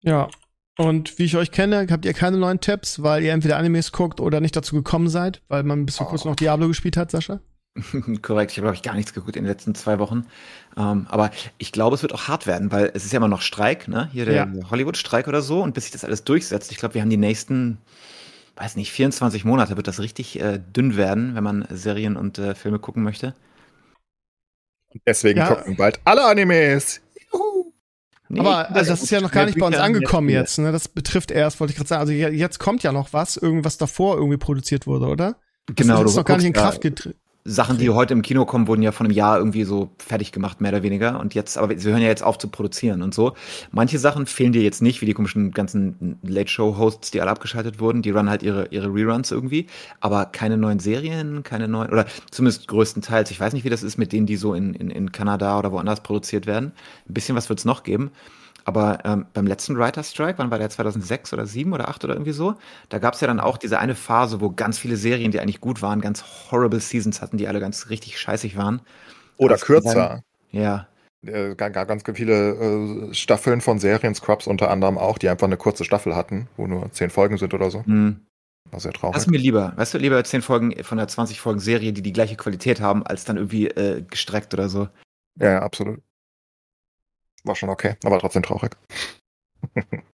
Ja. 0.02 0.30
Und 0.76 1.20
wie 1.20 1.26
ich 1.26 1.38
euch 1.38 1.52
kenne, 1.52 1.86
habt 1.92 2.04
ihr 2.04 2.14
keine 2.14 2.38
neuen 2.38 2.60
Tipps, 2.60 3.04
weil 3.04 3.24
ihr 3.24 3.32
entweder 3.32 3.58
Animes 3.58 3.92
guckt 3.92 4.20
oder 4.20 4.40
nicht 4.40 4.56
dazu 4.56 4.76
gekommen 4.76 5.08
seid, 5.08 5.44
weil 5.48 5.62
man 5.64 5.86
bis 5.86 5.98
vor 5.98 6.08
oh. 6.08 6.10
kurzem 6.10 6.32
noch 6.32 6.36
Diablo 6.36 6.68
gespielt 6.68 6.98
hat, 6.98 7.12
Sascha? 7.12 7.42
Korrekt, 8.22 8.52
ich 8.52 8.58
habe, 8.58 8.66
glaube 8.66 8.76
ich, 8.76 8.84
gar 8.84 8.96
nichts 8.96 9.14
geguckt 9.14 9.36
in 9.36 9.44
den 9.44 9.52
letzten 9.52 9.74
zwei 9.74 9.98
Wochen. 10.00 10.28
Ähm, 10.78 11.08
aber 11.10 11.32
ich 11.58 11.72
glaube, 11.72 11.96
es 11.96 12.02
wird 12.02 12.14
auch 12.14 12.28
hart 12.28 12.46
werden, 12.46 12.72
weil 12.72 12.92
es 12.94 13.06
ist 13.06 13.14
ja 13.14 13.18
immer 13.18 13.28
noch 13.28 13.42
Streik, 13.42 13.88
ne? 13.88 14.10
Hier 14.12 14.26
der 14.26 14.36
ja. 14.36 14.70
Hollywood-Streik 14.70 15.28
oder 15.28 15.42
so. 15.42 15.62
Und 15.62 15.74
bis 15.74 15.86
sich 15.86 15.92
das 15.92 16.06
alles 16.06 16.24
durchsetzt, 16.24 16.72
ich 16.72 16.78
glaube, 16.78 16.94
wir 16.94 17.02
haben 17.02 17.10
die 17.10 17.18
nächsten 17.18 17.80
weiß 18.56 18.76
nicht, 18.76 18.92
24 18.92 19.46
Monate 19.46 19.78
wird 19.78 19.88
das 19.88 20.00
richtig 20.00 20.40
äh, 20.40 20.60
dünn 20.60 20.96
werden, 20.96 21.36
wenn 21.36 21.44
man 21.44 21.68
Serien 21.70 22.16
und 22.16 22.38
äh, 22.38 22.56
Filme 22.56 22.80
gucken 22.80 23.04
möchte. 23.04 23.34
Und 24.90 25.02
deswegen 25.08 25.40
ja. 25.40 25.54
gucken 25.54 25.76
bald 25.76 26.00
alle 26.06 26.26
Animes. 26.26 27.02
Nee, 28.30 28.40
aber 28.40 28.70
also 28.72 28.92
das 28.92 29.04
ist 29.04 29.12
ja 29.12 29.22
noch 29.22 29.32
gar 29.32 29.46
nicht 29.46 29.60
bei 29.60 29.66
uns 29.66 29.78
angekommen 29.78 30.30
jetzt. 30.30 30.58
Ne? 30.58 30.72
Das 30.72 30.88
betrifft 30.88 31.30
erst, 31.30 31.60
wollte 31.60 31.72
ich 31.72 31.78
gerade 31.78 31.88
sagen. 31.88 32.02
Also 32.02 32.14
jetzt 32.14 32.60
kommt 32.60 32.82
ja 32.82 32.92
noch 32.92 33.14
was, 33.14 33.38
irgendwas 33.38 33.78
davor 33.78 34.16
irgendwie 34.16 34.38
produziert 34.38 34.88
wurde, 34.88 35.08
oder? 35.08 35.36
Genau, 35.68 36.02
das 36.02 36.12
ist 36.12 36.18
noch 36.18 36.26
gar 36.26 36.38
nicht 36.38 36.48
in 36.48 36.54
Kraft 36.54 36.82
getreten. 36.82 37.18
Sachen, 37.46 37.78
die 37.78 37.90
heute 37.90 38.14
im 38.14 38.22
Kino 38.22 38.46
kommen, 38.46 38.68
wurden 38.68 38.82
ja 38.82 38.94
von 38.94 39.06
einem 39.06 39.16
Jahr 39.16 39.38
irgendwie 39.38 39.66
so 39.66 39.92
fertig 39.98 40.32
gemacht, 40.32 40.62
mehr 40.62 40.72
oder 40.72 40.84
weniger. 40.84 41.20
Und 41.20 41.34
jetzt, 41.34 41.58
aber 41.58 41.78
sie 41.78 41.90
hören 41.90 42.02
ja 42.02 42.08
jetzt 42.08 42.24
auf 42.24 42.38
zu 42.38 42.48
produzieren 42.48 43.02
und 43.02 43.14
so. 43.14 43.34
Manche 43.72 44.00
Sachen 44.00 44.26
fehlen 44.28 44.54
dir 44.54 44.62
jetzt 44.62 44.82
nicht, 44.82 45.02
wie 45.02 45.06
die 45.06 45.14
komischen 45.14 45.52
ganzen 45.52 46.18
Late-Show-Hosts, 46.24 47.12
die 47.12 47.20
alle 47.20 47.32
abgeschaltet 47.32 47.82
wurden. 47.82 48.02
Die 48.02 48.12
runnen 48.12 48.30
halt 48.30 48.44
ihre, 48.44 48.68
ihre 48.68 48.88
Reruns 48.88 49.30
irgendwie. 49.32 49.68
Aber 50.00 50.26
keine 50.26 50.58
neuen 50.58 50.80
Serien, 50.80 51.44
keine 51.44 51.68
neuen, 51.68 51.92
oder 51.92 52.06
zumindest 52.32 52.70
größtenteils. 52.70 53.30
Ich 53.30 53.40
weiß 53.40 53.52
nicht, 53.52 53.66
wie 53.66 53.70
das 53.70 53.84
ist 53.84 53.98
mit 53.98 54.14
denen, 54.14 54.26
die 54.26 54.38
so 54.38 54.54
in, 54.54 54.74
in, 54.74 54.90
in 54.90 55.12
Kanada 55.12 55.60
oder 55.60 55.74
woanders 55.74 56.02
produziert 56.02 56.48
werden. 56.48 56.72
Ein 57.10 57.14
bisschen 57.14 57.36
was 57.36 57.50
wird's 57.50 57.66
noch 57.66 57.84
geben. 57.84 58.12
Aber 58.66 59.00
ähm, 59.04 59.26
beim 59.34 59.48
letzten 59.48 59.78
Writer 59.78 60.04
Strike, 60.04 60.38
wann 60.38 60.52
war 60.52 60.60
der 60.60 60.70
2006 60.70 61.34
oder 61.34 61.46
7 61.46 61.74
oder 61.74 61.90
8 61.90 62.04
oder 62.06 62.14
irgendwie 62.14 62.32
so, 62.32 62.56
da 62.90 63.00
gab 63.00 63.14
es 63.14 63.22
ja 63.22 63.28
dann 63.28 63.40
auch 63.40 63.58
diese 63.58 63.80
eine 63.80 63.96
Phase, 63.96 64.42
wo 64.42 64.52
ganz 64.52 64.80
viele 64.80 64.96
Serien, 64.96 65.32
die 65.32 65.40
eigentlich 65.40 65.62
gut 65.62 65.82
waren, 65.82 66.02
ganz 66.02 66.24
horrible 66.52 66.80
Seasons 66.80 67.22
hatten, 67.22 67.38
die 67.38 67.48
alle 67.48 67.60
ganz 67.60 67.90
richtig 67.90 68.20
scheißig 68.20 68.58
waren. 68.58 68.82
Oder 69.38 69.54
also, 69.54 69.66
kürzer. 69.66 70.24
ja. 70.52 70.88
Äh, 71.26 71.56
gab 71.56 71.74
ganz 71.74 72.04
viele 72.14 73.10
äh, 73.10 73.14
Staffeln 73.14 73.62
von 73.62 73.80
Serien, 73.80 74.14
Scrubs 74.14 74.48
unter 74.48 74.70
anderem 74.70 74.98
auch, 74.98 75.18
die 75.18 75.30
einfach 75.30 75.48
eine 75.48 75.58
kurze 75.58 75.86
Staffel 75.86 76.16
hatten, 76.16 76.48
wo 76.58 76.68
nur 76.68 76.92
10 76.92 77.10
Folgen 77.10 77.38
sind 77.38 77.54
oder 77.54 77.72
so. 77.72 77.84
Mhm. 77.86 78.22
War 78.72 78.80
sehr 78.80 78.94
traurig. 78.94 79.16
Das 79.16 79.28
mir 79.28 79.38
lieber. 79.38 79.74
Weißt 79.76 79.94
du, 79.94 79.98
lieber 79.98 80.22
10 80.24 80.42
Folgen 80.42 80.84
von 80.84 81.00
einer 81.00 81.08
20 81.08 81.40
Folgen 81.40 81.60
Serie, 81.60 81.94
die 81.94 82.02
die 82.02 82.14
gleiche 82.14 82.36
Qualität 82.36 82.82
haben, 82.82 83.06
als 83.06 83.24
dann 83.26 83.38
irgendwie 83.38 83.68
äh, 83.68 84.02
gestreckt 84.02 84.54
oder 84.54 84.70
so. 84.70 84.88
Ja, 85.40 85.62
absolut. 85.62 86.02
War 87.44 87.56
schon 87.56 87.70
okay, 87.70 87.96
aber 88.04 88.20
trotzdem 88.20 88.44
traurig. 88.44 88.76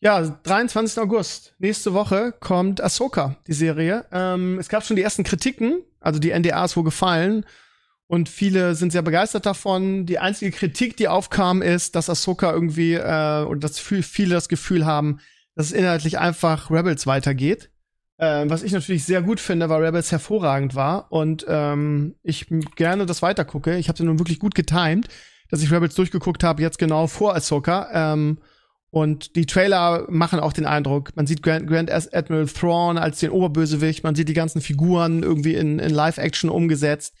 Ja, 0.00 0.22
23. 0.22 1.02
August, 1.02 1.54
nächste 1.58 1.92
Woche 1.92 2.32
kommt 2.38 2.80
Ahsoka, 2.80 3.36
die 3.48 3.52
Serie. 3.52 4.06
Ähm, 4.12 4.56
es 4.60 4.68
gab 4.68 4.84
schon 4.84 4.94
die 4.94 5.02
ersten 5.02 5.24
Kritiken, 5.24 5.82
also 5.98 6.20
die 6.20 6.30
NDAs 6.30 6.76
wo 6.76 6.84
gefallen. 6.84 7.44
Und 8.06 8.28
viele 8.28 8.76
sind 8.76 8.92
sehr 8.92 9.02
begeistert 9.02 9.44
davon. 9.44 10.06
Die 10.06 10.20
einzige 10.20 10.52
Kritik, 10.52 10.96
die 10.96 11.08
aufkam, 11.08 11.62
ist, 11.62 11.96
dass 11.96 12.08
Ahsoka 12.08 12.52
irgendwie, 12.52 12.94
äh, 12.94 13.44
und 13.44 13.64
dass 13.64 13.80
viele 13.80 14.34
das 14.34 14.48
Gefühl 14.48 14.86
haben, 14.86 15.18
dass 15.56 15.66
es 15.66 15.72
inhaltlich 15.72 16.18
einfach 16.18 16.70
Rebels 16.70 17.08
weitergeht. 17.08 17.70
Äh, 18.18 18.46
was 18.48 18.64
ich 18.64 18.72
natürlich 18.72 19.04
sehr 19.04 19.22
gut 19.22 19.38
finde, 19.38 19.68
weil 19.68 19.84
Rebels 19.84 20.10
hervorragend 20.10 20.74
war 20.74 21.12
und 21.12 21.46
ähm, 21.48 22.16
ich 22.24 22.46
gerne 22.74 23.06
das 23.06 23.22
weitergucke. 23.22 23.78
Ich 23.78 23.88
habe 23.88 23.96
sie 23.96 24.04
nun 24.04 24.18
wirklich 24.18 24.40
gut 24.40 24.56
getimed, 24.56 25.06
dass 25.50 25.62
ich 25.62 25.70
Rebels 25.70 25.94
durchgeguckt 25.94 26.42
habe, 26.42 26.60
jetzt 26.60 26.78
genau 26.78 27.06
vor 27.06 27.36
Ahsoka. 27.36 27.88
Ähm, 27.92 28.38
und 28.90 29.36
die 29.36 29.46
Trailer 29.46 30.06
machen 30.08 30.40
auch 30.40 30.52
den 30.52 30.66
Eindruck, 30.66 31.14
man 31.14 31.26
sieht 31.26 31.42
Grand, 31.42 31.68
Grand 31.68 31.92
Admiral 31.92 32.46
Thrawn 32.46 32.98
als 32.98 33.20
den 33.20 33.30
Oberbösewicht, 33.30 34.02
man 34.02 34.14
sieht 34.16 34.28
die 34.28 34.34
ganzen 34.34 34.62
Figuren 34.62 35.22
irgendwie 35.22 35.54
in, 35.54 35.78
in 35.78 35.90
Live-Action 35.90 36.50
umgesetzt. 36.50 37.14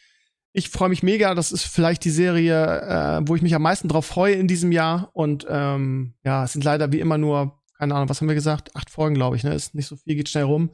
Ich 0.52 0.70
freue 0.70 0.88
mich 0.88 1.04
mega, 1.04 1.34
das 1.34 1.52
ist 1.52 1.64
vielleicht 1.64 2.04
die 2.04 2.10
Serie, 2.10 2.80
äh, 2.80 3.20
wo 3.24 3.36
ich 3.36 3.42
mich 3.42 3.54
am 3.54 3.62
meisten 3.62 3.86
drauf 3.86 4.06
freue 4.06 4.34
in 4.34 4.48
diesem 4.48 4.72
Jahr. 4.72 5.10
Und 5.12 5.46
ähm, 5.48 6.14
ja, 6.24 6.42
es 6.42 6.54
sind 6.54 6.64
leider 6.64 6.90
wie 6.90 7.00
immer 7.00 7.18
nur, 7.18 7.60
keine 7.76 7.94
Ahnung, 7.94 8.08
was 8.08 8.20
haben 8.20 8.28
wir 8.28 8.34
gesagt? 8.34 8.74
Acht 8.74 8.90
Folgen, 8.90 9.14
glaube 9.14 9.36
ich, 9.36 9.44
ne? 9.44 9.54
Ist 9.54 9.74
nicht 9.74 9.86
so 9.86 9.94
viel, 9.94 10.16
geht 10.16 10.28
schnell 10.30 10.44
rum. 10.44 10.70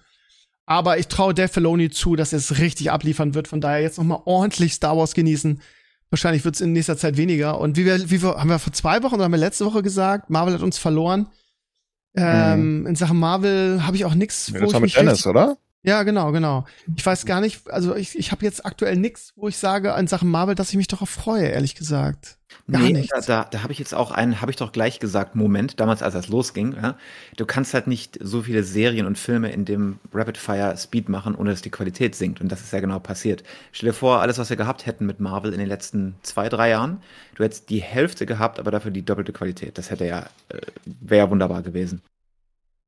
Aber 0.66 0.98
ich 0.98 1.08
traue 1.08 1.34
Dave 1.34 1.48
Filoni 1.48 1.90
zu, 1.90 2.16
dass 2.16 2.32
er 2.32 2.38
es 2.38 2.58
richtig 2.58 2.90
abliefern 2.90 3.34
wird. 3.34 3.48
Von 3.48 3.60
daher 3.60 3.82
jetzt 3.82 3.98
noch 3.98 4.04
mal 4.04 4.22
ordentlich 4.24 4.72
Star 4.72 4.96
Wars 4.96 5.14
genießen. 5.14 5.60
Wahrscheinlich 6.10 6.44
wird 6.44 6.54
es 6.54 6.60
in 6.60 6.72
nächster 6.72 6.96
Zeit 6.96 7.16
weniger. 7.16 7.60
Und 7.60 7.76
wie 7.76 7.84
wir, 7.84 8.10
wie 8.10 8.22
wir, 8.22 8.36
haben 8.36 8.48
wir 8.48 8.58
vor 8.58 8.72
zwei 8.72 9.02
Wochen 9.02 9.16
oder 9.16 9.24
haben 9.24 9.32
wir 9.32 9.38
letzte 9.38 9.66
Woche 9.66 9.82
gesagt, 9.82 10.30
Marvel 10.30 10.54
hat 10.54 10.62
uns 10.62 10.78
verloren. 10.78 11.26
Ähm, 12.16 12.80
mhm. 12.80 12.86
In 12.86 12.96
Sachen 12.96 13.18
Marvel 13.18 13.84
habe 13.84 13.96
ich 13.96 14.04
auch 14.04 14.14
nichts. 14.14 14.48
Ja, 14.48 14.60
das 14.60 14.72
war 14.72 14.80
mit 14.80 14.96
Dennis, 14.96 15.26
oder? 15.26 15.58
Ja, 15.82 16.02
genau, 16.02 16.32
genau. 16.32 16.64
Ich 16.96 17.04
weiß 17.04 17.26
gar 17.26 17.42
nicht, 17.42 17.68
also 17.68 17.94
ich, 17.94 18.18
ich 18.18 18.32
habe 18.32 18.44
jetzt 18.44 18.64
aktuell 18.64 18.96
nichts, 18.96 19.34
wo 19.36 19.48
ich 19.48 19.58
sage 19.58 19.94
in 19.98 20.06
Sachen 20.06 20.30
Marvel, 20.30 20.54
dass 20.54 20.70
ich 20.70 20.76
mich 20.76 20.88
darauf 20.88 21.10
freue, 21.10 21.46
ehrlich 21.46 21.74
gesagt. 21.74 22.38
Gar 22.70 22.80
nee, 22.80 22.92
nichts. 22.94 23.26
Da, 23.26 23.44
da 23.44 23.62
habe 23.62 23.72
ich 23.72 23.78
jetzt 23.78 23.94
auch 23.94 24.10
einen, 24.10 24.40
habe 24.40 24.50
ich 24.50 24.56
doch 24.56 24.72
gleich 24.72 24.98
gesagt, 24.98 25.34
Moment, 25.34 25.80
damals 25.80 26.02
als 26.02 26.14
das 26.14 26.28
losging, 26.28 26.74
ja, 26.74 26.96
du 27.36 27.44
kannst 27.44 27.74
halt 27.74 27.86
nicht 27.86 28.18
so 28.22 28.40
viele 28.40 28.62
Serien 28.62 29.06
und 29.06 29.18
Filme 29.18 29.52
in 29.52 29.66
dem 29.66 29.98
Rapid 30.14 30.38
Fire 30.38 30.74
Speed 30.78 31.10
machen, 31.10 31.34
ohne 31.34 31.50
dass 31.50 31.60
die 31.60 31.70
Qualität 31.70 32.14
sinkt. 32.14 32.40
Und 32.40 32.50
das 32.50 32.62
ist 32.62 32.72
ja 32.72 32.80
genau 32.80 33.00
passiert. 33.00 33.44
Stell 33.72 33.90
dir 33.90 33.94
vor, 33.94 34.22
alles, 34.22 34.38
was 34.38 34.48
wir 34.48 34.56
gehabt 34.56 34.86
hätten 34.86 35.04
mit 35.04 35.20
Marvel 35.20 35.52
in 35.52 35.58
den 35.58 35.68
letzten 35.68 36.14
zwei, 36.22 36.48
drei 36.48 36.70
Jahren, 36.70 37.02
du 37.34 37.44
hättest 37.44 37.68
die 37.68 37.82
Hälfte 37.82 38.24
gehabt, 38.24 38.58
aber 38.58 38.70
dafür 38.70 38.90
die 38.90 39.04
doppelte 39.04 39.34
Qualität. 39.34 39.76
Das 39.76 39.90
hätte 39.90 40.06
ja, 40.06 40.30
äh, 40.48 40.60
wäre 40.86 41.28
wunderbar 41.28 41.60
gewesen. 41.60 42.00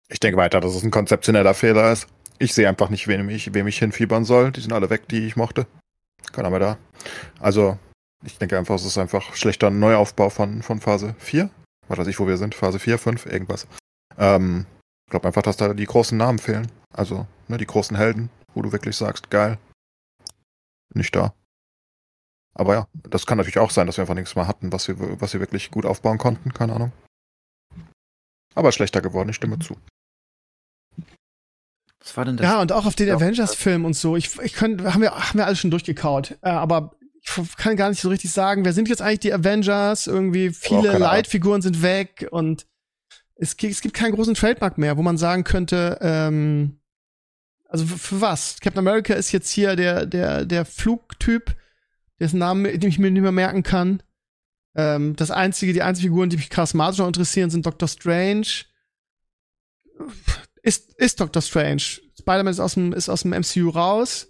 Ich 0.09 0.21
denke 0.21 0.39
weiter, 0.39 0.61
dass 0.61 0.75
es 0.75 0.85
ein 0.85 0.91
konzeptioneller 0.91 1.53
Fehler 1.53 1.93
ist. 1.93 2.07
Ich 2.39 2.55
sehe 2.55 2.69
einfach 2.69 2.89
nicht, 2.89 3.09
wem 3.09 3.29
ich, 3.29 3.53
wem 3.53 3.67
ich 3.67 3.79
hinfiebern 3.79 4.25
soll. 4.25 4.53
Die 4.53 4.61
sind 4.61 4.73
alle 4.73 4.89
weg, 4.89 5.09
die 5.09 5.27
ich 5.27 5.37
mochte. 5.37 5.67
Keiner 6.33 6.51
mehr 6.51 6.61
da. 6.61 6.79
Also, 7.41 7.79
ich 8.27 8.39
denke 8.39 8.59
einfach, 8.59 8.75
es 8.75 8.85
ist 8.85 8.99
einfach 8.99 9.35
schlechter 9.35 9.71
Neuaufbau 9.71 10.31
von, 10.31 10.63
von 10.63 10.81
Phase 10.81 11.15
4. 11.19 11.49
Was 11.89 11.99
weiß 11.99 12.07
ich, 12.09 12.19
wo 12.19 12.27
wir 12.27 12.37
sind. 12.37 12.55
Phase 12.55 12.79
4, 12.79 12.99
5, 12.99 13.27
irgendwas. 13.27 13.67
Ähm, 14.19 14.67
ich 15.07 15.11
glaube 15.11 15.29
einfach, 15.29 15.43
dass 15.43 15.57
da 15.57 15.73
die 15.73 15.87
großen 15.87 16.19
Namen 16.19 16.39
fehlen. 16.39 16.71
Also, 16.93 17.27
ne, 17.49 17.59
die 17.59 17.67
großen 17.67 17.97
Helden, 17.97 18.29
wo 18.55 18.63
du 18.63 18.73
wirklich 18.73 18.97
sagst, 18.97 19.31
geil. 19.31 19.59
Nicht 20.95 21.15
da. 21.15 21.33
Aber 22.55 22.75
ja, 22.75 22.89
das 23.09 23.27
kann 23.27 23.39
natürlich 23.39 23.59
auch 23.59 23.71
sein, 23.71 23.87
dass 23.87 23.99
wir 23.99 24.03
einfach 24.03 24.15
nichts 24.15 24.35
mehr 24.35 24.49
hatten, 24.49 24.73
was 24.73 24.89
wir, 24.89 25.21
was 25.21 25.33
wir 25.33 25.41
wirklich 25.41 25.71
gut 25.71 25.87
aufbauen 25.87 26.19
konnten. 26.19 26.53
Keine 26.53 26.75
Ahnung. 26.75 26.93
Aber 28.55 28.73
schlechter 28.73 29.03
geworden, 29.03 29.29
ich 29.29 29.37
stimme 29.37 29.59
zu. 29.59 29.77
Was 32.01 32.17
war 32.17 32.25
denn 32.25 32.39
das? 32.39 32.47
Ja, 32.47 32.61
und 32.61 32.73
auch 32.73 32.87
auf 32.87 32.95
den 32.95 33.11
Avengers-Film 33.11 33.85
und 33.85 33.95
so. 33.95 34.17
Ich, 34.17 34.39
ich 34.39 34.55
könnte, 34.55 34.95
haben 34.95 35.03
wir, 35.03 35.13
haben 35.13 35.39
wir 35.39 35.47
alles 35.47 35.59
schon 35.59 35.71
durchgekaut. 35.71 36.39
Äh, 36.41 36.49
aber 36.49 36.97
kann 37.57 37.77
gar 37.77 37.91
nicht 37.91 38.01
so 38.01 38.09
richtig 38.09 38.33
sagen, 38.33 38.65
wer 38.65 38.73
sind 38.73 38.89
jetzt 38.89 39.03
eigentlich 39.03 39.21
die 39.21 39.35
Avengers? 39.35 40.07
Irgendwie 40.07 40.51
viele 40.51 40.97
Leitfiguren 40.99 41.63
sind 41.63 41.83
weg 41.83 42.29
und 42.31 42.67
es, 43.35 43.55
es 43.61 43.81
gibt 43.81 43.95
keinen 43.95 44.15
großen 44.15 44.35
Trademark 44.35 44.79
mehr, 44.79 44.97
wo 44.97 45.03
man 45.03 45.19
sagen 45.19 45.45
könnte, 45.45 45.99
ähm, 46.01 46.81
also 47.69 47.85
für, 47.85 48.21
was? 48.21 48.59
Captain 48.61 48.79
America 48.79 49.15
ist 49.15 49.33
jetzt 49.33 49.51
hier 49.51 49.77
der, 49.77 50.07
der, 50.07 50.45
der 50.45 50.65
Flugtyp, 50.65 51.57
dessen 52.21 52.39
Namen, 52.39 52.65
den 52.65 52.89
ich 52.89 52.99
mir 52.99 53.11
nicht 53.11 53.23
mehr 53.23 53.33
merken 53.33 53.63
kann. 53.63 54.03
Ähm, 54.75 55.17
das 55.17 55.31
einzige, 55.31 55.73
die 55.73 55.83
einzigen 55.83 56.09
Figuren, 56.09 56.31
die 56.31 56.37
mich 56.37 56.49
charismatisch 56.49 56.99
noch 56.99 57.09
interessieren, 57.09 57.51
sind 57.51 57.67
Doctor 57.67 57.89
Strange 57.89 58.47
ist, 60.63 60.95
ist 60.95 61.21
Doctor 61.21 61.43
Strange. 61.43 61.83
Spider-Man 62.19 62.49
ist 62.49 62.61
aus 62.61 62.75
dem, 62.75 62.93
ist 62.93 63.09
aus 63.09 63.23
dem 63.23 63.31
MCU 63.33 63.71
raus. 63.71 64.29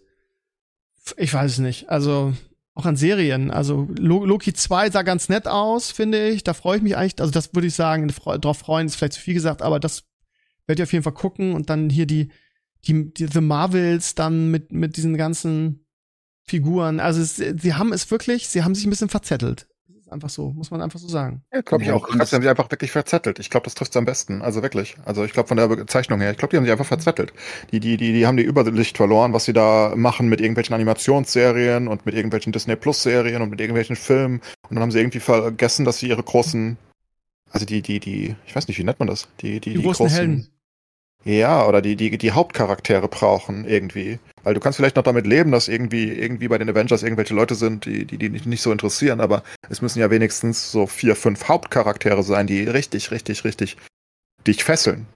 Ich 1.16 1.32
weiß 1.32 1.52
es 1.52 1.59
nicht. 1.59 1.89
Also, 1.89 2.35
auch 2.76 2.86
an 2.86 2.96
Serien. 2.96 3.50
Also, 3.50 3.88
Loki 3.98 4.52
2 4.52 4.90
sah 4.90 5.02
ganz 5.02 5.28
nett 5.28 5.48
aus, 5.48 5.90
finde 5.90 6.28
ich. 6.28 6.44
Da 6.44 6.54
freue 6.54 6.76
ich 6.76 6.82
mich 6.82 6.96
eigentlich. 6.96 7.20
Also, 7.20 7.32
das 7.32 7.54
würde 7.54 7.66
ich 7.66 7.74
sagen, 7.74 8.08
drauf 8.08 8.58
freuen 8.58 8.86
ist 8.86 8.96
vielleicht 8.96 9.14
zu 9.14 9.20
viel 9.20 9.34
gesagt, 9.34 9.62
aber 9.62 9.80
das 9.80 10.04
werde 10.66 10.82
ich 10.82 10.86
auf 10.88 10.92
jeden 10.92 11.02
Fall 11.02 11.14
gucken. 11.14 11.54
Und 11.54 11.70
dann 11.70 11.90
hier 11.90 12.06
die, 12.06 12.30
die, 12.84 13.12
die 13.12 13.26
The 13.26 13.40
Marvels 13.40 14.14
dann 14.14 14.50
mit, 14.50 14.72
mit 14.72 14.96
diesen 14.96 15.16
ganzen 15.16 15.86
Figuren. 16.42 17.00
Also, 17.00 17.22
es, 17.22 17.36
sie 17.36 17.74
haben 17.74 17.92
es 17.92 18.10
wirklich, 18.10 18.48
sie 18.48 18.62
haben 18.62 18.74
sich 18.74 18.86
ein 18.86 18.90
bisschen 18.90 19.08
verzettelt 19.08 19.66
ist 20.06 20.12
einfach 20.12 20.30
so, 20.30 20.50
muss 20.52 20.70
man 20.70 20.80
einfach 20.80 20.98
so 20.98 21.08
sagen. 21.08 21.42
Ja, 21.52 21.60
glaube 21.62 21.84
ich 21.84 21.90
auch. 21.90 22.08
Ich 22.08 22.14
glaube, 22.14 22.26
sie 22.26 22.36
haben 22.36 22.42
sich 22.42 22.50
einfach 22.50 22.70
wirklich 22.70 22.90
verzettelt. 22.90 23.38
Ich 23.38 23.50
glaube, 23.50 23.64
das 23.64 23.74
trifft 23.74 23.90
es 23.90 23.96
am 23.96 24.04
besten. 24.04 24.40
Also 24.42 24.62
wirklich. 24.62 24.96
Also 25.04 25.24
ich 25.24 25.32
glaube 25.32 25.48
von 25.48 25.56
der 25.56 25.68
Bezeichnung 25.68 26.20
her, 26.20 26.30
ich 26.30 26.38
glaube, 26.38 26.50
die 26.50 26.56
haben 26.56 26.64
sich 26.64 26.72
einfach 26.72 26.86
verzettelt. 26.86 27.32
Die, 27.72 27.80
die, 27.80 27.96
die, 27.96 28.12
die 28.12 28.26
haben 28.26 28.36
die 28.36 28.44
Übersicht 28.44 28.96
verloren, 28.96 29.32
was 29.32 29.44
sie 29.44 29.52
da 29.52 29.94
machen 29.96 30.28
mit 30.28 30.40
irgendwelchen 30.40 30.74
Animationsserien 30.74 31.88
und 31.88 32.06
mit 32.06 32.14
irgendwelchen 32.14 32.52
Disney 32.52 32.76
Plus 32.76 33.02
Serien 33.02 33.42
und 33.42 33.50
mit 33.50 33.60
irgendwelchen 33.60 33.96
Filmen. 33.96 34.40
Und 34.68 34.76
dann 34.76 34.80
haben 34.80 34.90
sie 34.90 35.00
irgendwie 35.00 35.20
vergessen, 35.20 35.84
dass 35.84 35.98
sie 35.98 36.08
ihre 36.08 36.22
großen, 36.22 36.76
also 37.50 37.66
die, 37.66 37.82
die, 37.82 38.00
die, 38.00 38.36
ich 38.46 38.54
weiß 38.54 38.68
nicht, 38.68 38.78
wie 38.78 38.84
nennt 38.84 39.00
man 39.00 39.08
das? 39.08 39.28
Die, 39.40 39.60
die, 39.60 39.72
die, 39.72 39.74
die 39.78 39.82
großen, 39.82 40.06
großen 40.06 40.16
Helden. 40.16 40.48
Ja, 41.26 41.66
oder 41.66 41.82
die, 41.82 41.96
die, 41.96 42.16
die 42.16 42.30
Hauptcharaktere 42.30 43.08
brauchen 43.08 43.66
irgendwie. 43.66 44.20
Weil 44.44 44.54
du 44.54 44.60
kannst 44.60 44.76
vielleicht 44.76 44.94
noch 44.94 45.02
damit 45.02 45.26
leben, 45.26 45.50
dass 45.50 45.66
irgendwie, 45.66 46.12
irgendwie 46.12 46.46
bei 46.46 46.56
den 46.56 46.70
Avengers 46.70 47.02
irgendwelche 47.02 47.34
Leute 47.34 47.56
sind, 47.56 47.84
die, 47.84 48.04
die, 48.04 48.16
die 48.16 48.28
nicht 48.28 48.62
so 48.62 48.70
interessieren, 48.70 49.20
aber 49.20 49.42
es 49.68 49.82
müssen 49.82 49.98
ja 49.98 50.08
wenigstens 50.08 50.70
so 50.70 50.86
vier, 50.86 51.16
fünf 51.16 51.48
Hauptcharaktere 51.48 52.22
sein, 52.22 52.46
die 52.46 52.62
richtig, 52.62 53.10
richtig, 53.10 53.42
richtig 53.42 53.76
dich 54.46 54.62
fesseln. 54.62 55.08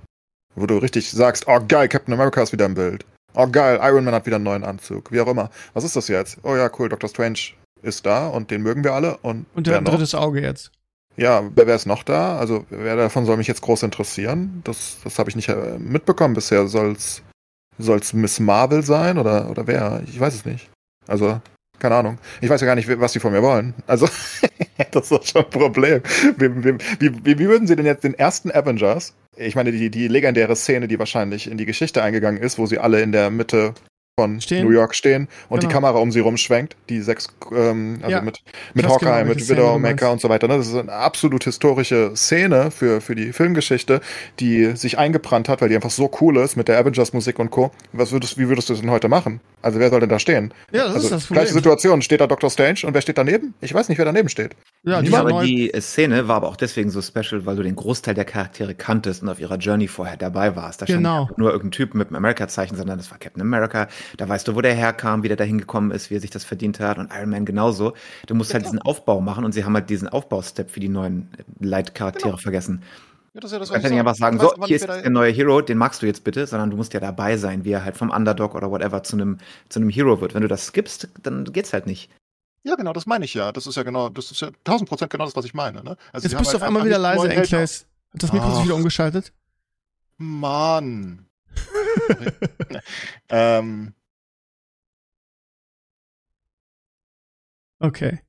Wo 0.56 0.66
du 0.66 0.78
richtig 0.78 1.08
sagst, 1.12 1.44
oh 1.46 1.60
geil, 1.68 1.86
Captain 1.86 2.12
America 2.12 2.42
ist 2.42 2.52
wieder 2.52 2.66
im 2.66 2.74
Bild. 2.74 3.06
Oh 3.34 3.46
geil, 3.46 3.78
Iron 3.80 4.02
Man 4.02 4.12
hat 4.12 4.26
wieder 4.26 4.36
einen 4.36 4.44
neuen 4.44 4.64
Anzug. 4.64 5.12
Wie 5.12 5.20
auch 5.20 5.28
immer. 5.28 5.48
Was 5.74 5.84
ist 5.84 5.94
das 5.94 6.08
jetzt? 6.08 6.38
Oh 6.42 6.56
ja, 6.56 6.68
cool, 6.76 6.88
Doctor 6.88 7.08
Strange 7.08 7.38
ist 7.82 8.04
da 8.04 8.26
und 8.26 8.50
den 8.50 8.62
mögen 8.62 8.82
wir 8.82 8.94
alle. 8.94 9.16
Und, 9.18 9.46
und 9.54 9.68
der 9.68 9.76
hat 9.76 9.82
ein 9.82 9.84
drittes 9.84 10.16
Auge 10.16 10.42
jetzt. 10.42 10.72
Ja, 11.20 11.42
wer, 11.54 11.66
wer 11.66 11.76
ist 11.76 11.86
noch 11.86 12.02
da? 12.02 12.38
Also, 12.38 12.64
wer 12.70 12.96
davon 12.96 13.26
soll 13.26 13.36
mich 13.36 13.46
jetzt 13.46 13.60
groß 13.60 13.82
interessieren? 13.82 14.62
Das, 14.64 14.96
das 15.04 15.18
habe 15.18 15.28
ich 15.28 15.36
nicht 15.36 15.50
äh, 15.50 15.78
mitbekommen 15.78 16.32
bisher. 16.32 16.66
Soll's, 16.66 17.22
soll's 17.76 18.14
Miss 18.14 18.40
Marvel 18.40 18.82
sein 18.82 19.18
oder, 19.18 19.50
oder 19.50 19.66
wer? 19.66 20.02
Ich 20.06 20.18
weiß 20.18 20.34
es 20.34 20.46
nicht. 20.46 20.70
Also, 21.06 21.38
keine 21.78 21.96
Ahnung. 21.96 22.18
Ich 22.40 22.48
weiß 22.48 22.62
ja 22.62 22.66
gar 22.66 22.74
nicht, 22.74 22.88
was 23.00 23.12
sie 23.12 23.20
von 23.20 23.32
mir 23.32 23.42
wollen. 23.42 23.74
Also, 23.86 24.08
das 24.92 25.10
ist 25.10 25.28
schon 25.28 25.44
ein 25.44 25.50
Problem. 25.50 26.00
Wie, 26.38 26.64
wie, 26.64 26.78
wie, 27.00 27.38
wie, 27.38 27.48
würden 27.48 27.66
sie 27.66 27.76
denn 27.76 27.84
jetzt 27.84 28.04
den 28.04 28.14
ersten 28.14 28.50
Avengers, 28.50 29.12
ich 29.36 29.54
meine, 29.54 29.72
die, 29.72 29.90
die 29.90 30.08
legendäre 30.08 30.56
Szene, 30.56 30.88
die 30.88 30.98
wahrscheinlich 30.98 31.50
in 31.50 31.58
die 31.58 31.66
Geschichte 31.66 32.02
eingegangen 32.02 32.42
ist, 32.42 32.58
wo 32.58 32.64
sie 32.64 32.78
alle 32.78 33.02
in 33.02 33.12
der 33.12 33.28
Mitte 33.28 33.74
von 34.20 34.40
stehen. 34.40 34.66
New 34.66 34.72
York 34.72 34.94
stehen 34.94 35.28
und 35.48 35.60
genau. 35.60 35.68
die 35.68 35.74
Kamera 35.74 35.98
um 35.98 36.12
sie 36.12 36.20
rumschwenkt, 36.20 36.76
die 36.88 37.00
sechs, 37.00 37.28
ähm, 37.52 37.98
also 38.02 38.16
ja. 38.16 38.22
mit, 38.22 38.42
mit 38.74 38.86
Hawkeye, 38.86 39.22
genau, 39.22 39.24
mit 39.24 39.48
Widowmaker 39.48 40.12
und 40.12 40.20
so 40.20 40.28
weiter. 40.28 40.46
Ne? 40.48 40.58
Das 40.58 40.68
ist 40.68 40.74
eine 40.74 40.92
absolut 40.92 41.44
historische 41.44 42.12
Szene 42.14 42.70
für, 42.70 43.00
für 43.00 43.14
die 43.14 43.32
Filmgeschichte, 43.32 44.00
die 44.38 44.76
sich 44.76 44.98
eingebrannt 44.98 45.48
hat, 45.48 45.62
weil 45.62 45.70
die 45.70 45.74
einfach 45.74 45.90
so 45.90 46.10
cool 46.20 46.36
ist 46.36 46.56
mit 46.56 46.68
der 46.68 46.78
Avengers-Musik 46.78 47.38
und 47.38 47.50
Co. 47.50 47.70
Was 47.92 48.12
würdest, 48.12 48.36
wie 48.38 48.48
würdest 48.48 48.68
du 48.68 48.74
das 48.74 48.80
denn 48.82 48.90
heute 48.90 49.08
machen? 49.08 49.40
Also 49.62 49.78
wer 49.78 49.90
soll 49.90 50.00
denn 50.00 50.08
da 50.08 50.18
stehen? 50.18 50.54
Ja, 50.72 50.84
das 50.84 50.94
also, 50.94 51.06
ist 51.06 51.12
das 51.12 51.26
Problem. 51.26 51.42
Gleiche 51.42 51.54
Situation, 51.54 52.02
steht 52.02 52.20
da 52.20 52.26
Dr. 52.26 52.50
Strange 52.50 52.80
und 52.84 52.94
wer 52.94 53.00
steht 53.00 53.18
daneben? 53.18 53.54
Ich 53.60 53.74
weiß 53.74 53.88
nicht, 53.88 53.98
wer 53.98 54.04
daneben 54.04 54.28
steht. 54.28 54.56
Ja, 54.82 55.02
die, 55.02 55.14
aber 55.14 55.42
die 55.42 55.70
Szene 55.80 56.28
war 56.28 56.36
aber 56.36 56.48
auch 56.48 56.56
deswegen 56.56 56.90
so 56.90 57.02
special, 57.02 57.44
weil 57.44 57.56
du 57.56 57.62
den 57.62 57.76
Großteil 57.76 58.14
der 58.14 58.24
Charaktere 58.24 58.74
kanntest 58.74 59.22
und 59.22 59.28
auf 59.28 59.38
ihrer 59.38 59.56
Journey 59.56 59.88
vorher 59.88 60.16
dabei 60.16 60.56
warst. 60.56 60.80
Da 60.80 60.86
genau. 60.86 61.26
stand 61.26 61.38
nur 61.38 61.50
irgendein 61.50 61.72
Typ 61.72 61.94
mit 61.94 62.08
einem 62.08 62.16
America-Zeichen, 62.16 62.76
sondern 62.76 62.98
das 62.98 63.10
war 63.10 63.18
Captain 63.18 63.42
America. 63.42 63.88
Da 64.16 64.28
weißt 64.28 64.48
du, 64.48 64.54
wo 64.54 64.62
der 64.62 64.74
herkam, 64.74 65.22
wie 65.22 65.28
der 65.28 65.36
da 65.36 65.44
hingekommen 65.44 65.90
ist, 65.90 66.10
wie 66.10 66.16
er 66.16 66.20
sich 66.20 66.30
das 66.30 66.44
verdient 66.44 66.80
hat 66.80 66.98
und 66.98 67.10
Iron 67.14 67.30
Man 67.30 67.44
genauso. 67.44 67.92
Du 68.26 68.34
musst 68.34 68.50
ja, 68.50 68.54
halt 68.54 68.64
diesen 68.64 68.80
Aufbau 68.80 69.20
machen 69.20 69.44
und 69.44 69.52
sie 69.52 69.64
haben 69.64 69.74
halt 69.74 69.90
diesen 69.90 70.08
Aufbaustep 70.08 70.70
für 70.70 70.80
die 70.80 70.88
neuen 70.88 71.28
Leitcharaktere 71.60 72.30
genau. 72.30 72.36
vergessen. 72.38 72.82
Ja, 73.32 73.40
das 73.40 73.50
ist 73.50 73.52
ja 73.52 73.58
das, 73.60 73.68
du 73.68 73.74
kannst 73.74 73.84
ja 73.84 73.90
nicht 73.90 74.00
einfach 74.00 74.16
sagen, 74.16 74.40
so, 74.40 74.52
hier 74.64 74.76
ist 74.76 74.88
der 74.88 75.08
neue 75.08 75.30
Hero, 75.30 75.60
den 75.60 75.78
magst 75.78 76.02
du 76.02 76.06
jetzt 76.06 76.24
bitte, 76.24 76.48
sondern 76.48 76.70
du 76.70 76.76
musst 76.76 76.92
ja 76.94 77.00
dabei 77.00 77.36
sein, 77.36 77.64
wie 77.64 77.70
er 77.70 77.84
halt 77.84 77.96
vom 77.96 78.10
Underdog 78.10 78.56
oder 78.56 78.70
whatever 78.70 79.04
zu 79.04 79.14
einem 79.16 79.38
zu 79.68 79.78
einem 79.78 79.88
Hero 79.88 80.20
wird. 80.20 80.34
Wenn 80.34 80.42
du 80.42 80.48
das 80.48 80.66
skippst, 80.66 81.08
dann 81.22 81.44
geht's 81.44 81.72
halt 81.72 81.86
nicht. 81.86 82.10
Ja, 82.64 82.74
genau, 82.74 82.92
das 82.92 83.06
meine 83.06 83.24
ich 83.24 83.34
ja. 83.34 83.52
Das 83.52 83.68
ist 83.68 83.76
ja 83.76 83.84
genau, 83.84 84.08
das 84.08 84.32
ist 84.32 84.40
ja 84.40 84.48
1000 84.48 84.88
Prozent 84.88 85.12
genau 85.12 85.24
das, 85.26 85.36
was 85.36 85.44
ich 85.44 85.54
meine. 85.54 85.84
Ne? 85.84 85.96
Also 86.12 86.26
jetzt 86.26 86.36
bist 86.36 86.50
du 86.50 86.54
halt 86.54 86.56
auf 86.56 86.62
einmal 86.62 86.84
wieder 86.84 86.98
leise, 86.98 87.28
Enkles. 87.28 87.86
Hat 88.12 88.22
das 88.22 88.32
Mikro 88.32 88.54
sich 88.56 88.64
wieder 88.64 88.74
umgeschaltet? 88.74 89.32
Mann. 90.16 91.26
ähm. 93.28 93.94
Okay. 97.78 98.20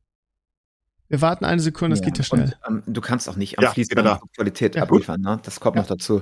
Wir 1.12 1.22
warten 1.22 1.44
eine 1.44 1.60
Sekunde, 1.60 1.94
es 1.96 2.00
ja, 2.00 2.06
geht 2.06 2.18
ja 2.20 2.24
schnell. 2.24 2.54
Und, 2.66 2.84
ähm, 2.88 2.94
du 2.94 3.02
kannst 3.02 3.28
auch 3.28 3.36
nicht 3.36 3.60
am 3.60 3.66
ja, 3.66 3.72
fließenden 3.72 4.18
Qualität 4.34 4.76
ja, 4.76 4.84
abliefern, 4.84 5.20
ne? 5.20 5.42
Das 5.44 5.60
kommt 5.60 5.76
noch 5.76 5.86
dazu. 5.86 6.22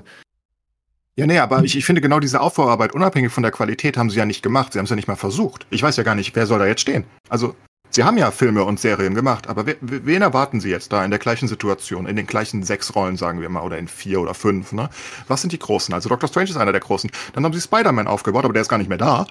Ja, 1.16 1.28
nee, 1.28 1.38
aber 1.38 1.64
ich, 1.64 1.78
ich 1.78 1.86
finde 1.86 2.02
genau 2.02 2.20
diese 2.20 2.41
Aufbauarbeit, 2.41 2.94
unabhängig 2.94 3.32
von 3.32 3.44
der 3.44 3.52
Qualität, 3.52 3.98
haben 3.98 4.10
sie 4.10 4.18
ja 4.18 4.26
nicht 4.26 4.41
gemacht. 4.41 4.74
Sie 4.74 4.80
haben 4.80 4.86
es 4.86 4.90
ja 4.90 4.95
nicht 4.95 5.07
mal 5.07 5.16
versucht. 5.16 5.68
Ich 5.70 5.84
weiß 5.84 5.95
ja 5.98 6.02
gar 6.02 6.16
nicht, 6.16 6.36
wer 6.36 6.48
soll 6.48 6.57
da 6.57 6.66
jetzt 6.66 6.82
stehen. 6.82 7.03
Also, 7.30 7.56
sie 7.91 8.03
haben 8.03 8.18
ja 8.18 8.32
Filme 8.32 8.64
und 8.64 8.80
Serien 8.80 9.14
gemacht, 9.14 9.48
aber 9.48 9.68
we, 9.68 9.78
wen 9.80 10.24
erwarten 10.24 10.60
sie 10.60 10.72
jetzt 10.72 10.91
da 10.91 11.06
in 11.06 11.11
der 11.11 11.20
gleichen 11.20 11.48
Situation, 11.48 12.07
in 12.07 12.16
den 12.16 12.26
gleichen 12.26 12.64
sechs 12.64 12.95
Rollen, 12.95 13.16
sagen 13.16 13.41
wir 13.41 13.49
mal, 13.49 13.61
oder 13.61 13.78
in 13.78 13.88
vier 13.88 14.20
oder 14.20 14.34
fünf, 14.34 14.72
ne? 14.72 14.90
Was 15.28 15.41
sind 15.41 15.53
die 15.53 15.60
Großen? 15.60 15.94
Also, 15.94 16.10
Doctor 16.10 16.30
Strange 16.30 16.49
ist 16.49 16.57
einer 16.57 16.72
der 16.72 16.82
Großen. 16.82 17.11
Dann 17.34 17.45
haben 17.45 17.53
sie 17.53 17.61
Spider-Man 17.61 18.07
aufgebaut, 18.07 18.44
aber 18.44 18.53
der 18.53 18.64
ist 18.64 18.70
gar 18.70 18.80
nicht 18.80 18.90
mehr 18.90 18.98
da. 18.98 19.28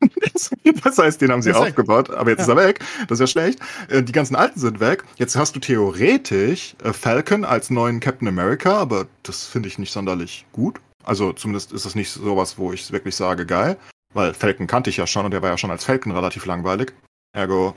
das 0.84 0.98
heißt, 0.98 1.20
den 1.20 1.32
haben 1.32 1.42
sie 1.42 1.52
aufgebaut, 1.52 2.10
aber 2.10 2.30
jetzt 2.30 2.40
ja. 2.40 2.44
ist 2.44 2.48
er 2.50 2.56
weg. 2.56 2.80
Das 3.08 3.16
ist 3.16 3.20
ja 3.20 3.26
schlecht. 3.26 3.60
Äh, 3.88 4.02
die 4.02 4.12
ganzen 4.12 4.36
Alten 4.36 4.60
sind 4.60 4.80
weg. 4.80 5.04
Jetzt 5.16 5.36
hast 5.36 5.56
du 5.56 5.60
theoretisch 5.60 6.76
äh, 6.84 6.92
Falcon 6.92 7.44
als 7.44 7.70
neuen 7.70 8.00
Captain 8.00 8.28
America, 8.28 8.76
aber 8.76 9.06
das 9.22 9.46
finde 9.46 9.68
ich 9.68 9.78
nicht 9.78 9.92
sonderlich 9.92 10.46
gut. 10.52 10.80
Also 11.04 11.32
zumindest 11.32 11.72
ist 11.72 11.84
es 11.84 11.94
nicht 11.94 12.10
sowas, 12.10 12.58
wo 12.58 12.72
ich 12.72 12.92
wirklich 12.92 13.16
sage, 13.16 13.46
geil. 13.46 13.76
Weil 14.14 14.34
Falcon 14.34 14.66
kannte 14.66 14.90
ich 14.90 14.96
ja 14.96 15.06
schon 15.06 15.24
und 15.24 15.32
der 15.32 15.42
war 15.42 15.50
ja 15.50 15.58
schon 15.58 15.70
als 15.70 15.84
Falcon 15.84 16.12
relativ 16.12 16.46
langweilig. 16.46 16.92
Ergo, 17.32 17.74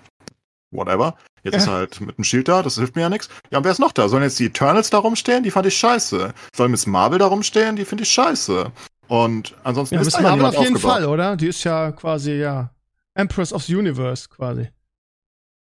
whatever. 0.72 1.18
Jetzt 1.44 1.54
Ja. 1.54 1.60
ist 1.60 1.68
er 1.68 1.74
halt 1.74 2.02
mit 2.02 2.18
dem 2.18 2.24
Shield 2.24 2.48
da, 2.48 2.62
das 2.62 2.76
hilft 2.76 2.96
mir 2.96 3.02
ja 3.02 3.10
nichts. 3.10 3.30
Ja, 3.50 3.58
und 3.58 3.64
wer 3.64 3.72
ist 3.72 3.80
noch 3.80 3.92
da? 3.92 4.08
Sollen 4.08 4.24
jetzt 4.24 4.40
die 4.40 4.46
Eternals 4.46 4.90
da 4.90 5.00
rumstehen? 5.00 5.44
Die 5.44 5.52
fand 5.52 5.66
ich 5.66 5.76
scheiße. 5.78 6.34
Soll 6.56 6.70
Miss 6.70 6.86
Marvel 6.86 7.20
da 7.20 7.26
rumstehen? 7.28 7.76
Die 7.76 7.86
finde 7.86 8.04
ich 8.04 8.12
scheiße. 8.12 8.72
Und 9.12 9.56
ansonsten 9.66 9.96
Ja, 9.96 10.02
ist 10.02 10.14
da 10.14 10.22
ja 10.22 10.30
auf 10.32 10.38
jeden 10.40 10.76
aufgebaut. 10.76 10.82
Fall, 10.82 11.06
oder? 11.06 11.36
Die 11.36 11.48
ist 11.48 11.66
ja 11.66 11.92
quasi, 11.92 12.32
ja, 12.32 12.70
Empress 13.14 13.52
of 13.52 13.62
the 13.64 13.76
Universe 13.76 14.30
quasi. 14.30 14.70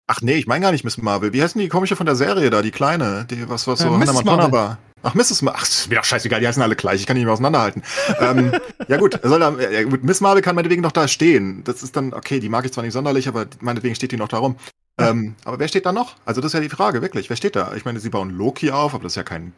Ach 0.07 0.21
nee, 0.21 0.35
ich 0.35 0.47
meine 0.47 0.63
gar 0.63 0.71
nicht 0.71 0.85
Miss 0.85 0.97
Marvel. 0.97 1.33
Wie 1.33 1.43
heißen 1.43 1.61
die 1.61 1.67
komische 1.69 1.97
von 1.97 2.07
der 2.07 2.15
Serie 2.15 2.51
da, 2.51 2.63
die 2.63 2.71
kleine? 2.71 3.27
Die, 3.29 3.49
was, 3.49 3.67
was 3.67 3.81
so 3.81 3.89
Äh, 3.89 3.91
Hannah. 3.91 4.13
Montana 4.13 4.53
war. 4.53 4.79
Ach, 5.03 5.15
Mrs. 5.15 5.43
Marvel. 5.43 5.59
Ach, 5.61 5.69
ist 5.69 5.89
mir 5.89 5.97
doch 5.97 6.05
scheißegal, 6.05 6.39
die 6.39 6.47
heißen 6.47 6.63
alle 6.63 6.77
gleich. 6.77 7.01
Ich 7.01 7.07
kann 7.09 7.17
die 7.17 7.21
nicht 7.23 7.27
mehr 7.27 7.33
auseinanderhalten. 7.33 7.83
ähm, 8.21 8.53
ja 8.87 8.97
gut, 8.99 9.19
soll 9.25 9.41
da, 9.41 9.59
ja, 9.59 9.83
gut, 9.83 10.05
Miss 10.05 10.21
Marvel 10.21 10.41
kann 10.41 10.55
meinetwegen 10.55 10.83
noch 10.83 10.93
da 10.93 11.09
stehen. 11.09 11.65
Das 11.65 11.83
ist 11.83 11.97
dann, 11.97 12.15
okay, 12.15 12.39
die 12.39 12.49
mag 12.49 12.65
ich 12.65 12.73
zwar 12.73 12.85
nicht 12.85 12.93
sonderlich, 12.93 13.27
aber 13.27 13.47
meinetwegen 13.61 13.97
steht 13.97 14.13
die 14.13 14.17
noch 14.19 14.29
da 14.29 14.39
rum. 14.39 14.55
Ähm, 14.99 15.35
aber 15.45 15.59
wer 15.59 15.67
steht 15.67 15.85
da 15.87 15.91
noch? 15.91 16.15
Also 16.27 16.41
das 16.41 16.51
ist 16.51 16.55
ja 16.55 16.61
die 16.61 16.69
Frage, 16.69 17.03
wirklich. 17.03 17.29
Wer 17.29 17.37
steht 17.37 17.57
da? 17.57 17.75
Ich 17.75 17.85
meine, 17.85 17.99
sie 17.99 18.11
bauen 18.11 18.31
Loki 18.31 18.71
auf, 18.71 18.95
aber 18.95 19.03
das 19.03 19.13
ist 19.15 19.17
ja 19.17 19.25
kein 19.25 19.53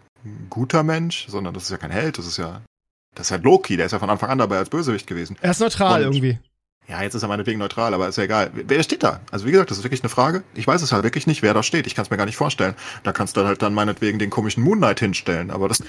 guter 0.48 0.82
Mensch, 0.84 1.26
sondern 1.28 1.52
das 1.52 1.64
ist 1.64 1.70
ja 1.70 1.76
kein 1.76 1.90
Held. 1.90 2.16
Das 2.16 2.26
ist 2.26 2.38
ja, 2.38 2.62
das 3.14 3.28
ist 3.28 3.30
halt 3.32 3.44
Loki. 3.44 3.76
Der 3.76 3.86
ist 3.86 3.92
ja 3.92 3.98
von 3.98 4.10
Anfang 4.10 4.30
an 4.30 4.38
dabei 4.38 4.58
als 4.58 4.70
Bösewicht 4.70 5.06
gewesen. 5.06 5.36
Er 5.40 5.50
ist 5.52 5.60
neutral 5.60 6.00
Und- 6.06 6.14
irgendwie. 6.14 6.38
Ja, 6.86 7.02
jetzt 7.02 7.14
ist 7.14 7.22
er 7.22 7.28
meinetwegen 7.28 7.58
neutral, 7.58 7.94
aber 7.94 8.08
ist 8.08 8.18
ja 8.18 8.24
egal. 8.24 8.50
Wer 8.52 8.82
steht 8.82 9.02
da? 9.02 9.20
Also 9.30 9.46
wie 9.46 9.52
gesagt, 9.52 9.70
das 9.70 9.78
ist 9.78 9.84
wirklich 9.84 10.02
eine 10.02 10.10
Frage. 10.10 10.42
Ich 10.54 10.66
weiß 10.66 10.82
es 10.82 10.92
halt 10.92 11.02
wirklich 11.02 11.26
nicht, 11.26 11.40
wer 11.40 11.54
da 11.54 11.62
steht. 11.62 11.86
Ich 11.86 11.94
kann 11.94 12.04
es 12.04 12.10
mir 12.10 12.18
gar 12.18 12.26
nicht 12.26 12.36
vorstellen. 12.36 12.74
Da 13.04 13.12
kannst 13.12 13.38
du 13.38 13.44
halt 13.46 13.62
dann 13.62 13.72
meinetwegen 13.72 14.18
den 14.18 14.28
komischen 14.28 14.62
Moon 14.62 14.76
Knight 14.78 15.00
hinstellen, 15.00 15.50
aber 15.50 15.68
das, 15.68 15.82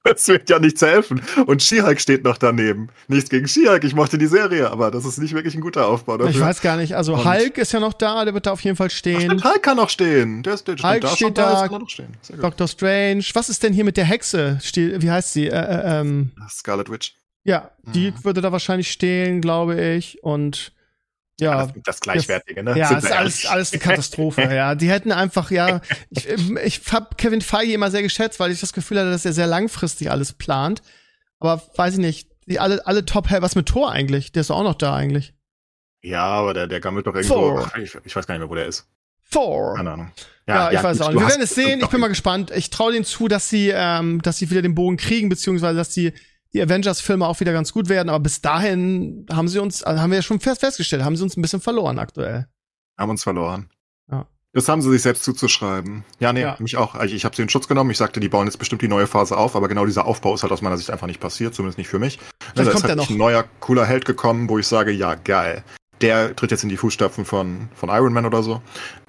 das 0.04 0.26
wird 0.28 0.48
ja 0.48 0.58
nichts 0.58 0.80
helfen. 0.82 1.20
Und 1.46 1.62
She-Hulk 1.62 2.00
steht 2.00 2.24
noch 2.24 2.38
daneben. 2.38 2.88
Nichts 3.08 3.28
gegen 3.30 3.46
She-Hulk, 3.46 3.84
ich 3.84 3.94
mochte 3.94 4.16
die 4.18 4.26
Serie, 4.26 4.70
aber 4.70 4.90
das 4.90 5.04
ist 5.04 5.18
nicht 5.18 5.34
wirklich 5.34 5.54
ein 5.54 5.60
guter 5.60 5.86
Aufbau 5.86 6.16
dafür. 6.16 6.30
Ich 6.34 6.40
weiß 6.40 6.60
gar 6.62 6.76
nicht. 6.76 6.96
Also 6.96 7.14
Und- 7.14 7.24
Hulk 7.24 7.58
ist 7.58 7.72
ja 7.72 7.80
noch 7.80 7.92
da, 7.92 8.24
der 8.24 8.32
wird 8.34 8.46
da 8.46 8.52
auf 8.52 8.60
jeden 8.62 8.76
Fall 8.76 8.88
Ach, 8.90 8.94
stehen. 8.96 9.20
stimmt, 9.20 9.44
Hulk 9.44 9.62
kann 9.62 9.76
noch 9.76 9.90
stehen. 9.90 10.42
Der 10.42 10.54
ist, 10.54 10.66
der 10.66 10.76
Hulk 10.76 11.00
da, 11.02 11.08
steht 11.08 11.18
schon 11.18 11.34
da. 11.34 11.66
noch 11.68 11.88
stehen. 11.88 12.16
Doctor 12.40 12.66
Strange. 12.68 13.24
Was 13.34 13.48
ist 13.48 13.62
denn 13.62 13.72
hier 13.72 13.84
mit 13.84 13.96
der 13.96 14.04
Hexe? 14.06 14.58
Wie 14.74 15.10
heißt 15.10 15.32
sie? 15.32 15.46
Äh, 15.48 15.50
äh, 15.56 16.00
ähm, 16.00 16.30
Scarlet 16.48 16.90
Witch. 16.90 17.14
ja, 17.44 17.70
die 17.94 18.10
Mhm. 18.12 18.24
würde 18.24 18.40
da 18.40 18.52
wahrscheinlich 18.52 18.90
stehen, 18.90 19.40
glaube 19.40 19.80
ich. 19.80 20.22
Und 20.22 20.72
ja, 21.40 21.66
das, 21.66 21.74
das 21.84 22.00
Gleichwertige, 22.00 22.62
ne? 22.62 22.76
Ja, 22.78 22.96
ist 22.96 23.10
alles, 23.10 23.46
alles 23.46 23.72
eine 23.72 23.80
Katastrophe, 23.80 24.42
ja. 24.42 24.74
Die 24.74 24.90
hätten 24.90 25.12
einfach, 25.12 25.50
ja, 25.50 25.80
ich, 26.10 26.28
ich 26.64 26.80
hab 26.92 27.18
Kevin 27.18 27.40
Feige 27.40 27.72
immer 27.72 27.90
sehr 27.90 28.02
geschätzt, 28.02 28.38
weil 28.40 28.50
ich 28.50 28.60
das 28.60 28.72
Gefühl 28.72 28.98
hatte, 28.98 29.10
dass 29.10 29.24
er 29.24 29.32
sehr 29.32 29.46
langfristig 29.46 30.10
alles 30.10 30.32
plant. 30.32 30.82
Aber 31.38 31.62
weiß 31.76 31.94
ich 31.94 32.00
nicht, 32.00 32.28
die 32.46 32.60
alle, 32.60 32.86
alle 32.86 33.04
top 33.04 33.30
was 33.30 33.54
mit 33.54 33.66
Thor 33.66 33.90
eigentlich? 33.90 34.32
Der 34.32 34.42
ist 34.42 34.50
auch 34.50 34.62
noch 34.62 34.74
da 34.74 34.94
eigentlich. 34.94 35.34
Ja, 36.02 36.24
aber 36.24 36.54
der, 36.54 36.66
der 36.66 36.80
gammelt 36.80 37.06
doch 37.06 37.14
irgendwo. 37.14 37.34
Thor. 37.34 37.70
Ach, 37.72 37.76
ich, 37.78 37.96
ich 38.04 38.16
weiß 38.16 38.26
gar 38.26 38.34
nicht 38.34 38.40
mehr, 38.40 38.50
wo 38.50 38.54
der 38.54 38.66
ist. 38.66 38.88
Thor. 39.30 39.74
Keine 39.76 39.92
Ahnung. 39.92 40.12
Ja, 40.46 40.72
ich 40.72 40.82
weiß 40.82 40.98
gut, 40.98 41.06
auch 41.06 41.12
nicht. 41.12 41.20
Wir 41.20 41.28
werden 41.28 41.42
es 41.42 41.54
sehen. 41.54 41.80
Ich 41.80 41.86
bin 41.86 42.00
mal 42.00 42.08
gespannt. 42.08 42.50
Ich 42.50 42.70
traue 42.70 42.92
denen 42.92 43.04
zu, 43.04 43.28
dass 43.28 43.48
sie, 43.48 43.70
ähm, 43.72 44.20
dass 44.22 44.38
sie 44.38 44.50
wieder 44.50 44.62
den 44.62 44.74
Bogen 44.74 44.96
kriegen, 44.96 45.28
beziehungsweise 45.28 45.76
dass 45.76 45.90
die, 45.90 46.12
die 46.52 46.62
Avengers-Filme 46.62 47.26
auch 47.26 47.40
wieder 47.40 47.52
ganz 47.52 47.72
gut 47.72 47.88
werden. 47.88 48.08
Aber 48.08 48.20
bis 48.20 48.40
dahin 48.40 49.26
haben 49.32 49.48
sie 49.48 49.58
uns, 49.60 49.82
also 49.82 50.00
haben 50.00 50.10
wir 50.10 50.16
ja 50.18 50.22
schon 50.22 50.40
fest 50.40 50.60
festgestellt, 50.60 51.04
haben 51.04 51.16
sie 51.16 51.22
uns 51.22 51.36
ein 51.36 51.42
bisschen 51.42 51.60
verloren 51.60 51.98
aktuell. 51.98 52.46
Haben 52.98 53.10
uns 53.10 53.22
verloren. 53.22 53.70
Ja. 54.10 54.26
Das 54.52 54.68
haben 54.68 54.82
sie 54.82 54.90
sich 54.90 55.02
selbst 55.02 55.22
zuzuschreiben. 55.24 56.04
Ja, 56.18 56.32
nee, 56.32 56.42
Ja. 56.42 56.56
mich 56.58 56.76
auch. 56.76 56.94
Also 56.96 57.14
ich 57.14 57.24
habe 57.24 57.36
sie 57.36 57.42
in 57.42 57.48
Schutz 57.48 57.68
genommen. 57.68 57.90
Ich 57.90 57.98
sagte, 57.98 58.18
die 58.20 58.28
bauen 58.28 58.46
jetzt 58.46 58.58
bestimmt 58.58 58.82
die 58.82 58.88
neue 58.88 59.06
Phase 59.06 59.36
auf, 59.36 59.54
aber 59.54 59.68
genau 59.68 59.86
dieser 59.86 60.06
Aufbau 60.06 60.34
ist 60.34 60.42
halt 60.42 60.52
aus 60.52 60.60
meiner 60.60 60.76
Sicht 60.76 60.90
einfach 60.90 61.06
nicht 61.06 61.20
passiert, 61.20 61.54
zumindest 61.54 61.78
nicht 61.78 61.88
für 61.88 61.98
mich. 62.00 62.18
da 62.54 62.62
ist 62.62 62.72
kommt 62.72 62.84
halt 62.84 62.96
noch. 62.96 63.08
ein 63.10 63.16
neuer, 63.16 63.44
cooler 63.60 63.86
Held 63.86 64.04
gekommen, 64.04 64.48
wo 64.48 64.58
ich 64.58 64.66
sage, 64.66 64.90
ja, 64.90 65.14
geil. 65.14 65.62
Der 66.00 66.34
tritt 66.34 66.50
jetzt 66.50 66.62
in 66.62 66.70
die 66.70 66.78
Fußstapfen 66.78 67.24
von, 67.26 67.68
von 67.74 67.90
Iron 67.90 68.12
Man 68.12 68.24
oder 68.26 68.42
so. 68.42 68.62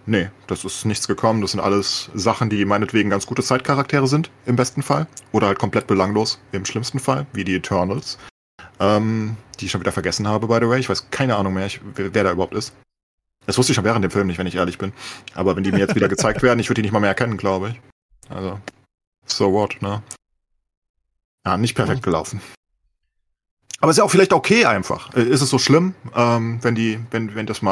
Nee, 0.06 0.30
das 0.48 0.66
ist 0.66 0.86
nichts 0.86 1.08
gekommen. 1.08 1.42
Das 1.42 1.52
sind 1.52 1.60
alles 1.60 2.10
Sachen, 2.14 2.50
die 2.50 2.66
meinetwegen 2.66 3.10
ganz 3.10 3.28
gute 3.28 3.44
Zeitcharaktere 3.44 4.08
sind, 4.08 4.32
im 4.46 4.56
besten 4.56 4.82
Fall. 4.82 5.08
Oder 5.32 5.48
halt 5.48 5.60
komplett 5.60 5.88
belanglos, 5.88 6.40
im 6.52 6.66
schlimmsten 6.66 7.00
Fall, 7.00 7.28
wie 7.34 7.44
die 7.44 7.56
Eternals. 7.56 8.18
Ähm, 8.80 9.38
die 9.60 9.66
ich 9.66 9.72
schon 9.72 9.82
wieder 9.82 9.92
vergessen 9.92 10.28
habe, 10.28 10.48
by 10.48 10.56
the 10.56 10.68
way. 10.68 10.80
Ich 10.80 10.90
weiß 10.90 11.12
keine 11.12 11.36
Ahnung 11.36 11.54
mehr, 11.54 11.68
ich, 11.68 11.82
wer, 11.96 12.14
wer 12.14 12.24
da 12.24 12.32
überhaupt 12.32 12.56
ist. 12.56 12.74
Das 13.46 13.58
wusste 13.58 13.72
ich 13.72 13.76
schon 13.76 13.86
während 13.86 14.04
dem 14.04 14.12
Film 14.12 14.28
nicht, 14.28 14.38
wenn 14.38 14.48
ich 14.48 14.56
ehrlich 14.56 14.78
bin. 14.78 14.94
Aber 15.34 15.56
wenn 15.56 15.64
die 15.64 15.72
mir 15.72 15.80
jetzt 15.80 15.96
wieder 15.96 16.08
gezeigt 16.08 16.42
werden, 16.42 16.60
ich 16.60 16.70
würde 16.70 16.82
die 16.82 16.84
nicht 16.84 16.92
mal 16.92 17.00
mehr 17.00 17.10
erkennen, 17.10 17.38
glaube 17.38 17.70
ich. 17.70 17.82
Also, 18.30 18.60
so 19.26 19.52
what, 19.52 19.82
ne? 19.82 20.02
Ja, 21.46 21.58
nicht 21.58 21.76
perfekt 21.76 22.04
gelaufen. 22.04 22.42
Aber 23.80 23.90
ist 23.90 23.98
ja 23.98 24.04
auch 24.04 24.12
vielleicht 24.12 24.34
okay 24.34 24.66
einfach. 24.66 25.14
Äh, 25.16 25.24
Ist 25.24 25.42
es 25.42 25.50
so 25.50 25.58
schlimm, 25.58 25.96
ähm, 26.16 26.60
wenn 26.62 26.76
die, 26.76 27.00
wenn, 27.10 27.34
wenn 27.34 27.48
das 27.48 27.64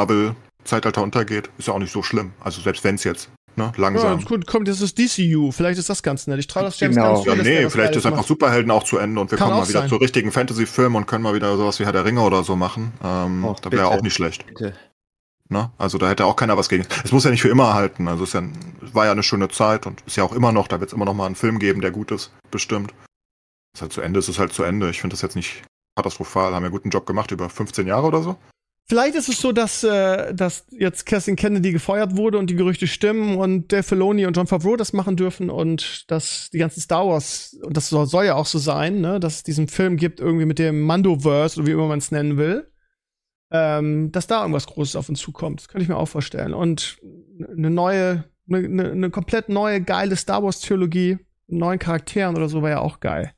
Marvel-Zeitalter 0.70 1.02
untergeht? 1.04 1.50
Ist 1.58 1.68
ja 1.68 1.74
auch 1.74 1.80
nicht 1.80 1.92
so 1.92 2.04
schlimm. 2.04 2.32
Also 2.40 2.62
selbst 2.62 2.84
wenn 2.84 2.96
es 2.96 3.04
jetzt, 3.04 3.30
ne, 3.56 3.66
Ja, 3.76 3.82
langsam. 3.82 4.20
ist 4.20 4.28
gut, 4.28 4.46
kommt, 4.48 4.68
das 4.68 4.82
ist 4.82 4.98
DCU. 4.98 5.52
Vielleicht 5.52 5.80
ist 5.80 5.90
das 5.90 6.04
ganz 6.04 6.28
nett. 6.28 6.40
Ich 6.40 6.48
traue 6.48 6.64
das 6.64 6.80
James 6.80 6.96
Genau. 6.96 7.16
Gunn 7.16 7.24
zu, 7.24 7.30
Ja, 7.30 7.44
nee, 7.62 7.70
vielleicht 7.70 7.96
ist 7.96 8.06
einfach 8.06 8.20
macht. 8.20 8.28
Superhelden 8.28 8.72
auch 8.72 8.84
zu 8.84 8.98
Ende 8.98 9.20
und 9.22 9.32
wir 9.32 9.38
Kann 9.38 9.50
kommen 9.50 9.62
mal 9.62 9.68
wieder 9.70 9.82
sein. 9.82 9.90
zu 9.90 9.96
richtigen 9.98 10.32
Fantasy-Filmen 10.32 10.96
und 10.96 11.08
können 11.08 11.24
mal 11.24 11.34
wieder 11.34 11.56
sowas 11.58 11.80
wie 11.80 11.86
Herr 11.86 11.92
der 11.92 12.06
Ringe 12.06 12.22
oder 12.22 12.44
so 12.44 12.56
machen. 12.56 12.94
Ähm, 13.04 13.44
Oh, 13.46 13.56
da 13.62 13.72
wäre 13.72 13.88
auch 13.88 14.02
nicht 14.02 14.14
schlecht. 14.14 14.46
Bitte. 14.48 14.74
Ne? 15.52 15.72
Also 15.80 15.98
da 15.98 16.08
hätte 16.08 16.26
auch 16.26 16.36
keiner 16.36 16.58
was 16.58 16.70
gegen. 16.70 16.86
Es 17.04 17.12
muss 17.12 17.24
ja 17.24 17.32
nicht 17.32 17.42
für 17.42 17.50
immer 17.50 17.74
halten. 17.74 18.08
Also 18.08 18.24
es 18.24 18.30
ist 18.30 18.34
ja, 18.36 18.44
war 18.94 19.06
ja 19.06 19.12
eine 19.12 19.24
schöne 19.24 19.48
Zeit 19.50 19.88
und 19.88 20.02
ist 20.06 20.16
ja 20.16 20.24
auch 20.24 20.34
immer 20.34 20.52
noch, 20.52 20.68
da 20.68 20.80
wird 20.80 20.92
es 20.92 20.94
immer 20.94 21.06
noch 21.06 21.16
mal 21.16 21.26
einen 21.26 21.36
Film 21.36 21.58
geben, 21.58 21.82
der 21.82 21.90
gut 21.92 22.12
ist, 22.12 22.32
bestimmt. 22.52 22.94
Ist 23.76 23.82
halt 23.82 23.92
zu 23.94 24.02
Ende, 24.02 24.20
ist 24.20 24.28
es 24.28 24.38
halt 24.38 24.54
zu 24.54 24.62
Ende. 24.64 24.90
Ich 24.92 25.02
finde 25.02 25.16
das 25.16 25.22
jetzt 25.24 25.36
nicht 25.36 25.64
katastrophal. 25.96 26.54
Haben 26.54 26.64
ja 26.64 26.70
guten 26.70 26.92
Job 26.92 27.08
gemacht 27.08 27.32
über 27.32 27.50
15 27.50 27.88
Jahre 27.88 28.06
oder 28.08 28.22
so. 28.22 28.36
Vielleicht 28.90 29.14
ist 29.14 29.30
es 29.30 29.40
so, 29.40 29.52
dass, 29.52 29.84
äh, 29.84 30.34
dass 30.34 30.66
jetzt 30.72 31.06
Kerstin 31.06 31.36
Kennedy 31.36 31.72
gefeuert 31.72 32.18
wurde 32.18 32.40
und 32.40 32.50
die 32.50 32.56
Gerüchte 32.56 32.88
stimmen 32.88 33.38
und 33.38 33.72
Dave 33.72 33.84
Filoni 33.84 34.26
und 34.26 34.36
John 34.36 34.48
Favreau 34.48 34.78
das 34.78 34.94
machen 34.94 35.16
dürfen 35.16 35.52
und 35.52 36.10
dass 36.10 36.50
die 36.50 36.58
ganzen 36.58 36.82
Star 36.82 37.06
Wars, 37.06 37.56
und 37.62 37.78
das 37.78 37.90
soll, 37.90 38.08
soll 38.08 38.26
ja 38.26 38.34
auch 38.34 38.48
so 38.48 38.58
sein, 38.58 39.00
ne, 39.00 39.20
dass 39.20 39.36
es 39.36 39.44
diesen 39.44 39.68
Film 39.68 39.96
gibt, 39.96 40.20
irgendwie 40.20 40.46
mit 40.46 40.58
dem 40.58 40.82
Mandoverse 40.82 41.60
oder 41.60 41.68
wie 41.68 41.74
immer 41.74 41.88
man 41.88 42.00
es 42.00 42.10
nennen 42.10 42.38
will, 42.38 42.72
ähm, 43.52 44.12
dass 44.12 44.26
da 44.26 44.42
irgendwas 44.42 44.66
Großes 44.66 44.96
auf 44.96 45.08
uns 45.08 45.20
zukommt. 45.20 45.60
Das 45.60 45.68
könnte 45.68 45.84
ich 45.84 45.90
mir 45.90 45.98
auch 45.98 46.08
vorstellen. 46.08 46.56
Und 46.56 46.98
eine 47.48 47.70
neue, 47.70 48.24
eine, 48.52 48.90
eine, 48.90 49.12
komplett 49.12 49.50
neue, 49.50 49.82
geile 49.82 50.16
Star 50.16 50.42
Wars-Theologie, 50.42 51.20
mit 51.46 51.60
neuen 51.60 51.78
Charakteren 51.78 52.36
oder 52.36 52.50
so 52.50 52.64
wäre 52.64 52.72
ja 52.72 52.80
auch 52.80 53.00
geil. 53.02 53.34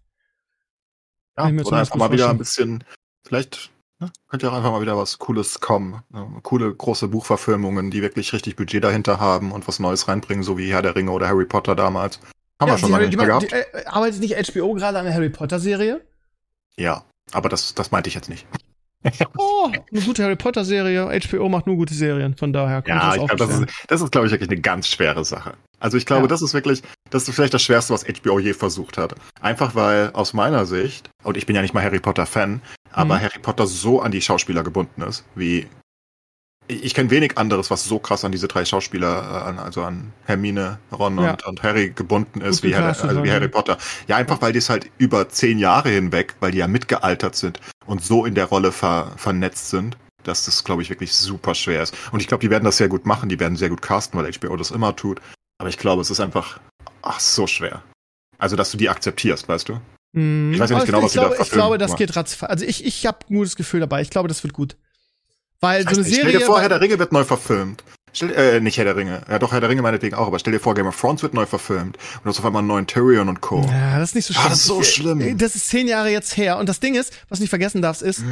Ja, 1.37 1.47
oder 1.47 1.77
einfach 1.77 1.95
mal 1.97 2.11
wieder 2.13 2.29
ein 2.29 2.37
bisschen, 2.37 2.85
vielleicht 3.25 3.69
ne, 4.01 4.11
könnte 4.27 4.45
ja 4.47 4.51
auch 4.51 4.57
einfach 4.57 4.71
mal 4.71 4.81
wieder 4.81 4.97
was 4.97 5.17
Cooles 5.19 5.59
kommen. 5.61 6.01
Ne? 6.09 6.27
Coole 6.43 6.73
große 6.73 7.07
Buchverfilmungen, 7.07 7.91
die 7.91 8.01
wirklich 8.01 8.33
richtig 8.33 8.55
Budget 8.57 8.83
dahinter 8.83 9.19
haben 9.19 9.51
und 9.51 9.67
was 9.67 9.79
Neues 9.79 10.07
reinbringen, 10.07 10.43
so 10.43 10.57
wie 10.57 10.71
Herr 10.71 10.81
der 10.81 10.95
Ringe 10.95 11.11
oder 11.11 11.27
Harry 11.27 11.45
Potter 11.45 11.75
damals. 11.75 12.19
Haben 12.59 12.71
wir 12.71 12.77
schon 12.77 12.91
lange 12.91 13.05
die, 13.05 13.15
nicht 13.15 13.17
mehr 13.17 13.27
gehabt. 13.27 13.51
die, 13.51 13.55
äh, 13.55 13.85
arbeitet 13.85 14.19
nicht 14.19 14.35
HBO 14.53 14.73
gerade 14.73 14.99
an 14.99 15.05
der 15.05 15.13
Harry 15.13 15.29
Potter-Serie? 15.29 16.01
Ja, 16.77 17.03
aber 17.31 17.49
das, 17.49 17.73
das 17.73 17.91
meinte 17.91 18.09
ich 18.09 18.15
jetzt 18.15 18.29
nicht. 18.29 18.45
Oh, 19.35 19.67
eine 19.91 20.01
gute 20.01 20.23
Harry 20.23 20.35
Potter 20.35 20.63
Serie. 20.63 21.09
HBO 21.27 21.49
macht 21.49 21.65
nur 21.65 21.75
gute 21.75 21.93
Serien, 21.95 22.35
von 22.37 22.53
daher 22.53 22.83
kann 22.83 22.97
Ja, 22.97 23.15
ich 23.15 23.21
ich 23.23 23.27
glaube, 23.29 23.35
das 23.47 23.59
ist, 23.59 23.85
das 23.87 24.01
ist, 24.01 24.11
glaube 24.11 24.27
ich, 24.27 24.31
wirklich 24.31 24.49
eine 24.51 24.61
ganz 24.61 24.87
schwere 24.87 25.25
Sache. 25.25 25.55
Also 25.79 25.97
ich 25.97 26.05
glaube, 26.05 26.23
Ja. 26.23 26.27
das 26.27 26.43
ist 26.43 26.53
wirklich, 26.53 26.83
das 27.09 27.27
ist 27.27 27.33
vielleicht 27.33 27.55
das 27.55 27.63
Schwerste, 27.63 27.93
was 27.95 28.05
HBO 28.05 28.37
je 28.37 28.53
versucht 28.53 28.99
hat. 28.99 29.15
Einfach 29.41 29.73
weil 29.73 30.11
aus 30.13 30.33
meiner 30.33 30.67
Sicht, 30.67 31.09
und 31.23 31.35
ich 31.35 31.47
bin 31.47 31.55
ja 31.55 31.63
nicht 31.63 31.73
mal 31.73 31.83
Harry 31.83 31.99
Potter 31.99 32.27
Fan, 32.27 32.61
aber 32.93 33.15
Mhm. 33.15 33.21
Harry 33.21 33.39
Potter 33.39 33.67
so 33.67 34.01
an 34.01 34.11
die 34.11 34.21
Schauspieler 34.21 34.63
gebunden 34.63 35.01
ist, 35.01 35.23
wie 35.35 35.67
ich, 36.67 36.93
kenne 36.93 37.09
wenig 37.09 37.37
anderes, 37.37 37.69
was 37.69 37.83
so 37.83 37.99
krass 37.99 38.23
an 38.23 38.31
diese 38.31 38.47
drei 38.47 38.63
Schauspieler, 38.63 39.09
äh, 39.09 39.49
an, 39.49 39.59
also 39.59 39.83
an 39.83 40.13
Hermine, 40.25 40.79
Ron 40.91 41.17
Ja. 41.19 41.31
und, 41.31 41.45
und 41.45 41.63
Harry 41.63 41.89
gebunden 41.89 42.39
ist, 42.39 42.63
wie, 42.63 42.73
Harry, 42.75 42.85
also 42.85 43.23
wie 43.23 43.31
Harry. 43.31 43.49
Potter. 43.49 43.77
Ja, 44.07 44.15
einfach 44.15 44.41
weil 44.41 44.53
die 44.53 44.59
es 44.59 44.69
halt 44.69 44.89
über 44.97 45.27
zehn 45.27 45.59
Jahre 45.59 45.89
hinweg, 45.89 46.35
weil 46.39 46.51
die 46.51 46.59
ja 46.59 46.67
mitgealtert 46.67 47.35
sind 47.35 47.59
und 47.87 48.01
so 48.03 48.25
in 48.25 48.35
der 48.35 48.45
Rolle 48.45 48.71
ver, 48.71 49.11
vernetzt 49.17 49.69
sind, 49.69 49.97
dass 50.23 50.45
das, 50.45 50.63
glaube 50.63 50.81
ich, 50.81 50.89
wirklich 50.89 51.13
super 51.13 51.55
schwer 51.55 51.83
ist. 51.83 51.93
Und 52.11 52.21
ich 52.21 52.27
glaube, 52.27 52.41
die 52.41 52.49
werden 52.49 52.63
das 52.63 52.77
sehr 52.77 52.87
gut 52.87 53.05
machen, 53.05 53.27
die 53.27 53.39
werden 53.39 53.57
sehr 53.57 53.69
gut 53.69 53.81
casten, 53.81 54.17
weil 54.17 54.31
HBO 54.31 54.55
das 54.55 54.71
immer 54.71 54.95
tut. 54.95 55.19
Aber 55.57 55.67
ich 55.67 55.77
glaube, 55.77 56.01
es 56.01 56.09
ist 56.11 56.21
einfach, 56.21 56.59
ach, 57.01 57.19
so 57.19 57.47
schwer. 57.47 57.81
Also, 58.37 58.55
dass 58.55 58.71
du 58.71 58.77
die 58.77 58.87
akzeptierst, 58.89 59.47
weißt 59.49 59.67
du? 59.69 59.81
Mhm. 60.13 60.53
Ich 60.53 60.59
weiß 60.59 60.69
ja 60.69 60.75
nicht 60.77 60.81
Aber 60.81 60.85
genau, 60.85 60.97
ich, 60.99 61.03
was 61.05 61.13
da 61.13 61.19
glaube, 61.21 61.33
ich 61.33 61.37
verfilmen, 61.37 61.59
glaube, 61.61 61.77
das 61.77 61.95
geht 61.95 62.15
ratzfatz. 62.15 62.49
Also 62.49 62.65
ich, 62.65 62.85
ich 62.85 63.05
habe 63.05 63.19
ein 63.29 63.35
gutes 63.35 63.55
Gefühl 63.55 63.79
dabei. 63.79 64.01
Ich 64.01 64.09
glaube, 64.09 64.27
das 64.27 64.43
wird 64.43 64.53
gut. 64.53 64.75
Weil 65.59 65.81
Ich 65.83 65.89
so 65.89 65.95
eine 65.95 66.03
nicht, 66.03 66.15
Serie. 66.15 66.29
stell 66.29 66.39
dir 66.39 66.45
vor, 66.45 66.59
Herr 66.61 66.69
der 66.69 66.81
Ringe 66.81 66.97
wird 66.99 67.11
neu 67.11 67.23
verfilmt. 67.23 67.83
Stell, 68.13 68.31
äh, 68.33 68.59
nicht 68.59 68.77
Herr 68.77 68.83
der 68.85 68.95
Ringe. 68.97 69.21
Ja, 69.29 69.39
doch, 69.39 69.53
Herr 69.53 69.61
der 69.61 69.69
Ringe 69.69 69.81
meinetwegen 69.83 70.15
auch, 70.15 70.27
aber 70.27 70.37
stell 70.39 70.51
dir 70.51 70.59
vor, 70.59 70.73
Game 70.75 70.87
of 70.87 70.99
Thrones 70.99 71.21
wird 71.23 71.33
neu 71.33 71.45
verfilmt. 71.45 71.97
Und 72.17 72.25
du 72.25 72.29
hast 72.29 72.39
auf 72.39 72.45
einmal 72.45 72.59
einen 72.59 72.67
neuen 72.67 72.87
Tyrion 72.87 73.29
und 73.29 73.39
Co. 73.41 73.61
ja, 73.71 73.99
das 73.99 74.09
ist 74.09 74.15
nicht 74.15 74.25
so 74.25 74.33
Ah, 74.33 74.41
schlimm. 74.41 74.49
das 74.49 74.59
ist 74.59 74.65
so 74.65 74.81
Ich- 74.81 74.89
schlimm. 74.93 75.37
Das 75.37 75.55
ist 75.55 75.69
zehn 75.69 75.87
Jahre 75.87 76.09
jetzt 76.09 76.35
her. 76.35 76.57
Und 76.57 76.67
das 76.67 76.79
Ding 76.81 76.95
ist, 76.95 77.13
was 77.29 77.39
du 77.39 77.43
nicht 77.43 77.49
vergessen 77.51 77.81
darfst, 77.81 78.01
ist, 78.01 78.23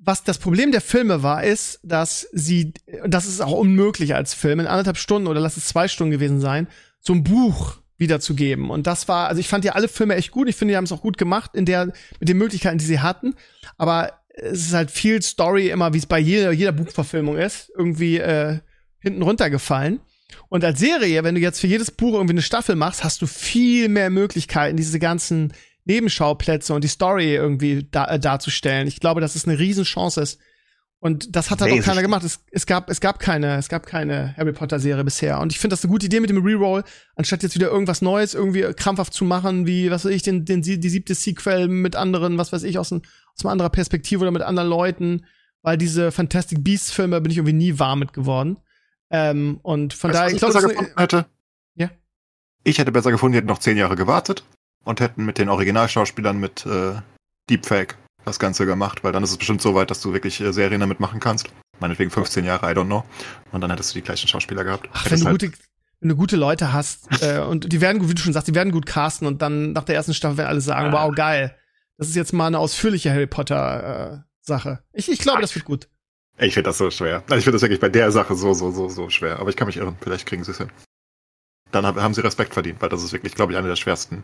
was 0.00 0.22
das 0.22 0.38
Problem 0.38 0.70
der 0.70 0.82
Filme 0.82 1.22
war, 1.22 1.42
ist, 1.42 1.80
dass 1.82 2.28
sie, 2.32 2.74
und 3.02 3.12
das 3.12 3.26
ist 3.26 3.40
auch 3.40 3.52
unmöglich 3.52 4.14
als 4.14 4.34
Film, 4.34 4.60
in 4.60 4.66
anderthalb 4.66 4.98
Stunden 4.98 5.26
oder 5.26 5.40
lass 5.40 5.56
es 5.56 5.66
zwei 5.66 5.88
Stunden 5.88 6.12
gewesen 6.12 6.40
sein, 6.40 6.68
so 7.00 7.12
ein 7.14 7.24
Buch 7.24 7.78
wiederzugeben. 7.96 8.70
Und 8.70 8.86
das 8.86 9.08
war, 9.08 9.28
also 9.28 9.40
ich 9.40 9.48
fand 9.48 9.64
ja 9.64 9.72
alle 9.72 9.88
Filme 9.88 10.16
echt 10.16 10.30
gut. 10.30 10.48
Ich 10.48 10.56
finde, 10.56 10.72
die 10.72 10.76
haben 10.76 10.84
es 10.84 10.92
auch 10.92 11.02
gut 11.02 11.18
gemacht 11.18 11.52
in 11.54 11.64
der, 11.64 11.92
mit 12.18 12.28
den 12.28 12.38
Möglichkeiten, 12.38 12.78
die 12.78 12.84
sie 12.84 13.00
hatten. 13.00 13.34
Aber 13.78 14.12
es 14.28 14.66
ist 14.66 14.74
halt 14.74 14.90
viel 14.90 15.22
Story 15.22 15.70
immer, 15.70 15.94
wie 15.94 15.98
es 15.98 16.06
bei 16.06 16.18
jeder, 16.18 16.52
jeder 16.52 16.72
Buchverfilmung 16.72 17.36
ist, 17.36 17.70
irgendwie 17.76 18.18
äh, 18.18 18.58
hinten 18.98 19.22
runtergefallen. 19.22 20.00
Und 20.48 20.64
als 20.64 20.80
Serie, 20.80 21.22
wenn 21.22 21.36
du 21.36 21.40
jetzt 21.40 21.60
für 21.60 21.66
jedes 21.66 21.90
Buch 21.90 22.14
irgendwie 22.14 22.34
eine 22.34 22.42
Staffel 22.42 22.74
machst, 22.74 23.04
hast 23.04 23.22
du 23.22 23.26
viel 23.26 23.88
mehr 23.88 24.10
Möglichkeiten, 24.10 24.76
diese 24.76 24.98
ganzen 24.98 25.52
Nebenschauplätze 25.84 26.74
und 26.74 26.82
die 26.82 26.88
Story 26.88 27.34
irgendwie 27.34 27.86
da, 27.90 28.06
äh, 28.06 28.18
darzustellen. 28.18 28.88
Ich 28.88 29.00
glaube, 29.00 29.20
dass 29.20 29.36
es 29.36 29.46
eine 29.46 29.58
Riesenchance 29.58 30.20
ist. 30.20 30.40
Und 31.04 31.36
das 31.36 31.50
hat 31.50 31.60
halt 31.60 31.70
auch 31.70 31.84
keiner 31.84 32.00
gemacht. 32.00 32.24
Es, 32.24 32.40
es, 32.50 32.64
gab, 32.64 32.88
es 32.88 32.98
gab 32.98 33.18
keine, 33.18 33.58
es 33.58 33.68
gab 33.68 33.84
keine 33.84 34.34
Harry 34.38 34.54
Potter 34.54 34.80
Serie 34.80 35.04
bisher. 35.04 35.38
Und 35.38 35.52
ich 35.52 35.58
finde 35.58 35.74
das 35.74 35.84
eine 35.84 35.90
gute 35.90 36.06
Idee 36.06 36.18
mit 36.18 36.30
dem 36.30 36.42
Reroll, 36.42 36.82
anstatt 37.14 37.42
jetzt 37.42 37.54
wieder 37.54 37.68
irgendwas 37.68 38.00
Neues 38.00 38.32
irgendwie 38.32 38.62
krampfhaft 38.72 39.12
zu 39.12 39.26
machen, 39.26 39.66
wie, 39.66 39.90
was 39.90 40.06
weiß 40.06 40.12
ich, 40.12 40.22
den, 40.22 40.46
den, 40.46 40.62
die 40.62 40.88
siebte 40.88 41.14
Sequel 41.14 41.68
mit 41.68 41.94
anderen, 41.94 42.38
was 42.38 42.54
weiß 42.54 42.62
ich, 42.62 42.78
aus, 42.78 42.90
ein, 42.90 43.02
aus 43.36 43.44
einer 43.44 43.52
anderen 43.52 43.70
Perspektive 43.70 44.22
oder 44.22 44.30
mit 44.30 44.40
anderen 44.40 44.70
Leuten. 44.70 45.26
Weil 45.60 45.76
diese 45.76 46.10
Fantastic 46.10 46.64
Beasts 46.64 46.90
Filme 46.90 47.20
bin 47.20 47.30
ich 47.30 47.36
irgendwie 47.36 47.52
nie 47.52 47.78
warm 47.78 47.98
mit 47.98 48.14
geworden. 48.14 48.56
Ähm, 49.10 49.60
und 49.62 49.92
von 49.92 50.08
weißt, 50.08 50.18
daher, 50.18 50.32
ich 50.32 50.38
glaube, 50.38 50.68
gefunden 50.68 50.92
hätte. 50.96 51.26
Ja. 51.74 51.90
Ich 52.62 52.78
hätte 52.78 52.92
besser 52.92 53.10
gefunden, 53.10 53.32
die 53.32 53.36
hätten 53.36 53.48
noch 53.48 53.58
zehn 53.58 53.76
Jahre 53.76 53.96
gewartet 53.96 54.42
und 54.84 55.00
hätten 55.00 55.26
mit 55.26 55.36
den 55.36 55.50
Originalschauspielern 55.50 56.40
mit 56.40 56.64
äh, 56.64 56.94
Deepfake 57.50 57.98
das 58.24 58.38
Ganze 58.38 58.66
gemacht, 58.66 59.04
weil 59.04 59.12
dann 59.12 59.22
ist 59.22 59.30
es 59.30 59.36
bestimmt 59.36 59.62
so 59.62 59.74
weit, 59.74 59.90
dass 59.90 60.00
du 60.00 60.12
wirklich 60.12 60.40
äh, 60.40 60.52
Serien 60.52 60.80
damit 60.80 61.00
machen 61.00 61.20
kannst. 61.20 61.48
Meinetwegen 61.80 62.10
15 62.10 62.44
Jahre, 62.44 62.70
I 62.70 62.74
don't 62.74 62.86
know. 62.86 63.04
Und 63.52 63.60
dann 63.60 63.70
hättest 63.70 63.94
du 63.94 63.98
die 63.98 64.04
gleichen 64.04 64.28
Schauspieler 64.28 64.64
gehabt. 64.64 64.88
Ach, 64.92 65.10
wenn 65.10 65.20
du, 65.20 65.26
halt 65.26 65.40
gute, 65.40 65.52
wenn 66.00 66.08
du 66.08 66.16
gute 66.16 66.36
Leute 66.36 66.72
hast 66.72 67.22
äh, 67.22 67.38
und 67.48 67.72
die 67.72 67.80
werden, 67.80 68.08
wie 68.08 68.14
du 68.14 68.22
schon 68.22 68.32
sagst, 68.32 68.48
die 68.48 68.54
werden 68.54 68.72
gut 68.72 68.86
casten 68.86 69.26
und 69.26 69.42
dann 69.42 69.72
nach 69.72 69.84
der 69.84 69.96
ersten 69.96 70.14
Staffel 70.14 70.38
werden 70.38 70.48
alle 70.48 70.60
sagen, 70.60 70.94
ah. 70.94 71.04
wow, 71.04 71.14
geil. 71.14 71.56
Das 71.98 72.08
ist 72.08 72.16
jetzt 72.16 72.32
mal 72.32 72.48
eine 72.48 72.58
ausführliche 72.58 73.10
Harry 73.10 73.26
Potter 73.26 74.12
äh, 74.12 74.18
Sache. 74.40 74.82
Ich, 74.92 75.10
ich 75.10 75.20
glaube, 75.20 75.40
das 75.40 75.54
wird 75.54 75.64
gut. 75.64 75.88
Ich 76.38 76.54
finde 76.54 76.70
das 76.70 76.78
so 76.78 76.90
schwer. 76.90 77.22
Also 77.26 77.36
ich 77.36 77.44
finde 77.44 77.56
das 77.56 77.62
wirklich 77.62 77.80
bei 77.80 77.88
der 77.88 78.10
Sache 78.10 78.34
so, 78.34 78.54
so, 78.54 78.70
so, 78.72 78.88
so 78.88 79.08
schwer. 79.08 79.38
Aber 79.38 79.50
ich 79.50 79.56
kann 79.56 79.66
mich 79.66 79.76
irren. 79.76 79.96
Vielleicht 80.00 80.26
kriegen 80.26 80.42
sie 80.42 80.50
es 80.50 80.58
hin. 80.58 80.70
Dann 81.70 81.86
haben 81.86 82.14
sie 82.14 82.20
Respekt 82.22 82.54
verdient, 82.54 82.80
weil 82.82 82.88
das 82.88 83.02
ist 83.02 83.12
wirklich, 83.12 83.34
glaube 83.34 83.52
ich, 83.52 83.58
eine 83.58 83.68
der 83.68 83.76
schwersten 83.76 84.22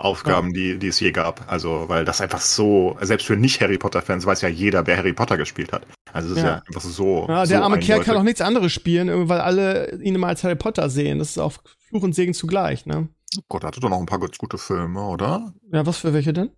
Aufgaben, 0.00 0.48
ja. 0.48 0.54
die, 0.54 0.78
die 0.78 0.88
es 0.88 0.98
je 0.98 1.12
gab. 1.12 1.50
Also, 1.50 1.84
weil 1.88 2.04
das 2.04 2.20
einfach 2.20 2.40
so, 2.40 2.96
selbst 3.00 3.26
für 3.26 3.36
nicht-Harry 3.36 3.78
Potter-Fans 3.78 4.24
weiß 4.24 4.40
ja 4.40 4.48
jeder, 4.48 4.86
wer 4.86 4.96
Harry 4.96 5.12
Potter 5.12 5.36
gespielt 5.36 5.72
hat. 5.72 5.86
Also, 6.12 6.30
es 6.30 6.38
ist 6.38 6.42
ja, 6.42 6.48
ja 6.48 6.62
einfach 6.66 6.80
so. 6.80 7.26
Ja, 7.28 7.44
der 7.44 7.58
so 7.58 7.64
arme 7.64 7.78
Kerl 7.78 8.02
kann 8.02 8.16
auch 8.16 8.22
nichts 8.22 8.40
anderes 8.40 8.72
spielen, 8.72 9.28
weil 9.28 9.40
alle 9.40 10.00
ihn 10.02 10.14
immer 10.14 10.28
als 10.28 10.42
Harry 10.42 10.56
Potter 10.56 10.88
sehen. 10.88 11.18
Das 11.18 11.30
ist 11.30 11.38
auch 11.38 11.52
Fluch 11.88 12.02
und 12.02 12.14
Segen 12.14 12.34
zugleich, 12.34 12.86
ne? 12.86 13.08
Oh 13.36 13.42
Gott, 13.48 13.64
hatte 13.64 13.80
doch 13.80 13.90
noch 13.90 14.00
ein 14.00 14.06
paar 14.06 14.18
gute 14.18 14.58
Filme, 14.58 15.02
oder? 15.02 15.52
Ja, 15.72 15.86
was 15.86 15.98
für 15.98 16.12
welche 16.12 16.32
denn? 16.32 16.50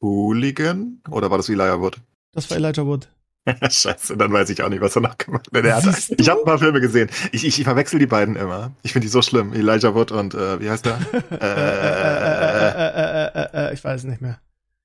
Hooligan? 0.00 1.00
Oder 1.10 1.30
war 1.30 1.38
das 1.38 1.48
Elijah 1.48 1.80
Wood? 1.80 2.00
Das 2.32 2.50
war 2.50 2.56
Elijah 2.56 2.86
Wood. 2.86 3.08
Scheiße, 3.70 4.16
dann 4.16 4.32
weiß 4.32 4.50
ich 4.50 4.62
auch 4.62 4.68
nicht, 4.68 4.80
was 4.80 4.96
er 4.96 5.02
noch 5.02 5.16
gemacht 5.18 5.48
hat. 5.54 5.64
hat 5.64 5.84
ich 6.16 6.28
habe 6.28 6.40
ein 6.40 6.44
paar 6.44 6.58
Filme 6.58 6.80
gesehen. 6.80 7.08
Ich, 7.32 7.46
ich, 7.46 7.58
ich 7.58 7.64
verwechsel 7.64 7.98
die 7.98 8.06
beiden 8.06 8.36
immer. 8.36 8.72
Ich 8.82 8.92
finde 8.92 9.06
die 9.06 9.10
so 9.10 9.22
schlimm. 9.22 9.52
Elijah 9.52 9.94
Wood 9.94 10.12
und 10.12 10.34
äh, 10.34 10.60
wie 10.60 10.70
heißt 10.70 10.86
der? 10.86 10.98
äh, 13.52 13.74
ich 13.74 13.84
weiß 13.84 14.04
nicht 14.04 14.20
mehr. 14.20 14.38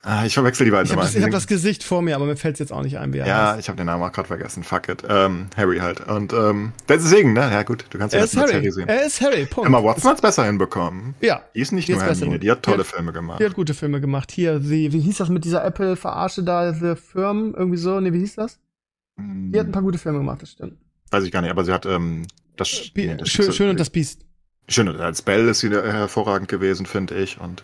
Ah, 0.04 0.26
ich 0.26 0.34
verwechsel 0.34 0.66
die 0.66 0.72
beiden 0.72 0.86
ich 0.86 0.92
hab 0.92 0.98
immer. 0.98 1.04
Das, 1.06 1.14
ich 1.16 1.22
habe 1.22 1.32
das 1.32 1.46
Gesicht 1.46 1.84
vor 1.84 2.02
mir, 2.02 2.16
aber 2.16 2.26
mir 2.26 2.36
fällt 2.36 2.56
es 2.56 2.60
jetzt 2.60 2.74
auch 2.74 2.82
nicht 2.82 2.98
ein, 2.98 3.14
wie 3.14 3.20
er 3.20 3.28
Ja, 3.28 3.50
heißt. 3.52 3.60
ich 3.60 3.68
habe 3.70 3.78
den 3.78 3.86
Namen 3.86 4.02
auch 4.02 4.12
gerade 4.12 4.28
vergessen. 4.28 4.64
Fuck 4.64 4.90
it. 4.90 5.04
Ähm, 5.08 5.48
Harry 5.56 5.78
halt. 5.78 6.02
Und 6.08 6.34
ähm, 6.34 6.72
deswegen, 6.90 7.34
ne? 7.34 7.42
Ja 7.42 7.62
gut, 7.62 7.86
du 7.92 8.00
kannst 8.00 8.16
ja 8.16 8.22
Harry. 8.22 8.54
Harry 8.54 8.72
sehen. 8.72 8.88
Er 8.90 9.06
ist 9.06 9.22
Harry, 9.22 9.46
Punkt. 9.46 9.68
Emma 9.68 9.84
Watson 9.84 10.10
hat's 10.10 10.22
besser 10.22 10.46
hinbekommen. 10.46 11.14
Ja. 11.22 11.44
Die 11.54 11.62
ist 11.62 11.72
nicht 11.72 11.88
die 11.88 11.94
nur 11.94 12.04
ist 12.04 12.20
Hermine, 12.20 12.40
die 12.40 12.50
hat 12.50 12.64
tolle 12.64 12.78
die 12.78 12.84
hat, 12.84 12.88
Filme 12.88 13.14
gemacht. 13.14 13.40
Die 13.40 13.46
hat 13.46 13.54
gute 13.54 13.76
Filme 13.76 14.02
gemacht. 14.02 14.32
Hier, 14.32 14.60
die, 14.60 14.92
wie 14.92 15.02
hieß 15.02 15.18
das 15.18 15.30
mit 15.30 15.46
dieser 15.46 15.64
Apple-Verarsche 15.64 16.42
da, 16.42 16.74
The 16.74 16.96
Firm, 16.96 17.54
irgendwie 17.56 17.78
so? 17.78 18.00
Ne, 18.00 18.12
wie 18.12 18.20
hieß 18.20 18.36
das? 18.36 18.58
Die 19.20 19.60
hat 19.60 19.68
ein 19.68 19.72
paar 19.72 19.84
gute 19.84 20.00
Filme 20.00 20.18
gemacht, 20.18 20.42
das 20.42 20.52
stimmt. 20.54 20.78
Weiß 21.12 21.24
ich 21.24 21.32
gar 21.32 21.42
nicht, 21.42 21.52
aber 21.52 21.64
sie 21.64 21.74
hat 21.74 21.86
ähm, 21.86 22.26
das, 22.56 22.92
nee, 22.96 23.16
das 23.16 23.30
schön, 23.30 23.52
schön 23.54 23.70
und 23.70 23.80
das 23.80 23.92
Biest. 23.92 24.26
Schön 24.68 24.88
und 24.88 25.00
als 25.00 25.22
Belle 25.22 25.52
ist 25.52 25.60
sie 25.60 25.70
hervorragend 25.70 26.48
gewesen, 26.48 26.86
finde 26.88 27.16
ich. 27.16 27.40
Und 27.40 27.64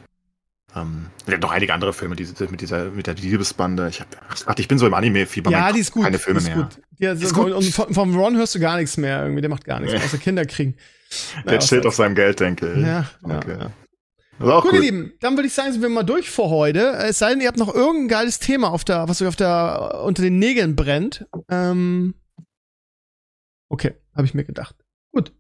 ähm, 0.82 1.08
ja, 1.28 1.38
noch 1.38 1.52
einige 1.52 1.74
andere 1.74 1.94
Filme, 1.94 2.16
die 2.16 2.28
mit 2.50 2.62
dieser 2.62 2.86
mit 2.92 3.08
der 3.08 3.16
Liebesbande. 3.16 3.88
Ich, 3.90 4.02
hab, 4.02 4.60
ich 4.60 4.68
bin 4.68 4.78
so 4.78 4.88
im 4.88 4.94
Anime-Fieber. 4.94 5.52
Ja, 5.52 5.72
die 5.72 5.80
ist 5.80 5.92
gut. 5.92 6.04
Keine 6.04 6.20
Filme 6.20 6.40
ist 6.40 6.48
mehr. 6.48 6.56
Gut. 6.56 6.82
Ja, 7.00 7.12
ist 7.14 7.34
gut. 7.34 7.52
Und 7.52 7.64
vom, 7.66 7.94
vom 7.94 8.16
Ron 8.16 8.36
hörst 8.38 8.56
du 8.56 8.60
gar 8.60 8.78
nichts 8.78 8.98
mehr. 8.98 9.24
Irgendwie, 9.24 9.42
der 9.42 9.50
macht 9.50 9.66
gar 9.66 9.80
nichts, 9.80 10.04
außer 10.04 10.18
Kinder 10.18 10.46
kriegen. 10.46 10.76
Der 11.46 11.60
chillt 11.60 11.86
auf 11.86 11.96
seinem 11.96 12.16
Geld, 12.16 12.40
denke 12.40 12.74
ich. 12.74 12.86
Ja, 12.86 13.10
okay. 13.24 13.58
ja. 13.60 13.72
Gut, 14.40 14.64
gut, 14.64 14.74
ihr 14.74 14.82
Lieben, 14.82 15.14
dann 15.20 15.36
würde 15.36 15.48
ich 15.48 15.54
sagen, 15.54 15.72
sind 15.72 15.82
wir 15.82 15.90
mal 15.90 16.04
durch 16.04 16.30
für 16.30 16.50
heute. 16.50 16.90
Es 16.90 17.18
sei 17.18 17.32
denn, 17.32 17.42
ihr 17.42 17.48
habt 17.48 17.58
noch 17.58 17.74
irgendein 17.74 18.08
geiles 18.08 18.40
Thema 18.40 18.70
auf 18.72 18.84
der, 18.84 19.08
was 19.10 19.22
euch 19.22 19.28
auf 19.28 19.36
der 19.36 20.02
unter 20.04 20.22
den 20.22 20.38
Nägeln 20.38 20.76
brennt. 20.76 21.26
Ähm, 21.50 22.14
okay, 23.70 23.96
habe 24.16 24.26
ich 24.26 24.36
mir 24.36 24.44
gedacht. 24.44 24.76
Gut. 25.12 25.34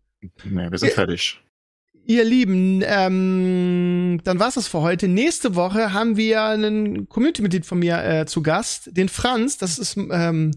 Nee, 0.45 0.71
wir 0.71 0.77
sind 0.79 0.89
ihr, 0.89 0.95
fertig. 0.95 1.39
Ihr 2.09 2.23
Lieben, 2.23 2.81
ähm, 2.85 4.21
dann 4.23 4.39
war's 4.39 4.53
das 4.53 4.69
für 4.69 4.79
heute. 4.79 5.09
Nächste 5.09 5.55
Woche 5.55 5.91
haben 5.91 6.15
wir 6.15 6.41
einen 6.41 7.09
Community-Mitglied 7.09 7.65
von 7.65 7.79
mir 7.79 8.01
äh, 8.01 8.25
zu 8.25 8.41
Gast, 8.41 8.95
den 8.95 9.09
Franz. 9.09 9.57
Das 9.57 9.77
ist 9.77 9.97
ähm, 9.97 10.51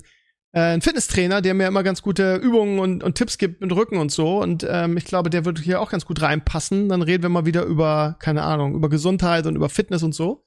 äh, 0.53 0.61
ein 0.61 0.81
Fitnesstrainer, 0.81 1.43
der 1.43 1.55
mir 1.55 1.67
immer 1.67 1.83
ganz 1.83 2.03
gute 2.03 2.37
Übungen 2.37 2.79
und, 2.79 3.03
und 3.03 3.17
Tipps 3.17 3.37
gibt 3.37 3.61
mit 3.61 3.73
Rücken 3.73 3.99
und 3.99 4.13
so. 4.13 4.41
Und 4.41 4.65
ähm, 4.71 4.97
ich 4.97 5.05
glaube, 5.05 5.29
der 5.29 5.45
wird 5.45 5.59
hier 5.59 5.81
auch 5.81 5.91
ganz 5.91 6.07
gut 6.07 6.23
reinpassen. 6.23 6.89
Dann 6.89 7.03
reden 7.03 7.25
wir 7.25 7.31
mal 7.31 7.47
wieder 7.47 7.65
über, 7.65 8.15
keine 8.21 8.45
Ahnung, 8.45 8.77
über 8.77 8.89
Gesundheit 8.89 9.49
und 9.49 9.57
über 9.57 9.69
Fitness 9.69 10.05
und 10.05 10.15
so. 10.15 10.45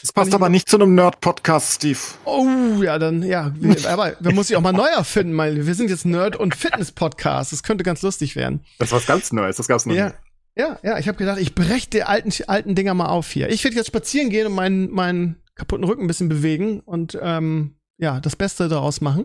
Das 0.00 0.10
passt 0.14 0.34
aber 0.34 0.48
nicht 0.48 0.70
zu 0.70 0.76
einem 0.76 0.94
Nerd-Podcast, 0.94 1.74
Steve. 1.74 1.98
Oh, 2.24 2.82
ja, 2.82 2.98
dann, 2.98 3.22
ja. 3.22 3.52
Aber 3.88 4.16
wir 4.20 4.32
muss 4.32 4.48
sich 4.48 4.56
auch 4.56 4.62
mal 4.62 4.72
neu 4.72 4.88
erfinden, 4.88 5.36
weil 5.36 5.66
wir 5.66 5.74
sind 5.74 5.90
jetzt 5.90 6.06
Nerd- 6.06 6.36
und 6.36 6.54
Fitness-Podcast. 6.54 7.52
Das 7.52 7.62
könnte 7.62 7.84
ganz 7.84 8.02
lustig 8.02 8.36
werden. 8.36 8.64
Das 8.78 8.88
ist 8.88 8.92
was 8.92 9.06
ganz 9.06 9.32
Neues, 9.32 9.56
das 9.56 9.68
gab's 9.68 9.86
noch 9.86 9.94
ja. 9.94 10.06
nicht. 10.06 10.16
Ja, 10.58 10.78
ja, 10.82 10.98
ich 10.98 11.06
habe 11.06 11.18
gedacht, 11.18 11.38
ich 11.38 11.54
breche 11.54 11.90
die 11.90 12.02
alten, 12.02 12.32
alten 12.46 12.74
Dinger 12.74 12.94
mal 12.94 13.08
auf 13.08 13.30
hier. 13.30 13.50
Ich 13.50 13.62
werde 13.62 13.76
jetzt 13.76 13.88
spazieren 13.88 14.30
gehen 14.30 14.46
und 14.46 14.54
meinen, 14.54 14.90
meinen 14.90 15.36
kaputten 15.54 15.84
Rücken 15.84 16.04
ein 16.04 16.06
bisschen 16.06 16.28
bewegen 16.28 16.80
und 16.80 17.18
ähm, 17.20 17.76
ja, 17.98 18.20
das 18.20 18.36
Beste 18.36 18.68
daraus 18.68 19.00
machen. 19.00 19.24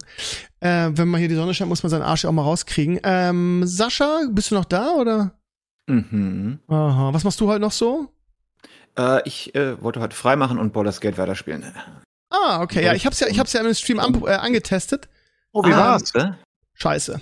Äh, 0.59 0.91
wenn 0.93 1.07
man 1.07 1.19
hier 1.19 1.29
die 1.29 1.35
Sonne 1.35 1.53
scheint, 1.53 1.69
muss 1.69 1.83
man 1.83 1.89
seinen 1.89 2.03
Arsch 2.03 2.25
auch 2.25 2.31
mal 2.31 2.43
rauskriegen. 2.43 2.99
Ähm, 3.03 3.63
Sascha, 3.65 4.23
bist 4.31 4.51
du 4.51 4.55
noch 4.55 4.65
da 4.65 4.91
oder? 4.93 5.39
Mhm. 5.87 6.59
Aha. 6.67 7.13
Was 7.13 7.23
machst 7.23 7.39
du 7.39 7.47
heute 7.47 7.61
noch 7.61 7.71
so? 7.71 8.09
Äh, 8.97 9.21
ich 9.25 9.55
äh, 9.55 9.81
wollte 9.81 10.01
heute 10.01 10.15
freimachen 10.15 10.57
und 10.59 10.73
Baldur's 10.73 11.01
Gate 11.01 11.17
weiterspielen. 11.17 11.63
Ah, 12.29 12.61
okay. 12.61 12.83
Ja, 12.83 12.93
ich 12.93 13.05
hab's 13.05 13.19
ja, 13.19 13.27
ich 13.27 13.39
hab's 13.39 13.53
ja 13.53 13.61
im 13.61 13.73
Stream 13.73 13.99
an, 13.99 14.21
äh, 14.25 14.31
angetestet. 14.31 15.09
Oh, 15.53 15.63
wie 15.63 15.69
ähm, 15.69 15.77
war's? 15.77 16.13
Scheiße. 16.73 17.19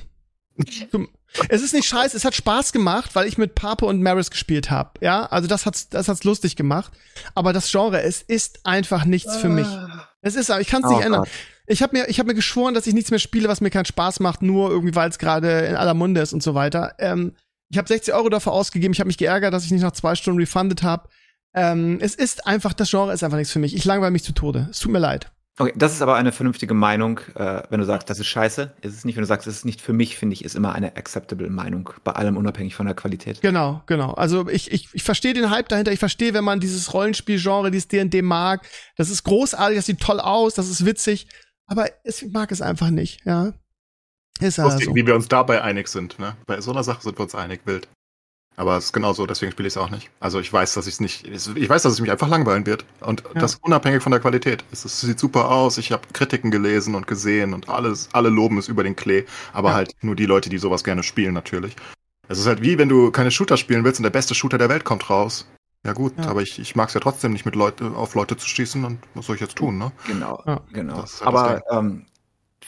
Es 1.50 1.62
ist 1.62 1.74
nicht 1.74 1.88
scheiße, 1.88 2.18
es 2.18 2.26
hat 2.26 2.36
Spaß 2.36 2.72
gemacht, 2.72 3.12
weil 3.14 3.28
ich 3.28 3.38
mit 3.38 3.56
Pape 3.56 3.86
und 3.86 4.02
Maris 4.02 4.32
gespielt 4.32 4.72
habe. 4.72 4.92
Ja, 5.02 5.26
also 5.26 5.48
das 5.48 5.66
hat's, 5.66 5.90
das 5.90 6.08
hat's 6.08 6.24
lustig 6.24 6.56
gemacht. 6.56 6.92
Aber 7.36 7.54
das 7.54 7.72
Genre, 7.72 8.02
es 8.02 8.22
ist 8.22 8.66
einfach 8.66 9.06
nichts 9.06 9.38
für 9.38 9.50
mich. 9.50 9.68
Ah. 9.68 10.08
Es 10.22 10.36
ist, 10.36 10.50
ich 10.50 10.68
kann 10.68 10.84
es 10.84 10.90
oh, 10.90 10.96
nicht 10.96 11.06
ändern. 11.06 11.22
Gott. 11.22 11.30
Ich 11.68 11.84
habe 11.84 11.98
mir, 11.98 12.10
ich 12.10 12.20
habe 12.20 12.28
mir 12.28 12.36
geschworen, 12.36 12.74
dass 12.74 12.88
ich 12.88 12.94
nichts 12.94 13.12
mehr 13.12 13.20
spiele, 13.20 13.48
was 13.48 13.62
mir 13.62 13.70
keinen 13.70 13.86
Spaß 13.86 14.20
macht, 14.22 14.42
nur 14.42 14.72
irgendwie, 14.72 14.96
weil 14.96 15.10
es 15.10 15.20
gerade 15.20 15.68
in 15.68 15.76
aller 15.76 15.94
Munde 15.94 16.22
ist 16.22 16.34
und 16.34 16.42
so 16.42 16.56
weiter. 16.56 16.96
Ähm, 16.98 17.36
ich 17.70 17.78
habe 17.78 17.88
60 17.88 18.14
Euro 18.14 18.30
dafür 18.30 18.54
ausgegeben. 18.54 18.94
Ich 18.94 19.00
habe 19.00 19.08
mich 19.08 19.20
geärgert, 19.20 19.54
dass 19.54 19.66
ich 19.66 19.72
nicht 19.72 19.84
nach 19.84 19.92
zwei 19.92 20.16
Stunden 20.16 20.40
refunded 20.40 20.82
habe. 20.82 21.08
Ähm, 21.54 22.00
es 22.02 22.16
ist 22.16 22.48
einfach, 22.48 22.74
das 22.74 22.90
Genre 22.90 23.14
ist 23.14 23.24
einfach 23.24 23.38
nichts 23.38 23.54
für 23.54 23.60
mich. 23.60 23.76
Ich 23.76 23.86
langweile 23.86 24.12
mich 24.12 24.24
zu 24.24 24.34
Tode. 24.34 24.68
Es 24.72 24.80
tut 24.80 24.92
mir 24.92 25.00
leid. 25.00 25.32
Okay, 25.62 25.74
das 25.76 25.92
ist 25.92 26.02
aber 26.02 26.16
eine 26.16 26.32
vernünftige 26.32 26.74
Meinung, 26.74 27.20
äh, 27.36 27.64
wenn 27.70 27.82
du 27.82 27.86
sagst, 27.86 28.10
das 28.10 28.18
ist 28.18 28.28
scheiße. 28.28 28.72
Ist 28.82 28.94
es 28.96 29.04
nicht, 29.04 29.18
wenn 29.18 29.24
du 29.24 29.28
sagst, 29.28 29.46
es 29.46 29.58
ist 29.58 29.66
nicht 29.66 29.82
für 29.82 29.92
mich, 29.92 30.18
finde 30.18 30.34
ich, 30.34 30.46
ist 30.46 30.56
immer 30.56 30.74
eine 30.74 30.96
acceptable 30.96 31.50
Meinung, 31.50 31.90
bei 32.06 32.14
allem 32.14 32.38
unabhängig 32.38 32.76
von 32.76 32.86
der 32.86 32.96
Qualität. 32.96 33.42
Genau, 33.42 33.84
genau. 33.86 34.14
Also 34.14 34.48
ich, 34.48 34.72
ich, 34.72 34.88
ich 34.94 35.04
verstehe 35.04 35.34
den 35.34 35.50
Hype 35.50 35.68
dahinter, 35.68 35.92
ich 35.92 36.00
verstehe, 36.00 36.34
wenn 36.34 36.46
man 36.46 36.62
dieses 36.62 36.94
Rollenspielgenre, 36.94 37.72
dieses 37.72 37.90
D&D 37.90 38.22
mag, 38.22 38.66
das 38.96 39.10
ist 39.10 39.24
großartig, 39.24 39.78
das 39.78 39.86
sieht 39.86 40.00
toll 40.00 40.22
aus, 40.22 40.54
das 40.54 40.70
ist 40.70 40.86
witzig, 40.86 41.28
aber 41.68 41.90
ich 42.06 42.26
mag 42.32 42.54
es 42.54 42.62
einfach 42.62 42.90
nicht, 42.90 43.26
ja. 43.26 43.52
Ist 44.40 44.60
Lustig, 44.60 44.86
so. 44.86 44.96
wie 44.96 45.06
wir 45.06 45.16
uns 45.16 45.28
dabei 45.28 45.62
einig 45.62 45.90
sind, 45.90 46.18
ne? 46.20 46.38
Bei 46.46 46.62
so 46.62 46.72
einer 46.72 46.84
Sache 46.84 47.02
sind 47.02 47.20
wir 47.20 47.24
uns 47.24 47.36
einig, 47.36 47.60
wild. 47.66 47.90
Aber 48.60 48.76
es 48.76 48.86
ist 48.86 48.94
genauso, 48.94 49.26
deswegen 49.26 49.54
spiele 49.54 49.68
ich 49.68 49.74
es 49.74 49.78
auch 49.78 49.90
nicht. 49.90 50.10
Also 50.20 50.42
ich 50.42 50.52
weiß, 50.52 50.74
dass 50.74 50.86
ich 50.86 50.96
es 50.96 51.00
nicht. 51.00 51.26
Ich 51.26 51.70
weiß, 51.70 51.82
dass 51.82 51.94
es 51.94 52.02
mich 52.02 52.12
einfach 52.12 52.28
langweilen 52.28 52.66
wird. 52.66 52.84
Und 53.00 53.24
ja. 53.34 53.40
das 53.40 53.56
unabhängig 53.56 54.04
von 54.04 54.12
der 54.12 54.20
Qualität. 54.20 54.66
Es, 54.70 54.84
es 54.84 55.00
sieht 55.00 55.18
super 55.18 55.50
aus. 55.50 55.78
Ich 55.78 55.94
habe 55.94 56.04
Kritiken 56.12 56.52
gelesen 56.52 56.94
und 56.94 57.08
gesehen 57.08 57.54
und 57.54 57.70
alles, 57.70 58.10
alle 58.12 58.28
loben 58.28 58.58
es 58.58 58.68
über 58.68 58.84
den 58.84 58.98
Klee. 58.98 59.24
Aber 59.54 59.70
ja. 59.70 59.76
halt 59.76 59.96
nur 60.02 60.18
die 60.18 60.26
Leute, 60.26 60.50
die 60.50 60.58
sowas 60.58 60.84
gerne 60.84 61.04
spielen, 61.04 61.34
natürlich. 61.34 61.74
Es 62.28 62.38
ist 62.38 62.48
halt 62.48 62.62
wie, 62.62 62.78
wenn 62.78 62.90
du 62.90 63.12
keine 63.12 63.32
Shooter 63.32 63.56
spielen 63.56 63.86
willst 63.86 64.02
und 64.02 64.04
der 64.04 64.10
beste 64.10 64.36
Shooter 64.36 64.58
der 64.58 64.68
Welt 64.68 64.84
kommt 64.84 65.10
raus. 65.10 65.48
Ja 65.86 65.94
gut, 65.94 66.12
ja. 66.18 66.28
aber 66.28 66.42
ich, 66.42 66.60
ich 66.60 66.76
mag 66.76 66.90
es 66.90 66.94
ja 66.96 67.00
trotzdem 67.00 67.32
nicht, 67.32 67.46
mit 67.46 67.56
Leute 67.56 67.92
auf 67.92 68.14
Leute 68.14 68.36
zu 68.36 68.46
schießen 68.46 68.84
und 68.84 69.00
was 69.14 69.28
soll 69.28 69.36
ich 69.36 69.42
jetzt 69.42 69.56
tun, 69.56 69.78
ne? 69.78 69.94
Genau, 70.06 70.44
genau. 70.74 70.98
Halt 70.98 71.22
aber 71.22 71.62
ähm, 71.72 72.06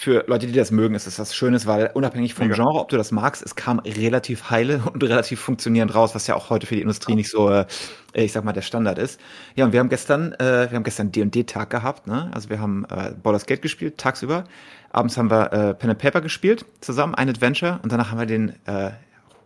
für 0.01 0.23
Leute, 0.25 0.47
die 0.47 0.53
das 0.53 0.71
mögen, 0.71 0.95
ist 0.95 1.05
es 1.05 1.19
was 1.19 1.35
Schönes, 1.35 1.67
weil 1.67 1.91
unabhängig 1.93 2.33
vom. 2.33 2.49
Genre, 2.51 2.79
ob 2.79 2.89
du 2.89 2.97
das 2.97 3.11
magst, 3.11 3.43
es 3.43 3.55
kam 3.55 3.77
relativ 3.77 4.49
heile 4.49 4.81
und 4.93 5.03
relativ 5.03 5.39
funktionierend 5.39 5.93
raus, 5.93 6.15
was 6.15 6.25
ja 6.25 6.33
auch 6.33 6.49
heute 6.49 6.65
für 6.65 6.73
die 6.73 6.81
Industrie 6.81 7.13
nicht 7.13 7.29
so, 7.29 7.51
äh, 7.51 7.67
ich 8.13 8.31
sag 8.31 8.43
mal, 8.43 8.51
der 8.51 8.63
Standard 8.63 8.97
ist. 8.97 9.19
Ja, 9.55 9.63
und 9.63 9.73
wir 9.73 9.79
haben 9.79 9.89
gestern, 9.89 10.33
äh, 10.33 10.71
wir 10.71 10.75
haben 10.75 10.83
gestern 10.83 11.11
D&D-Tag 11.11 11.69
gehabt, 11.69 12.07
ne? 12.07 12.31
Also 12.33 12.49
wir 12.49 12.59
haben 12.59 12.83
äh, 12.89 13.13
Baldur's 13.21 13.45
Gate 13.45 13.61
gespielt, 13.61 13.99
tagsüber. 13.99 14.45
Abends 14.89 15.17
haben 15.17 15.29
wir 15.29 15.53
äh, 15.53 15.73
Pen 15.75 15.91
and 15.91 15.99
Paper 15.99 16.21
gespielt, 16.21 16.65
zusammen, 16.79 17.13
ein 17.13 17.29
Adventure. 17.29 17.79
Und 17.83 17.91
danach 17.91 18.09
haben 18.09 18.17
wir 18.17 18.25
den 18.25 18.53
äh, 18.65 18.89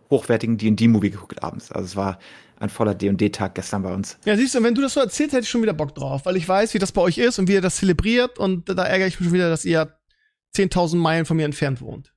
hochwertigen 0.08 0.56
D&D-Movie 0.56 1.10
geguckt 1.10 1.42
abends. 1.42 1.70
Also 1.70 1.84
es 1.84 1.96
war 1.96 2.18
ein 2.58 2.70
voller 2.70 2.94
D&D-Tag 2.94 3.54
gestern 3.54 3.82
bei 3.82 3.92
uns. 3.92 4.16
Ja, 4.24 4.34
siehst 4.34 4.54
du, 4.54 4.62
wenn 4.62 4.74
du 4.74 4.80
das 4.80 4.94
so 4.94 5.00
erzählst, 5.00 5.34
hätte 5.34 5.42
ich 5.42 5.50
schon 5.50 5.60
wieder 5.60 5.74
Bock 5.74 5.94
drauf, 5.94 6.24
weil 6.24 6.36
ich 6.36 6.48
weiß, 6.48 6.72
wie 6.72 6.78
das 6.78 6.92
bei 6.92 7.02
euch 7.02 7.18
ist 7.18 7.38
und 7.38 7.46
wie 7.46 7.52
ihr 7.52 7.60
das 7.60 7.76
zelebriert 7.76 8.38
und 8.38 8.70
da 8.70 8.84
ärgere 8.84 9.06
ich 9.06 9.20
mich 9.20 9.28
schon 9.28 9.34
wieder, 9.34 9.50
dass 9.50 9.66
ihr 9.66 9.92
10.000 10.56 10.96
Meilen 10.96 11.26
von 11.26 11.36
mir 11.36 11.44
entfernt 11.44 11.80
wohnt. 11.80 12.14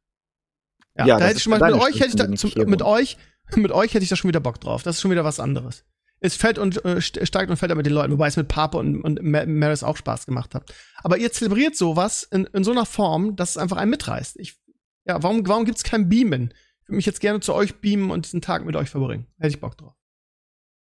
Ja, 0.98 1.06
ja 1.06 1.18
da 1.18 1.26
hätte 1.26 1.38
ich 1.38 1.44
schon 1.44 1.58
mal, 1.58 1.72
mit 1.72 1.82
euch 1.82 1.96
hätte 2.00 2.10
ich 2.10 2.16
da, 2.16 2.32
zum, 2.34 2.52
mit 2.70 2.82
euch, 2.82 3.18
mit 3.56 3.72
euch 3.72 3.94
hätte 3.94 4.04
ich 4.04 4.10
da 4.10 4.16
schon 4.16 4.28
wieder 4.28 4.40
Bock 4.40 4.60
drauf. 4.60 4.84
Das 4.84 4.96
ist 4.96 5.02
schon 5.02 5.12
wieder 5.12 5.24
was 5.24 5.40
anderes. 5.40 5.86
Es 6.22 6.36
fällt 6.36 6.58
und 6.58 6.84
äh, 6.84 7.02
steigt 7.02 7.50
und 7.50 7.56
fällt 7.56 7.74
mit 7.76 7.86
den 7.86 7.94
Leuten, 7.94 8.12
wobei 8.12 8.28
es 8.28 8.36
mit 8.36 8.50
Papa 8.50 8.78
und, 8.78 9.02
und 9.02 9.22
Maris 9.24 9.84
auch 9.84 9.96
Spaß 9.96 10.26
gemacht 10.26 10.54
hat. 10.54 10.74
Aber 10.98 11.18
ihr 11.18 11.32
zelebriert 11.32 11.78
sowas 11.78 12.24
in, 12.24 12.46
in 12.46 12.66
so 12.66 12.72
einer 12.72 12.86
Form, 12.86 13.38
dass 13.38 13.52
es 13.52 13.58
einfach 13.58 13.78
einen 13.78 13.92
mitreißt. 13.92 14.38
Ich, 14.38 14.60
ja, 15.06 15.24
warum, 15.24 15.48
warum 15.48 15.64
gibt's 15.64 15.84
kein 15.84 16.10
Beamen? 16.10 16.54
Ich 16.82 16.90
würde 16.90 16.98
mich 16.98 17.06
jetzt 17.06 17.22
gerne 17.22 17.40
zu 17.40 17.54
euch 17.54 17.80
beamen 17.80 18.12
und 18.12 18.26
diesen 18.26 18.42
Tag 18.42 18.66
mit 18.66 18.76
euch 18.76 18.90
verbringen. 18.90 19.28
Hätte 19.38 19.56
ich 19.56 19.62
Bock 19.62 19.78
drauf. 19.78 19.94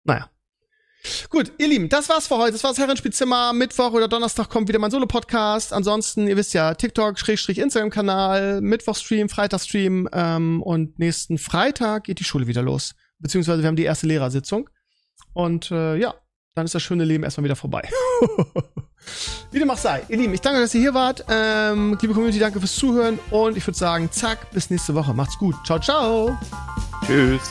Naja. 0.04 0.28
Gut, 1.30 1.52
ihr 1.58 1.68
Lieben, 1.68 1.88
das 1.88 2.08
war's 2.08 2.26
für 2.26 2.36
heute. 2.36 2.52
Das 2.52 2.64
war's 2.64 2.78
Herrenspielzimmer. 2.78 3.52
Mittwoch 3.52 3.92
oder 3.92 4.08
Donnerstag 4.08 4.48
kommt 4.48 4.68
wieder 4.68 4.78
mein 4.78 4.90
Solo-Podcast. 4.90 5.72
Ansonsten, 5.72 6.26
ihr 6.26 6.36
wisst 6.36 6.54
ja, 6.54 6.74
TikTok, 6.74 7.18
Schrägstrich, 7.18 7.58
Instagram-Kanal, 7.58 8.60
Mittwoch-Stream, 8.60 9.28
Freitag-Stream 9.28 10.08
ähm, 10.12 10.62
und 10.62 10.98
nächsten 10.98 11.38
Freitag 11.38 12.04
geht 12.04 12.18
die 12.18 12.24
Schule 12.24 12.46
wieder 12.46 12.62
los. 12.62 12.94
Beziehungsweise 13.18 13.62
wir 13.62 13.68
haben 13.68 13.76
die 13.76 13.84
erste 13.84 14.06
Lehrersitzung. 14.06 14.68
Und 15.32 15.70
äh, 15.70 15.96
ja, 15.96 16.14
dann 16.54 16.64
ist 16.64 16.74
das 16.74 16.82
schöne 16.82 17.04
Leben 17.04 17.24
erstmal 17.24 17.44
wieder 17.44 17.56
vorbei. 17.56 17.88
Wie 19.52 19.58
dem 19.60 19.70
auch 19.70 19.78
sei. 19.78 20.02
Ihr 20.08 20.18
Lieben, 20.18 20.34
ich 20.34 20.40
danke, 20.40 20.60
dass 20.60 20.74
ihr 20.74 20.80
hier 20.80 20.94
wart. 20.94 21.24
Ähm, 21.28 21.96
liebe 22.00 22.12
Community, 22.12 22.40
danke 22.40 22.58
fürs 22.58 22.74
Zuhören. 22.74 23.18
Und 23.30 23.56
ich 23.56 23.66
würde 23.66 23.78
sagen, 23.78 24.10
zack, 24.10 24.50
bis 24.50 24.68
nächste 24.68 24.94
Woche. 24.94 25.14
Macht's 25.14 25.38
gut. 25.38 25.54
Ciao, 25.64 25.78
ciao. 25.78 26.36
Tschüss. 27.06 27.50